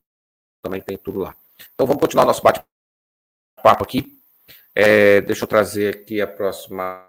também 0.62 0.81
tem 0.81 0.99
tudo 0.99 1.20
lá. 1.20 1.35
Então, 1.74 1.87
vamos 1.87 2.01
continuar 2.01 2.24
nosso 2.24 2.43
bate-papo 2.43 3.85
aqui. 3.85 4.20
É, 4.75 5.21
deixa 5.21 5.45
eu 5.45 5.49
trazer 5.49 5.95
aqui 5.95 6.21
a 6.21 6.27
próxima 6.27 7.07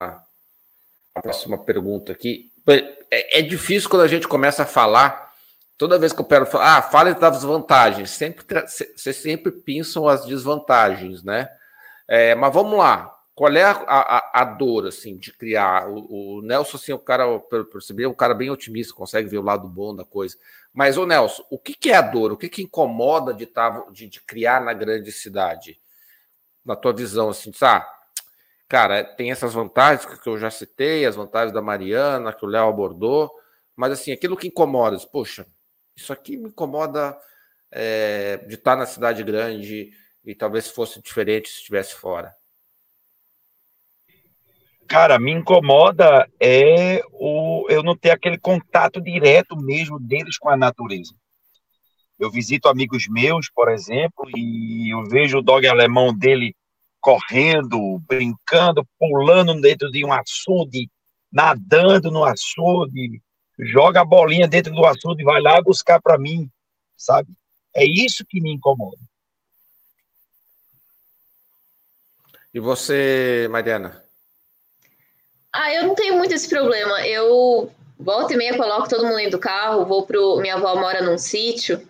a 0.00 1.22
próxima 1.22 1.56
pergunta 1.56 2.12
aqui. 2.12 2.50
É, 3.10 3.38
é, 3.38 3.42
difícil 3.42 3.88
quando 3.88 4.02
a 4.02 4.08
gente 4.08 4.26
começa 4.26 4.64
a 4.64 4.66
falar. 4.66 5.32
Toda 5.76 5.98
vez 5.98 6.12
que 6.12 6.20
eu 6.20 6.24
quero 6.24 6.46
falar, 6.46 6.78
ah, 6.78 6.82
fale 6.82 7.14
das 7.14 7.42
vantagens. 7.42 8.10
Sempre, 8.10 8.44
vocês 8.66 9.16
sempre 9.16 9.52
pensam 9.52 10.08
as 10.08 10.24
desvantagens, 10.24 11.22
né? 11.22 11.48
É, 12.08 12.34
mas 12.34 12.52
vamos 12.52 12.78
lá. 12.78 13.12
Qual 13.34 13.52
é 13.52 13.64
a, 13.64 13.72
a, 13.72 14.42
a, 14.42 14.44
dor, 14.44 14.86
assim, 14.86 15.16
de 15.16 15.32
criar? 15.32 15.88
O, 15.88 16.38
o 16.38 16.42
Nelson, 16.42 16.76
assim, 16.76 16.92
o 16.92 16.98
cara, 16.98 17.38
pelo 17.40 17.64
perceber, 17.64 18.04
é 18.04 18.08
um 18.08 18.14
cara 18.14 18.32
bem 18.32 18.50
otimista, 18.50 18.94
consegue 18.94 19.28
ver 19.28 19.38
o 19.38 19.42
lado 19.42 19.66
bom 19.68 19.94
da 19.94 20.04
coisa. 20.04 20.36
Mas, 20.72 20.96
o 20.96 21.04
Nelson, 21.04 21.44
o 21.50 21.58
que, 21.58 21.74
que 21.74 21.90
é 21.90 21.96
a 21.96 22.00
dor? 22.00 22.30
O 22.30 22.36
que, 22.36 22.48
que 22.48 22.62
incomoda 22.62 23.34
de, 23.34 23.46
tá, 23.46 23.84
de, 23.90 24.08
de 24.08 24.20
criar 24.20 24.60
na 24.60 24.72
grande 24.72 25.10
cidade? 25.10 25.80
Na 26.64 26.76
tua 26.76 26.92
visão, 26.92 27.28
assim, 27.28 27.52
sabe? 27.52 27.84
cara, 28.74 29.04
tem 29.04 29.30
essas 29.30 29.54
vantagens 29.54 30.04
que 30.04 30.28
eu 30.28 30.36
já 30.36 30.50
citei, 30.50 31.06
as 31.06 31.14
vantagens 31.14 31.52
da 31.52 31.62
Mariana, 31.62 32.32
que 32.32 32.44
o 32.44 32.48
Léo 32.48 32.68
abordou, 32.68 33.30
mas 33.76 33.92
assim, 33.92 34.10
aquilo 34.10 34.36
que 34.36 34.48
incomoda, 34.48 34.98
poxa, 35.12 35.46
isso 35.96 36.12
aqui 36.12 36.36
me 36.36 36.48
incomoda 36.48 37.16
é, 37.70 38.38
de 38.38 38.54
estar 38.54 38.76
na 38.76 38.84
cidade 38.84 39.22
grande 39.22 39.90
e 40.24 40.34
talvez 40.34 40.68
fosse 40.68 41.00
diferente 41.00 41.48
se 41.48 41.58
estivesse 41.58 41.94
fora. 41.94 42.34
Cara, 44.88 45.20
me 45.20 45.30
incomoda 45.30 46.28
é 46.40 47.00
o 47.12 47.66
eu 47.70 47.82
não 47.82 47.96
ter 47.96 48.10
aquele 48.10 48.38
contato 48.38 49.00
direto 49.00 49.56
mesmo 49.56 49.98
deles 50.00 50.36
com 50.36 50.50
a 50.50 50.56
natureza. 50.56 51.14
Eu 52.18 52.30
visito 52.30 52.68
amigos 52.68 53.06
meus, 53.08 53.50
por 53.50 53.70
exemplo, 53.70 54.28
e 54.36 54.92
eu 54.92 55.04
vejo 55.04 55.38
o 55.38 55.42
dog 55.42 55.66
alemão 55.66 56.16
dele 56.16 56.54
correndo, 57.00 57.98
brincando, 58.08 58.86
pulando 58.98 59.60
dentro 59.60 59.90
de 59.90 60.04
um 60.04 60.12
açude, 60.12 60.88
nadando 61.30 62.10
no 62.10 62.24
açude, 62.24 63.20
joga 63.58 64.00
a 64.00 64.04
bolinha 64.04 64.48
dentro 64.48 64.72
do 64.72 64.86
açude 64.86 65.22
e 65.22 65.24
vai 65.24 65.40
lá 65.40 65.60
buscar 65.60 66.00
para 66.00 66.18
mim, 66.18 66.48
sabe? 66.96 67.28
É 67.74 67.84
isso 67.84 68.24
que 68.24 68.40
me 68.40 68.52
incomoda. 68.52 68.98
E 72.54 72.60
você, 72.60 73.48
Mariana? 73.50 74.00
Ah, 75.52 75.74
eu 75.74 75.88
não 75.88 75.94
tenho 75.94 76.16
muito 76.16 76.32
esse 76.32 76.48
problema. 76.48 77.04
Eu 77.06 77.70
volta 77.98 78.32
e 78.32 78.36
meia 78.36 78.56
coloco 78.56 78.88
todo 78.88 79.04
mundo 79.04 79.16
dentro 79.16 79.32
do 79.32 79.40
carro, 79.40 79.84
vou 79.84 80.06
pro. 80.06 80.38
Minha 80.40 80.54
avó 80.54 80.76
mora 80.76 81.02
num 81.02 81.18
sítio. 81.18 81.86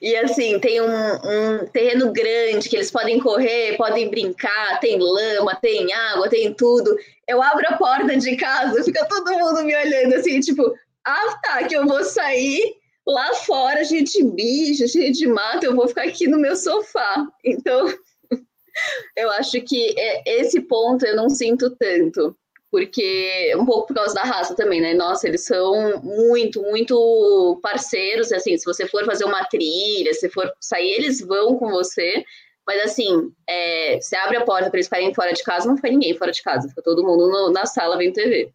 E 0.00 0.14
assim, 0.16 0.58
tem 0.60 0.80
um, 0.80 0.86
um, 0.86 1.66
terreno 1.72 2.12
grande 2.12 2.68
que 2.68 2.76
eles 2.76 2.90
podem 2.90 3.18
correr, 3.18 3.76
podem 3.76 4.08
brincar, 4.08 4.78
tem 4.78 4.98
lama, 4.98 5.56
tem 5.56 5.92
água, 5.92 6.28
tem 6.28 6.54
tudo. 6.54 6.96
Eu 7.26 7.42
abro 7.42 7.64
a 7.68 7.76
porta 7.76 8.16
de 8.16 8.36
casa, 8.36 8.84
fica 8.84 9.04
todo 9.06 9.32
mundo 9.32 9.64
me 9.64 9.74
olhando 9.74 10.14
assim, 10.14 10.38
tipo, 10.38 10.72
ah, 11.04 11.38
tá, 11.42 11.64
que 11.64 11.74
eu 11.74 11.86
vou 11.86 12.04
sair 12.04 12.76
lá 13.04 13.34
fora, 13.34 13.82
gente 13.82 14.22
bicho, 14.22 14.86
cheio 14.86 15.12
de 15.12 15.26
mato, 15.26 15.64
eu 15.64 15.74
vou 15.74 15.88
ficar 15.88 16.04
aqui 16.04 16.28
no 16.28 16.38
meu 16.38 16.54
sofá. 16.54 17.26
Então, 17.44 17.92
eu 19.16 19.30
acho 19.32 19.60
que 19.62 19.94
é, 19.98 20.40
esse 20.40 20.60
ponto 20.60 21.04
eu 21.04 21.16
não 21.16 21.28
sinto 21.28 21.70
tanto 21.70 22.36
porque 22.70 23.54
um 23.56 23.64
pouco 23.64 23.88
por 23.88 23.94
causa 23.94 24.14
da 24.14 24.22
raça 24.22 24.54
também, 24.54 24.80
né? 24.80 24.94
Nossa, 24.94 25.26
eles 25.26 25.44
são 25.44 26.00
muito, 26.02 26.62
muito 26.62 27.58
parceiros, 27.62 28.30
assim, 28.32 28.56
se 28.56 28.64
você 28.64 28.86
for 28.86 29.04
fazer 29.04 29.24
uma 29.24 29.44
trilha, 29.44 30.12
se 30.12 30.28
for 30.28 30.52
sair, 30.60 30.92
eles 30.92 31.20
vão 31.20 31.56
com 31.56 31.70
você, 31.70 32.24
mas 32.66 32.82
assim, 32.84 33.32
é, 33.48 33.98
você 34.00 34.14
abre 34.16 34.36
a 34.36 34.44
porta 34.44 34.68
para 34.68 34.78
eles 34.78 34.86
ficarem 34.86 35.14
fora 35.14 35.32
de 35.32 35.42
casa, 35.42 35.66
não 35.66 35.76
fica 35.76 35.88
ninguém 35.88 36.14
fora 36.16 36.30
de 36.30 36.42
casa, 36.42 36.68
fica 36.68 36.82
todo 36.82 37.02
mundo 37.02 37.28
no, 37.28 37.50
na 37.50 37.64
sala 37.64 37.96
vendo 37.96 38.12
TV. 38.12 38.52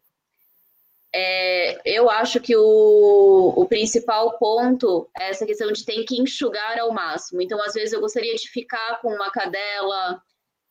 É, 1.16 1.80
eu 1.84 2.10
acho 2.10 2.40
que 2.40 2.56
o, 2.56 3.52
o 3.56 3.66
principal 3.66 4.36
ponto 4.38 5.08
é 5.16 5.30
essa 5.30 5.46
questão 5.46 5.70
de 5.70 5.84
ter 5.84 6.02
que 6.04 6.20
enxugar 6.20 6.78
ao 6.78 6.92
máximo. 6.92 7.40
Então, 7.40 7.60
às 7.62 7.72
vezes, 7.72 7.92
eu 7.92 8.00
gostaria 8.00 8.34
de 8.34 8.48
ficar 8.48 9.00
com 9.00 9.14
uma 9.14 9.30
cadela 9.30 10.20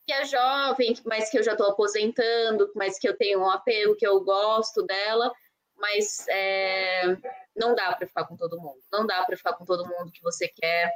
que 0.06 0.14
é 0.14 0.26
jovem, 0.26 0.96
mas 1.06 1.30
que 1.30 1.38
eu 1.38 1.44
já 1.44 1.54
estou 1.54 1.68
aposentando, 1.68 2.72
mas 2.76 3.00
que 3.00 3.08
eu 3.08 3.16
tenho 3.16 3.40
um 3.40 3.50
apego, 3.50 3.96
que 3.96 4.06
eu 4.06 4.20
gosto 4.22 4.84
dela, 4.84 5.32
mas 5.78 6.28
é, 6.28 7.18
não 7.56 7.74
dá 7.74 7.94
para 7.94 8.08
ficar 8.08 8.26
com 8.26 8.36
todo 8.36 8.60
mundo. 8.60 8.80
Não 8.92 9.06
dá 9.06 9.24
para 9.24 9.38
ficar 9.38 9.54
com 9.54 9.66
todo 9.66 9.88
mundo 9.88 10.12
que 10.12 10.22
você 10.22 10.48
quer. 10.48 10.92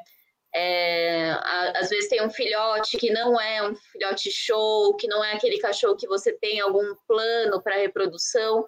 É, 0.53 1.31
às 1.75 1.89
vezes 1.89 2.09
tem 2.09 2.25
um 2.25 2.29
filhote 2.29 2.97
que 2.97 3.11
não 3.11 3.39
é 3.39 3.67
um 3.67 3.75
filhote 3.75 4.31
show, 4.31 4.95
que 4.95 5.07
não 5.07 5.23
é 5.23 5.33
aquele 5.33 5.59
cachorro 5.59 5.97
que 5.97 6.07
você 6.07 6.33
tem 6.33 6.59
algum 6.59 6.95
plano 7.07 7.61
para 7.61 7.75
reprodução, 7.75 8.65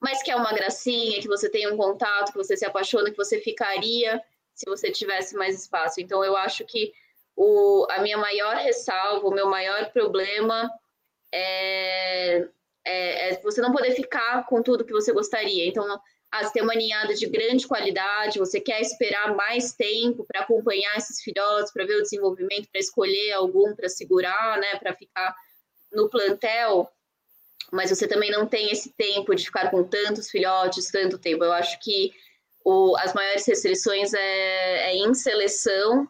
mas 0.00 0.22
que 0.22 0.30
é 0.30 0.36
uma 0.36 0.52
gracinha, 0.52 1.20
que 1.20 1.28
você 1.28 1.48
tem 1.48 1.70
um 1.70 1.76
contato, 1.76 2.32
que 2.32 2.38
você 2.38 2.56
se 2.56 2.64
apaixona, 2.64 3.10
que 3.10 3.16
você 3.16 3.40
ficaria 3.40 4.22
se 4.54 4.68
você 4.68 4.90
tivesse 4.90 5.34
mais 5.34 5.60
espaço. 5.60 6.00
Então 6.00 6.24
eu 6.24 6.36
acho 6.36 6.64
que 6.64 6.92
o, 7.36 7.86
a 7.90 8.00
minha 8.00 8.18
maior 8.18 8.56
ressalva, 8.56 9.26
o 9.26 9.34
meu 9.34 9.48
maior 9.48 9.90
problema 9.92 10.70
é, 11.32 12.48
é, 12.84 13.30
é, 13.30 13.40
você 13.42 13.60
não 13.60 13.72
poder 13.72 13.92
ficar 13.92 14.46
com 14.46 14.62
tudo 14.62 14.84
que 14.84 14.92
você 14.92 15.12
gostaria. 15.12 15.66
Então, 15.66 15.84
ah, 16.30 16.44
você 16.44 16.52
tem 16.52 16.62
uma 16.62 16.74
ninhada 16.74 17.14
de 17.14 17.26
grande 17.26 17.66
qualidade, 17.66 18.38
você 18.38 18.60
quer 18.60 18.80
esperar 18.80 19.34
mais 19.34 19.74
tempo 19.74 20.24
para 20.24 20.40
acompanhar 20.40 20.96
esses 20.96 21.20
filhotes, 21.22 21.72
para 21.72 21.84
ver 21.84 21.96
o 21.96 22.02
desenvolvimento, 22.02 22.68
para 22.70 22.80
escolher 22.80 23.32
algum 23.32 23.74
para 23.74 23.88
segurar, 23.88 24.58
né, 24.58 24.76
para 24.76 24.94
ficar 24.94 25.34
no 25.92 26.08
plantel, 26.08 26.90
mas 27.70 27.90
você 27.90 28.08
também 28.08 28.30
não 28.30 28.46
tem 28.46 28.70
esse 28.70 28.92
tempo 28.94 29.34
de 29.34 29.44
ficar 29.44 29.70
com 29.70 29.84
tantos 29.84 30.30
filhotes, 30.30 30.90
tanto 30.90 31.18
tempo. 31.18 31.44
Eu 31.44 31.52
acho 31.52 31.78
que 31.80 32.12
o, 32.64 32.96
as 32.98 33.12
maiores 33.12 33.46
restrições 33.46 34.14
é, 34.14 34.90
é 34.90 34.96
em 34.96 35.12
seleção 35.14 36.08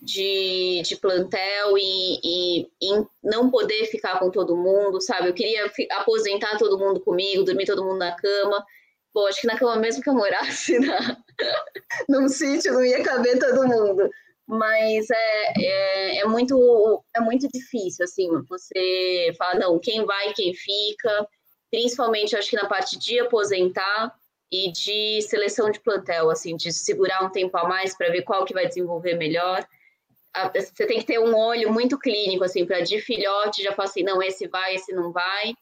de, 0.00 0.82
de 0.82 0.96
plantel 0.96 1.76
e, 1.78 2.20
e, 2.22 2.60
e, 2.82 3.06
não 3.22 3.50
poder 3.50 3.86
ficar 3.86 4.18
com 4.18 4.30
todo 4.30 4.56
mundo, 4.56 5.00
sabe? 5.00 5.28
Eu 5.28 5.34
queria 5.34 5.70
aposentar 5.92 6.58
todo 6.58 6.78
mundo 6.78 7.00
comigo, 7.00 7.44
dormir 7.44 7.66
todo 7.66 7.84
mundo 7.84 7.98
na 7.98 8.14
cama. 8.14 8.64
Bom, 9.14 9.26
acho 9.26 9.40
que 9.40 9.46
na 9.46 9.58
cama 9.58 9.76
mesmo 9.76 10.02
que 10.02 10.10
eu 10.10 10.14
morasse 10.14 10.78
na, 10.80 11.16
num 12.08 12.28
sítio 12.28 12.72
não 12.72 12.84
ia 12.84 13.02
caber 13.02 13.38
todo 13.38 13.66
mundo. 13.66 14.08
Mas 14.46 15.10
é, 15.10 15.52
é, 15.58 16.18
é, 16.18 16.24
muito, 16.24 17.04
é 17.16 17.20
muito 17.20 17.48
difícil, 17.48 18.04
assim, 18.04 18.28
você 18.48 19.32
falar, 19.36 19.58
não, 19.58 19.76
quem 19.78 20.04
vai, 20.04 20.32
quem 20.34 20.54
fica, 20.54 21.26
principalmente 21.68 22.36
acho 22.36 22.50
que 22.50 22.56
na 22.56 22.68
parte 22.68 22.96
de 22.96 23.18
aposentar 23.18 24.14
e 24.52 24.70
de 24.70 25.20
seleção 25.22 25.68
de 25.68 25.80
plantel, 25.80 26.30
assim, 26.30 26.56
de 26.56 26.72
segurar 26.72 27.24
um 27.24 27.30
tempo 27.30 27.56
a 27.56 27.66
mais 27.66 27.96
para 27.96 28.10
ver 28.10 28.22
qual 28.22 28.44
que 28.44 28.54
vai 28.54 28.68
desenvolver 28.68 29.14
melhor 29.14 29.66
você 30.54 30.86
tem 30.86 30.98
que 30.98 31.06
ter 31.06 31.18
um 31.18 31.34
olho 31.34 31.72
muito 31.72 31.98
clínico, 31.98 32.44
assim, 32.44 32.66
para 32.66 32.80
de 32.80 33.00
filhote 33.00 33.62
já 33.62 33.72
falar 33.72 33.88
assim, 33.88 34.02
não, 34.02 34.22
esse 34.22 34.46
vai, 34.46 34.74
esse 34.74 34.92
não 34.92 35.12
vai, 35.12 35.54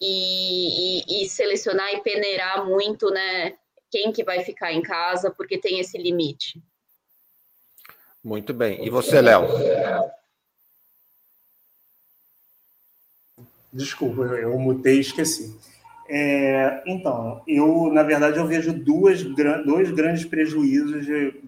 e, 0.00 1.02
e, 1.06 1.24
e, 1.24 1.28
selecionar 1.28 1.92
e 1.94 2.02
peneirar 2.02 2.66
muito, 2.66 3.10
né, 3.10 3.54
quem 3.90 4.12
que 4.12 4.24
vai 4.24 4.44
ficar 4.44 4.72
em 4.72 4.82
casa, 4.82 5.30
porque 5.30 5.58
tem 5.58 5.78
esse 5.80 5.96
limite. 5.96 6.62
Muito 8.22 8.52
bem. 8.54 8.84
E 8.84 8.90
você, 8.90 9.20
Léo? 9.20 9.46
Desculpa, 13.72 14.22
eu 14.22 14.58
mutei 14.58 14.96
e 14.96 15.00
esqueci. 15.00 15.58
É, 16.08 16.82
então, 16.86 17.42
eu, 17.46 17.90
na 17.92 18.02
verdade, 18.02 18.38
eu 18.38 18.46
vejo 18.46 18.72
duas, 18.72 19.22
dois 19.22 19.90
grandes 19.90 20.24
prejuízos 20.24 21.04
de, 21.04 21.32
de 21.32 21.42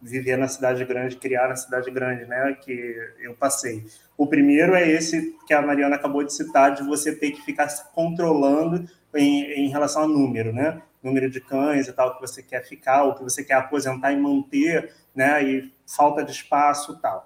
viver 0.00 0.36
na 0.36 0.48
cidade 0.48 0.84
grande, 0.84 1.16
criar 1.16 1.48
na 1.48 1.56
cidade 1.56 1.90
grande, 1.90 2.24
né? 2.26 2.56
Que 2.60 2.96
eu 3.18 3.34
passei. 3.34 3.84
O 4.16 4.26
primeiro 4.26 4.74
é 4.74 4.88
esse 4.88 5.36
que 5.46 5.54
a 5.54 5.62
Mariana 5.62 5.96
acabou 5.96 6.24
de 6.24 6.32
citar, 6.32 6.74
de 6.74 6.82
você 6.82 7.14
ter 7.14 7.30
que 7.30 7.42
ficar 7.42 7.68
se 7.68 7.92
controlando 7.92 8.88
em, 9.14 9.66
em 9.66 9.68
relação 9.68 10.02
a 10.02 10.08
número, 10.08 10.52
né? 10.52 10.80
Número 11.02 11.30
de 11.30 11.40
cães 11.40 11.88
e 11.88 11.92
tal 11.92 12.14
que 12.14 12.20
você 12.20 12.42
quer 12.42 12.64
ficar, 12.64 13.04
ou 13.04 13.14
que 13.14 13.22
você 13.22 13.44
quer 13.44 13.54
aposentar 13.54 14.12
e 14.12 14.16
manter, 14.16 14.92
né? 15.14 15.42
E 15.42 15.72
falta 15.86 16.24
de 16.24 16.32
espaço 16.32 16.94
e 16.94 17.00
tal. 17.00 17.25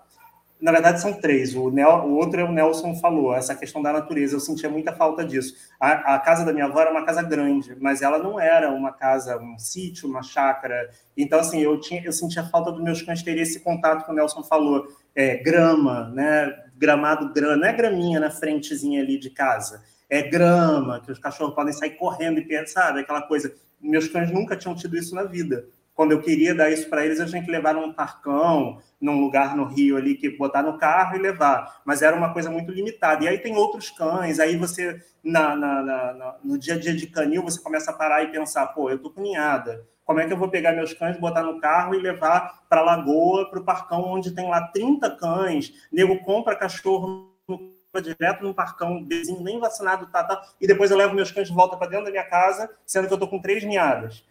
Na 0.61 0.73
verdade, 0.73 1.01
são 1.01 1.13
três. 1.13 1.55
O, 1.55 1.71
Nel, 1.71 2.05
o 2.07 2.17
outro 2.17 2.41
é 2.41 2.45
o 2.45 2.53
Nelson 2.53 2.95
falou, 2.95 3.35
essa 3.35 3.55
questão 3.55 3.83
da 3.83 3.93
natureza. 3.93 4.37
Eu 4.37 4.41
sentia 4.41 4.69
muita 4.69 4.93
falta 4.93 5.25
disso. 5.25 5.55
A, 5.79 6.15
a, 6.15 6.19
casa 6.19 6.45
da 6.45 6.53
minha 6.53 6.67
avó 6.67 6.81
era 6.81 6.91
uma 6.91 7.05
casa 7.05 7.23
grande, 7.23 7.75
mas 7.81 8.03
ela 8.03 8.19
não 8.19 8.39
era 8.39 8.71
uma 8.71 8.93
casa, 8.93 9.39
um 9.39 9.59
sítio, 9.59 10.09
uma 10.09 10.23
chácara. 10.23 10.91
Então, 11.17 11.39
assim, 11.39 11.61
eu, 11.61 11.81
tinha, 11.81 12.05
eu 12.05 12.13
sentia 12.13 12.45
falta 12.45 12.71
dos 12.71 12.83
meus 12.83 13.01
cães 13.01 13.23
terem 13.23 13.43
esse 13.43 13.61
contato 13.61 14.05
que 14.05 14.11
o 14.13 14.15
Nelson 14.15 14.43
falou. 14.43 14.87
É, 15.15 15.37
grama, 15.37 16.11
né? 16.11 16.55
Gramado 16.77 17.33
grama, 17.33 17.57
não 17.57 17.69
é 17.69 17.73
graminha 17.73 18.21
na 18.21 18.31
frentezinha 18.31 19.03
ali 19.03 19.19
de 19.19 19.31
casa. 19.31 19.83
É 20.09 20.23
grama, 20.23 21.01
que 21.01 21.11
os 21.11 21.19
cachorros 21.19 21.55
podem 21.55 21.73
sair 21.73 21.91
correndo 21.91 22.39
e, 22.39 22.67
sabe? 22.67 23.01
Aquela 23.01 23.23
coisa. 23.23 23.53
Meus 23.81 24.09
cães 24.09 24.31
nunca 24.31 24.57
tinham 24.57 24.75
tido 24.75 24.97
isso 24.97 25.15
na 25.15 25.25
vida 25.25 25.67
quando 26.01 26.13
eu 26.13 26.23
queria 26.23 26.55
dar 26.55 26.71
isso 26.71 26.89
para 26.89 27.05
eles, 27.05 27.19
eu 27.19 27.27
tinha 27.27 27.45
que 27.45 27.51
levar 27.51 27.75
num 27.75 27.93
parcão, 27.93 28.79
num 28.99 29.21
lugar 29.21 29.55
no 29.55 29.67
Rio 29.67 29.99
ali, 29.99 30.15
que 30.15 30.31
botar 30.31 30.63
no 30.63 30.79
carro 30.79 31.15
e 31.15 31.19
levar. 31.19 31.83
Mas 31.85 32.01
era 32.01 32.17
uma 32.17 32.33
coisa 32.33 32.49
muito 32.49 32.73
limitada. 32.73 33.23
E 33.23 33.29
aí 33.29 33.37
tem 33.37 33.55
outros 33.55 33.91
cães, 33.91 34.41
aí 34.41 34.57
você, 34.57 34.99
na, 35.23 35.55
na, 35.55 35.83
na, 35.83 36.37
no 36.43 36.59
dia 36.59 36.77
a 36.77 36.79
dia 36.79 36.95
de 36.95 37.07
canil, 37.07 37.43
você 37.43 37.61
começa 37.61 37.91
a 37.91 37.95
parar 37.95 38.23
e 38.23 38.33
pensar, 38.33 38.69
pô, 38.69 38.89
eu 38.89 38.99
tô 38.99 39.11
com 39.11 39.21
ninhada. 39.21 39.87
Como 40.03 40.19
é 40.19 40.27
que 40.27 40.33
eu 40.33 40.39
vou 40.39 40.49
pegar 40.49 40.73
meus 40.73 40.95
cães, 40.95 41.21
botar 41.21 41.43
no 41.43 41.61
carro 41.61 41.95
e 41.95 42.01
levar 42.01 42.63
para 42.67 42.81
a 42.81 42.85
lagoa, 42.85 43.51
para 43.51 43.61
o 43.61 43.65
parcão, 43.65 44.03
onde 44.05 44.31
tem 44.31 44.49
lá 44.49 44.69
30 44.69 45.11
cães, 45.17 45.71
nego 45.93 46.19
compra 46.21 46.57
cachorro 46.57 47.29
direto 48.03 48.43
num 48.43 48.55
parcão, 48.55 49.05
vizinho 49.07 49.43
nem 49.43 49.61
vacinado, 49.61 50.07
tá, 50.07 50.25
tá, 50.25 50.41
e 50.61 50.67
depois 50.67 50.91
eu 50.91 50.97
levo 50.97 51.15
meus 51.15 51.31
cães 51.31 51.49
de 51.49 51.55
volta 51.55 51.77
para 51.77 51.89
dentro 51.89 52.07
da 52.07 52.11
minha 52.11 52.25
casa, 52.25 52.71
sendo 52.87 53.07
que 53.09 53.13
eu 53.13 53.19
tô 53.19 53.29
com 53.29 53.41
três 53.41 53.65
ninhadas. 53.65 54.25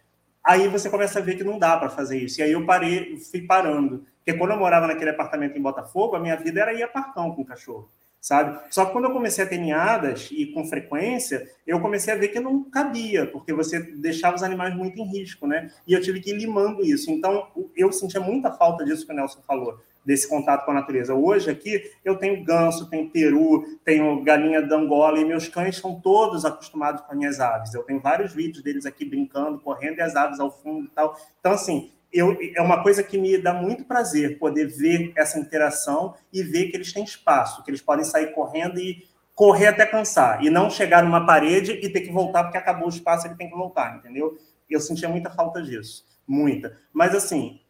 Aí 0.44 0.68
você 0.68 0.88
começa 0.88 1.18
a 1.18 1.22
ver 1.22 1.36
que 1.36 1.44
não 1.44 1.58
dá 1.58 1.76
para 1.76 1.90
fazer 1.90 2.18
isso. 2.18 2.40
E 2.40 2.42
aí 2.42 2.52
eu 2.52 2.64
parei, 2.64 3.16
fui 3.18 3.42
parando. 3.42 4.06
Porque 4.16 4.38
quando 4.38 4.52
eu 4.52 4.58
morava 4.58 4.86
naquele 4.86 5.10
apartamento 5.10 5.56
em 5.56 5.62
Botafogo, 5.62 6.16
a 6.16 6.20
minha 6.20 6.36
vida 6.36 6.60
era 6.60 6.72
ir 6.72 6.82
a 6.82 6.88
parcão 6.88 7.34
com 7.34 7.42
o 7.42 7.44
cachorro, 7.44 7.88
sabe? 8.20 8.58
Só 8.70 8.84
que 8.84 8.92
quando 8.92 9.04
eu 9.04 9.12
comecei 9.12 9.44
a 9.44 9.46
ter 9.46 9.58
ninhadas 9.58 10.28
e 10.30 10.46
com 10.46 10.64
frequência, 10.64 11.50
eu 11.66 11.80
comecei 11.80 12.12
a 12.12 12.16
ver 12.16 12.28
que 12.28 12.38
não 12.38 12.64
cabia, 12.64 13.26
porque 13.26 13.52
você 13.52 13.80
deixava 13.80 14.36
os 14.36 14.42
animais 14.42 14.74
muito 14.74 14.98
em 14.98 15.04
risco, 15.04 15.46
né? 15.46 15.70
E 15.86 15.92
eu 15.92 16.00
tive 16.00 16.20
que 16.20 16.30
ir 16.30 16.36
limando 16.36 16.82
isso. 16.82 17.10
Então, 17.10 17.48
eu 17.76 17.90
sentia 17.92 18.20
muita 18.20 18.50
falta 18.52 18.84
disso 18.84 19.06
que 19.06 19.12
o 19.12 19.16
Nelson 19.16 19.40
falou 19.46 19.80
desse 20.04 20.28
contato 20.28 20.64
com 20.64 20.70
a 20.70 20.74
natureza. 20.74 21.14
Hoje 21.14 21.50
aqui 21.50 21.90
eu 22.04 22.16
tenho 22.16 22.42
ganso, 22.44 22.88
tenho 22.88 23.10
peru, 23.10 23.64
tenho 23.84 24.22
galinha 24.22 24.62
da 24.62 24.76
Angola 24.76 25.18
e 25.18 25.24
meus 25.24 25.48
cães 25.48 25.76
são 25.76 26.00
todos 26.00 26.44
acostumados 26.44 27.02
com 27.02 27.12
as 27.12 27.18
minhas 27.18 27.40
aves. 27.40 27.74
Eu 27.74 27.82
tenho 27.82 28.00
vários 28.00 28.32
vídeos 28.32 28.62
deles 28.62 28.86
aqui 28.86 29.04
brincando, 29.04 29.60
correndo 29.60 29.98
e 29.98 30.02
as 30.02 30.16
aves 30.16 30.40
ao 30.40 30.50
fundo 30.50 30.86
e 30.86 30.90
tal. 30.90 31.16
Então 31.38 31.52
assim, 31.52 31.90
eu, 32.12 32.36
é 32.54 32.60
uma 32.60 32.82
coisa 32.82 33.02
que 33.02 33.16
me 33.16 33.38
dá 33.38 33.52
muito 33.52 33.84
prazer 33.84 34.38
poder 34.38 34.66
ver 34.66 35.12
essa 35.16 35.38
interação 35.38 36.14
e 36.32 36.42
ver 36.42 36.66
que 36.66 36.76
eles 36.76 36.92
têm 36.92 37.04
espaço, 37.04 37.62
que 37.62 37.70
eles 37.70 37.80
podem 37.80 38.04
sair 38.04 38.32
correndo 38.32 38.80
e 38.80 39.08
correr 39.34 39.68
até 39.68 39.86
cansar 39.86 40.44
e 40.44 40.50
não 40.50 40.68
chegar 40.68 41.02
numa 41.02 41.24
parede 41.24 41.72
e 41.72 41.88
ter 41.88 42.00
que 42.00 42.12
voltar 42.12 42.44
porque 42.44 42.58
acabou 42.58 42.86
o 42.86 42.90
espaço, 42.90 43.26
ele 43.26 43.36
tem 43.36 43.48
que 43.48 43.56
voltar, 43.56 43.96
entendeu? 43.96 44.36
Eu 44.68 44.80
sentia 44.80 45.08
muita 45.08 45.30
falta 45.30 45.62
disso, 45.62 46.04
muita. 46.26 46.76
Mas 46.92 47.14
assim, 47.14 47.60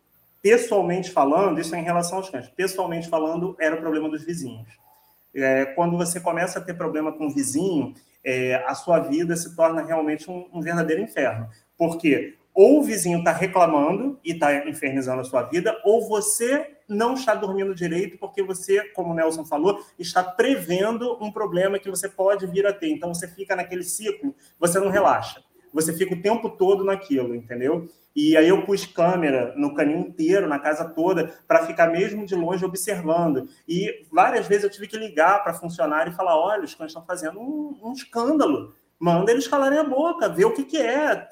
Pessoalmente 0.43 1.11
falando, 1.11 1.61
isso 1.61 1.75
é 1.75 1.79
em 1.79 1.85
relação 1.85 2.19
aos 2.19 2.31
cães, 2.31 2.49
pessoalmente 2.49 3.09
falando, 3.09 3.57
era 3.61 3.75
o 3.77 3.81
problema 3.81 4.09
dos 4.09 4.25
vizinhos. 4.25 4.69
É, 5.35 5.67
quando 5.67 5.97
você 5.97 6.19
começa 6.19 6.59
a 6.59 6.63
ter 6.63 6.75
problema 6.75 7.13
com 7.13 7.27
o 7.27 7.31
vizinho, 7.31 7.95
é, 8.25 8.57
a 8.67 8.75
sua 8.75 8.99
vida 9.01 9.37
se 9.37 9.55
torna 9.55 9.83
realmente 9.83 10.31
um, 10.31 10.49
um 10.53 10.61
verdadeiro 10.61 11.03
inferno. 11.03 11.49
Porque 11.77 12.37
ou 12.53 12.81
o 12.81 12.83
vizinho 12.83 13.21
está 13.21 13.33
reclamando 13.33 14.19
e 14.25 14.33
está 14.33 14.69
infernizando 14.69 15.21
a 15.21 15.25
sua 15.25 15.43
vida, 15.43 15.81
ou 15.85 16.07
você 16.09 16.77
não 16.89 17.15
está 17.15 17.35
dormindo 17.35 17.75
direito 17.75 18.19
porque 18.19 18.43
você, 18.43 18.83
como 18.89 19.13
o 19.13 19.15
Nelson 19.15 19.45
falou, 19.45 19.81
está 19.99 20.23
prevendo 20.23 21.17
um 21.23 21.31
problema 21.31 21.79
que 21.79 21.89
você 21.89 22.09
pode 22.09 22.47
vir 22.47 22.67
a 22.67 22.73
ter. 22.73 22.91
Então 22.91 23.15
você 23.15 23.29
fica 23.29 23.55
naquele 23.55 23.85
ciclo, 23.85 24.35
você 24.59 24.81
não 24.81 24.91
relaxa. 24.91 25.43
Você 25.73 25.93
fica 25.93 26.15
o 26.15 26.21
tempo 26.21 26.51
todo 26.51 26.85
naquilo, 26.85 27.35
entendeu? 27.35 27.89
E 28.15 28.37
aí 28.37 28.49
eu 28.49 28.65
pus 28.65 28.85
câmera 28.85 29.55
no 29.57 29.75
caminho 29.75 30.01
inteiro, 30.01 30.49
na 30.49 30.59
casa 30.59 30.85
toda, 30.85 31.33
para 31.47 31.67
ficar 31.67 31.89
mesmo 31.89 32.27
de 32.27 32.35
longe 32.35 32.65
observando. 32.65 33.49
E 33.69 34.07
várias 34.11 34.47
vezes 34.47 34.65
eu 34.65 34.71
tive 34.71 34.89
que 34.89 34.99
ligar 34.99 35.43
para 35.43 35.55
funcionário 35.55 36.13
e 36.13 36.17
falar: 36.17 36.37
olha, 36.37 36.65
os 36.65 36.75
cães 36.75 36.91
estão 36.91 37.05
fazendo 37.05 37.41
um, 37.41 37.79
um, 37.83 37.93
escândalo. 37.93 38.75
Manda 38.99 39.31
eles 39.33 39.49
calarem 39.49 39.79
a 39.79 39.85
boca, 39.85 40.29
vê 40.29 40.45
o 40.45 40.53
que, 40.53 40.65
que 40.65 40.77
é, 40.77 41.27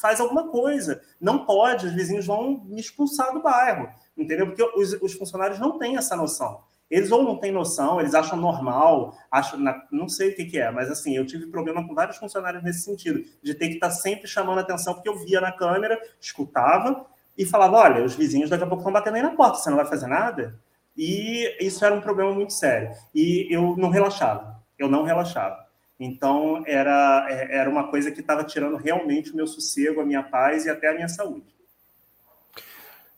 faz 0.00 0.20
alguma 0.20 0.48
coisa. 0.48 1.00
Não 1.20 1.44
pode, 1.44 1.86
os 1.86 1.92
vizinhos 1.92 2.26
vão 2.26 2.64
me 2.64 2.80
expulsar 2.80 3.32
do 3.32 3.42
bairro, 3.42 3.88
entendeu? 4.16 4.46
Porque 4.46 4.62
os, 4.62 4.94
os 5.00 5.12
funcionários 5.12 5.60
não 5.60 5.78
têm 5.78 5.96
essa 5.96 6.16
noção. 6.16 6.62
Eles 6.94 7.10
ou 7.10 7.24
não 7.24 7.36
têm 7.36 7.50
noção, 7.50 7.98
eles 7.98 8.14
acham 8.14 8.38
normal, 8.38 9.18
acham, 9.28 9.58
não 9.90 10.08
sei 10.08 10.28
o 10.28 10.36
que, 10.36 10.44
que, 10.44 10.60
é, 10.60 10.70
mas 10.70 10.88
assim, 10.88 11.16
eu 11.16 11.26
tive 11.26 11.48
problema 11.48 11.84
com 11.84 11.92
vários 11.92 12.16
funcionários 12.18 12.62
nesse 12.62 12.84
sentido, 12.84 13.24
de 13.42 13.52
ter 13.52 13.66
que 13.66 13.74
estar 13.74 13.90
sempre 13.90 14.28
chamando 14.28 14.60
atenção, 14.60 14.94
porque 14.94 15.08
eu 15.08 15.18
via 15.18 15.40
na 15.40 15.50
câmera, 15.50 16.00
escutava 16.20 17.04
e 17.36 17.44
falava: 17.44 17.78
olha, 17.78 18.04
os 18.04 18.14
vizinhos 18.14 18.48
daqui 18.48 18.62
a 18.62 18.66
pouco 18.68 18.82
estão 18.82 18.92
batendo 18.92 19.16
aí 19.16 19.22
na 19.22 19.34
porta, 19.34 19.58
você 19.58 19.70
não 19.70 19.76
vai 19.76 19.86
fazer 19.86 20.06
nada? 20.06 20.56
E 20.96 21.56
isso 21.58 21.84
era 21.84 21.92
um 21.92 22.00
problema 22.00 22.32
muito 22.32 22.52
sério. 22.52 22.92
E 23.12 23.52
eu 23.52 23.76
não 23.76 23.90
relaxava, 23.90 24.62
eu 24.78 24.88
não 24.88 25.02
relaxava. 25.02 25.66
Então, 25.98 26.62
era, 26.64 27.26
é, 27.28 27.56
era 27.56 27.68
uma 27.68 27.88
coisa 27.88 28.12
que 28.12 28.20
estava 28.20 28.44
tirando 28.44 28.76
realmente 28.76 29.32
o 29.32 29.36
meu 29.36 29.48
sossego, 29.48 30.00
a 30.00 30.06
minha 30.06 30.22
paz 30.22 30.64
e 30.64 30.70
até 30.70 30.90
a 30.90 30.94
minha 30.94 31.08
saúde. 31.08 31.52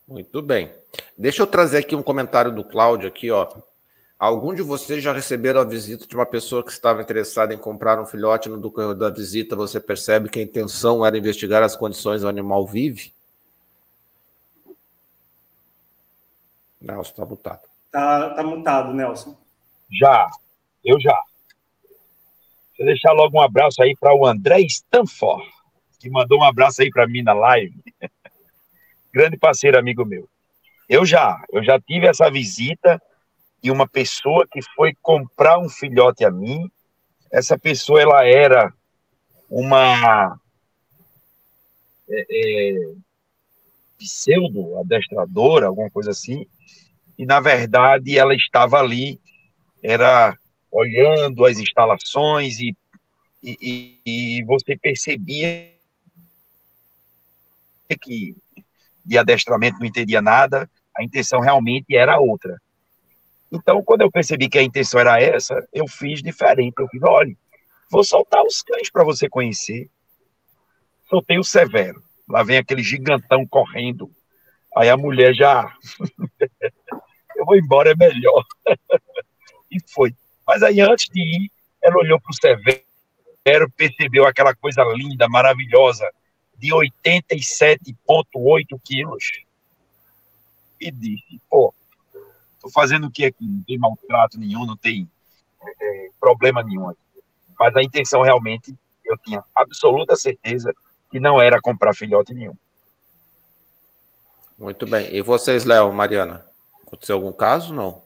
Muito 0.09 0.40
bem. 0.40 0.73
Deixa 1.18 1.43
eu 1.43 1.47
trazer 1.47 1.78
aqui 1.78 1.97
um 1.97 2.02
comentário 2.02 2.52
do 2.52 2.62
Cláudio 2.62 3.09
aqui, 3.09 3.30
ó. 3.30 3.48
Algum 4.18 4.55
de 4.55 4.62
vocês 4.62 5.02
já 5.02 5.12
receberam 5.12 5.60
a 5.60 5.64
visita 5.64 6.06
de 6.06 6.14
uma 6.14 6.26
pessoa 6.26 6.62
que 6.62 6.70
estava 6.70 7.02
interessada 7.02 7.52
em 7.52 7.59
comprar 7.59 8.01
um 8.01 8.06
filhote 8.06 8.48
no 8.48 8.60
decorrer 8.60 8.94
da 8.94 9.10
visita? 9.10 9.56
Você 9.56 9.78
percebe 9.78 10.28
que 10.28 10.38
a 10.38 10.43
intenção 10.43 11.05
era 11.05 11.16
investigar 11.16 11.62
as 11.62 11.76
condições 11.76 12.22
do 12.22 12.28
animal 12.28 12.66
vive? 12.66 13.12
Nelson, 16.80 17.10
está 17.10 17.26
mutado. 17.26 17.60
Está 17.86 18.30
tá 18.34 18.43
mutado, 18.43 18.94
Nelson. 18.94 19.36
Já, 19.90 20.30
eu 20.84 21.01
já. 21.01 21.18
Deixa 22.70 22.82
eu 22.82 22.86
deixar 22.86 23.12
logo 23.12 23.38
um 23.38 23.43
abraço 23.43 23.82
aí 23.82 23.97
para 23.98 24.14
o 24.14 24.26
André 24.26 24.60
Stanford, 24.62 25.47
que 25.98 26.10
mandou 26.10 26.40
um 26.40 26.44
abraço 26.44 26.82
aí 26.82 26.90
para 26.90 27.06
mim 27.06 27.22
na 27.22 27.32
live 27.32 27.74
grande 29.12 29.38
parceiro, 29.38 29.78
amigo 29.78 30.05
meu. 30.05 30.28
Eu 30.88 31.04
já, 31.04 31.42
eu 31.50 31.64
já 31.64 31.80
tive 31.80 32.06
essa 32.06 32.30
visita 32.30 33.00
de 33.62 33.70
uma 33.70 33.88
pessoa 33.88 34.46
que 34.50 34.60
foi 34.74 34.94
comprar 35.02 35.58
um 35.58 35.68
filhote 35.68 36.24
a 36.24 36.30
mim. 36.30 36.70
Essa 37.32 37.58
pessoa, 37.58 38.00
ela 38.00 38.24
era 38.24 38.72
uma 39.50 40.38
é, 42.08 42.26
é, 42.30 42.92
pseudo 43.98 44.78
adestradora, 44.78 45.66
alguma 45.66 45.90
coisa 45.90 46.10
assim, 46.10 46.46
e 47.18 47.24
na 47.24 47.40
verdade 47.40 48.16
ela 48.18 48.34
estava 48.34 48.78
ali, 48.78 49.18
era 49.82 50.36
olhando 50.70 51.44
as 51.44 51.58
instalações 51.58 52.58
e, 52.60 52.76
e, 53.42 53.98
e 54.04 54.44
você 54.44 54.76
percebia 54.76 55.72
que 58.00 58.36
de 59.04 59.16
adestramento 59.16 59.78
não 59.78 59.86
entendia 59.86 60.20
nada, 60.20 60.68
a 60.98 61.05
intenção 61.05 61.40
realmente 61.40 61.97
era 61.97 62.18
outra. 62.18 62.60
Então, 63.52 63.82
quando 63.82 64.02
eu 64.02 64.10
percebi 64.10 64.48
que 64.48 64.59
a 64.59 64.62
intenção 64.62 65.01
era 65.01 65.20
essa, 65.20 65.66
eu 65.73 65.86
fiz 65.86 66.23
diferente. 66.23 66.74
Eu 66.78 66.89
fiz, 66.89 67.02
olha, 67.02 67.36
vou 67.90 68.02
soltar 68.02 68.43
os 68.43 68.62
cães 68.62 68.90
para 68.90 69.05
você 69.05 69.28
conhecer. 69.28 69.89
Soltei 71.09 71.39
o 71.39 71.44
Severo. 71.44 72.02
Lá 72.28 72.43
vem 72.43 72.59
aquele 72.59 72.82
gigantão 72.82 73.47
correndo. 73.47 74.10
Aí 74.77 74.90
a 74.90 74.97
mulher 74.97 75.32
já. 75.35 75.73
eu 77.36 77.44
vou 77.44 77.56
embora, 77.56 77.93
é 77.93 77.94
melhor. 77.94 78.44
e 79.70 79.78
foi. 79.93 80.12
Mas 80.47 80.62
aí, 80.62 80.81
antes 80.81 81.09
de 81.09 81.20
ir, 81.20 81.51
ela 81.82 81.98
olhou 81.98 82.18
para 82.20 82.31
o 82.31 82.35
Severo, 82.35 83.70
percebeu 83.77 84.27
aquela 84.27 84.55
coisa 84.55 84.82
linda, 84.94 85.28
maravilhosa, 85.28 86.09
de 86.59 86.70
87,8 86.70 88.81
quilos. 88.85 89.45
E 90.81 90.90
disse, 90.90 91.40
pô, 91.48 91.74
tô 92.61 92.70
fazendo 92.70 93.07
o 93.07 93.11
que 93.11 93.24
aqui? 93.24 93.47
Não 93.47 93.62
tem 93.62 93.78
maltrato 93.78 94.39
nenhum, 94.39 94.66
não 94.66 94.77
tem 94.77 95.11
é, 95.62 96.11
problema 96.20 96.62
nenhum 96.62 96.89
aqui. 96.89 97.01
Mas 97.59 97.74
a 97.77 97.82
intenção 97.82 98.23
realmente, 98.23 98.74
eu 99.05 99.16
tinha 99.19 99.43
absoluta 99.55 100.15
certeza 100.16 100.74
que 101.11 101.19
não 101.19 101.40
era 101.40 101.61
comprar 101.61 101.94
filhote 101.94 102.35
nenhum. 102.35 102.57
Muito 104.59 104.86
bem. 104.86 105.15
E 105.15 105.23
vocês, 105.23 105.65
Léo, 105.65 105.93
Mariana? 105.93 106.47
Aconteceu 106.86 107.16
algum 107.16 107.32
caso, 107.32 107.74
não? 107.74 108.03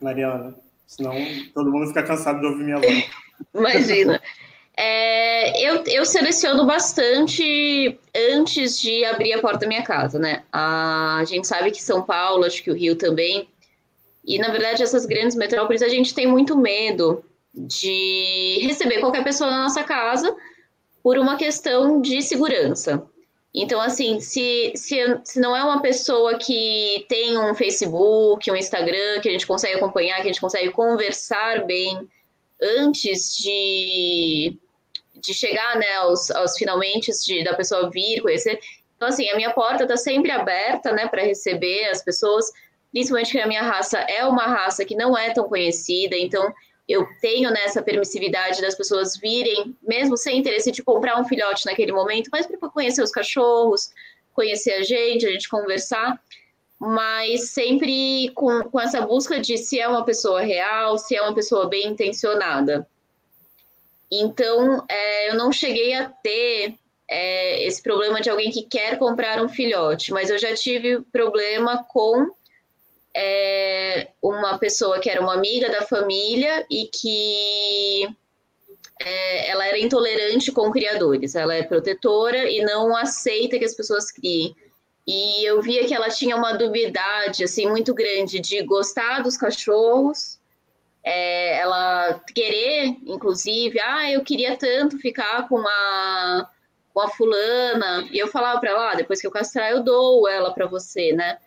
Mariana, 0.00 0.54
senão 0.86 1.14
todo 1.52 1.70
mundo 1.70 1.88
fica 1.88 2.02
cansado 2.02 2.40
de 2.40 2.46
ouvir 2.46 2.64
minha 2.64 2.78
voz. 2.78 3.10
Imagina. 3.54 4.20
É, 4.76 5.68
eu, 5.68 5.84
eu 5.84 6.04
seleciono 6.04 6.66
bastante 6.66 7.98
antes 8.32 8.78
de 8.78 9.04
abrir 9.04 9.32
a 9.32 9.40
porta 9.40 9.60
da 9.60 9.68
minha 9.68 9.84
casa, 9.84 10.18
né? 10.18 10.42
A 10.52 11.22
gente 11.26 11.46
sabe 11.46 11.70
que 11.70 11.82
São 11.82 12.02
Paulo, 12.02 12.44
acho 12.44 12.62
que 12.62 12.70
o 12.70 12.74
Rio 12.74 12.96
também, 12.96 13.48
e 14.24 14.38
na 14.38 14.48
verdade 14.48 14.82
essas 14.82 15.06
grandes 15.06 15.36
metrópoles 15.36 15.82
a 15.82 15.88
gente 15.88 16.14
tem 16.14 16.26
muito 16.26 16.56
medo 16.56 17.24
de 17.54 18.58
receber 18.62 18.98
qualquer 18.98 19.22
pessoa 19.22 19.50
na 19.50 19.62
nossa 19.62 19.84
casa 19.84 20.34
por 21.02 21.18
uma 21.18 21.36
questão 21.36 22.00
de 22.00 22.20
segurança. 22.20 23.06
Então, 23.54 23.80
assim, 23.80 24.18
se, 24.18 24.72
se, 24.74 24.96
se 25.22 25.38
não 25.38 25.56
é 25.56 25.62
uma 25.62 25.80
pessoa 25.80 26.36
que 26.38 27.06
tem 27.08 27.38
um 27.38 27.54
Facebook, 27.54 28.50
um 28.50 28.56
Instagram, 28.56 29.20
que 29.22 29.28
a 29.28 29.32
gente 29.32 29.46
consegue 29.46 29.76
acompanhar, 29.76 30.16
que 30.16 30.22
a 30.22 30.32
gente 30.32 30.40
consegue 30.40 30.72
conversar 30.72 31.64
bem 31.64 32.08
antes 32.60 33.36
de, 33.36 34.58
de 35.24 35.34
chegar 35.34 35.76
né, 35.76 35.94
aos, 35.96 36.30
aos 36.30 36.56
finalmente 36.56 37.10
de, 37.24 37.42
da 37.42 37.54
pessoa 37.54 37.90
vir, 37.90 38.20
conhecer. 38.20 38.58
Então, 38.96 39.08
assim, 39.08 39.28
a 39.30 39.36
minha 39.36 39.50
porta 39.50 39.84
está 39.84 39.96
sempre 39.96 40.30
aberta 40.30 40.92
né, 40.92 41.08
para 41.08 41.22
receber 41.22 41.86
as 41.86 42.02
pessoas, 42.02 42.50
principalmente 42.92 43.32
que 43.32 43.40
a 43.40 43.46
minha 43.46 43.62
raça 43.62 43.98
é 43.98 44.24
uma 44.24 44.46
raça 44.46 44.84
que 44.84 44.94
não 44.94 45.16
é 45.16 45.32
tão 45.32 45.48
conhecida, 45.48 46.16
então 46.16 46.52
eu 46.88 47.06
tenho 47.20 47.50
nessa 47.50 47.80
né, 47.80 47.84
permissividade 47.84 48.60
das 48.60 48.74
pessoas 48.74 49.16
virem, 49.16 49.74
mesmo 49.82 50.16
sem 50.16 50.38
interesse 50.38 50.70
de 50.70 50.82
comprar 50.82 51.18
um 51.20 51.24
filhote 51.24 51.64
naquele 51.66 51.92
momento, 51.92 52.28
mas 52.30 52.46
para 52.46 52.68
conhecer 52.68 53.02
os 53.02 53.10
cachorros, 53.10 53.90
conhecer 54.34 54.72
a 54.72 54.82
gente, 54.82 55.26
a 55.26 55.30
gente 55.30 55.48
conversar, 55.48 56.20
mas 56.78 57.50
sempre 57.50 58.30
com, 58.34 58.62
com 58.64 58.80
essa 58.80 59.00
busca 59.00 59.40
de 59.40 59.56
se 59.56 59.80
é 59.80 59.88
uma 59.88 60.04
pessoa 60.04 60.42
real, 60.42 60.98
se 60.98 61.16
é 61.16 61.22
uma 61.22 61.34
pessoa 61.34 61.66
bem 61.68 61.88
intencionada. 61.88 62.86
Então, 64.10 64.84
é, 64.88 65.30
eu 65.30 65.34
não 65.34 65.50
cheguei 65.52 65.94
a 65.94 66.08
ter 66.08 66.74
é, 67.08 67.66
esse 67.66 67.82
problema 67.82 68.20
de 68.20 68.30
alguém 68.30 68.50
que 68.50 68.62
quer 68.62 68.98
comprar 68.98 69.42
um 69.42 69.48
filhote, 69.48 70.12
mas 70.12 70.30
eu 70.30 70.38
já 70.38 70.54
tive 70.54 71.00
problema 71.12 71.84
com 71.84 72.30
é, 73.16 74.08
uma 74.22 74.58
pessoa 74.58 74.98
que 74.98 75.08
era 75.08 75.20
uma 75.20 75.34
amiga 75.34 75.70
da 75.70 75.82
família 75.82 76.66
e 76.70 76.88
que 76.92 78.08
é, 79.00 79.50
ela 79.50 79.66
era 79.66 79.78
intolerante 79.78 80.50
com 80.50 80.70
criadores. 80.70 81.34
Ela 81.34 81.54
é 81.54 81.62
protetora 81.62 82.50
e 82.50 82.62
não 82.64 82.96
aceita 82.96 83.58
que 83.58 83.64
as 83.64 83.74
pessoas 83.74 84.10
criem. 84.10 84.54
E 85.06 85.44
eu 85.44 85.60
via 85.60 85.86
que 85.86 85.94
ela 85.94 86.08
tinha 86.08 86.34
uma 86.34 86.54
dubiedade 86.54 87.44
assim 87.44 87.68
muito 87.68 87.92
grande 87.92 88.40
de 88.40 88.62
gostar 88.62 89.22
dos 89.22 89.36
cachorros, 89.36 90.40
é, 91.04 91.58
ela 91.58 92.20
querer, 92.34 92.96
inclusive, 93.06 93.78
ah, 93.80 94.10
eu 94.10 94.22
queria 94.24 94.56
tanto 94.56 94.98
ficar 94.98 95.48
com 95.48 95.58
a 95.58 96.50
com 96.92 97.00
a 97.00 97.08
fulana. 97.08 98.08
E 98.12 98.18
eu 98.18 98.28
falava 98.28 98.60
para 98.60 98.70
ela, 98.70 98.92
ah, 98.92 98.94
depois 98.94 99.20
que 99.20 99.26
eu 99.26 99.30
castrar, 99.30 99.70
eu 99.70 99.82
dou 99.82 100.28
ela 100.28 100.54
para 100.54 100.66
você, 100.66 101.12
né? 101.12 101.38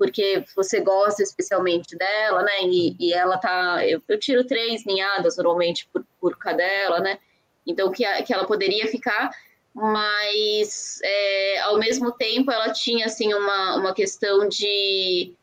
porque 0.00 0.42
você 0.56 0.80
gosta 0.80 1.22
especialmente 1.22 1.94
dela, 1.94 2.42
né? 2.42 2.62
E, 2.62 2.96
e 2.98 3.12
ela 3.12 3.36
tá. 3.36 3.86
Eu, 3.86 4.02
eu, 4.08 4.18
tiro 4.18 4.46
três 4.46 4.82
ninhadas 4.86 5.36
normalmente 5.36 5.86
por, 5.92 6.02
por 6.18 6.38
cadela, 6.38 7.00
né? 7.00 7.18
Então 7.66 7.92
que, 7.92 8.02
a, 8.02 8.22
que 8.22 8.32
ela 8.32 8.46
poderia 8.46 8.86
ficar, 8.86 9.30
mas 9.74 11.00
é, 11.04 11.60
ao 11.64 11.78
mesmo 11.78 12.12
tempo 12.12 12.50
ela 12.50 12.72
tinha 12.72 13.04
assim 13.04 13.34
uma, 13.34 13.76
uma 13.76 13.92
questão 13.92 14.48
de 14.48 15.34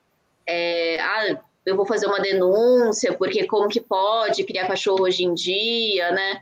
é, 0.47 0.99
ah, 1.01 1.39
eu 1.67 1.75
vou 1.75 1.85
fazer 1.85 2.07
uma 2.07 2.21
denúncia, 2.21 3.13
porque 3.13 3.45
como 3.45 3.67
que 3.67 3.81
pode 3.81 4.45
criar 4.45 4.67
cachorro 4.67 5.03
hoje 5.03 5.25
em 5.25 5.33
dia, 5.33 6.11
né? 6.11 6.41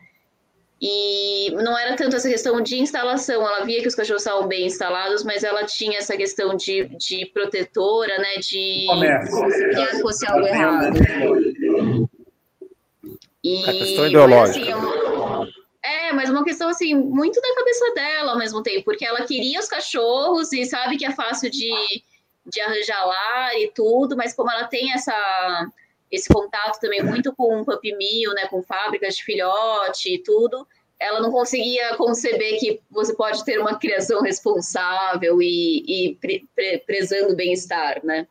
E 0.79 1.49
não 1.51 1.75
era 1.75 1.95
tanto 1.95 2.15
essa 2.15 2.29
questão 2.29 2.61
de 2.61 2.77
instalação, 2.77 3.41
ela 3.41 3.65
via 3.65 3.81
que 3.81 3.87
os 3.87 3.95
cachorros 3.95 4.21
estavam 4.21 4.47
bem 4.47 4.67
instalados, 4.67 5.23
mas 5.23 5.43
ela 5.43 5.63
tinha 5.65 5.97
essa 5.97 6.15
questão 6.15 6.55
de, 6.55 6.85
de 6.99 7.25
protetora, 7.33 8.19
né? 8.19 8.35
De 8.35 8.85
que 9.73 9.99
fosse 9.99 10.27
algo 10.27 10.45
errado. 10.45 10.95
E, 13.43 13.63
a 13.63 13.71
questão 13.71 14.07
ideológica. 14.07 14.75
Mas, 14.75 14.85
assim, 14.85 15.51
é, 15.83 16.13
mas 16.13 16.29
uma 16.29 16.43
questão 16.43 16.69
assim, 16.69 16.93
muito 16.93 17.41
da 17.41 17.55
cabeça 17.55 17.93
dela 17.95 18.31
ao 18.33 18.37
mesmo 18.37 18.61
tempo, 18.61 18.85
porque 18.85 19.05
ela 19.05 19.25
queria 19.25 19.59
os 19.59 19.67
cachorros 19.67 20.53
e 20.53 20.65
sabe 20.65 20.97
que 20.97 21.05
é 21.05 21.11
fácil 21.11 21.49
de, 21.49 21.71
de 22.45 22.61
arranjar 22.61 23.05
lá 23.05 23.59
e 23.59 23.71
tudo, 23.71 24.15
mas 24.15 24.33
como 24.33 24.51
ela 24.51 24.67
tem 24.67 24.93
essa 24.93 25.67
esse 26.11 26.29
contato 26.29 26.79
também 26.79 27.03
muito 27.03 27.35
com 27.35 27.61
o 27.61 27.79
Mill, 27.83 28.33
né, 28.33 28.47
com 28.47 28.61
fábricas 28.61 29.15
de 29.15 29.23
filhote 29.23 30.13
e 30.13 30.23
tudo, 30.23 30.65
ela 30.99 31.19
não 31.19 31.31
conseguia 31.31 31.95
conceber 31.97 32.59
que 32.59 32.81
você 32.89 33.13
pode 33.13 33.43
ter 33.43 33.59
uma 33.59 33.77
criação 33.77 34.21
responsável 34.21 35.41
e, 35.41 35.83
e 35.87 36.15
pre, 36.15 36.47
pre, 36.55 36.77
prezando 36.79 37.33
o 37.33 37.35
bem-estar, 37.35 38.05
né? 38.05 38.27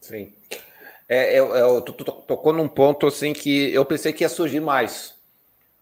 Sim. 0.00 0.34
É, 1.08 1.38
eu, 1.38 1.54
eu, 1.54 1.80
tu, 1.82 1.92
tu, 1.92 2.04
tocou 2.04 2.52
num 2.52 2.68
ponto 2.68 3.06
assim 3.06 3.32
que 3.32 3.72
eu 3.72 3.84
pensei 3.84 4.12
que 4.12 4.24
ia 4.24 4.28
surgir 4.28 4.60
mais, 4.60 5.14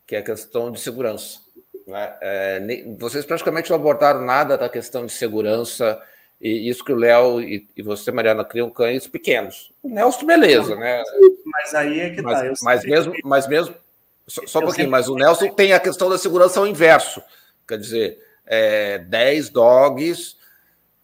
que 0.06 0.16
é 0.16 0.18
a 0.18 0.24
questão 0.24 0.70
de 0.72 0.80
segurança. 0.80 1.40
Né? 1.86 2.16
É, 2.20 2.84
vocês 2.98 3.24
praticamente 3.24 3.70
não 3.70 3.76
abordaram 3.76 4.22
nada 4.22 4.58
da 4.58 4.68
questão 4.68 5.06
de 5.06 5.12
segurança 5.12 6.00
e 6.40 6.68
isso 6.68 6.84
que 6.84 6.92
o 6.92 6.96
Léo 6.96 7.40
e, 7.40 7.68
e, 7.76 7.82
você, 7.82 8.12
Mariana, 8.12 8.44
criam 8.44 8.70
cães 8.70 9.08
pequenos. 9.08 9.72
O 9.82 9.88
Nelson, 9.88 10.24
beleza, 10.24 10.76
né? 10.76 11.02
Mas 11.44 11.74
aí 11.74 12.00
é 12.00 12.10
que 12.10 12.22
mas, 12.22 12.40
tá. 12.40 12.64
mas 12.64 12.84
mesmo, 12.84 13.12
mas 13.24 13.48
mesmo. 13.48 13.74
Só, 14.26 14.46
só 14.46 14.58
um 14.60 14.62
pouquinho, 14.62 14.90
mas 14.90 15.08
o 15.08 15.16
Nelson 15.16 15.48
tem 15.48 15.72
a 15.72 15.80
questão 15.80 16.08
da 16.08 16.18
segurança 16.18 16.60
ao 16.60 16.66
inverso. 16.66 17.22
Quer 17.66 17.78
dizer, 17.78 18.18
é, 18.46 18.98
10 18.98 19.50
dogs 19.50 20.36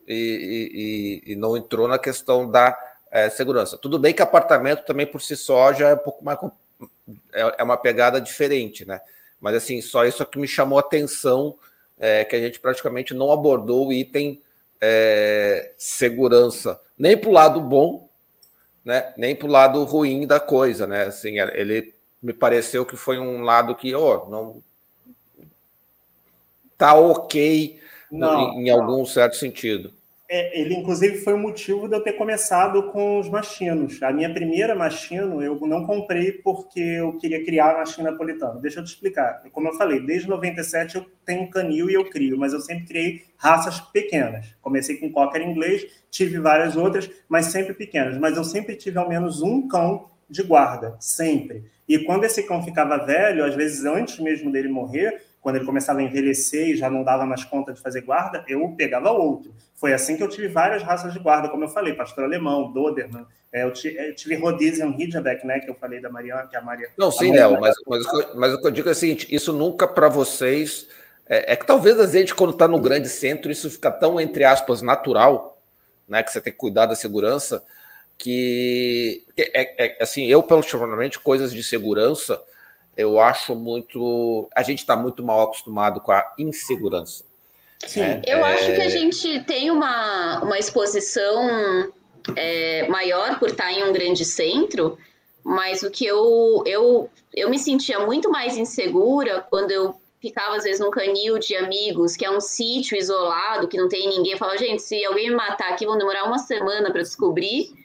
e, 0.06 1.22
e, 1.26 1.32
e, 1.32 1.36
não 1.36 1.56
entrou 1.56 1.88
na 1.88 1.98
questão 1.98 2.48
da 2.48 2.78
é, 3.10 3.28
segurança. 3.28 3.76
Tudo 3.76 3.98
bem 3.98 4.14
que 4.14 4.22
apartamento 4.22 4.84
também 4.84 5.06
por 5.06 5.20
si 5.20 5.36
só 5.36 5.72
já 5.72 5.88
é 5.88 5.94
um 5.94 5.98
pouco 5.98 6.24
mais. 6.24 6.38
É, 7.32 7.56
é 7.58 7.62
uma 7.62 7.76
pegada 7.76 8.20
diferente, 8.20 8.86
né? 8.86 9.00
Mas 9.40 9.56
assim, 9.56 9.80
só 9.82 10.04
isso 10.04 10.24
que 10.24 10.38
me 10.38 10.46
chamou 10.46 10.78
a 10.78 10.80
atenção, 10.80 11.56
é, 11.98 12.24
que 12.24 12.36
a 12.36 12.40
gente 12.40 12.60
praticamente 12.60 13.12
não 13.12 13.32
abordou 13.32 13.88
o 13.88 13.92
item 13.92 14.40
é, 14.80 15.72
segurança, 15.78 16.80
nem 16.98 17.16
para 17.16 17.30
o 17.30 17.32
lado 17.32 17.60
bom, 17.60 18.08
né, 18.84 19.14
nem 19.16 19.34
para 19.34 19.48
o 19.48 19.50
lado 19.50 19.82
ruim 19.84 20.26
da 20.26 20.38
coisa, 20.38 20.86
né? 20.86 21.04
Assim, 21.04 21.38
ele 21.38 21.94
me 22.22 22.32
pareceu 22.32 22.84
que 22.84 22.96
foi 22.96 23.18
um 23.18 23.42
lado 23.42 23.74
que, 23.74 23.94
ó, 23.94 24.24
oh, 24.26 24.30
não 24.30 24.62
tá 26.76 26.94
ok 26.94 27.80
não, 28.10 28.52
em, 28.54 28.66
em 28.66 28.70
algum 28.70 29.06
certo 29.06 29.36
sentido. 29.36 29.93
É, 30.26 30.58
ele, 30.58 30.74
inclusive, 30.74 31.18
foi 31.18 31.34
o 31.34 31.38
motivo 31.38 31.86
de 31.86 31.94
eu 31.94 32.00
ter 32.00 32.14
começado 32.14 32.90
com 32.90 33.20
os 33.20 33.28
machinos. 33.28 34.02
A 34.02 34.10
minha 34.10 34.32
primeira 34.32 34.74
machino 34.74 35.42
eu 35.42 35.60
não 35.66 35.84
comprei 35.84 36.32
porque 36.32 36.80
eu 36.80 37.18
queria 37.18 37.44
criar 37.44 37.72
a 37.72 37.78
machina 37.78 38.10
napolitana. 38.10 38.58
Deixa 38.58 38.80
eu 38.80 38.84
te 38.84 38.88
explicar. 38.88 39.42
Como 39.52 39.68
eu 39.68 39.74
falei, 39.74 40.00
desde 40.00 40.28
97 40.28 40.96
eu 40.96 41.06
tenho 41.26 41.50
canil 41.50 41.90
e 41.90 41.94
eu 41.94 42.08
crio, 42.08 42.38
mas 42.38 42.54
eu 42.54 42.60
sempre 42.60 42.86
criei 42.86 43.22
raças 43.36 43.80
pequenas. 43.80 44.56
Comecei 44.62 44.96
com 44.96 45.12
cocker 45.12 45.42
inglês, 45.42 45.86
tive 46.10 46.38
várias 46.38 46.74
outras, 46.74 47.10
mas 47.28 47.46
sempre 47.46 47.74
pequenas. 47.74 48.16
Mas 48.16 48.36
eu 48.36 48.44
sempre 48.44 48.76
tive 48.76 48.98
ao 48.98 49.08
menos 49.08 49.42
um 49.42 49.68
cão 49.68 50.08
de 50.28 50.42
guarda, 50.42 50.96
sempre. 51.00 51.64
E 51.86 51.98
quando 51.98 52.24
esse 52.24 52.42
cão 52.44 52.62
ficava 52.62 52.96
velho, 53.04 53.44
às 53.44 53.54
vezes 53.54 53.84
antes 53.84 54.18
mesmo 54.18 54.50
dele 54.50 54.68
morrer, 54.68 55.22
quando 55.44 55.56
ele 55.56 55.66
começava 55.66 55.98
a 55.98 56.02
envelhecer 56.02 56.70
e 56.70 56.74
já 56.74 56.88
não 56.88 57.04
dava 57.04 57.26
mais 57.26 57.44
conta 57.44 57.70
de 57.70 57.78
fazer 57.78 58.00
guarda, 58.00 58.42
eu 58.48 58.66
pegava 58.78 59.10
outro. 59.10 59.54
Foi 59.74 59.92
assim 59.92 60.16
que 60.16 60.22
eu 60.22 60.28
tive 60.28 60.48
várias 60.48 60.82
raças 60.82 61.12
de 61.12 61.18
guarda, 61.18 61.50
como 61.50 61.64
eu 61.64 61.68
falei, 61.68 61.92
pastor 61.92 62.24
alemão, 62.24 62.72
Doberman, 62.72 63.26
é, 63.52 63.62
eu, 63.62 63.70
tive 63.70 64.36
Rhodesian 64.36 64.92
Ridgeback, 64.92 65.46
né, 65.46 65.60
que 65.60 65.68
eu 65.68 65.74
falei 65.74 66.00
da 66.00 66.08
Mariana, 66.08 66.46
que 66.46 66.56
a 66.56 66.62
Maria... 66.62 66.88
Não, 66.96 67.10
sim, 67.10 67.30
Léo, 67.30 67.60
mas, 67.60 67.74
mas, 67.86 68.06
mas 68.34 68.54
o 68.54 68.58
que 68.58 68.66
eu 68.66 68.70
digo 68.70 68.88
é 68.88 68.92
o 68.92 68.94
seguinte, 68.94 69.26
isso 69.30 69.52
nunca 69.52 69.86
para 69.86 70.08
vocês... 70.08 70.88
É, 71.26 71.52
é, 71.52 71.56
que 71.56 71.66
talvez 71.66 72.00
a 72.00 72.06
gente, 72.06 72.34
quando 72.34 72.54
está 72.54 72.66
no 72.66 72.80
grande 72.80 73.10
centro, 73.10 73.52
isso 73.52 73.70
fica 73.70 73.90
tão, 73.90 74.18
entre 74.18 74.44
aspas, 74.44 74.80
natural, 74.80 75.62
né, 76.08 76.22
que 76.22 76.32
você 76.32 76.40
tem 76.40 76.54
que 76.54 76.58
cuidar 76.58 76.86
da 76.86 76.96
segurança, 76.96 77.62
que, 78.16 79.22
é, 79.36 79.84
é, 79.84 80.02
assim, 80.02 80.24
eu, 80.24 80.42
particularmente, 80.42 81.18
coisas 81.18 81.52
de 81.52 81.62
segurança 81.62 82.40
eu 82.96 83.20
acho 83.20 83.54
muito. 83.54 84.48
A 84.54 84.62
gente 84.62 84.78
está 84.78 84.96
muito 84.96 85.22
mal 85.22 85.42
acostumado 85.42 86.00
com 86.00 86.12
a 86.12 86.24
insegurança. 86.38 87.24
Sim, 87.86 88.00
né? 88.00 88.22
eu 88.26 88.38
é... 88.38 88.54
acho 88.54 88.66
que 88.66 88.80
a 88.80 88.88
gente 88.88 89.40
tem 89.44 89.70
uma, 89.70 90.40
uma 90.42 90.58
exposição 90.58 91.92
é, 92.36 92.88
maior 92.88 93.38
por 93.38 93.50
estar 93.50 93.72
em 93.72 93.84
um 93.84 93.92
grande 93.92 94.24
centro, 94.24 94.98
mas 95.42 95.82
o 95.82 95.90
que 95.90 96.06
eu, 96.06 96.62
eu, 96.66 97.10
eu 97.34 97.50
me 97.50 97.58
sentia 97.58 98.00
muito 98.00 98.30
mais 98.30 98.56
insegura 98.56 99.44
quando 99.50 99.70
eu 99.70 99.94
ficava, 100.20 100.56
às 100.56 100.64
vezes, 100.64 100.80
num 100.80 100.90
canil 100.90 101.38
de 101.38 101.54
amigos, 101.54 102.16
que 102.16 102.24
é 102.24 102.30
um 102.30 102.40
sítio 102.40 102.96
isolado, 102.96 103.68
que 103.68 103.76
não 103.76 103.88
tem 103.88 104.08
ninguém. 104.08 104.32
Eu 104.32 104.38
falava, 104.38 104.56
gente, 104.56 104.80
se 104.80 105.04
alguém 105.04 105.28
me 105.28 105.36
matar 105.36 105.70
aqui, 105.70 105.84
vão 105.84 105.98
demorar 105.98 106.24
uma 106.24 106.38
semana 106.38 106.90
para 106.90 107.02
descobrir 107.02 107.83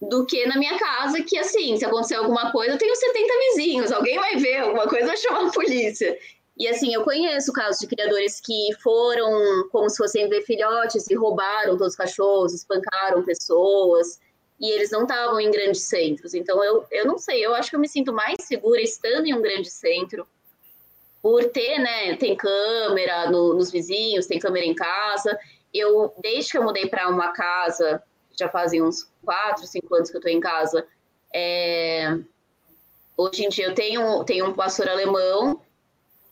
do 0.00 0.26
que 0.26 0.46
na 0.46 0.56
minha 0.56 0.78
casa, 0.78 1.22
que 1.22 1.38
assim, 1.38 1.76
se 1.76 1.84
acontecer 1.84 2.16
alguma 2.16 2.52
coisa, 2.52 2.74
eu 2.74 2.78
tenho 2.78 2.94
70 2.94 3.32
vizinhos, 3.48 3.92
alguém 3.92 4.18
vai 4.18 4.36
ver 4.36 4.58
alguma 4.58 4.86
coisa, 4.86 5.06
vai 5.08 5.16
chamar 5.16 5.46
a 5.46 5.52
polícia. 5.52 6.18
E 6.58 6.66
assim, 6.68 6.94
eu 6.94 7.04
conheço 7.04 7.52
casos 7.52 7.80
de 7.80 7.86
criadores 7.86 8.40
que 8.40 8.70
foram 8.82 9.68
como 9.70 9.88
se 9.90 9.98
fossem 9.98 10.28
ver 10.28 10.42
filhotes 10.42 11.08
e 11.10 11.14
roubaram 11.14 11.76
todos 11.76 11.92
os 11.92 11.96
cachorros, 11.96 12.54
espancaram 12.54 13.22
pessoas, 13.24 14.18
e 14.58 14.70
eles 14.70 14.90
não 14.90 15.02
estavam 15.02 15.38
em 15.38 15.50
grandes 15.50 15.82
centros. 15.82 16.32
Então, 16.32 16.62
eu, 16.64 16.84
eu 16.90 17.06
não 17.06 17.18
sei, 17.18 17.44
eu 17.44 17.54
acho 17.54 17.68
que 17.68 17.76
eu 17.76 17.80
me 17.80 17.88
sinto 17.88 18.12
mais 18.12 18.36
segura 18.40 18.80
estando 18.80 19.26
em 19.26 19.34
um 19.34 19.42
grande 19.42 19.70
centro, 19.70 20.26
por 21.20 21.44
ter, 21.46 21.78
né, 21.78 22.16
tem 22.16 22.36
câmera 22.36 23.30
no, 23.30 23.54
nos 23.54 23.70
vizinhos, 23.70 24.26
tem 24.26 24.38
câmera 24.38 24.64
em 24.64 24.74
casa. 24.74 25.38
Eu, 25.74 26.14
desde 26.22 26.52
que 26.52 26.58
eu 26.58 26.62
mudei 26.62 26.86
para 26.86 27.08
uma 27.08 27.32
casa, 27.32 28.02
já 28.38 28.48
fazem 28.48 28.82
uns 28.82 29.10
quatro, 29.24 29.66
cinco 29.66 29.94
anos 29.94 30.10
que 30.10 30.16
eu 30.16 30.20
estou 30.20 30.32
em 30.32 30.40
casa, 30.40 30.86
é, 31.34 32.18
hoje 33.16 33.44
em 33.44 33.48
dia 33.48 33.66
eu 33.66 33.74
tenho, 33.74 34.24
tenho 34.24 34.46
um 34.46 34.52
pastor 34.52 34.88
alemão 34.88 35.60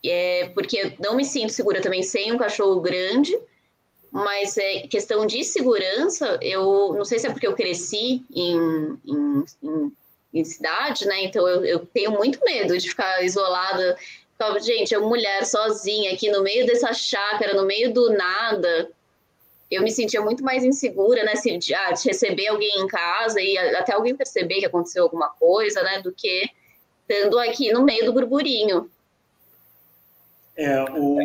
é, 0.05 0.51
porque 0.55 0.94
não 0.98 1.16
me 1.16 1.24
sinto 1.24 1.52
segura 1.52 1.81
também 1.81 2.02
sem 2.02 2.32
um 2.32 2.39
cachorro 2.39 2.81
grande, 2.81 3.36
mas 4.10 4.56
é 4.59 4.86
questão 4.86 5.26
de 5.26 5.43
segurança, 5.43 6.39
eu 6.40 6.94
não 6.94 7.05
sei 7.05 7.18
se 7.18 7.26
é 7.26 7.31
porque 7.31 7.47
eu 7.47 7.56
cresci 7.56 8.22
em, 8.32 8.98
em, 9.05 9.44
em, 9.62 9.93
em 10.35 10.44
cidade, 10.44 11.06
né? 11.06 11.24
Então 11.24 11.48
eu, 11.48 11.64
eu, 11.64 11.86
tenho 11.86 12.12
muito 12.12 12.39
medo 12.44 12.76
de 12.78 12.89
ficar 12.89 13.24
isolada. 13.24 13.97
Gente, 14.60 14.94
uma 14.97 15.09
mulher 15.09 15.47
sozinha 15.47 16.12
aqui 16.12 16.31
no 16.31 16.43
meio 16.43 16.66
dessa 16.66 16.93
chácara, 16.93 17.55
no 17.55 17.64
meio 17.64 17.93
do 17.93 18.10
nada, 18.10 18.90
eu 19.70 19.82
me 19.82 19.90
sentia 19.90 20.20
muito 20.20 20.44
mais 20.44 20.64
insegura, 20.64 21.24
né? 21.24 21.36
Se, 21.36 21.56
de, 21.56 21.74
ah, 21.74 21.92
de 21.92 22.04
receber 22.08 22.48
alguém 22.48 22.80
em 22.80 22.86
casa 22.86 23.40
e 23.40 23.56
até 23.76 23.92
alguém 23.92 24.14
perceber 24.14 24.60
que 24.60 24.66
aconteceu 24.66 25.02
alguma 25.02 25.28
coisa, 25.28 25.82
né? 25.82 26.00
Do 26.02 26.12
que 26.12 26.48
estando 27.08 27.38
aqui 27.38 27.72
no 27.72 27.84
meio 27.84 28.04
do 28.04 28.12
burburinho. 28.12 28.90
É, 30.56 30.82
o, 30.92 31.18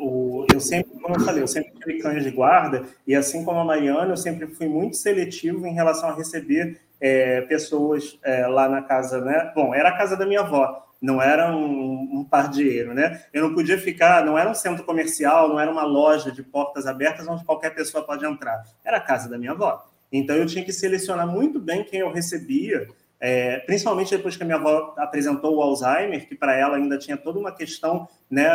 o, 0.00 0.46
eu 0.52 0.60
sempre, 0.60 0.98
como 1.00 1.16
eu 1.16 1.20
falei, 1.20 1.42
eu 1.42 1.48
sempre 1.48 1.72
tive 1.72 1.98
cães 1.98 2.22
de 2.22 2.30
guarda, 2.30 2.86
e 3.04 3.16
assim 3.16 3.44
como 3.44 3.58
a 3.58 3.64
Mariana, 3.64 4.12
eu 4.12 4.16
sempre 4.16 4.46
fui 4.46 4.68
muito 4.68 4.96
seletivo 4.96 5.66
em 5.66 5.74
relação 5.74 6.08
a 6.08 6.14
receber 6.14 6.80
é, 7.00 7.42
pessoas 7.42 8.18
é, 8.22 8.46
lá 8.46 8.68
na 8.68 8.82
casa, 8.82 9.20
né? 9.20 9.52
Bom, 9.54 9.74
era 9.74 9.90
a 9.90 9.96
casa 9.96 10.16
da 10.16 10.26
minha 10.26 10.40
avó, 10.40 10.86
não 11.00 11.20
era 11.20 11.54
um, 11.54 12.20
um 12.20 12.24
pardieiro, 12.24 12.94
né? 12.94 13.22
Eu 13.32 13.42
não 13.48 13.54
podia 13.54 13.78
ficar, 13.78 14.24
não 14.24 14.38
era 14.38 14.50
um 14.50 14.54
centro 14.54 14.84
comercial, 14.84 15.48
não 15.48 15.60
era 15.60 15.70
uma 15.70 15.84
loja 15.84 16.32
de 16.32 16.42
portas 16.42 16.86
abertas 16.86 17.26
onde 17.28 17.44
qualquer 17.44 17.74
pessoa 17.74 18.04
pode 18.04 18.24
entrar. 18.24 18.62
Era 18.84 18.96
a 18.96 19.00
casa 19.00 19.28
da 19.28 19.38
minha 19.38 19.52
avó. 19.52 19.84
Então 20.10 20.36
eu 20.36 20.46
tinha 20.46 20.64
que 20.64 20.72
selecionar 20.72 21.26
muito 21.26 21.60
bem 21.60 21.84
quem 21.84 22.00
eu 22.00 22.10
recebia, 22.10 22.88
é, 23.20 23.58
principalmente 23.60 24.16
depois 24.16 24.36
que 24.36 24.42
a 24.42 24.46
minha 24.46 24.58
avó 24.58 24.94
apresentou 24.96 25.56
o 25.56 25.62
Alzheimer, 25.62 26.26
que 26.28 26.34
para 26.34 26.54
ela 26.54 26.76
ainda 26.76 26.98
tinha 26.98 27.16
toda 27.16 27.38
uma 27.38 27.52
questão, 27.52 28.08
né? 28.30 28.48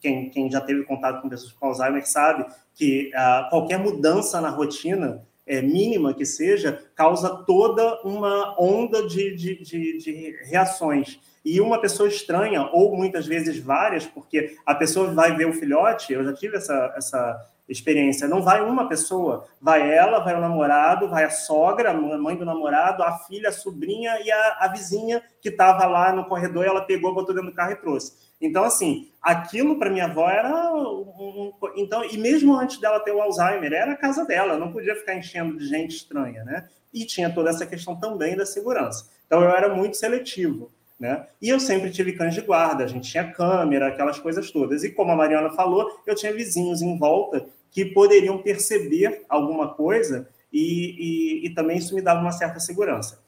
Quem, 0.00 0.30
quem 0.30 0.50
já 0.50 0.60
teve 0.60 0.84
contato 0.84 1.20
com 1.20 1.28
pessoas 1.28 1.52
com 1.52 1.66
Alzheimer 1.66 2.08
sabe 2.08 2.46
que 2.74 3.10
ah, 3.14 3.48
qualquer 3.50 3.78
mudança 3.78 4.40
na 4.40 4.48
rotina, 4.48 5.22
é, 5.48 5.62
mínima 5.62 6.14
que 6.14 6.24
seja, 6.24 6.82
causa 6.94 7.42
toda 7.44 8.00
uma 8.02 8.54
onda 8.60 9.06
de, 9.08 9.34
de, 9.34 9.62
de, 9.62 9.98
de 9.98 10.36
reações 10.44 11.18
e 11.44 11.60
uma 11.60 11.80
pessoa 11.80 12.08
estranha, 12.08 12.68
ou 12.72 12.94
muitas 12.94 13.26
vezes 13.26 13.58
várias, 13.58 14.04
porque 14.04 14.56
a 14.66 14.74
pessoa 14.74 15.10
vai 15.12 15.34
ver 15.34 15.48
o 15.48 15.52
filhote, 15.52 16.12
eu 16.12 16.22
já 16.22 16.32
tive 16.34 16.58
essa, 16.58 16.92
essa 16.96 17.46
experiência. 17.68 18.28
Não 18.28 18.42
vai 18.42 18.62
uma 18.62 18.88
pessoa, 18.88 19.46
vai 19.60 19.90
ela, 19.90 20.18
vai 20.20 20.34
o 20.36 20.40
namorado, 20.40 21.08
vai 21.08 21.24
a 21.24 21.30
sogra, 21.30 21.90
a 21.90 21.94
mãe 21.94 22.36
do 22.36 22.44
namorado, 22.44 23.02
a 23.02 23.18
filha, 23.20 23.50
a 23.50 23.52
sobrinha 23.52 24.20
e 24.22 24.30
a, 24.30 24.58
a 24.60 24.68
vizinha 24.68 25.22
que 25.40 25.48
estava 25.48 25.86
lá 25.86 26.12
no 26.12 26.24
corredor, 26.24 26.64
ela 26.64 26.82
pegou, 26.82 27.14
botou 27.14 27.34
dentro 27.34 27.50
do 27.50 27.56
carro 27.56 27.72
e 27.72 27.76
trouxe. 27.76 28.27
Então, 28.40 28.64
assim, 28.64 29.08
aquilo 29.20 29.78
para 29.78 29.90
minha 29.90 30.04
avó 30.04 30.28
era 30.28 30.72
um, 30.72 31.02
um, 31.18 31.52
então 31.76 32.04
e 32.04 32.16
mesmo 32.16 32.54
antes 32.54 32.80
dela 32.80 33.00
ter 33.00 33.10
o 33.10 33.20
Alzheimer, 33.20 33.72
era 33.72 33.92
a 33.92 33.96
casa 33.96 34.24
dela, 34.24 34.56
não 34.56 34.72
podia 34.72 34.94
ficar 34.94 35.14
enchendo 35.14 35.58
de 35.58 35.66
gente 35.66 35.96
estranha, 35.96 36.44
né? 36.44 36.68
E 36.94 37.04
tinha 37.04 37.28
toda 37.28 37.50
essa 37.50 37.66
questão 37.66 37.96
também 37.96 38.36
da 38.36 38.46
segurança. 38.46 39.10
Então, 39.26 39.42
eu 39.42 39.50
era 39.50 39.74
muito 39.74 39.96
seletivo. 39.96 40.72
Né? 40.98 41.26
E 41.40 41.48
eu 41.48 41.60
sempre 41.60 41.92
tive 41.92 42.14
cães 42.14 42.34
de 42.34 42.40
guarda, 42.40 42.82
a 42.82 42.86
gente 42.88 43.08
tinha 43.08 43.30
câmera, 43.32 43.86
aquelas 43.86 44.18
coisas 44.18 44.50
todas. 44.50 44.82
E 44.82 44.90
como 44.90 45.12
a 45.12 45.16
Mariana 45.16 45.50
falou, 45.50 45.88
eu 46.04 46.14
tinha 46.14 46.34
vizinhos 46.34 46.82
em 46.82 46.98
volta 46.98 47.46
que 47.70 47.84
poderiam 47.84 48.38
perceber 48.38 49.24
alguma 49.28 49.74
coisa 49.74 50.28
e, 50.52 51.42
e, 51.42 51.46
e, 51.46 51.54
também 51.54 51.76
isso 51.76 51.94
me 51.94 52.02
dava 52.02 52.20
uma 52.20 52.32
certa 52.32 52.58
segurança. 52.58 53.22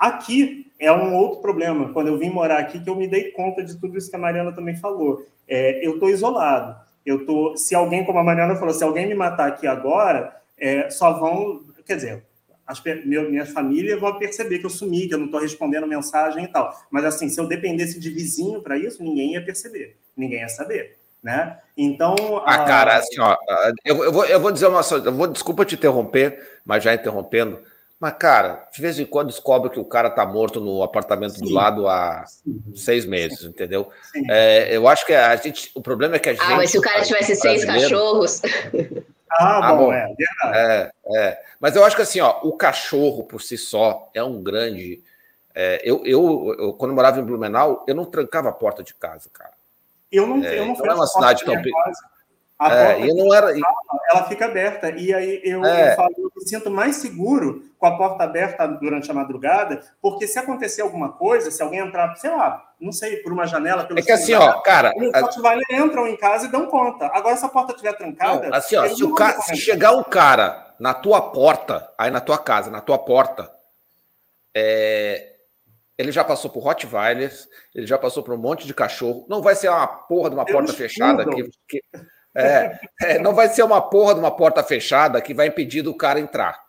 Aqui 0.00 0.72
é 0.78 0.90
um 0.90 1.14
outro 1.14 1.40
problema. 1.40 1.92
Quando 1.92 2.06
eu 2.06 2.16
vim 2.16 2.30
morar 2.30 2.58
aqui, 2.58 2.80
que 2.80 2.88
eu 2.88 2.96
me 2.96 3.06
dei 3.06 3.32
conta 3.32 3.62
de 3.62 3.78
tudo 3.78 3.98
isso 3.98 4.08
que 4.08 4.16
a 4.16 4.18
Mariana 4.18 4.50
também 4.50 4.74
falou. 4.74 5.26
É, 5.46 5.86
eu 5.86 5.94
estou 5.94 6.08
isolado. 6.08 6.74
Eu 7.04 7.26
tô, 7.26 7.54
se 7.54 7.74
alguém, 7.74 8.04
como 8.04 8.18
a 8.18 8.24
Mariana 8.24 8.56
falou, 8.56 8.72
se 8.72 8.82
alguém 8.82 9.06
me 9.06 9.14
matar 9.14 9.48
aqui 9.48 9.66
agora, 9.66 10.34
é, 10.58 10.88
só 10.88 11.12
vão, 11.18 11.62
quer 11.84 11.96
dizer, 11.96 12.24
as, 12.66 12.82
meu, 13.04 13.30
minha 13.30 13.44
família 13.44 13.98
vão 13.98 14.18
perceber 14.18 14.58
que 14.58 14.66
eu 14.66 14.70
sumi, 14.70 15.06
que 15.06 15.12
eu 15.12 15.18
não 15.18 15.26
estou 15.26 15.40
respondendo 15.40 15.86
mensagem 15.86 16.44
e 16.44 16.48
tal. 16.48 16.74
Mas 16.90 17.04
assim, 17.04 17.28
se 17.28 17.38
eu 17.38 17.46
dependesse 17.46 18.00
de 18.00 18.08
vizinho 18.08 18.62
para 18.62 18.78
isso, 18.78 19.02
ninguém 19.02 19.34
ia 19.34 19.44
perceber, 19.44 19.98
ninguém 20.16 20.40
ia 20.40 20.48
saber 20.48 20.98
né? 21.22 21.58
Então. 21.76 22.14
Ah, 22.44 22.64
cara, 22.64 22.96
assim, 22.96 23.20
ó, 23.20 23.36
eu, 23.84 24.04
eu, 24.04 24.12
vou, 24.12 24.24
eu 24.24 24.40
vou 24.40 24.50
dizer 24.50 24.66
uma 24.66 24.82
coisa, 24.82 25.06
eu 25.06 25.12
vou, 25.12 25.26
desculpa 25.26 25.64
te 25.64 25.74
interromper, 25.74 26.60
mas 26.64 26.82
já 26.82 26.94
interrompendo. 26.94 27.58
Mas, 28.00 28.14
cara, 28.14 28.66
de 28.72 28.80
vez 28.80 28.98
em 28.98 29.04
quando 29.04 29.28
descobre 29.28 29.68
que 29.68 29.78
o 29.78 29.84
cara 29.84 30.08
tá 30.08 30.24
morto 30.24 30.58
no 30.58 30.82
apartamento 30.82 31.34
Sim. 31.34 31.44
do 31.44 31.50
lado 31.50 31.86
há 31.86 32.24
Sim. 32.26 32.62
seis 32.74 33.04
meses, 33.04 33.44
entendeu? 33.44 33.90
É, 34.30 34.74
eu 34.74 34.88
acho 34.88 35.04
que 35.04 35.12
a 35.12 35.36
gente. 35.36 35.70
O 35.74 35.82
problema 35.82 36.16
é 36.16 36.18
que 36.18 36.30
a 36.30 36.32
gente. 36.32 36.42
Ah, 36.42 36.56
mas 36.56 36.70
se 36.70 36.78
o 36.78 36.80
cara 36.80 37.02
tivesse 37.02 37.36
seis 37.36 37.62
cachorros. 37.62 38.40
Ah, 39.32 39.68
ah, 39.68 39.74
bom, 39.74 39.92
é, 39.92 40.12
é, 40.52 40.90
é. 41.14 41.42
Mas 41.60 41.76
eu 41.76 41.84
acho 41.84 41.94
que 41.94 42.02
assim, 42.02 42.20
ó, 42.20 42.40
o 42.42 42.52
cachorro 42.52 43.22
por 43.22 43.40
si 43.40 43.56
só 43.56 44.10
é 44.12 44.24
um 44.24 44.42
grande. 44.42 45.00
É, 45.54 45.80
eu, 45.84 46.02
eu, 46.04 46.56
eu, 46.58 46.72
quando 46.72 46.94
morava 46.94 47.20
em 47.20 47.24
Blumenau, 47.24 47.84
eu 47.86 47.94
não 47.94 48.04
trancava 48.04 48.48
a 48.48 48.52
porta 48.52 48.82
de 48.82 48.92
casa, 48.94 49.28
cara. 49.32 49.52
Eu 50.10 50.26
não, 50.26 50.42
é, 50.42 50.58
eu 50.58 50.64
não 50.64 50.72
então 50.72 50.86
é 50.86 50.94
uma 50.94 51.06
cidade 51.06 51.44
tão 51.44 51.54
a 52.60 52.74
é, 52.74 52.94
porta 52.94 53.14
não 53.14 53.34
era... 53.34 53.54
ela 54.10 54.24
fica 54.24 54.44
aberta. 54.44 54.90
E 54.90 55.14
aí 55.14 55.40
eu, 55.42 55.64
é. 55.64 55.92
eu, 55.92 55.96
falo, 55.96 56.14
eu 56.18 56.30
me 56.36 56.46
sinto 56.46 56.70
mais 56.70 56.96
seguro 56.96 57.64
com 57.78 57.86
a 57.86 57.96
porta 57.96 58.22
aberta 58.22 58.66
durante 58.66 59.10
a 59.10 59.14
madrugada, 59.14 59.80
porque 60.02 60.26
se 60.26 60.38
acontecer 60.38 60.82
alguma 60.82 61.10
coisa, 61.10 61.50
se 61.50 61.62
alguém 61.62 61.80
entrar, 61.80 62.14
sei 62.16 62.28
lá, 62.28 62.62
não 62.78 62.92
sei, 62.92 63.16
por 63.16 63.32
uma 63.32 63.46
janela, 63.46 63.84
pelo 63.84 63.98
É 63.98 64.02
que 64.02 64.12
assim, 64.12 64.34
ó, 64.34 64.60
cara. 64.60 64.92
Os 64.94 65.20
Rottweiler 65.22 65.64
entram 65.70 66.06
em 66.06 66.18
casa 66.18 66.46
e 66.46 66.50
dão 66.50 66.66
conta. 66.66 67.06
Agora, 67.06 67.34
se 67.34 67.46
a 67.46 67.48
porta 67.48 67.72
estiver 67.72 67.94
trancada. 67.94 68.50
Não, 68.50 68.56
assim, 68.58 68.76
ó, 68.76 68.86
se, 68.86 69.02
o 69.02 69.14
ca... 69.14 69.40
se 69.40 69.56
chegar 69.56 69.92
um 69.92 70.04
cara 70.04 70.74
na 70.78 70.92
tua 70.92 71.22
porta, 71.22 71.90
aí 71.96 72.10
na 72.10 72.20
tua 72.20 72.36
casa, 72.36 72.70
na 72.70 72.82
tua 72.82 72.98
porta, 72.98 73.50
é, 74.54 75.36
ele 75.96 76.12
já 76.12 76.22
passou 76.22 76.50
por 76.50 76.62
Rottweilers, 76.62 77.48
ele 77.74 77.86
já 77.86 77.96
passou 77.96 78.22
por 78.22 78.34
um 78.34 78.38
monte 78.38 78.66
de 78.66 78.74
cachorro. 78.74 79.24
Não 79.30 79.40
vai 79.40 79.54
ser 79.54 79.70
uma 79.70 79.86
porra 79.86 80.28
de 80.28 80.36
uma 80.36 80.44
porta 80.44 80.74
fechada 80.74 81.24
que, 81.24 81.48
que 81.66 81.82
é, 82.34 82.78
é, 83.00 83.18
não 83.18 83.34
vai 83.34 83.48
ser 83.48 83.62
uma 83.62 83.80
porra 83.80 84.14
de 84.14 84.20
uma 84.20 84.30
porta 84.30 84.62
fechada 84.62 85.20
que 85.20 85.34
vai 85.34 85.48
impedir 85.48 85.82
do 85.82 85.94
cara 85.94 86.20
entrar. 86.20 86.60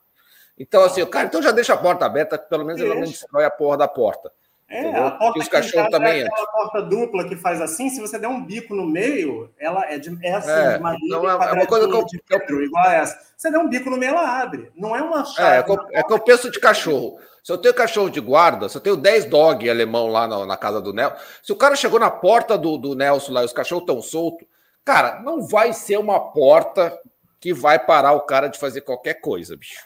Então, 0.57 0.83
assim, 0.83 1.01
o 1.01 1.07
cara 1.07 1.27
então 1.27 1.41
já 1.41 1.51
deixa 1.51 1.73
a 1.73 1.77
porta 1.77 2.05
aberta, 2.05 2.37
pelo 2.37 2.65
menos 2.65 2.81
ele 2.81 2.93
não 2.93 3.01
destrói 3.01 3.45
a 3.45 3.51
porra 3.51 3.77
da 3.77 3.87
porta. 3.87 4.31
É, 4.69 4.79
entendeu? 4.79 5.05
a 5.05 5.11
porta 5.11 5.37
e 5.37 5.41
os 5.41 5.49
cachorros 5.49 5.89
também 5.89 6.21
é 6.21 6.25
aquela 6.25 6.47
porta 6.47 6.81
dupla 6.83 7.27
que 7.27 7.35
faz 7.35 7.59
assim, 7.59 7.89
se 7.89 7.99
você 7.99 8.17
der 8.17 8.29
um 8.29 8.41
bico 8.41 8.73
no 8.73 8.85
meio, 8.85 9.51
ela 9.59 9.85
é, 9.91 9.97
de, 9.97 10.17
é 10.25 10.33
assim, 10.33 10.49
é, 10.49 10.79
então 11.03 11.29
é, 11.29 11.49
é 11.49 11.53
uma 11.53 11.65
coisa 11.65 11.87
que 11.87 11.93
eu, 11.93 12.05
de 12.05 12.21
vidro, 12.29 12.63
igual 12.63 12.85
essa. 12.85 13.19
Você 13.35 13.51
der 13.51 13.57
um 13.57 13.67
bico 13.67 13.89
no 13.89 13.97
meio, 13.97 14.11
ela 14.11 14.41
abre. 14.41 14.71
Não 14.75 14.95
é 14.95 15.01
uma 15.01 15.25
chave. 15.25 15.55
É, 15.55 15.59
é, 15.59 15.63
que 15.63 15.71
eu, 15.71 15.87
é 15.91 16.03
que 16.03 16.13
eu 16.13 16.19
penso 16.19 16.49
de 16.49 16.59
cachorro. 16.59 17.19
Se 17.43 17.51
eu 17.51 17.57
tenho 17.57 17.73
cachorro 17.73 18.09
de 18.09 18.21
guarda, 18.21 18.69
se 18.69 18.77
eu 18.77 18.81
tenho 18.81 18.95
10 18.95 19.25
dog 19.25 19.67
alemão 19.69 20.07
lá 20.07 20.27
na, 20.27 20.45
na 20.45 20.55
casa 20.55 20.79
do 20.79 20.93
Nelson, 20.93 21.15
se 21.43 21.51
o 21.51 21.55
cara 21.55 21.75
chegou 21.75 21.99
na 21.99 22.11
porta 22.11 22.57
do, 22.57 22.77
do 22.77 22.95
Nelson 22.95 23.33
lá 23.33 23.41
e 23.41 23.45
os 23.45 23.53
cachorros 23.53 23.81
estão 23.81 24.01
soltos, 24.01 24.47
cara, 24.83 25.21
não 25.21 25.41
vai 25.41 25.73
ser 25.73 25.97
uma 25.97 26.31
porta 26.31 26.97
que 27.39 27.53
vai 27.53 27.79
parar 27.79 28.13
o 28.13 28.21
cara 28.21 28.47
de 28.47 28.59
fazer 28.59 28.81
qualquer 28.81 29.15
coisa, 29.15 29.57
bicho. 29.57 29.85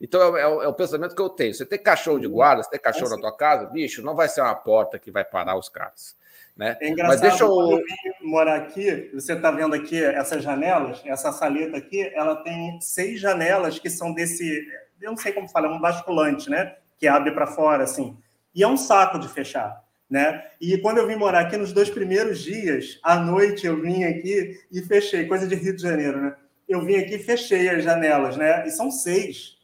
Então 0.00 0.36
é, 0.36 0.40
é, 0.40 0.44
é 0.44 0.68
o 0.68 0.74
pensamento 0.74 1.14
que 1.14 1.22
eu 1.22 1.28
tenho. 1.28 1.54
Você 1.54 1.66
tem 1.66 1.78
cachorro 1.78 2.18
de 2.18 2.28
guarda, 2.28 2.62
você 2.62 2.70
tem 2.70 2.80
cachorro 2.80 3.10
na 3.10 3.20
tua 3.20 3.36
casa, 3.36 3.66
bicho, 3.66 4.02
não 4.02 4.14
vai 4.14 4.28
ser 4.28 4.40
uma 4.40 4.54
porta 4.54 4.98
que 4.98 5.10
vai 5.10 5.24
parar 5.24 5.56
os 5.56 5.68
caras. 5.68 6.16
Né? 6.56 6.76
É 6.80 6.88
engraçado, 6.88 7.20
Mas 7.20 7.20
deixa 7.20 7.44
eu... 7.44 7.50
eu 7.50 7.82
morar 8.22 8.56
aqui, 8.56 9.10
você 9.14 9.34
está 9.34 9.50
vendo 9.50 9.74
aqui 9.74 10.02
essas 10.02 10.42
janelas, 10.42 11.00
essa 11.04 11.30
saleta 11.30 11.76
aqui, 11.76 12.10
ela 12.14 12.36
tem 12.36 12.80
seis 12.80 13.20
janelas 13.20 13.78
que 13.78 13.88
são 13.88 14.12
desse, 14.12 14.66
eu 15.00 15.10
não 15.10 15.16
sei 15.16 15.32
como 15.32 15.48
fala, 15.48 15.68
é 15.68 15.70
um 15.70 15.80
basculante, 15.80 16.50
né? 16.50 16.76
que 16.98 17.06
abre 17.06 17.30
para 17.30 17.46
fora, 17.46 17.84
assim. 17.84 18.18
E 18.54 18.62
é 18.62 18.68
um 18.68 18.76
saco 18.76 19.18
de 19.18 19.28
fechar, 19.28 19.82
né? 20.10 20.42
E 20.60 20.78
quando 20.78 20.98
eu 20.98 21.06
vim 21.06 21.16
morar 21.16 21.40
aqui, 21.40 21.56
nos 21.56 21.72
dois 21.72 21.90
primeiros 21.90 22.40
dias, 22.40 22.98
à 23.02 23.18
noite, 23.18 23.66
eu 23.66 23.80
vim 23.80 24.04
aqui 24.04 24.58
e 24.70 24.82
fechei, 24.82 25.26
coisa 25.26 25.46
de 25.46 25.54
Rio 25.54 25.76
de 25.76 25.82
Janeiro, 25.82 26.20
né? 26.20 26.34
Eu 26.68 26.84
vim 26.84 26.96
aqui 26.96 27.16
e 27.16 27.22
fechei 27.22 27.68
as 27.68 27.84
janelas, 27.84 28.36
né? 28.36 28.66
E 28.66 28.70
são 28.70 28.90
seis. 28.90 29.56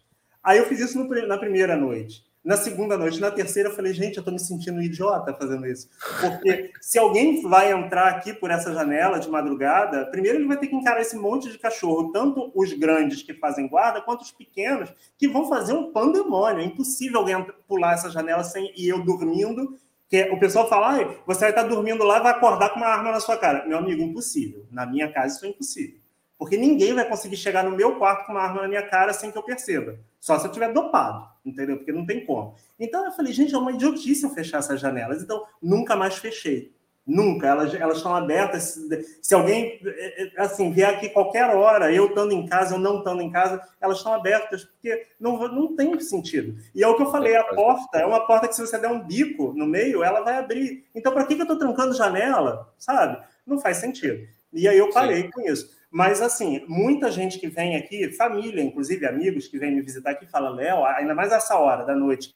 Aí 0.42 0.58
eu 0.58 0.66
fiz 0.66 0.80
isso 0.80 0.98
no, 0.98 1.26
na 1.26 1.38
primeira 1.38 1.76
noite. 1.76 2.24
Na 2.44 2.58
segunda 2.58 2.98
noite, 2.98 3.18
na 3.20 3.30
terceira, 3.30 3.70
eu 3.70 3.74
falei, 3.74 3.94
gente, 3.94 4.16
eu 4.16 4.20
estou 4.20 4.32
me 4.32 4.38
sentindo 4.38 4.82
idiota 4.82 5.32
fazendo 5.32 5.66
isso. 5.66 5.88
Porque 6.20 6.72
se 6.78 6.98
alguém 6.98 7.40
vai 7.40 7.72
entrar 7.72 8.08
aqui 8.08 8.34
por 8.34 8.50
essa 8.50 8.70
janela 8.74 9.18
de 9.18 9.30
madrugada, 9.30 10.04
primeiro 10.10 10.36
ele 10.36 10.46
vai 10.46 10.58
ter 10.58 10.66
que 10.66 10.76
encarar 10.76 11.00
esse 11.00 11.16
monte 11.16 11.50
de 11.50 11.56
cachorro, 11.58 12.12
tanto 12.12 12.52
os 12.54 12.70
grandes 12.74 13.22
que 13.22 13.32
fazem 13.32 13.66
guarda, 13.66 14.02
quanto 14.02 14.20
os 14.20 14.30
pequenos, 14.30 14.92
que 15.16 15.26
vão 15.26 15.48
fazer 15.48 15.72
um 15.72 15.90
pandemônio. 15.90 16.60
É 16.60 16.66
impossível 16.66 17.20
alguém 17.20 17.46
pular 17.66 17.94
essa 17.94 18.10
janela 18.10 18.44
sem 18.44 18.70
e 18.76 18.86
eu 18.86 19.02
dormindo. 19.02 19.78
Que 20.14 20.30
o 20.30 20.38
pessoal 20.38 20.68
fala, 20.68 21.00
ah, 21.00 21.14
você 21.26 21.40
vai 21.40 21.50
estar 21.50 21.64
dormindo 21.64 22.04
lá 22.04 22.20
vai 22.20 22.30
acordar 22.30 22.68
com 22.68 22.76
uma 22.76 22.86
arma 22.86 23.10
na 23.10 23.18
sua 23.18 23.36
cara. 23.36 23.66
Meu 23.66 23.76
amigo, 23.76 24.00
impossível. 24.00 24.64
Na 24.70 24.86
minha 24.86 25.10
casa, 25.10 25.34
isso 25.34 25.44
é 25.44 25.48
impossível. 25.48 25.98
Porque 26.38 26.56
ninguém 26.56 26.94
vai 26.94 27.04
conseguir 27.04 27.36
chegar 27.36 27.64
no 27.64 27.72
meu 27.72 27.96
quarto 27.96 28.24
com 28.24 28.30
uma 28.30 28.42
arma 28.42 28.62
na 28.62 28.68
minha 28.68 28.88
cara 28.88 29.12
sem 29.12 29.32
que 29.32 29.36
eu 29.36 29.42
perceba. 29.42 29.98
Só 30.20 30.38
se 30.38 30.46
eu 30.46 30.52
tiver 30.52 30.72
dopado, 30.72 31.28
entendeu? 31.44 31.78
Porque 31.78 31.90
não 31.90 32.06
tem 32.06 32.24
como. 32.24 32.54
Então 32.78 33.04
eu 33.04 33.10
falei, 33.10 33.32
gente, 33.32 33.56
é 33.56 33.58
uma 33.58 33.72
idiotice 33.72 34.22
eu 34.22 34.30
fechar 34.30 34.58
essas 34.58 34.80
janelas. 34.80 35.20
Então, 35.20 35.44
nunca 35.60 35.96
mais 35.96 36.14
fechei. 36.14 36.72
Nunca. 37.06 37.46
Elas, 37.46 37.74
elas 37.74 37.98
estão 37.98 38.14
abertas. 38.14 38.62
Se, 38.62 39.18
se 39.20 39.34
alguém, 39.34 39.80
é, 39.84 40.22
é, 40.22 40.32
assim, 40.38 40.72
vier 40.72 40.88
aqui 40.88 41.10
qualquer 41.10 41.54
hora, 41.54 41.92
eu 41.92 42.06
estando 42.06 42.32
em 42.32 42.46
casa 42.46 42.74
ou 42.74 42.80
não 42.80 42.98
estando 42.98 43.20
em 43.20 43.30
casa, 43.30 43.60
elas 43.80 43.98
estão 43.98 44.14
abertas, 44.14 44.64
porque 44.64 45.06
não, 45.20 45.36
não 45.48 45.76
tem 45.76 45.98
sentido. 46.00 46.58
E 46.74 46.82
é 46.82 46.88
o 46.88 46.96
que 46.96 47.02
eu 47.02 47.10
falei, 47.10 47.36
a 47.36 47.44
porta 47.44 47.98
é 47.98 48.06
uma 48.06 48.26
porta 48.26 48.48
que 48.48 48.54
se 48.54 48.60
você 48.60 48.78
der 48.78 48.88
um 48.88 49.06
bico 49.06 49.52
no 49.54 49.66
meio, 49.66 50.02
ela 50.02 50.22
vai 50.22 50.36
abrir. 50.36 50.86
Então, 50.94 51.12
para 51.12 51.26
que, 51.26 51.34
que 51.34 51.40
eu 51.42 51.44
estou 51.44 51.58
trancando 51.58 51.94
janela, 51.94 52.72
sabe? 52.78 53.22
Não 53.46 53.58
faz 53.58 53.76
sentido. 53.76 54.26
E 54.52 54.66
aí 54.66 54.78
eu 54.78 54.90
parei 54.90 55.22
Sim. 55.22 55.30
com 55.30 55.40
isso. 55.42 55.74
Mas, 55.90 56.20
assim, 56.20 56.64
muita 56.66 57.12
gente 57.12 57.38
que 57.38 57.46
vem 57.46 57.76
aqui, 57.76 58.10
família, 58.12 58.62
inclusive 58.62 59.06
amigos 59.06 59.46
que 59.46 59.58
vêm 59.58 59.72
me 59.72 59.80
visitar 59.80 60.10
aqui, 60.10 60.26
fala, 60.26 60.48
Léo, 60.50 60.84
ainda 60.84 61.14
mais 61.14 61.30
essa 61.30 61.56
hora 61.56 61.84
da 61.84 61.94
noite, 61.94 62.34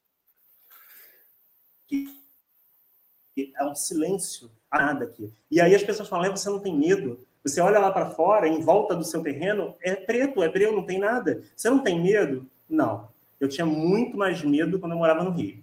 é 3.36 3.65
um 3.65 3.74
silêncio, 3.74 4.51
nada 4.73 5.05
aqui. 5.05 5.32
E 5.51 5.61
aí 5.61 5.74
as 5.74 5.82
pessoas 5.82 6.09
falam, 6.09 6.24
Léo, 6.24 6.36
você 6.36 6.49
não 6.49 6.59
tem 6.59 6.77
medo? 6.77 7.20
Você 7.45 7.61
olha 7.61 7.78
lá 7.78 7.90
para 7.90 8.11
fora, 8.11 8.49
em 8.49 8.61
volta 8.61 8.95
do 8.95 9.05
seu 9.05 9.23
terreno, 9.23 9.74
é 9.81 9.95
preto, 9.95 10.43
é 10.43 10.49
breu, 10.49 10.73
não 10.73 10.85
tem 10.85 10.99
nada. 10.99 11.43
Você 11.57 11.70
não 11.70 11.78
tem 11.78 12.01
medo? 12.01 12.47
Não. 12.69 13.09
Eu 13.40 13.49
tinha 13.49 13.65
muito 13.65 14.16
mais 14.16 14.43
medo 14.43 14.78
quando 14.78 14.93
eu 14.93 14.99
morava 14.99 15.23
no 15.23 15.31
Rio. 15.31 15.59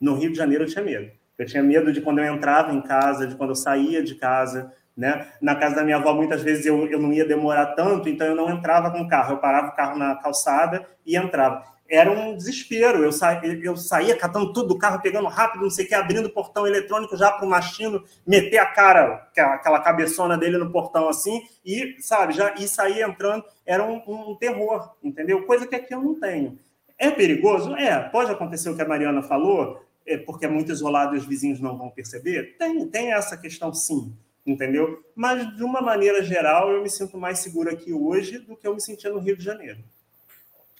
No 0.00 0.14
Rio 0.14 0.32
de 0.32 0.38
Janeiro 0.38 0.64
eu 0.64 0.68
tinha 0.68 0.84
medo. 0.84 1.10
Eu 1.36 1.46
tinha 1.46 1.62
medo 1.62 1.92
de 1.92 2.00
quando 2.00 2.20
eu 2.20 2.34
entrava 2.34 2.72
em 2.72 2.80
casa, 2.80 3.26
de 3.26 3.34
quando 3.36 3.50
eu 3.50 3.56
saía 3.56 4.02
de 4.02 4.14
casa, 4.14 4.72
né? 4.96 5.28
Na 5.40 5.54
casa 5.56 5.76
da 5.76 5.84
minha 5.84 5.96
avó, 5.96 6.14
muitas 6.14 6.42
vezes 6.42 6.64
eu, 6.64 6.86
eu 6.86 7.00
não 7.00 7.12
ia 7.12 7.24
demorar 7.24 7.74
tanto, 7.74 8.08
então 8.08 8.26
eu 8.26 8.36
não 8.36 8.48
entrava 8.48 8.90
com 8.90 9.00
o 9.00 9.08
carro. 9.08 9.34
Eu 9.34 9.38
parava 9.38 9.68
o 9.68 9.76
carro 9.76 9.98
na 9.98 10.14
calçada 10.16 10.86
e 11.04 11.16
entrava. 11.16 11.64
Era 11.94 12.10
um 12.10 12.36
desespero. 12.36 13.02
Eu, 13.02 13.12
sa... 13.12 13.40
eu 13.44 13.76
saía 13.76 14.16
catando 14.16 14.52
tudo 14.52 14.68
do 14.68 14.78
carro, 14.78 15.00
pegando 15.00 15.28
rápido, 15.28 15.62
não 15.62 15.70
sei 15.70 15.84
o 15.84 15.88
que, 15.88 15.94
abrindo 15.94 16.26
o 16.26 16.32
portão 16.32 16.66
eletrônico 16.66 17.16
já 17.16 17.30
para 17.30 17.46
o 17.46 17.48
machino 17.48 18.02
meter 18.26 18.58
a 18.58 18.66
cara, 18.66 19.28
aquela 19.36 19.80
cabeçona 19.80 20.36
dele 20.36 20.58
no 20.58 20.70
portão 20.70 21.08
assim, 21.08 21.42
e, 21.64 21.96
sabe, 22.00 22.34
já 22.34 22.54
e 22.54 22.66
sair 22.66 23.02
entrando. 23.02 23.44
Era 23.64 23.84
um, 23.84 24.02
um 24.06 24.36
terror, 24.36 24.94
entendeu? 25.02 25.44
Coisa 25.44 25.66
que 25.66 25.74
aqui 25.74 25.94
eu 25.94 26.02
não 26.02 26.18
tenho. 26.18 26.58
É 26.98 27.10
perigoso? 27.10 27.74
É. 27.76 27.98
Pode 28.08 28.30
acontecer 28.30 28.70
o 28.70 28.76
que 28.76 28.82
a 28.82 28.88
Mariana 28.88 29.22
falou, 29.22 29.80
é 30.06 30.16
porque 30.16 30.44
é 30.44 30.48
muito 30.48 30.72
isolado 30.72 31.14
e 31.14 31.18
os 31.18 31.26
vizinhos 31.26 31.60
não 31.60 31.76
vão 31.76 31.90
perceber? 31.90 32.56
Tem, 32.58 32.86
tem 32.88 33.12
essa 33.12 33.36
questão 33.36 33.72
sim 33.72 34.14
entendeu? 34.46 35.02
Mas, 35.14 35.56
de 35.56 35.62
uma 35.62 35.80
maneira 35.80 36.22
geral, 36.22 36.70
eu 36.70 36.82
me 36.82 36.90
sinto 36.90 37.16
mais 37.16 37.38
seguro 37.38 37.70
aqui 37.70 37.92
hoje 37.92 38.38
do 38.38 38.56
que 38.56 38.66
eu 38.66 38.74
me 38.74 38.80
sentia 38.80 39.10
no 39.10 39.18
Rio 39.18 39.36
de 39.36 39.44
Janeiro. 39.44 39.82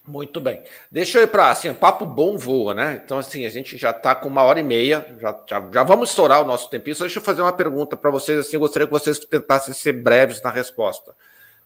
Muito 0.06 0.38
bem. 0.38 0.62
Deixa 0.90 1.18
eu 1.18 1.22
ir 1.22 1.28
para, 1.28 1.50
assim, 1.50 1.72
papo 1.72 2.04
bom 2.04 2.36
voa, 2.36 2.74
né? 2.74 3.00
Então, 3.02 3.18
assim, 3.18 3.46
a 3.46 3.48
gente 3.48 3.78
já 3.78 3.90
está 3.90 4.14
com 4.14 4.28
uma 4.28 4.42
hora 4.42 4.60
e 4.60 4.62
meia, 4.62 5.06
já, 5.18 5.34
já, 5.48 5.70
já, 5.72 5.82
vamos 5.82 6.10
estourar 6.10 6.42
o 6.42 6.44
nosso 6.44 6.68
tempinho. 6.68 6.94
Só 6.94 7.04
deixa 7.04 7.20
eu 7.20 7.22
fazer 7.22 7.40
uma 7.40 7.52
pergunta 7.54 7.96
para 7.96 8.10
vocês, 8.10 8.38
assim, 8.38 8.58
gostaria 8.58 8.86
que 8.86 8.92
vocês 8.92 9.18
tentassem 9.18 9.72
ser 9.72 9.94
breves 9.94 10.42
na 10.42 10.50
resposta. 10.50 11.14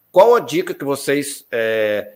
Qual 0.09 0.35
a 0.35 0.39
dica 0.39 0.73
que 0.73 0.85
vocês 0.85 1.45
é, 1.51 2.13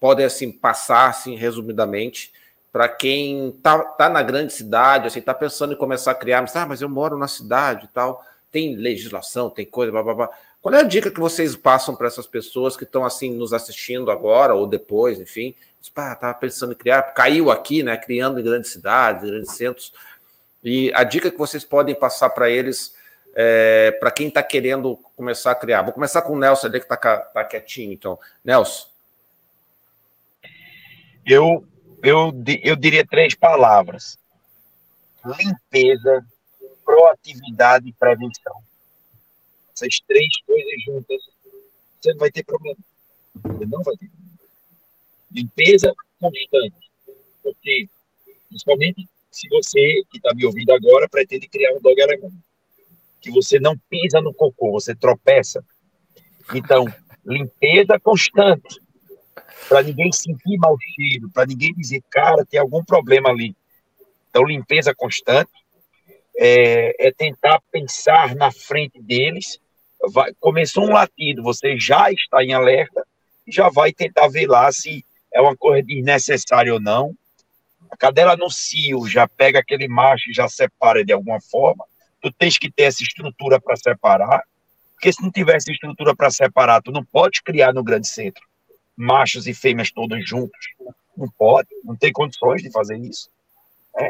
podem, 0.00 0.26
assim, 0.26 0.50
passar, 0.50 1.10
assim, 1.10 1.36
resumidamente, 1.36 2.32
para 2.72 2.88
quem 2.88 3.50
está 3.50 3.78
tá 3.78 4.08
na 4.08 4.22
grande 4.22 4.52
cidade, 4.52 5.06
assim, 5.06 5.20
está 5.20 5.32
pensando 5.32 5.74
em 5.74 5.78
começar 5.78 6.10
a 6.10 6.16
criar, 6.16 6.42
mas, 6.42 6.56
ah, 6.56 6.66
mas 6.66 6.82
eu 6.82 6.88
moro 6.88 7.16
na 7.16 7.28
cidade 7.28 7.84
e 7.84 7.88
tal 7.88 8.24
tem 8.54 8.76
legislação, 8.76 9.50
tem 9.50 9.66
coisa, 9.66 9.90
blá, 9.90 10.00
blá, 10.00 10.14
blá. 10.14 10.30
Qual 10.64 10.74
é 10.74 10.80
a 10.80 10.82
dica 10.82 11.10
que 11.10 11.20
vocês 11.20 11.54
passam 11.54 11.94
para 11.94 12.06
essas 12.06 12.26
pessoas 12.26 12.74
que 12.74 12.84
estão 12.84 13.04
assim 13.04 13.30
nos 13.34 13.52
assistindo 13.52 14.10
agora 14.10 14.54
ou 14.54 14.66
depois, 14.66 15.20
enfim? 15.20 15.54
Estava 15.78 16.32
pensando 16.32 16.72
em 16.72 16.74
criar, 16.74 17.02
caiu 17.02 17.50
aqui, 17.50 17.82
né? 17.82 17.98
Criando 17.98 18.40
em 18.40 18.42
grandes 18.42 18.70
cidades, 18.70 19.28
grandes 19.28 19.52
centros. 19.52 19.92
E 20.64 20.90
a 20.94 21.04
dica 21.04 21.30
que 21.30 21.36
vocês 21.36 21.64
podem 21.64 21.94
passar 21.94 22.30
para 22.30 22.48
eles, 22.48 22.96
é, 23.34 23.90
para 24.00 24.10
quem 24.10 24.28
está 24.28 24.42
querendo 24.42 24.96
começar 25.14 25.50
a 25.50 25.54
criar. 25.54 25.82
Vou 25.82 25.92
começar 25.92 26.22
com 26.22 26.32
o 26.32 26.38
Nelson 26.38 26.68
ali, 26.68 26.80
que 26.80 26.86
está 26.86 27.18
tá 27.18 27.44
quietinho, 27.44 27.92
então. 27.92 28.18
Nelson. 28.42 28.88
Eu, 31.26 31.68
eu, 32.02 32.32
eu 32.62 32.74
diria 32.74 33.06
três 33.06 33.34
palavras: 33.34 34.18
limpeza, 35.26 36.24
proatividade 36.82 37.86
e 37.86 37.92
prevenção. 37.92 38.64
Essas 39.74 40.00
três 40.06 40.28
coisas 40.46 40.82
juntas, 40.84 41.20
você 42.00 42.12
não 42.12 42.18
vai 42.18 42.30
ter 42.30 42.44
problema. 42.44 42.78
Você 43.42 43.66
não 43.66 43.82
vai 43.82 43.96
ter 43.96 44.08
problema. 44.08 44.38
Limpeza 45.32 45.92
constante. 46.20 46.90
Porque, 47.42 47.88
principalmente, 48.48 49.08
se 49.30 49.48
você, 49.48 50.02
que 50.10 50.18
está 50.18 50.32
me 50.32 50.46
ouvindo 50.46 50.72
agora, 50.72 51.08
pretende 51.08 51.48
criar 51.48 51.74
um 51.74 51.80
dog 51.80 52.00
alemão, 52.00 52.32
que 53.20 53.30
você 53.30 53.58
não 53.58 53.76
pisa 53.90 54.20
no 54.20 54.32
cocô, 54.32 54.70
você 54.70 54.94
tropeça. 54.94 55.64
Então, 56.54 56.84
limpeza 57.26 57.98
constante. 57.98 58.80
Para 59.68 59.82
ninguém 59.82 60.12
sentir 60.12 60.56
mau 60.58 60.76
cheiro, 60.78 61.30
para 61.30 61.46
ninguém 61.46 61.74
dizer, 61.74 62.02
cara, 62.10 62.44
tem 62.44 62.60
algum 62.60 62.84
problema 62.84 63.30
ali. 63.30 63.56
Então, 64.30 64.44
limpeza 64.44 64.94
constante 64.94 65.50
é, 66.36 67.08
é 67.08 67.12
tentar 67.12 67.60
pensar 67.70 68.34
na 68.34 68.52
frente 68.52 69.00
deles. 69.00 69.58
Vai, 70.12 70.32
começou 70.40 70.84
um 70.84 70.92
latido, 70.92 71.42
você 71.42 71.78
já 71.78 72.10
está 72.10 72.42
em 72.44 72.52
alerta, 72.52 73.06
já 73.48 73.68
vai 73.68 73.92
tentar 73.92 74.28
ver 74.28 74.46
lá 74.46 74.70
se 74.72 75.04
é 75.32 75.40
uma 75.40 75.56
coisa 75.56 75.86
desnecessária 75.86 76.72
ou 76.72 76.80
não. 76.80 77.14
A 77.90 77.96
cadela 77.96 78.36
cio 78.50 79.06
já 79.08 79.28
pega 79.28 79.60
aquele 79.60 79.88
macho 79.88 80.30
e 80.30 80.34
já 80.34 80.48
separa 80.48 81.04
de 81.04 81.12
alguma 81.12 81.40
forma. 81.40 81.84
Tu 82.20 82.32
tens 82.32 82.58
que 82.58 82.70
ter 82.70 82.84
essa 82.84 83.02
estrutura 83.02 83.60
para 83.60 83.76
separar, 83.76 84.42
porque 84.94 85.12
se 85.12 85.22
não 85.22 85.30
tivesse 85.30 85.70
estrutura 85.70 86.14
para 86.16 86.30
separar, 86.30 86.82
tu 86.82 86.90
não 86.90 87.04
pode 87.04 87.42
criar 87.42 87.72
no 87.72 87.84
grande 87.84 88.08
centro 88.08 88.42
machos 88.96 89.46
e 89.46 89.54
fêmeas 89.54 89.90
todos 89.90 90.26
juntos. 90.26 90.58
Não 91.16 91.28
pode, 91.38 91.68
não 91.84 91.96
tem 91.96 92.12
condições 92.12 92.62
de 92.62 92.70
fazer 92.70 92.96
isso. 92.98 93.28
É, 93.96 94.08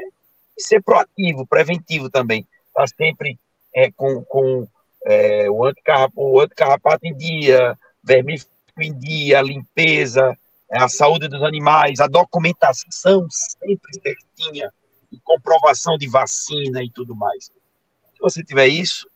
e 0.56 0.62
ser 0.62 0.82
proativo, 0.82 1.46
preventivo 1.46 2.10
também. 2.10 2.46
Está 2.68 2.86
sempre 2.86 3.38
é, 3.74 3.90
com, 3.92 4.24
com 4.24 4.66
é, 5.04 5.50
o, 5.50 5.64
anticarrapato, 5.64 7.06
em 7.06 7.14
dia, 7.14 7.78
vermífugo 8.02 8.50
em 8.80 8.92
dia, 8.98 9.42
limpeza, 9.42 10.36
é, 10.70 10.78
a 10.78 10.88
saúde 10.88 11.28
dos 11.28 11.42
animais, 11.42 12.00
a 12.00 12.06
documentação 12.06 13.26
sempre 13.30 13.94
certinha, 14.02 14.72
e 15.12 15.20
comprovação 15.20 15.96
de 15.96 16.08
vacina 16.08 16.82
e 16.82 16.90
tudo 16.90 17.14
mais. 17.14 17.44
Se 17.44 18.20
você 18.20 18.42
tiver 18.42 18.66
isso, 18.66 19.08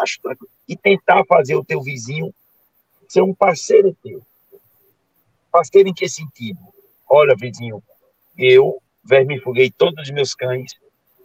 acho 0.00 0.20
tranquilo. 0.20 0.52
E 0.68 0.76
tentar 0.76 1.24
fazer 1.24 1.56
o 1.56 1.64
teu 1.64 1.82
vizinho 1.82 2.32
ser 3.08 3.22
um 3.22 3.34
parceiro 3.34 3.96
teu. 4.02 4.22
Parceiro 5.50 5.88
em 5.88 5.92
que 5.92 6.08
sentido? 6.08 6.60
Olha, 7.08 7.34
vizinho, 7.36 7.82
eu 8.38 8.80
vermifuguei 9.04 9.70
todos 9.70 10.02
os 10.02 10.10
meus 10.10 10.34
cães, 10.34 10.72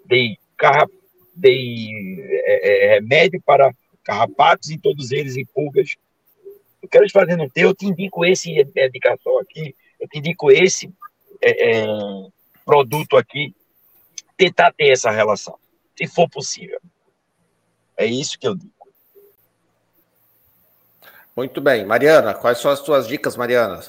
dei, 0.06 0.38
carra, 0.58 0.86
dei 1.34 2.20
é, 2.46 2.88
é, 2.88 2.96
remédio 2.96 3.42
para 3.46 3.74
carrapatos 4.08 4.70
em 4.70 4.80
todos 4.80 5.12
eles 5.12 5.36
e 5.36 5.46
pulgas. 5.46 5.96
Eu 6.82 6.88
quero 6.88 7.06
te 7.06 7.12
fazer 7.12 7.36
no 7.36 7.50
teu, 7.50 7.68
eu 7.68 7.76
te 7.76 7.86
indico 7.86 8.24
esse 8.24 8.54
medicação 8.74 9.38
aqui, 9.40 9.76
eu 10.00 10.08
te 10.08 10.20
indico 10.20 10.50
esse 10.50 10.90
é, 11.42 11.82
é, 11.82 11.88
produto 12.66 13.18
aqui, 13.18 13.54
tentar 14.38 14.72
ter 14.72 14.92
essa 14.92 15.12
relação, 15.12 15.60
se 15.98 16.08
for 16.08 16.30
possível. 16.30 16.80
É 17.98 18.06
isso 18.06 18.40
que 18.40 18.48
eu 18.48 18.56
digo. 18.56 18.72
Muito 21.36 21.60
bem. 21.60 21.86
Mariana, 21.86 22.34
quais 22.34 22.60
são 22.60 22.72
as 22.72 22.80
suas 22.80 23.08
dicas, 23.08 23.36
Mariana? 23.36 23.82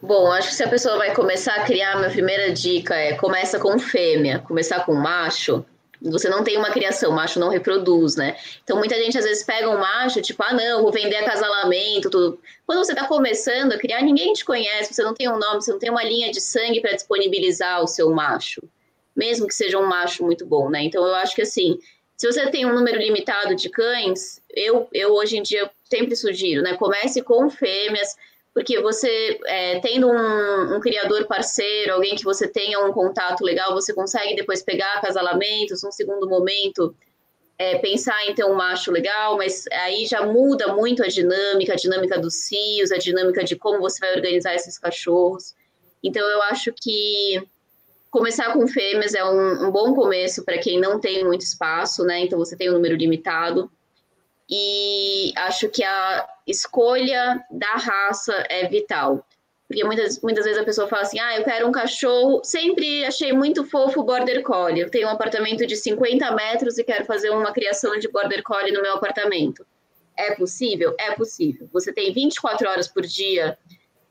Bom, 0.00 0.30
acho 0.32 0.48
que 0.48 0.54
se 0.54 0.62
a 0.62 0.68
pessoa 0.68 0.96
vai 0.96 1.14
começar 1.14 1.54
a 1.56 1.64
criar, 1.64 1.96
minha 1.96 2.10
primeira 2.10 2.52
dica 2.52 2.94
é 2.94 3.16
começa 3.16 3.58
com 3.58 3.78
fêmea, 3.78 4.38
começar 4.38 4.86
com 4.86 4.94
macho, 4.94 5.64
você 6.02 6.28
não 6.28 6.42
tem 6.42 6.56
uma 6.56 6.70
criação, 6.70 7.10
o 7.10 7.14
macho 7.14 7.38
não 7.38 7.48
reproduz, 7.48 8.16
né? 8.16 8.36
Então 8.64 8.78
muita 8.78 8.96
gente 8.96 9.18
às 9.18 9.24
vezes 9.24 9.44
pega 9.44 9.68
um 9.68 9.78
macho, 9.78 10.22
tipo, 10.22 10.42
ah, 10.42 10.54
não, 10.54 10.82
vou 10.82 10.90
vender 10.90 11.16
acasalamento, 11.16 12.08
tudo. 12.08 12.40
Quando 12.66 12.78
você 12.78 12.92
está 12.92 13.06
começando 13.06 13.72
a 13.72 13.78
criar, 13.78 14.02
ninguém 14.02 14.32
te 14.32 14.44
conhece, 14.44 14.94
você 14.94 15.02
não 15.02 15.14
tem 15.14 15.28
um 15.28 15.38
nome, 15.38 15.60
você 15.60 15.72
não 15.72 15.78
tem 15.78 15.90
uma 15.90 16.04
linha 16.04 16.30
de 16.30 16.40
sangue 16.40 16.80
para 16.80 16.94
disponibilizar 16.94 17.82
o 17.82 17.86
seu 17.86 18.10
macho, 18.10 18.62
mesmo 19.14 19.46
que 19.46 19.54
seja 19.54 19.78
um 19.78 19.86
macho 19.86 20.24
muito 20.24 20.46
bom, 20.46 20.70
né? 20.70 20.82
Então 20.82 21.06
eu 21.06 21.14
acho 21.16 21.34
que 21.34 21.42
assim, 21.42 21.78
se 22.16 22.26
você 22.26 22.50
tem 22.50 22.64
um 22.64 22.74
número 22.74 22.98
limitado 22.98 23.54
de 23.54 23.68
cães, 23.68 24.40
eu, 24.50 24.88
eu 24.92 25.12
hoje 25.12 25.36
em 25.36 25.42
dia 25.42 25.70
sempre 25.84 26.16
sugiro, 26.16 26.62
né? 26.62 26.74
Comece 26.76 27.22
com 27.22 27.50
fêmeas, 27.50 28.16
porque 28.52 28.80
você, 28.80 29.38
é, 29.46 29.78
tendo 29.80 30.08
um, 30.08 30.76
um, 30.76 30.80
criador 30.80 31.26
parceiro, 31.26 31.94
alguém 31.94 32.16
que 32.16 32.24
você 32.24 32.48
tenha 32.48 32.80
um 32.84 32.92
contato 32.92 33.42
legal, 33.44 33.72
você 33.72 33.94
consegue 33.94 34.34
depois 34.34 34.62
pegar 34.62 34.94
acasalamentos, 34.94 35.82
num 35.82 35.92
segundo 35.92 36.28
momento, 36.28 36.94
é, 37.56 37.78
pensar 37.78 38.26
em 38.26 38.34
ter 38.34 38.44
um 38.44 38.54
macho 38.54 38.90
legal, 38.90 39.36
mas 39.36 39.66
aí 39.84 40.04
já 40.06 40.26
muda 40.26 40.74
muito 40.74 41.02
a 41.02 41.06
dinâmica, 41.06 41.74
a 41.74 41.76
dinâmica 41.76 42.18
dos 42.18 42.46
cios, 42.46 42.90
a 42.90 42.96
dinâmica 42.96 43.44
de 43.44 43.54
como 43.54 43.78
você 43.80 44.00
vai 44.00 44.16
organizar 44.16 44.54
esses 44.54 44.78
cachorros. 44.78 45.54
Então, 46.02 46.26
eu 46.26 46.42
acho 46.44 46.72
que 46.72 47.46
começar 48.10 48.52
com 48.52 48.66
fêmeas 48.66 49.14
é 49.14 49.24
um, 49.24 49.66
um 49.66 49.70
bom 49.70 49.94
começo 49.94 50.44
para 50.44 50.58
quem 50.58 50.80
não 50.80 50.98
tem 50.98 51.22
muito 51.22 51.42
espaço, 51.42 52.02
né? 52.02 52.20
Então, 52.20 52.38
você 52.38 52.56
tem 52.56 52.68
um 52.68 52.72
número 52.72 52.96
limitado 52.96 53.70
e 54.50 55.32
acho 55.36 55.68
que 55.68 55.84
a 55.84 56.28
escolha 56.46 57.44
da 57.50 57.72
raça 57.74 58.44
é 58.48 58.66
vital. 58.66 59.24
Porque 59.68 59.84
muitas, 59.84 60.20
muitas 60.20 60.44
vezes 60.44 60.60
a 60.60 60.64
pessoa 60.64 60.88
fala 60.88 61.02
assim: 61.02 61.20
ah, 61.20 61.38
eu 61.38 61.44
quero 61.44 61.68
um 61.68 61.70
cachorro. 61.70 62.40
Sempre 62.42 63.04
achei 63.04 63.32
muito 63.32 63.64
fofo 63.64 64.00
o 64.00 64.02
Border 64.02 64.42
Collie. 64.42 64.82
Eu 64.82 64.90
tenho 64.90 65.06
um 65.06 65.12
apartamento 65.12 65.64
de 65.64 65.76
50 65.76 66.28
metros 66.32 66.76
e 66.76 66.82
quero 66.82 67.04
fazer 67.04 67.30
uma 67.30 67.52
criação 67.52 67.96
de 67.96 68.08
Border 68.08 68.42
Collie 68.42 68.72
no 68.72 68.82
meu 68.82 68.94
apartamento. 68.94 69.64
É 70.16 70.34
possível? 70.34 70.96
É 70.98 71.12
possível. 71.12 71.68
Você 71.72 71.92
tem 71.92 72.12
24 72.12 72.68
horas 72.68 72.88
por 72.88 73.06
dia 73.06 73.56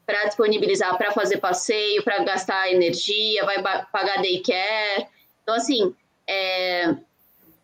para 0.06 0.26
disponibilizar 0.26 0.98
para 0.98 1.12
fazer 1.12 1.38
passeio, 1.38 2.04
para 2.04 2.24
gastar 2.24 2.72
energia, 2.72 3.44
vai 3.44 3.62
pagar 3.62 4.22
daycare. 4.22 5.08
Então, 5.44 5.56
assim, 5.56 5.94
é, 6.26 6.96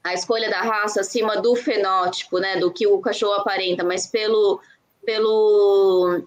a 0.05 0.13
escolha 0.13 0.51
da 0.51 0.61
raça 0.61 1.01
acima 1.01 1.41
do 1.41 1.55
fenótipo, 1.55 2.37
né, 2.37 2.57
do 2.57 2.71
que 2.71 2.85
o 2.85 2.99
cachorro 2.99 3.33
aparenta, 3.33 3.83
mas 3.83 4.05
pelo, 4.05 4.61
pelo 5.03 6.21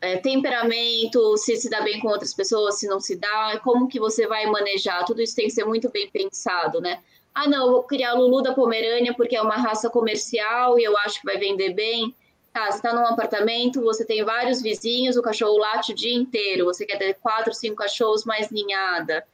é, 0.00 0.18
temperamento, 0.18 1.36
se 1.36 1.56
se 1.56 1.68
dá 1.68 1.80
bem 1.80 1.98
com 1.98 2.06
outras 2.06 2.32
pessoas, 2.32 2.78
se 2.78 2.86
não 2.86 3.00
se 3.00 3.16
dá, 3.16 3.60
como 3.64 3.88
que 3.88 3.98
você 3.98 4.28
vai 4.28 4.46
manejar, 4.46 5.04
tudo 5.04 5.20
isso 5.20 5.34
tem 5.34 5.46
que 5.46 5.52
ser 5.52 5.64
muito 5.64 5.90
bem 5.90 6.08
pensado, 6.08 6.80
né? 6.80 7.02
Ah, 7.34 7.48
não, 7.48 7.72
vou 7.72 7.82
criar 7.82 8.10
a 8.10 8.14
Lulu 8.14 8.40
da 8.40 8.54
Pomerânia 8.54 9.12
porque 9.12 9.34
é 9.34 9.42
uma 9.42 9.56
raça 9.56 9.90
comercial 9.90 10.78
e 10.78 10.84
eu 10.84 10.96
acho 10.98 11.18
que 11.18 11.26
vai 11.26 11.36
vender 11.36 11.74
bem. 11.74 12.14
Tá, 12.52 12.70
você 12.70 12.76
está 12.76 12.94
num 12.94 13.04
apartamento, 13.04 13.82
você 13.82 14.04
tem 14.04 14.22
vários 14.22 14.62
vizinhos, 14.62 15.16
o 15.16 15.22
cachorro 15.22 15.58
late 15.58 15.90
o 15.90 15.96
dia 15.96 16.14
inteiro, 16.14 16.66
você 16.66 16.86
quer 16.86 16.98
ter 16.98 17.14
quatro, 17.14 17.52
cinco 17.52 17.74
cachorros 17.74 18.24
mais 18.24 18.48
ninhada. 18.52 19.26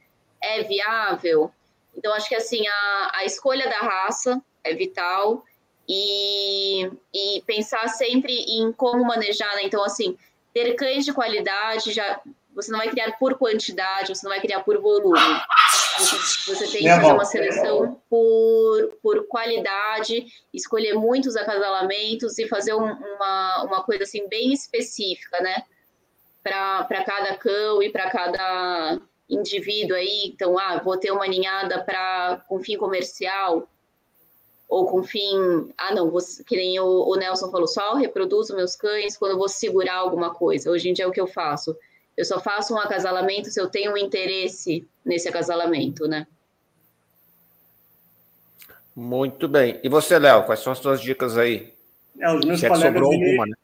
É 0.43 0.63
viável? 0.63 1.53
Então, 2.01 2.15
acho 2.15 2.31
que 2.31 2.35
assim, 2.35 2.67
a, 2.67 3.11
a 3.17 3.25
escolha 3.27 3.69
da 3.69 3.77
raça 3.77 4.41
é 4.65 4.73
vital 4.73 5.45
e, 5.87 6.91
e 7.13 7.43
pensar 7.47 7.87
sempre 7.89 8.33
em 8.33 8.73
como 8.73 9.05
manejar, 9.05 9.55
né? 9.57 9.65
Então, 9.65 9.85
assim, 9.85 10.17
ter 10.55 10.73
cães 10.77 11.05
de 11.05 11.13
qualidade, 11.13 11.93
já 11.93 12.23
você 12.55 12.73
não 12.73 12.79
vai 12.79 12.89
criar 12.89 13.13
por 13.19 13.37
quantidade, 13.37 14.15
você 14.15 14.27
não 14.27 14.33
vai 14.33 14.41
criar 14.41 14.61
por 14.61 14.81
volume. 14.81 15.41
Você, 16.47 16.67
tem 16.69 16.83
que 16.85 16.89
fazer 16.89 17.13
uma 17.13 17.25
seleção 17.27 18.01
por, 18.09 18.99
por 19.03 19.27
qualidade, 19.29 20.25
escolher 20.55 20.95
muitos 20.95 21.37
acasalamentos 21.37 22.39
e 22.39 22.49
fazer 22.49 22.73
um, 22.73 22.91
uma, 22.91 23.65
uma 23.65 23.83
coisa 23.83 24.05
assim 24.05 24.27
bem 24.27 24.55
específica, 24.55 25.39
né? 25.43 25.65
Para 26.43 27.05
cada 27.05 27.37
cão 27.37 27.83
e 27.83 27.91
para 27.91 28.11
cada 28.11 28.99
indivíduo 29.31 29.97
aí, 29.97 30.27
então, 30.27 30.59
ah, 30.59 30.81
vou 30.83 30.97
ter 30.97 31.11
uma 31.11 31.27
ninhada 31.27 31.83
para 31.83 32.43
com 32.49 32.63
fim 32.63 32.77
comercial 32.77 33.69
ou 34.69 34.87
com 34.87 35.03
fim, 35.03 35.73
ah, 35.77 35.95
não, 35.95 36.11
vou, 36.11 36.21
que 36.47 36.57
nem 36.57 36.79
o, 36.79 37.09
o 37.09 37.17
Nelson 37.17 37.51
falou, 37.51 37.67
só 37.67 37.95
reproduzo 37.95 38.55
meus 38.55 38.77
cães 38.77 39.17
quando 39.17 39.33
eu 39.33 39.39
vou 39.39 39.49
segurar 39.49 39.97
alguma 39.97 40.33
coisa. 40.33 40.71
Hoje 40.71 40.89
em 40.89 40.93
dia 40.93 41.05
é 41.05 41.09
o 41.09 41.13
que 41.13 41.21
eu 41.21 41.27
faço. 41.27 41.77
Eu 42.17 42.25
só 42.25 42.39
faço 42.39 42.75
um 42.75 42.79
acasalamento 42.79 43.51
se 43.51 43.61
eu 43.61 43.69
tenho 43.69 43.93
um 43.93 43.97
interesse 43.97 44.87
nesse 45.05 45.29
acasalamento, 45.29 46.07
né? 46.07 46.27
Muito 48.95 49.49
bem. 49.49 49.81
E 49.83 49.89
você, 49.89 50.19
Léo, 50.19 50.45
quais 50.45 50.61
são 50.61 50.73
as 50.73 50.79
suas 50.79 51.01
dicas 51.01 51.37
aí? 51.37 51.73
É, 52.19 52.33
os 52.33 52.45
meus 52.45 52.61
Se 52.61 52.69
colegas, 52.69 52.91
é 52.91 52.93
que 52.93 52.99
sobrou 52.99 53.13
alguma, 53.13 53.47
né? 53.47 53.55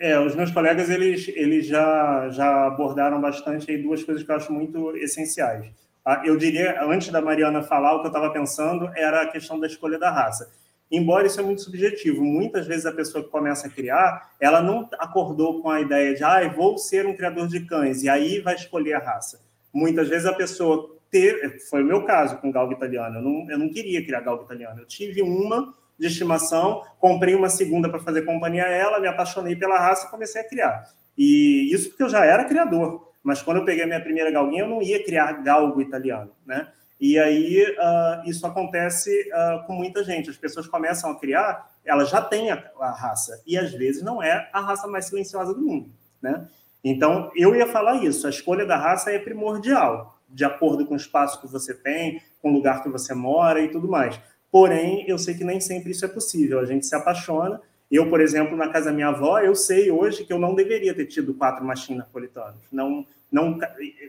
É, 0.00 0.18
os 0.18 0.34
meus 0.34 0.50
colegas 0.50 0.88
eles, 0.88 1.28
eles 1.28 1.66
já, 1.66 2.30
já 2.30 2.66
abordaram 2.68 3.20
bastante 3.20 3.70
aí 3.70 3.76
duas 3.76 4.02
coisas 4.02 4.24
que 4.24 4.30
eu 4.30 4.36
acho 4.36 4.50
muito 4.50 4.96
essenciais. 4.96 5.70
Ah, 6.02 6.22
eu 6.24 6.38
diria, 6.38 6.82
antes 6.82 7.10
da 7.10 7.20
Mariana 7.20 7.62
falar, 7.62 7.94
o 7.94 8.00
que 8.00 8.06
eu 8.06 8.10
estava 8.10 8.32
pensando 8.32 8.90
era 8.96 9.20
a 9.20 9.26
questão 9.26 9.60
da 9.60 9.66
escolha 9.66 9.98
da 9.98 10.10
raça. 10.10 10.50
Embora 10.90 11.26
isso 11.26 11.38
é 11.38 11.42
muito 11.42 11.60
subjetivo, 11.60 12.24
muitas 12.24 12.66
vezes 12.66 12.86
a 12.86 12.92
pessoa 12.92 13.22
que 13.22 13.28
começa 13.28 13.66
a 13.66 13.70
criar, 13.70 14.30
ela 14.40 14.62
não 14.62 14.88
acordou 14.98 15.60
com 15.60 15.68
a 15.68 15.82
ideia 15.82 16.14
de, 16.14 16.24
ah, 16.24 16.48
vou 16.48 16.78
ser 16.78 17.06
um 17.06 17.14
criador 17.14 17.46
de 17.46 17.60
cães, 17.60 18.02
e 18.02 18.08
aí 18.08 18.40
vai 18.40 18.54
escolher 18.54 18.94
a 18.94 19.00
raça. 19.00 19.38
Muitas 19.70 20.08
vezes 20.08 20.24
a 20.24 20.32
pessoa 20.32 20.96
ter, 21.10 21.60
foi 21.68 21.82
o 21.82 21.86
meu 21.86 22.06
caso 22.06 22.38
com 22.38 22.50
galgo 22.50 22.72
italiano, 22.72 23.18
eu 23.18 23.22
não, 23.22 23.50
eu 23.50 23.58
não 23.58 23.68
queria 23.68 24.02
criar 24.02 24.22
galgo 24.22 24.44
italiano, 24.44 24.80
eu 24.80 24.86
tive 24.86 25.20
uma 25.20 25.74
de 26.00 26.06
estimação, 26.06 26.82
comprei 26.98 27.34
uma 27.34 27.50
segunda 27.50 27.86
para 27.86 28.00
fazer 28.00 28.22
companhia 28.22 28.64
a 28.64 28.70
ela, 28.70 28.98
me 28.98 29.06
apaixonei 29.06 29.54
pela 29.54 29.78
raça 29.78 30.06
e 30.06 30.10
comecei 30.10 30.40
a 30.40 30.48
criar. 30.48 30.84
E 31.16 31.68
isso 31.70 31.90
porque 31.90 32.02
eu 32.02 32.08
já 32.08 32.24
era 32.24 32.46
criador, 32.46 33.12
mas 33.22 33.42
quando 33.42 33.58
eu 33.58 33.66
peguei 33.66 33.84
a 33.84 33.86
minha 33.86 34.00
primeira 34.00 34.30
galguinha, 34.30 34.62
eu 34.62 34.68
não 34.68 34.80
ia 34.80 35.04
criar 35.04 35.30
galgo 35.42 35.82
italiano, 35.82 36.30
né? 36.46 36.68
E 36.98 37.18
aí 37.18 37.62
uh, 37.62 38.28
isso 38.28 38.46
acontece 38.46 39.10
uh, 39.30 39.66
com 39.66 39.74
muita 39.74 40.02
gente. 40.02 40.30
As 40.30 40.36
pessoas 40.36 40.66
começam 40.66 41.10
a 41.10 41.18
criar, 41.18 41.70
elas 41.84 42.08
já 42.08 42.22
têm 42.22 42.50
a, 42.50 42.62
a, 42.80 42.90
raça, 42.90 43.42
e 43.46 43.58
às 43.58 43.72
vezes 43.72 44.02
não 44.02 44.22
é 44.22 44.48
a 44.52 44.60
raça 44.60 44.88
mais 44.88 45.06
silenciosa 45.06 45.52
do 45.52 45.60
mundo, 45.60 45.90
né? 46.22 46.48
Então, 46.82 47.30
eu 47.36 47.54
ia 47.54 47.66
falar 47.66 48.02
isso, 48.02 48.26
a 48.26 48.30
escolha 48.30 48.64
da 48.64 48.76
raça 48.76 49.12
é 49.12 49.18
primordial, 49.18 50.18
de 50.26 50.46
acordo 50.46 50.86
com 50.86 50.94
o 50.94 50.96
espaço 50.96 51.38
que 51.42 51.46
você 51.46 51.74
tem, 51.74 52.22
com 52.40 52.50
o 52.50 52.54
lugar 52.54 52.82
que 52.82 52.88
você 52.88 53.12
mora 53.12 53.60
e 53.60 53.68
tudo 53.68 53.86
mais. 53.86 54.18
Porém, 54.50 55.04
eu 55.08 55.18
sei 55.18 55.34
que 55.34 55.44
nem 55.44 55.60
sempre 55.60 55.90
isso 55.92 56.04
é 56.04 56.08
possível. 56.08 56.58
A 56.58 56.64
gente 56.64 56.86
se 56.86 56.94
apaixona. 56.94 57.60
Eu, 57.90 58.08
por 58.08 58.20
exemplo, 58.20 58.56
na 58.56 58.68
casa 58.68 58.86
da 58.86 58.92
minha 58.92 59.08
avó, 59.08 59.38
eu 59.40 59.54
sei 59.54 59.90
hoje 59.90 60.24
que 60.24 60.32
eu 60.32 60.38
não 60.38 60.54
deveria 60.54 60.94
ter 60.94 61.06
tido 61.06 61.34
quatro 61.34 61.64
machinhos 61.64 61.98
napolitanos. 61.98 62.60
Não, 62.70 63.04
não, 63.30 63.58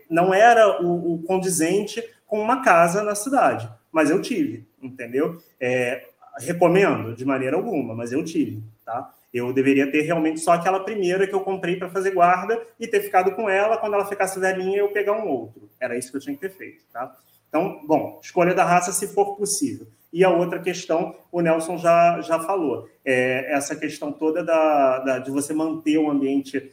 não 0.10 0.34
era 0.34 0.82
o, 0.82 1.16
o 1.16 1.24
condizente 1.24 2.04
com 2.28 2.40
uma 2.40 2.64
casa 2.64 3.04
na 3.04 3.14
cidade, 3.16 3.70
mas 3.92 4.10
eu 4.10 4.22
tive, 4.22 4.66
entendeu? 4.82 5.38
É, 5.60 6.08
recomendo 6.38 7.16
de 7.16 7.26
maneira 7.26 7.58
alguma, 7.58 7.94
mas 7.94 8.12
eu 8.12 8.24
tive, 8.24 8.64
tá? 8.86 9.14
Eu 9.34 9.54
deveria 9.54 9.90
ter 9.90 10.02
realmente 10.02 10.40
só 10.40 10.52
aquela 10.52 10.82
primeira 10.82 11.26
que 11.26 11.34
eu 11.34 11.42
comprei 11.42 11.78
para 11.78 11.90
fazer 11.90 12.12
guarda 12.12 12.62
e 12.80 12.88
ter 12.88 13.00
ficado 13.00 13.32
com 13.34 13.50
ela. 13.50 13.78
Quando 13.78 13.94
ela 13.94 14.06
ficasse 14.06 14.40
velhinha, 14.40 14.80
eu 14.80 14.90
pegar 14.90 15.14
um 15.14 15.28
outro. 15.28 15.70
Era 15.80 15.98
isso 15.98 16.12
que 16.12 16.18
eu 16.18 16.22
tinha 16.22 16.36
que 16.36 16.42
ter 16.42 16.52
feito, 16.52 16.84
tá? 16.92 17.16
Então, 17.48 17.82
bom, 17.86 18.20
escolha 18.22 18.54
da 18.54 18.66
raça 18.66 18.92
se 18.92 19.08
for 19.08 19.38
possível. 19.38 19.88
E 20.12 20.24
a 20.24 20.30
outra 20.30 20.60
questão, 20.60 21.16
o 21.32 21.42
Nelson 21.42 21.78
já, 21.78 22.20
já 22.22 22.40
falou, 22.40 22.90
é 23.06 23.54
essa 23.54 23.76
questão 23.76 24.12
toda 24.12 24.44
da, 24.44 25.00
da 25.00 25.20
de 25.20 25.32
você 25.32 25.54
manter 25.54 25.98
o 25.98 26.10
ambiente 26.10 26.72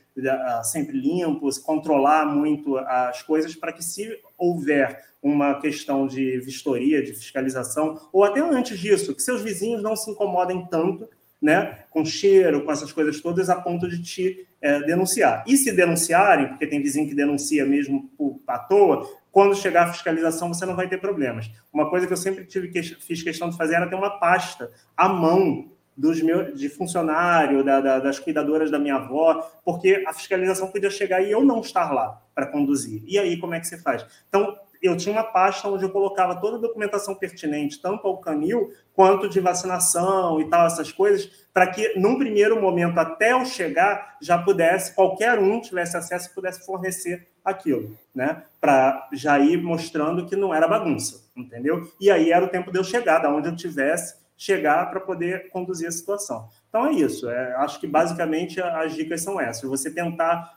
sempre 0.64 0.98
limpo, 0.98 1.48
controlar 1.62 2.26
muito 2.26 2.76
as 2.76 3.22
coisas 3.22 3.54
para 3.54 3.72
que, 3.72 3.84
se 3.84 4.18
houver 4.36 5.04
uma 5.22 5.60
questão 5.60 6.06
de 6.06 6.38
vistoria, 6.38 7.02
de 7.02 7.12
fiscalização, 7.12 8.00
ou 8.12 8.24
até 8.24 8.40
antes 8.40 8.78
disso, 8.78 9.14
que 9.14 9.22
seus 9.22 9.42
vizinhos 9.42 9.82
não 9.82 9.96
se 9.96 10.10
incomodem 10.10 10.66
tanto 10.70 11.08
né, 11.40 11.84
com 11.90 12.04
cheiro, 12.04 12.64
com 12.64 12.72
essas 12.72 12.92
coisas 12.92 13.20
todas, 13.20 13.48
a 13.48 13.56
ponto 13.56 13.88
de 13.88 14.02
te 14.02 14.46
é, 14.60 14.80
denunciar. 14.80 15.44
E 15.46 15.56
se 15.56 15.70
denunciarem, 15.72 16.48
porque 16.48 16.66
tem 16.66 16.82
vizinho 16.82 17.08
que 17.08 17.14
denuncia 17.14 17.64
mesmo 17.64 18.10
à 18.46 18.58
toa, 18.58 19.08
quando 19.30 19.54
chegar 19.54 19.84
a 19.84 19.92
fiscalização 19.92 20.48
você 20.48 20.64
não 20.66 20.76
vai 20.76 20.88
ter 20.88 20.98
problemas. 20.98 21.50
Uma 21.72 21.88
coisa 21.88 22.06
que 22.06 22.12
eu 22.12 22.16
sempre 22.16 22.44
tive 22.44 22.68
que, 22.68 22.82
fiz 22.82 23.22
questão 23.22 23.50
de 23.50 23.56
fazer 23.56 23.74
era 23.74 23.88
ter 23.88 23.96
uma 23.96 24.18
pasta 24.18 24.70
à 24.96 25.08
mão 25.08 25.70
dos 25.96 26.22
meus, 26.22 26.56
de 26.56 26.68
funcionário, 26.68 27.64
da, 27.64 27.80
da, 27.80 27.98
das 27.98 28.20
cuidadoras 28.20 28.70
da 28.70 28.78
minha 28.78 28.94
avó, 28.94 29.50
porque 29.64 30.04
a 30.06 30.12
fiscalização 30.12 30.68
podia 30.68 30.90
chegar 30.90 31.20
e 31.20 31.30
eu 31.30 31.44
não 31.44 31.60
estar 31.60 31.92
lá 31.92 32.22
para 32.32 32.46
conduzir. 32.46 33.02
E 33.04 33.18
aí, 33.18 33.36
como 33.36 33.54
é 33.54 33.60
que 33.60 33.66
você 33.66 33.76
faz? 33.76 34.06
Então, 34.28 34.56
eu 34.80 34.96
tinha 34.96 35.12
uma 35.12 35.24
pasta 35.24 35.68
onde 35.68 35.84
eu 35.84 35.90
colocava 35.90 36.36
toda 36.36 36.56
a 36.56 36.60
documentação 36.60 37.16
pertinente, 37.16 37.80
tanto 37.80 38.06
ao 38.06 38.18
canil 38.18 38.72
quanto 38.94 39.28
de 39.28 39.40
vacinação 39.40 40.40
e 40.40 40.48
tal, 40.48 40.66
essas 40.66 40.92
coisas, 40.92 41.26
para 41.52 41.66
que, 41.66 41.98
num 41.98 42.16
primeiro 42.16 42.60
momento, 42.60 42.98
até 42.98 43.32
eu 43.32 43.44
chegar, 43.44 44.16
já 44.22 44.38
pudesse, 44.38 44.94
qualquer 44.94 45.38
um 45.38 45.60
tivesse 45.60 45.96
acesso 45.96 46.30
e 46.30 46.34
pudesse 46.34 46.64
fornecer 46.64 47.28
aquilo, 47.50 47.96
né? 48.14 48.42
Para 48.60 49.08
já 49.12 49.38
ir 49.38 49.62
mostrando 49.62 50.26
que 50.26 50.36
não 50.36 50.54
era 50.54 50.68
bagunça, 50.68 51.22
entendeu? 51.36 51.90
E 52.00 52.10
aí 52.10 52.30
era 52.30 52.44
o 52.44 52.48
tempo 52.48 52.70
de 52.70 52.78
eu 52.78 52.84
chegar, 52.84 53.18
da 53.18 53.32
onde 53.32 53.48
eu 53.48 53.56
tivesse, 53.56 54.16
chegar 54.36 54.88
para 54.90 55.00
poder 55.00 55.50
conduzir 55.50 55.88
a 55.88 55.92
situação. 55.92 56.48
Então 56.68 56.86
é 56.86 56.92
isso. 56.92 57.28
É, 57.28 57.54
acho 57.56 57.80
que 57.80 57.86
basicamente 57.86 58.60
as 58.60 58.94
dicas 58.94 59.22
são 59.22 59.40
essas. 59.40 59.68
Você 59.68 59.90
tentar 59.90 60.56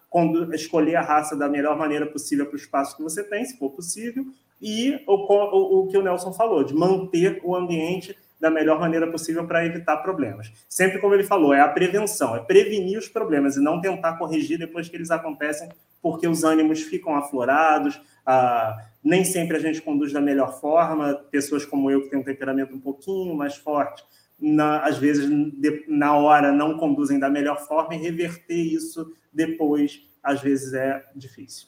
escolher 0.54 0.96
a 0.96 1.02
raça 1.02 1.36
da 1.36 1.50
melhor 1.50 1.78
maneira 1.78 2.06
possível 2.06 2.46
para 2.46 2.56
o 2.56 2.60
espaço 2.60 2.96
que 2.96 3.04
você 3.04 3.24
tem, 3.24 3.44
se 3.44 3.58
for 3.58 3.72
possível, 3.72 4.26
e 4.62 5.04
o, 5.08 5.14
o, 5.14 5.80
o 5.82 5.88
que 5.88 5.98
o 5.98 6.04
Nelson 6.04 6.32
falou, 6.32 6.64
de 6.64 6.74
manter 6.76 7.42
o 7.44 7.56
ambiente 7.56 8.16
da 8.40 8.50
melhor 8.50 8.80
maneira 8.80 9.10
possível 9.10 9.46
para 9.46 9.66
evitar 9.66 9.98
problemas. 9.98 10.52
Sempre 10.68 11.00
como 11.00 11.14
ele 11.14 11.24
falou, 11.24 11.54
é 11.54 11.62
a 11.62 11.68
prevenção, 11.68 12.36
é 12.36 12.40
prevenir 12.40 12.98
os 12.98 13.08
problemas 13.08 13.56
e 13.56 13.60
não 13.60 13.80
tentar 13.80 14.18
corrigir 14.18 14.58
depois 14.58 14.90
que 14.90 14.96
eles 14.96 15.12
acontecem, 15.12 15.70
porque 16.02 16.28
os 16.28 16.44
ânimos 16.44 16.82
ficam 16.82 17.16
aflorados, 17.16 18.02
ah, 18.26 18.88
nem 19.04 19.24
sempre 19.24 19.58
a 19.58 19.60
gente 19.60 19.82
conduz 19.82 20.12
da 20.14 20.22
melhor 20.22 20.60
forma, 20.60 21.14
pessoas 21.32 21.66
como 21.66 21.90
eu 21.90 22.04
que 22.04 22.10
têm 22.10 22.20
um 22.20 22.24
temperamento 22.24 22.74
um 22.74 22.80
pouquinho 22.80 23.36
mais 23.36 23.56
forte, 23.56 24.04
na, 24.40 24.80
às 24.80 24.98
vezes 24.98 25.30
de, 25.30 25.86
na 25.88 26.16
hora 26.18 26.52
não 26.52 26.78
conduzem 26.78 27.20
da 27.20 27.30
melhor 27.30 27.60
forma 27.60 27.96
e 27.96 28.00
reverter 28.00 28.56
isso 28.56 29.14
depois, 29.32 30.02
às 30.24 30.42
vezes 30.42 30.74
é 30.74 31.04
difícil. 31.16 31.68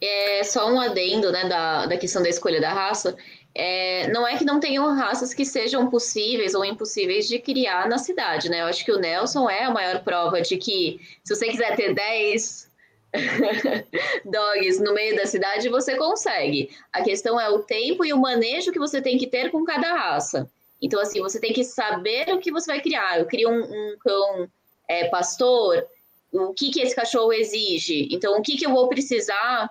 É 0.00 0.44
só 0.44 0.70
um 0.70 0.80
adendo 0.80 1.32
né, 1.32 1.48
da, 1.48 1.86
da 1.86 1.96
questão 1.96 2.22
da 2.22 2.28
escolha 2.28 2.60
da 2.60 2.72
raça. 2.72 3.16
É, 3.54 4.08
não 4.12 4.26
é 4.28 4.36
que 4.36 4.44
não 4.44 4.60
tenham 4.60 4.94
raças 4.94 5.32
que 5.32 5.44
sejam 5.44 5.88
possíveis 5.88 6.54
ou 6.54 6.62
impossíveis 6.62 7.26
de 7.26 7.38
criar 7.38 7.88
na 7.88 7.96
cidade, 7.96 8.50
né? 8.50 8.60
Eu 8.60 8.66
acho 8.66 8.84
que 8.84 8.92
o 8.92 8.98
Nelson 8.98 9.48
é 9.48 9.64
a 9.64 9.70
maior 9.70 10.04
prova 10.04 10.42
de 10.42 10.58
que 10.58 11.00
se 11.24 11.34
você 11.34 11.48
quiser 11.48 11.74
ter 11.74 11.94
10 11.94 12.65
dogs 14.24 14.82
no 14.82 14.92
meio 14.94 15.16
da 15.16 15.26
cidade, 15.26 15.68
você 15.68 15.96
consegue. 15.96 16.70
A 16.92 17.02
questão 17.02 17.40
é 17.40 17.48
o 17.48 17.60
tempo 17.60 18.04
e 18.04 18.12
o 18.12 18.20
manejo 18.20 18.72
que 18.72 18.78
você 18.78 19.00
tem 19.00 19.18
que 19.18 19.26
ter 19.26 19.50
com 19.50 19.64
cada 19.64 19.94
raça. 19.94 20.50
Então, 20.80 21.00
assim, 21.00 21.20
você 21.20 21.40
tem 21.40 21.52
que 21.52 21.64
saber 21.64 22.32
o 22.34 22.38
que 22.38 22.52
você 22.52 22.70
vai 22.70 22.80
criar. 22.80 23.18
Eu 23.18 23.26
crio 23.26 23.50
um, 23.50 23.62
um 23.62 23.96
cão 23.98 24.48
é, 24.88 25.08
pastor, 25.08 25.86
o 26.32 26.52
que, 26.52 26.70
que 26.70 26.80
esse 26.80 26.94
cachorro 26.94 27.32
exige? 27.32 28.08
Então, 28.10 28.36
o 28.36 28.42
que, 28.42 28.56
que 28.56 28.66
eu 28.66 28.70
vou 28.70 28.88
precisar 28.88 29.70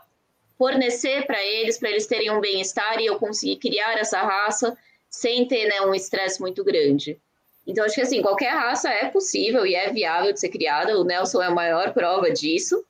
fornecer 0.58 1.26
para 1.26 1.44
eles, 1.44 1.78
para 1.78 1.90
eles 1.90 2.08
terem 2.08 2.32
um 2.32 2.40
bem-estar 2.40 3.00
e 3.00 3.06
eu 3.06 3.20
conseguir 3.20 3.58
criar 3.58 3.98
essa 3.98 4.22
raça 4.22 4.78
sem 5.10 5.48
ter 5.48 5.68
né, 5.68 5.82
um 5.82 5.94
estresse 5.94 6.42
muito 6.42 6.64
grande. 6.64 7.20
Então, 7.68 7.84
acho 7.84 7.96
que 7.96 8.02
assim, 8.02 8.22
qualquer 8.22 8.52
raça 8.52 8.90
é 8.90 9.10
possível 9.10 9.66
e 9.66 9.76
é 9.76 9.92
viável 9.92 10.32
de 10.32 10.40
ser 10.40 10.50
criada, 10.50 11.00
o 11.00 11.04
Nelson 11.04 11.42
é 11.42 11.48
a 11.48 11.52
maior 11.52 11.94
prova 11.94 12.32
disso, 12.32 12.86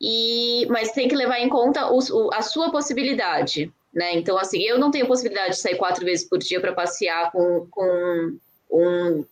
e 0.00 0.66
mas 0.68 0.92
tem 0.92 1.08
que 1.08 1.16
levar 1.16 1.38
em 1.40 1.48
conta 1.48 1.90
o, 1.90 1.98
o, 1.98 2.34
a 2.34 2.42
sua 2.42 2.70
possibilidade, 2.70 3.72
né? 3.92 4.14
Então, 4.14 4.38
assim, 4.38 4.62
eu 4.62 4.78
não 4.78 4.90
tenho 4.90 5.06
possibilidade 5.06 5.50
de 5.50 5.60
sair 5.60 5.76
quatro 5.76 6.04
vezes 6.04 6.28
por 6.28 6.38
dia 6.38 6.60
para 6.60 6.72
passear 6.72 7.32
com, 7.32 7.66
com 7.70 8.36
um 8.70 9.24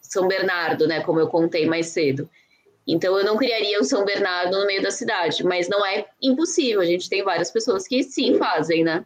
São 0.00 0.28
Bernardo, 0.28 0.86
né? 0.86 1.00
Como 1.00 1.18
eu 1.18 1.28
contei 1.28 1.66
mais 1.66 1.86
cedo. 1.88 2.28
Então, 2.86 3.18
eu 3.18 3.24
não 3.24 3.36
criaria 3.36 3.80
um 3.80 3.84
São 3.84 4.04
Bernardo 4.04 4.58
no 4.58 4.66
meio 4.66 4.82
da 4.82 4.90
cidade, 4.90 5.44
mas 5.44 5.68
não 5.68 5.84
é 5.84 6.06
impossível. 6.22 6.80
A 6.80 6.84
gente 6.84 7.08
tem 7.08 7.22
várias 7.22 7.50
pessoas 7.50 7.86
que 7.86 8.02
sim 8.02 8.34
fazem, 8.34 8.84
né? 8.84 9.04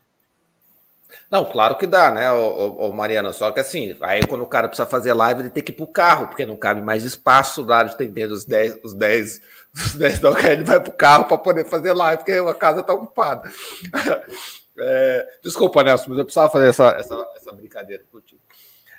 Não, 1.35 1.45
claro 1.45 1.77
que 1.77 1.85
dá, 1.85 2.13
né, 2.13 2.31
ô, 2.31 2.93
Mariana? 2.93 3.33
Só 3.33 3.51
que 3.51 3.59
assim, 3.59 3.97
aí 4.03 4.25
quando 4.25 4.43
o 4.43 4.47
cara 4.47 4.69
precisa 4.69 4.87
fazer 4.87 5.13
live, 5.15 5.41
ele 5.41 5.51
tem 5.51 5.65
que 5.65 5.73
ir 5.73 5.75
pro 5.75 5.85
carro, 5.85 6.29
porque 6.29 6.47
não 6.47 6.57
cabe 6.57 6.81
mais 6.81 7.03
espaço 7.03 7.65
lá 7.65 7.83
de 7.83 7.93
atender 7.93 8.31
os 8.31 8.45
10, 8.45 8.79
os 8.85 8.95
10, 8.95 9.41
os 9.75 9.95
10 9.97 10.21
da 10.21 10.31
ele 10.53 10.63
vai 10.63 10.79
pro 10.79 10.93
carro 10.93 11.25
para 11.25 11.37
poder 11.37 11.65
fazer 11.65 11.93
live, 11.93 12.19
porque 12.19 12.31
a 12.31 12.55
casa 12.55 12.85
tá 12.85 12.95
ocupada. 12.95 13.51
É, 14.77 15.39
desculpa, 15.41 15.85
Nelson, 15.85 16.07
mas 16.09 16.19
eu 16.19 16.25
precisava 16.25 16.51
fazer 16.51 16.69
essa, 16.69 16.89
essa, 16.99 17.33
essa 17.37 17.53
brincadeira 17.53 18.03
contigo. 18.11 18.41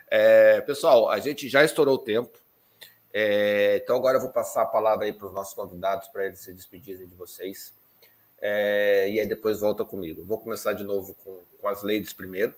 É, 0.10 0.62
pessoal, 0.62 1.10
a 1.10 1.20
gente 1.20 1.50
já 1.50 1.66
estourou 1.66 1.96
o 1.96 1.98
tempo. 1.98 2.32
É, 3.12 3.82
então 3.84 3.98
agora 3.98 4.16
eu 4.16 4.22
vou 4.22 4.30
passar 4.30 4.62
a 4.62 4.68
palavra 4.68 5.04
aí 5.04 5.12
para 5.12 5.28
os 5.28 5.34
nossos 5.34 5.54
convidados 5.54 6.08
para 6.08 6.28
eles 6.28 6.40
se 6.40 6.54
despedirem 6.54 7.06
de 7.06 7.16
vocês. 7.16 7.74
É, 8.42 9.10
e 9.10 9.20
aí 9.20 9.26
depois 9.28 9.60
volta 9.60 9.84
comigo. 9.84 10.24
Vou 10.24 10.38
começar 10.38 10.74
de 10.74 10.84
novo 10.84 11.16
com, 11.24 11.42
com 11.60 11.68
as 11.68 11.84
ladies 11.84 12.14
primeiro. 12.14 12.54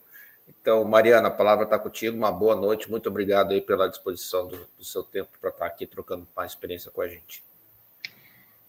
Então, 0.47 0.83
Mariana, 0.83 1.27
a 1.27 1.31
palavra 1.31 1.65
está 1.65 1.77
contigo. 1.77 2.15
Uma 2.15 2.31
boa 2.31 2.55
noite. 2.55 2.89
Muito 2.89 3.09
obrigado 3.09 3.51
aí 3.51 3.61
pela 3.61 3.87
disposição 3.87 4.47
do, 4.47 4.67
do 4.77 4.85
seu 4.85 5.03
tempo 5.03 5.29
para 5.39 5.49
estar 5.49 5.65
tá 5.65 5.67
aqui 5.67 5.85
trocando 5.85 6.27
uma 6.35 6.45
experiência 6.45 6.91
com 6.91 7.01
a 7.01 7.07
gente. 7.07 7.43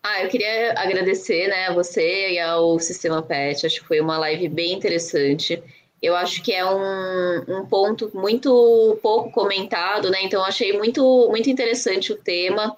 Ah, 0.03 0.23
eu 0.23 0.29
queria 0.29 0.73
agradecer 0.79 1.49
né, 1.49 1.67
a 1.67 1.73
você 1.73 2.31
e 2.31 2.39
ao 2.39 2.79
Sistema 2.79 3.23
PET. 3.23 3.67
Acho 3.67 3.81
que 3.81 3.87
foi 3.87 4.01
uma 4.01 4.19
live 4.19 4.49
bem 4.49 4.73
interessante 4.73 5.63
eu 6.01 6.15
acho 6.15 6.43
que 6.43 6.53
é 6.53 6.65
um, 6.65 7.41
um 7.49 7.67
ponto 7.67 8.11
muito 8.15 8.99
pouco 9.03 9.31
comentado, 9.33 10.11
né? 10.11 10.23
Então, 10.23 10.45
achei 10.45 10.73
muito, 10.73 11.29
muito 11.29 11.51
interessante 11.51 12.13
o 12.13 12.17
tema. 12.17 12.77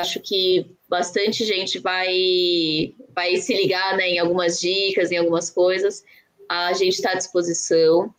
Acho 0.00 0.20
que 0.20 0.66
bastante 0.88 1.44
gente 1.44 1.78
vai, 1.78 2.94
vai 3.14 3.36
se 3.36 3.54
ligar 3.54 3.96
né, 3.96 4.08
em 4.08 4.18
algumas 4.18 4.60
dicas, 4.60 5.10
em 5.10 5.16
algumas 5.16 5.50
coisas. 5.50 6.04
A 6.48 6.72
gente 6.72 6.94
está 6.94 7.12
à 7.12 7.14
disposição. 7.14 8.12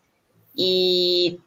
E 0.56 1.40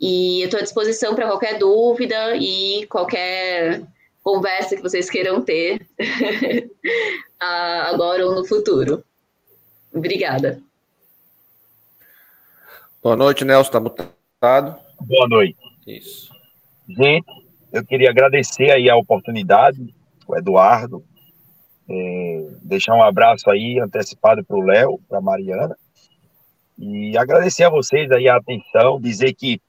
E 0.00 0.40
eu 0.40 0.46
estou 0.46 0.60
à 0.60 0.62
disposição 0.62 1.14
para 1.14 1.26
qualquer 1.26 1.58
dúvida 1.58 2.34
e 2.36 2.86
qualquer 2.86 3.82
conversa 4.22 4.76
que 4.76 4.82
vocês 4.82 5.08
queiram 5.08 5.42
ter 5.42 5.86
agora 7.40 8.26
ou 8.26 8.34
no 8.34 8.46
futuro. 8.46 9.04
Obrigada. 9.92 10.62
Boa 13.02 13.16
noite, 13.16 13.44
Nelson. 13.44 13.68
Está 13.68 13.80
mutado. 13.80 14.78
Boa 15.00 15.28
noite. 15.28 15.58
Isso. 15.86 16.30
Gente, 16.88 17.26
eu 17.72 17.84
queria 17.84 18.10
agradecer 18.10 18.70
aí 18.70 18.90
a 18.90 18.96
oportunidade, 18.96 19.94
o 20.26 20.36
Eduardo, 20.36 21.04
é, 21.88 22.46
deixar 22.62 22.94
um 22.94 23.02
abraço 23.02 23.50
aí 23.50 23.78
antecipado 23.80 24.44
para 24.44 24.56
o 24.56 24.62
Léo, 24.62 25.00
para 25.08 25.18
a 25.18 25.22
Mariana. 25.22 25.76
E 26.78 27.16
agradecer 27.16 27.64
a 27.64 27.70
vocês 27.70 28.10
aí 28.10 28.28
a 28.28 28.36
atenção, 28.36 29.00
dizer 29.00 29.34
que 29.34 29.60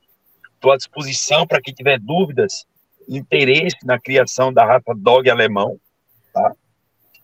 estou 0.55 0.71
à 0.71 0.77
disposição 0.77 1.47
para 1.47 1.61
quem 1.61 1.73
tiver 1.73 1.99
dúvidas, 1.99 2.65
interesse 3.17 3.77
na 3.85 3.99
criação 3.99 4.53
da 4.53 4.65
raça 4.65 4.93
dog 4.95 5.29
alemão. 5.29 5.79
Tá? 6.33 6.53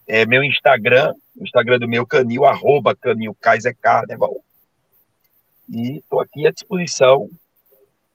É 0.07 0.25
meu 0.25 0.43
Instagram, 0.43 1.13
o 1.35 1.43
Instagram 1.43 1.79
do 1.79 1.87
meu 1.87 2.05
canil, 2.05 2.45
arroba 2.45 2.95
canil 2.95 3.35
Kaiser 3.39 3.75
Carnival. 3.81 4.35
E 5.69 5.97
estou 5.97 6.19
aqui 6.19 6.47
à 6.47 6.51
disposição 6.51 7.29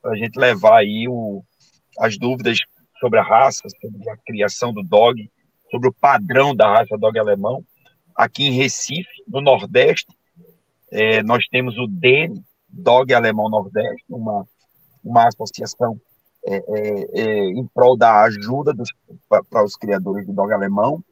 para 0.01 0.13
a 0.13 0.17
gente 0.17 0.39
levar 0.39 0.79
aí 0.79 1.07
o, 1.09 1.43
as 1.99 2.19
dúvidas 2.19 2.59
sobre 2.99 3.19
a 3.19 3.23
raça, 3.23 3.63
sobre 3.81 4.11
a 4.11 4.17
criação 4.17 4.73
do 4.73 4.83
dog, 4.83 5.31
sobre 5.71 5.89
o 5.89 5.93
padrão 5.93 6.55
da 6.55 6.69
raça 6.69 6.97
dog 6.99 7.19
alemão. 7.19 7.65
Aqui 8.15 8.45
em 8.45 8.53
Recife, 8.53 9.23
no 9.27 9.41
Nordeste, 9.41 10.13
é, 10.91 11.23
nós 11.23 11.47
temos 11.49 11.79
o 11.79 11.87
DEN, 11.87 12.35
Dog 12.69 13.13
Alemão 13.13 13.49
Nordeste, 13.49 14.05
uma, 14.09 14.47
uma 15.03 15.29
associação 15.29 16.01
é, 16.45 16.57
é, 16.57 17.21
é 17.21 17.45
em 17.51 17.67
prol 17.67 17.97
da 17.97 18.23
ajuda 18.23 18.75
para 19.29 19.65
os 19.65 19.77
criadores 19.77 20.27
de 20.27 20.33
dog 20.33 20.53
alemão, 20.53 21.03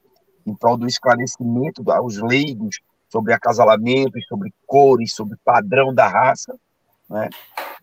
em 0.47 0.55
prol 0.55 0.77
do 0.77 0.87
esclarecimento 0.87 1.89
aos 1.91 2.17
leigos 2.19 2.81
sobre 3.09 3.33
acasalamento, 3.33 4.21
sobre 4.29 4.53
cores, 4.67 5.15
sobre 5.15 5.37
padrão 5.45 5.93
da 5.95 6.09
raça. 6.09 6.57
Né? 7.09 7.29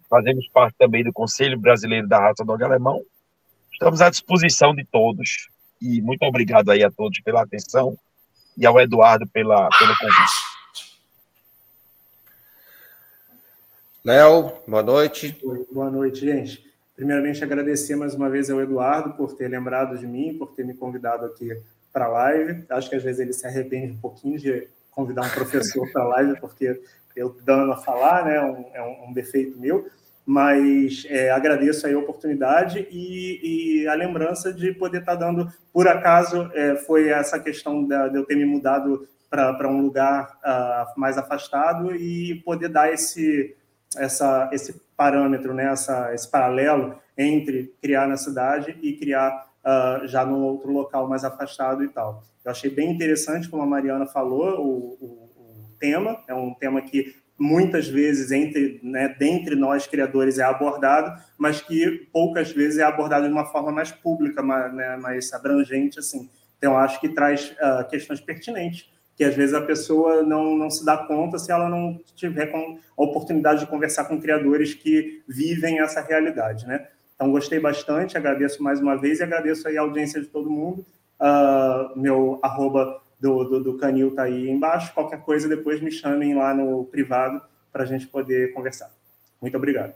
Fazemos 0.10 0.48
parte 0.50 0.76
também 0.78 1.04
do 1.04 1.12
Conselho 1.12 1.60
Brasileiro 1.60 2.08
da 2.08 2.20
Raça 2.20 2.46
Dog 2.46 2.64
Alemão. 2.64 3.02
Estamos 3.72 4.02
à 4.02 4.10
disposição 4.10 4.74
de 4.74 4.86
todos 4.86 5.50
e 5.82 6.02
muito 6.02 6.24
obrigado 6.24 6.72
aí 6.72 6.84
a 6.84 6.90
todos 6.90 7.20
pela 7.22 7.44
atenção 7.44 7.98
e 8.58 8.66
ao 8.66 8.80
Eduardo 8.80 9.28
pela, 9.28 9.70
pelo 9.78 9.96
convite. 9.98 10.48
Léo, 14.04 14.54
boa 14.66 14.82
noite. 14.82 15.38
Boa 15.72 15.92
noite, 15.92 16.22
gente. 16.22 16.67
Primeiramente, 16.98 17.44
agradecer 17.44 17.96
mais 17.96 18.16
uma 18.16 18.28
vez 18.28 18.50
ao 18.50 18.60
Eduardo 18.60 19.14
por 19.14 19.34
ter 19.34 19.48
lembrado 19.48 19.96
de 19.96 20.08
mim, 20.08 20.36
por 20.36 20.54
ter 20.54 20.66
me 20.66 20.74
convidado 20.74 21.28
aqui 21.28 21.56
para 21.94 22.06
a 22.06 22.10
live. 22.10 22.66
Acho 22.70 22.90
que 22.90 22.96
às 22.96 23.04
vezes 23.04 23.20
ele 23.20 23.34
se 23.34 23.46
arrepende 23.46 23.94
um 23.94 23.98
pouquinho 24.00 24.40
de 24.40 24.68
convidar 24.90 25.22
um 25.22 25.30
professor 25.30 25.88
para 25.94 26.02
a 26.02 26.08
live, 26.08 26.40
porque 26.40 26.82
eu 27.16 27.38
dando 27.46 27.72
a 27.72 27.78
falar, 27.78 28.26
né, 28.26 28.42
um, 28.42 28.66
é 28.74 28.82
um, 28.82 29.10
um 29.10 29.14
defeito 29.14 29.60
meu 29.60 29.88
mas 30.30 31.06
é, 31.08 31.32
agradeço 31.32 31.88
a 31.88 31.98
oportunidade 31.98 32.86
e, 32.92 33.84
e, 33.84 33.88
a 33.88 33.94
lembrança 33.94 34.52
de 34.52 34.74
poder 34.74 35.00
estar 35.00 35.16
dando, 35.16 35.50
por 35.72 35.88
acaso, 35.88 36.52
é, 36.54 36.76
foi 36.76 37.08
essa 37.08 37.40
questão 37.40 37.86
da, 37.88 38.10
de 38.10 38.18
eu 38.18 38.26
ter 38.26 38.36
me 38.36 38.44
mudado 38.44 39.08
para 39.30 39.70
um 39.70 39.82
lugar 39.82 40.38
uh, 40.44 41.00
mais 41.00 41.18
afastado 41.18 41.96
e 41.96 42.36
poder 42.44 42.68
dar 42.68 42.92
esse, 42.92 43.56
essa, 43.96 44.50
esse 44.52 44.82
parâmetro, 44.98 45.54
né, 45.54 45.72
essa, 45.72 46.14
esse 46.14 46.30
paralelo 46.30 46.96
entre 47.16 47.74
criar 47.82 48.08
na 48.08 48.18
cidade 48.18 48.76
e 48.82 48.94
criar 48.94 49.48
uh, 49.64 50.08
já 50.08 50.26
num 50.26 50.44
outro 50.44 50.72
local 50.72 51.08
mais 51.08 51.24
afastado 51.24 51.84
e 51.84 51.88
tal. 51.88 52.24
Eu 52.44 52.52
achei 52.52 52.70
bem 52.70 52.92
interessante, 52.92 53.48
como 53.48 53.62
a 53.62 53.66
Mariana 53.66 54.08
falou, 54.08 54.60
o, 54.60 54.98
o, 55.00 55.06
o 55.06 55.80
tema, 55.80 56.20
é 56.28 56.34
um 56.34 56.54
tema 56.54 56.82
que 56.82 57.16
muitas 57.40 57.88
vezes 57.88 58.32
entre, 58.32 58.80
né, 58.82 59.16
dentre 59.20 59.56
nós 59.56 59.86
criadores 59.86 60.40
é 60.40 60.44
abordado, 60.44 61.22
mas 61.38 61.62
que 61.62 62.08
poucas 62.12 62.52
vezes 62.52 62.80
é 62.80 62.84
abordado 62.84 63.28
de 63.28 63.32
uma 63.32 63.46
forma 63.46 63.72
mais 63.72 63.92
pública, 63.92 64.42
mais, 64.42 64.74
né, 64.74 64.98
mais 64.98 65.32
abrangente, 65.32 66.00
assim. 66.00 66.28
Então, 66.58 66.76
acho 66.76 67.00
que 67.00 67.10
traz 67.10 67.56
uh, 67.62 67.88
questões 67.88 68.20
pertinentes 68.20 68.90
que 69.18 69.24
às 69.24 69.36
vezes 69.36 69.56
a 69.56 69.62
pessoa 69.62 70.22
não, 70.22 70.56
não 70.56 70.70
se 70.70 70.86
dá 70.86 70.96
conta 70.96 71.40
se 71.40 71.52
ela 71.52 71.68
não 71.68 72.00
tiver 72.16 72.46
com 72.46 72.80
a 72.96 73.04
oportunidade 73.04 73.62
de 73.62 73.66
conversar 73.66 74.06
com 74.06 74.22
criadores 74.22 74.76
que 74.76 75.24
vivem 75.28 75.80
essa 75.80 76.02
realidade, 76.02 76.68
né? 76.68 76.88
Então, 77.16 77.32
gostei 77.32 77.60
bastante, 77.60 78.16
agradeço 78.16 78.62
mais 78.62 78.80
uma 78.80 78.96
vez 78.96 79.20
e 79.20 79.24
agradeço 79.24 79.68
aí 79.68 79.76
a 79.76 79.82
audiência 79.82 80.22
de 80.22 80.28
todo 80.28 80.52
mundo. 80.52 80.86
Uh, 81.20 82.00
meu 82.00 82.40
arroba 82.44 83.02
do, 83.20 83.44
do, 83.44 83.64
do 83.64 83.78
Canil 83.80 84.10
está 84.10 84.24
aí 84.24 84.48
embaixo. 84.48 84.94
Qualquer 84.94 85.22
coisa, 85.22 85.50
depois 85.50 85.82
me 85.82 85.92
chamem 85.92 86.36
lá 86.36 86.54
no 86.54 86.86
privado 86.86 87.42
para 87.74 87.82
a 87.82 87.86
gente 87.88 88.06
poder 88.06 88.54
conversar. 88.54 88.92
Muito 89.42 89.58
obrigado. 89.58 89.96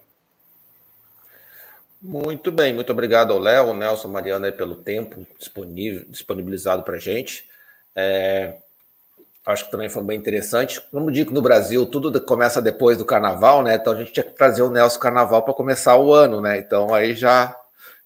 Muito 2.02 2.52
bem, 2.52 2.74
muito 2.74 2.92
obrigado 2.92 3.32
ao 3.32 3.38
Léo, 3.38 3.76
Nelson, 3.76 4.08
Mariana, 4.08 4.52
pelo 4.52 4.76
tempo 4.76 5.24
disponível, 5.38 6.04
disponibilizado 6.10 6.82
para 6.82 6.96
a 6.96 7.00
gente. 7.00 7.48
É, 7.96 8.58
acho 9.46 9.66
que 9.66 9.72
também 9.72 9.90
foi 9.90 10.04
bem 10.04 10.18
interessante. 10.18 10.82
Como 10.92 11.12
digo, 11.12 11.34
no 11.34 11.42
Brasil 11.42 11.86
tudo 11.86 12.20
começa 12.22 12.62
depois 12.62 12.98
do 12.98 13.06
carnaval, 13.06 13.64
né? 13.64 13.76
Então 13.76 13.94
a 13.94 13.96
gente 13.96 14.12
tinha 14.12 14.24
que 14.24 14.32
trazer 14.32 14.62
o 14.62 14.70
Nelson 14.70 15.00
Carnaval 15.00 15.44
para 15.44 15.54
começar 15.54 15.98
o 15.98 16.14
ano, 16.14 16.42
né? 16.42 16.60
Então 16.60 16.94
aí 16.94 17.16
já 17.16 17.56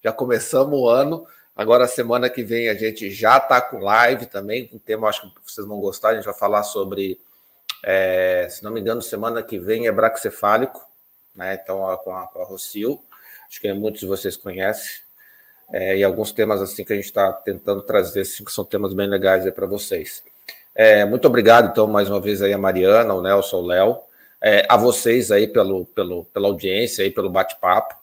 já 0.02 0.12
começamos 0.12 0.78
o 0.78 0.88
ano. 0.88 1.26
Agora 1.54 1.86
semana 1.88 2.28
que 2.30 2.42
vem 2.42 2.68
a 2.68 2.74
gente 2.74 3.10
já 3.10 3.38
está 3.38 3.60
com 3.60 3.78
live 3.78 4.26
também, 4.26 4.70
um 4.72 4.78
tema 4.78 5.08
acho 5.08 5.22
que 5.22 5.40
vocês 5.44 5.66
vão 5.66 5.80
gostar. 5.80 6.10
A 6.10 6.14
gente 6.14 6.24
vai 6.24 6.34
falar 6.34 6.62
sobre, 6.62 7.18
é, 7.82 8.46
se 8.50 8.62
não 8.62 8.70
me 8.70 8.80
engano, 8.80 9.02
semana 9.02 9.42
que 9.42 9.58
vem 9.58 9.86
é 9.86 9.92
braxcefálico, 9.92 10.80
né? 11.34 11.58
Então 11.62 11.78
com 12.04 12.14
a, 12.16 12.26
com 12.28 12.42
a 12.42 12.44
Rocio, 12.44 13.00
acho 13.48 13.60
que 13.60 13.72
muitos 13.72 14.00
de 14.00 14.06
vocês 14.06 14.36
conhecem. 14.36 15.06
É, 15.72 15.96
e 15.96 16.04
alguns 16.04 16.30
temas 16.30 16.62
assim 16.62 16.84
que 16.84 16.92
a 16.92 16.96
gente 16.96 17.06
está 17.06 17.32
tentando 17.32 17.82
trazer, 17.82 18.20
assim, 18.20 18.44
que 18.44 18.52
são 18.52 18.64
temas 18.64 18.94
bem 18.94 19.08
legais 19.08 19.44
aí 19.44 19.50
para 19.50 19.66
vocês. 19.66 20.22
É, 20.78 21.06
muito 21.06 21.26
obrigado, 21.26 21.70
então, 21.70 21.86
mais 21.86 22.10
uma 22.10 22.20
vez 22.20 22.42
aí 22.42 22.52
a 22.52 22.58
Mariana, 22.58 23.14
o 23.14 23.22
Nelson, 23.22 23.56
o 23.56 23.66
Léo, 23.66 23.98
é, 24.42 24.66
a 24.68 24.76
vocês 24.76 25.32
aí 25.32 25.48
pelo, 25.48 25.86
pelo, 25.86 26.26
pela 26.26 26.48
audiência 26.48 27.02
aí, 27.02 27.10
pelo 27.10 27.30
bate-papo. 27.30 27.94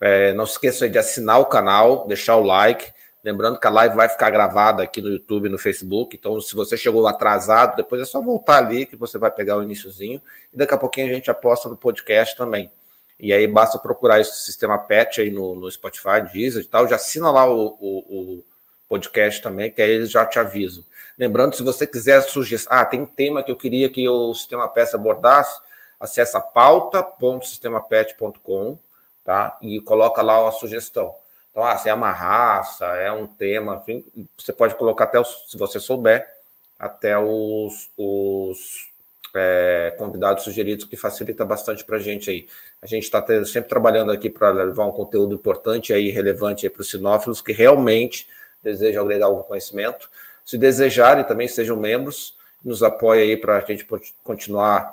É, 0.00 0.32
não 0.32 0.46
se 0.46 0.52
esqueça 0.52 0.88
de 0.88 0.96
assinar 0.96 1.40
o 1.40 1.46
canal, 1.46 2.06
deixar 2.06 2.36
o 2.36 2.44
like. 2.44 2.92
Lembrando 3.24 3.58
que 3.58 3.66
a 3.66 3.70
live 3.70 3.96
vai 3.96 4.08
ficar 4.08 4.30
gravada 4.30 4.84
aqui 4.84 5.02
no 5.02 5.08
YouTube 5.08 5.46
e 5.46 5.48
no 5.48 5.58
Facebook. 5.58 6.16
Então, 6.16 6.40
se 6.40 6.54
você 6.54 6.76
chegou 6.76 7.04
atrasado, 7.08 7.74
depois 7.74 8.00
é 8.00 8.04
só 8.04 8.20
voltar 8.20 8.58
ali 8.58 8.86
que 8.86 8.94
você 8.94 9.18
vai 9.18 9.32
pegar 9.32 9.56
o 9.56 9.64
iníciozinho. 9.64 10.22
E 10.52 10.56
daqui 10.56 10.72
a 10.72 10.78
pouquinho 10.78 11.10
a 11.10 11.14
gente 11.14 11.28
aposta 11.32 11.68
no 11.68 11.76
podcast 11.76 12.36
também. 12.36 12.70
E 13.18 13.32
aí 13.32 13.44
basta 13.48 13.76
procurar 13.76 14.20
esse 14.20 14.44
sistema 14.44 14.78
PET 14.78 15.20
aí 15.20 15.30
no, 15.30 15.56
no 15.56 15.68
Spotify, 15.68 16.20
Deezer 16.32 16.62
e 16.62 16.66
tal. 16.66 16.86
Já 16.86 16.94
assina 16.94 17.32
lá 17.32 17.50
o, 17.50 17.76
o, 17.80 18.38
o 18.38 18.44
podcast 18.88 19.42
também, 19.42 19.72
que 19.72 19.82
aí 19.82 19.90
eles 19.90 20.12
já 20.12 20.24
te 20.24 20.38
avisam. 20.38 20.84
Lembrando, 21.18 21.54
se 21.54 21.62
você 21.62 21.86
quiser 21.86 22.20
sugerir, 22.22 22.64
ah, 22.68 22.84
tem 22.84 23.02
um 23.02 23.06
tema 23.06 23.42
que 23.42 23.50
eu 23.50 23.56
queria 23.56 23.88
que 23.88 24.06
o 24.08 24.34
Sistema 24.34 24.68
PET 24.68 24.94
abordasse, 24.94 25.58
acessa 25.98 26.38
pauta.sistemapet.com, 26.40 28.78
tá? 29.24 29.56
E 29.62 29.80
coloca 29.80 30.20
lá 30.22 30.48
a 30.48 30.52
sugestão. 30.52 31.14
Então, 31.50 31.64
ah, 31.64 31.78
se 31.78 31.88
é 31.88 31.94
uma 31.94 32.10
raça, 32.10 32.84
é 32.96 33.12
um 33.12 33.28
tema, 33.28 33.76
enfim, 33.76 34.04
você 34.36 34.52
pode 34.52 34.74
colocar 34.74 35.04
até, 35.04 35.20
os, 35.20 35.44
se 35.48 35.56
você 35.56 35.78
souber, 35.78 36.28
até 36.76 37.16
os, 37.16 37.88
os 37.96 38.92
é, 39.34 39.94
convidados 39.96 40.42
sugeridos, 40.42 40.84
que 40.84 40.96
facilita 40.96 41.44
bastante 41.44 41.84
para 41.84 41.96
a 41.96 42.00
gente 42.00 42.28
aí. 42.28 42.48
A 42.82 42.86
gente 42.86 43.04
está 43.04 43.24
sempre 43.44 43.68
trabalhando 43.68 44.10
aqui 44.10 44.28
para 44.28 44.50
levar 44.50 44.86
um 44.86 44.92
conteúdo 44.92 45.34
importante 45.34 45.92
aí, 45.92 46.10
relevante 46.10 46.68
para 46.68 46.82
os 46.82 46.90
sinófilos 46.90 47.40
que 47.40 47.52
realmente 47.52 48.28
desejam 48.62 49.04
agregar 49.04 49.26
algum 49.26 49.42
conhecimento. 49.42 50.10
Se 50.44 50.58
desejarem, 50.58 51.24
também 51.24 51.48
sejam 51.48 51.76
membros, 51.76 52.36
nos 52.64 52.82
apoiem 52.82 53.30
aí 53.30 53.36
para 53.36 53.58
a 53.58 53.60
gente 53.60 53.86
continuar 54.22 54.92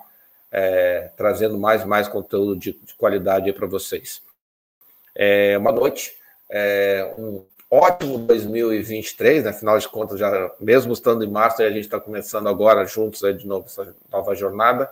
é, 0.51 1.09
trazendo 1.15 1.57
mais 1.57 1.85
mais 1.85 2.07
conteúdo 2.07 2.55
de, 2.57 2.73
de 2.73 2.93
qualidade 2.95 3.51
para 3.53 3.67
vocês. 3.67 4.21
É, 5.15 5.57
uma 5.57 5.71
noite, 5.71 6.15
é, 6.49 7.13
um 7.17 7.43
ótimo 7.69 8.17
2023, 8.17 9.45
né? 9.45 9.49
afinal 9.51 9.79
de 9.79 9.87
contas, 9.87 10.19
já 10.19 10.51
mesmo 10.59 10.91
estando 10.91 11.23
em 11.23 11.29
março, 11.29 11.61
a 11.61 11.69
gente 11.69 11.81
está 11.81 11.99
começando 11.99 12.49
agora 12.49 12.85
juntos 12.85 13.23
aí 13.23 13.33
de 13.33 13.47
novo 13.47 13.67
essa 13.67 13.95
nova 14.11 14.35
jornada, 14.35 14.89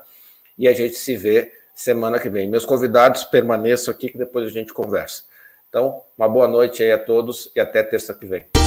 e 0.58 0.68
a 0.68 0.74
gente 0.74 0.96
se 0.96 1.16
vê 1.18 1.52
semana 1.76 2.20
que 2.20 2.30
vem. 2.30 2.50
Meus 2.50 2.66
convidados 2.66 3.24
permaneçam 3.24 3.94
aqui 3.94 4.10
que 4.10 4.18
depois 4.18 4.46
a 4.48 4.50
gente 4.50 4.74
conversa. 4.74 5.24
Então, 5.70 6.02
uma 6.18 6.28
boa 6.28 6.48
noite 6.48 6.82
aí 6.84 6.92
a 6.92 6.98
todos 6.98 7.52
e 7.56 7.60
até 7.60 7.84
terça 7.84 8.14
que 8.14 8.26
vem. 8.26 8.59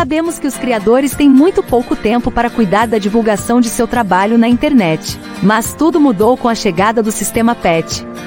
Sabemos 0.00 0.38
que 0.38 0.46
os 0.46 0.56
criadores 0.56 1.14
têm 1.14 1.28
muito 1.28 1.62
pouco 1.62 1.94
tempo 1.94 2.30
para 2.30 2.48
cuidar 2.48 2.86
da 2.86 2.96
divulgação 2.96 3.60
de 3.60 3.68
seu 3.68 3.86
trabalho 3.86 4.38
na 4.38 4.48
internet. 4.48 5.20
Mas 5.42 5.74
tudo 5.74 6.00
mudou 6.00 6.38
com 6.38 6.48
a 6.48 6.54
chegada 6.54 7.02
do 7.02 7.12
sistema 7.12 7.54
PET, 7.54 8.06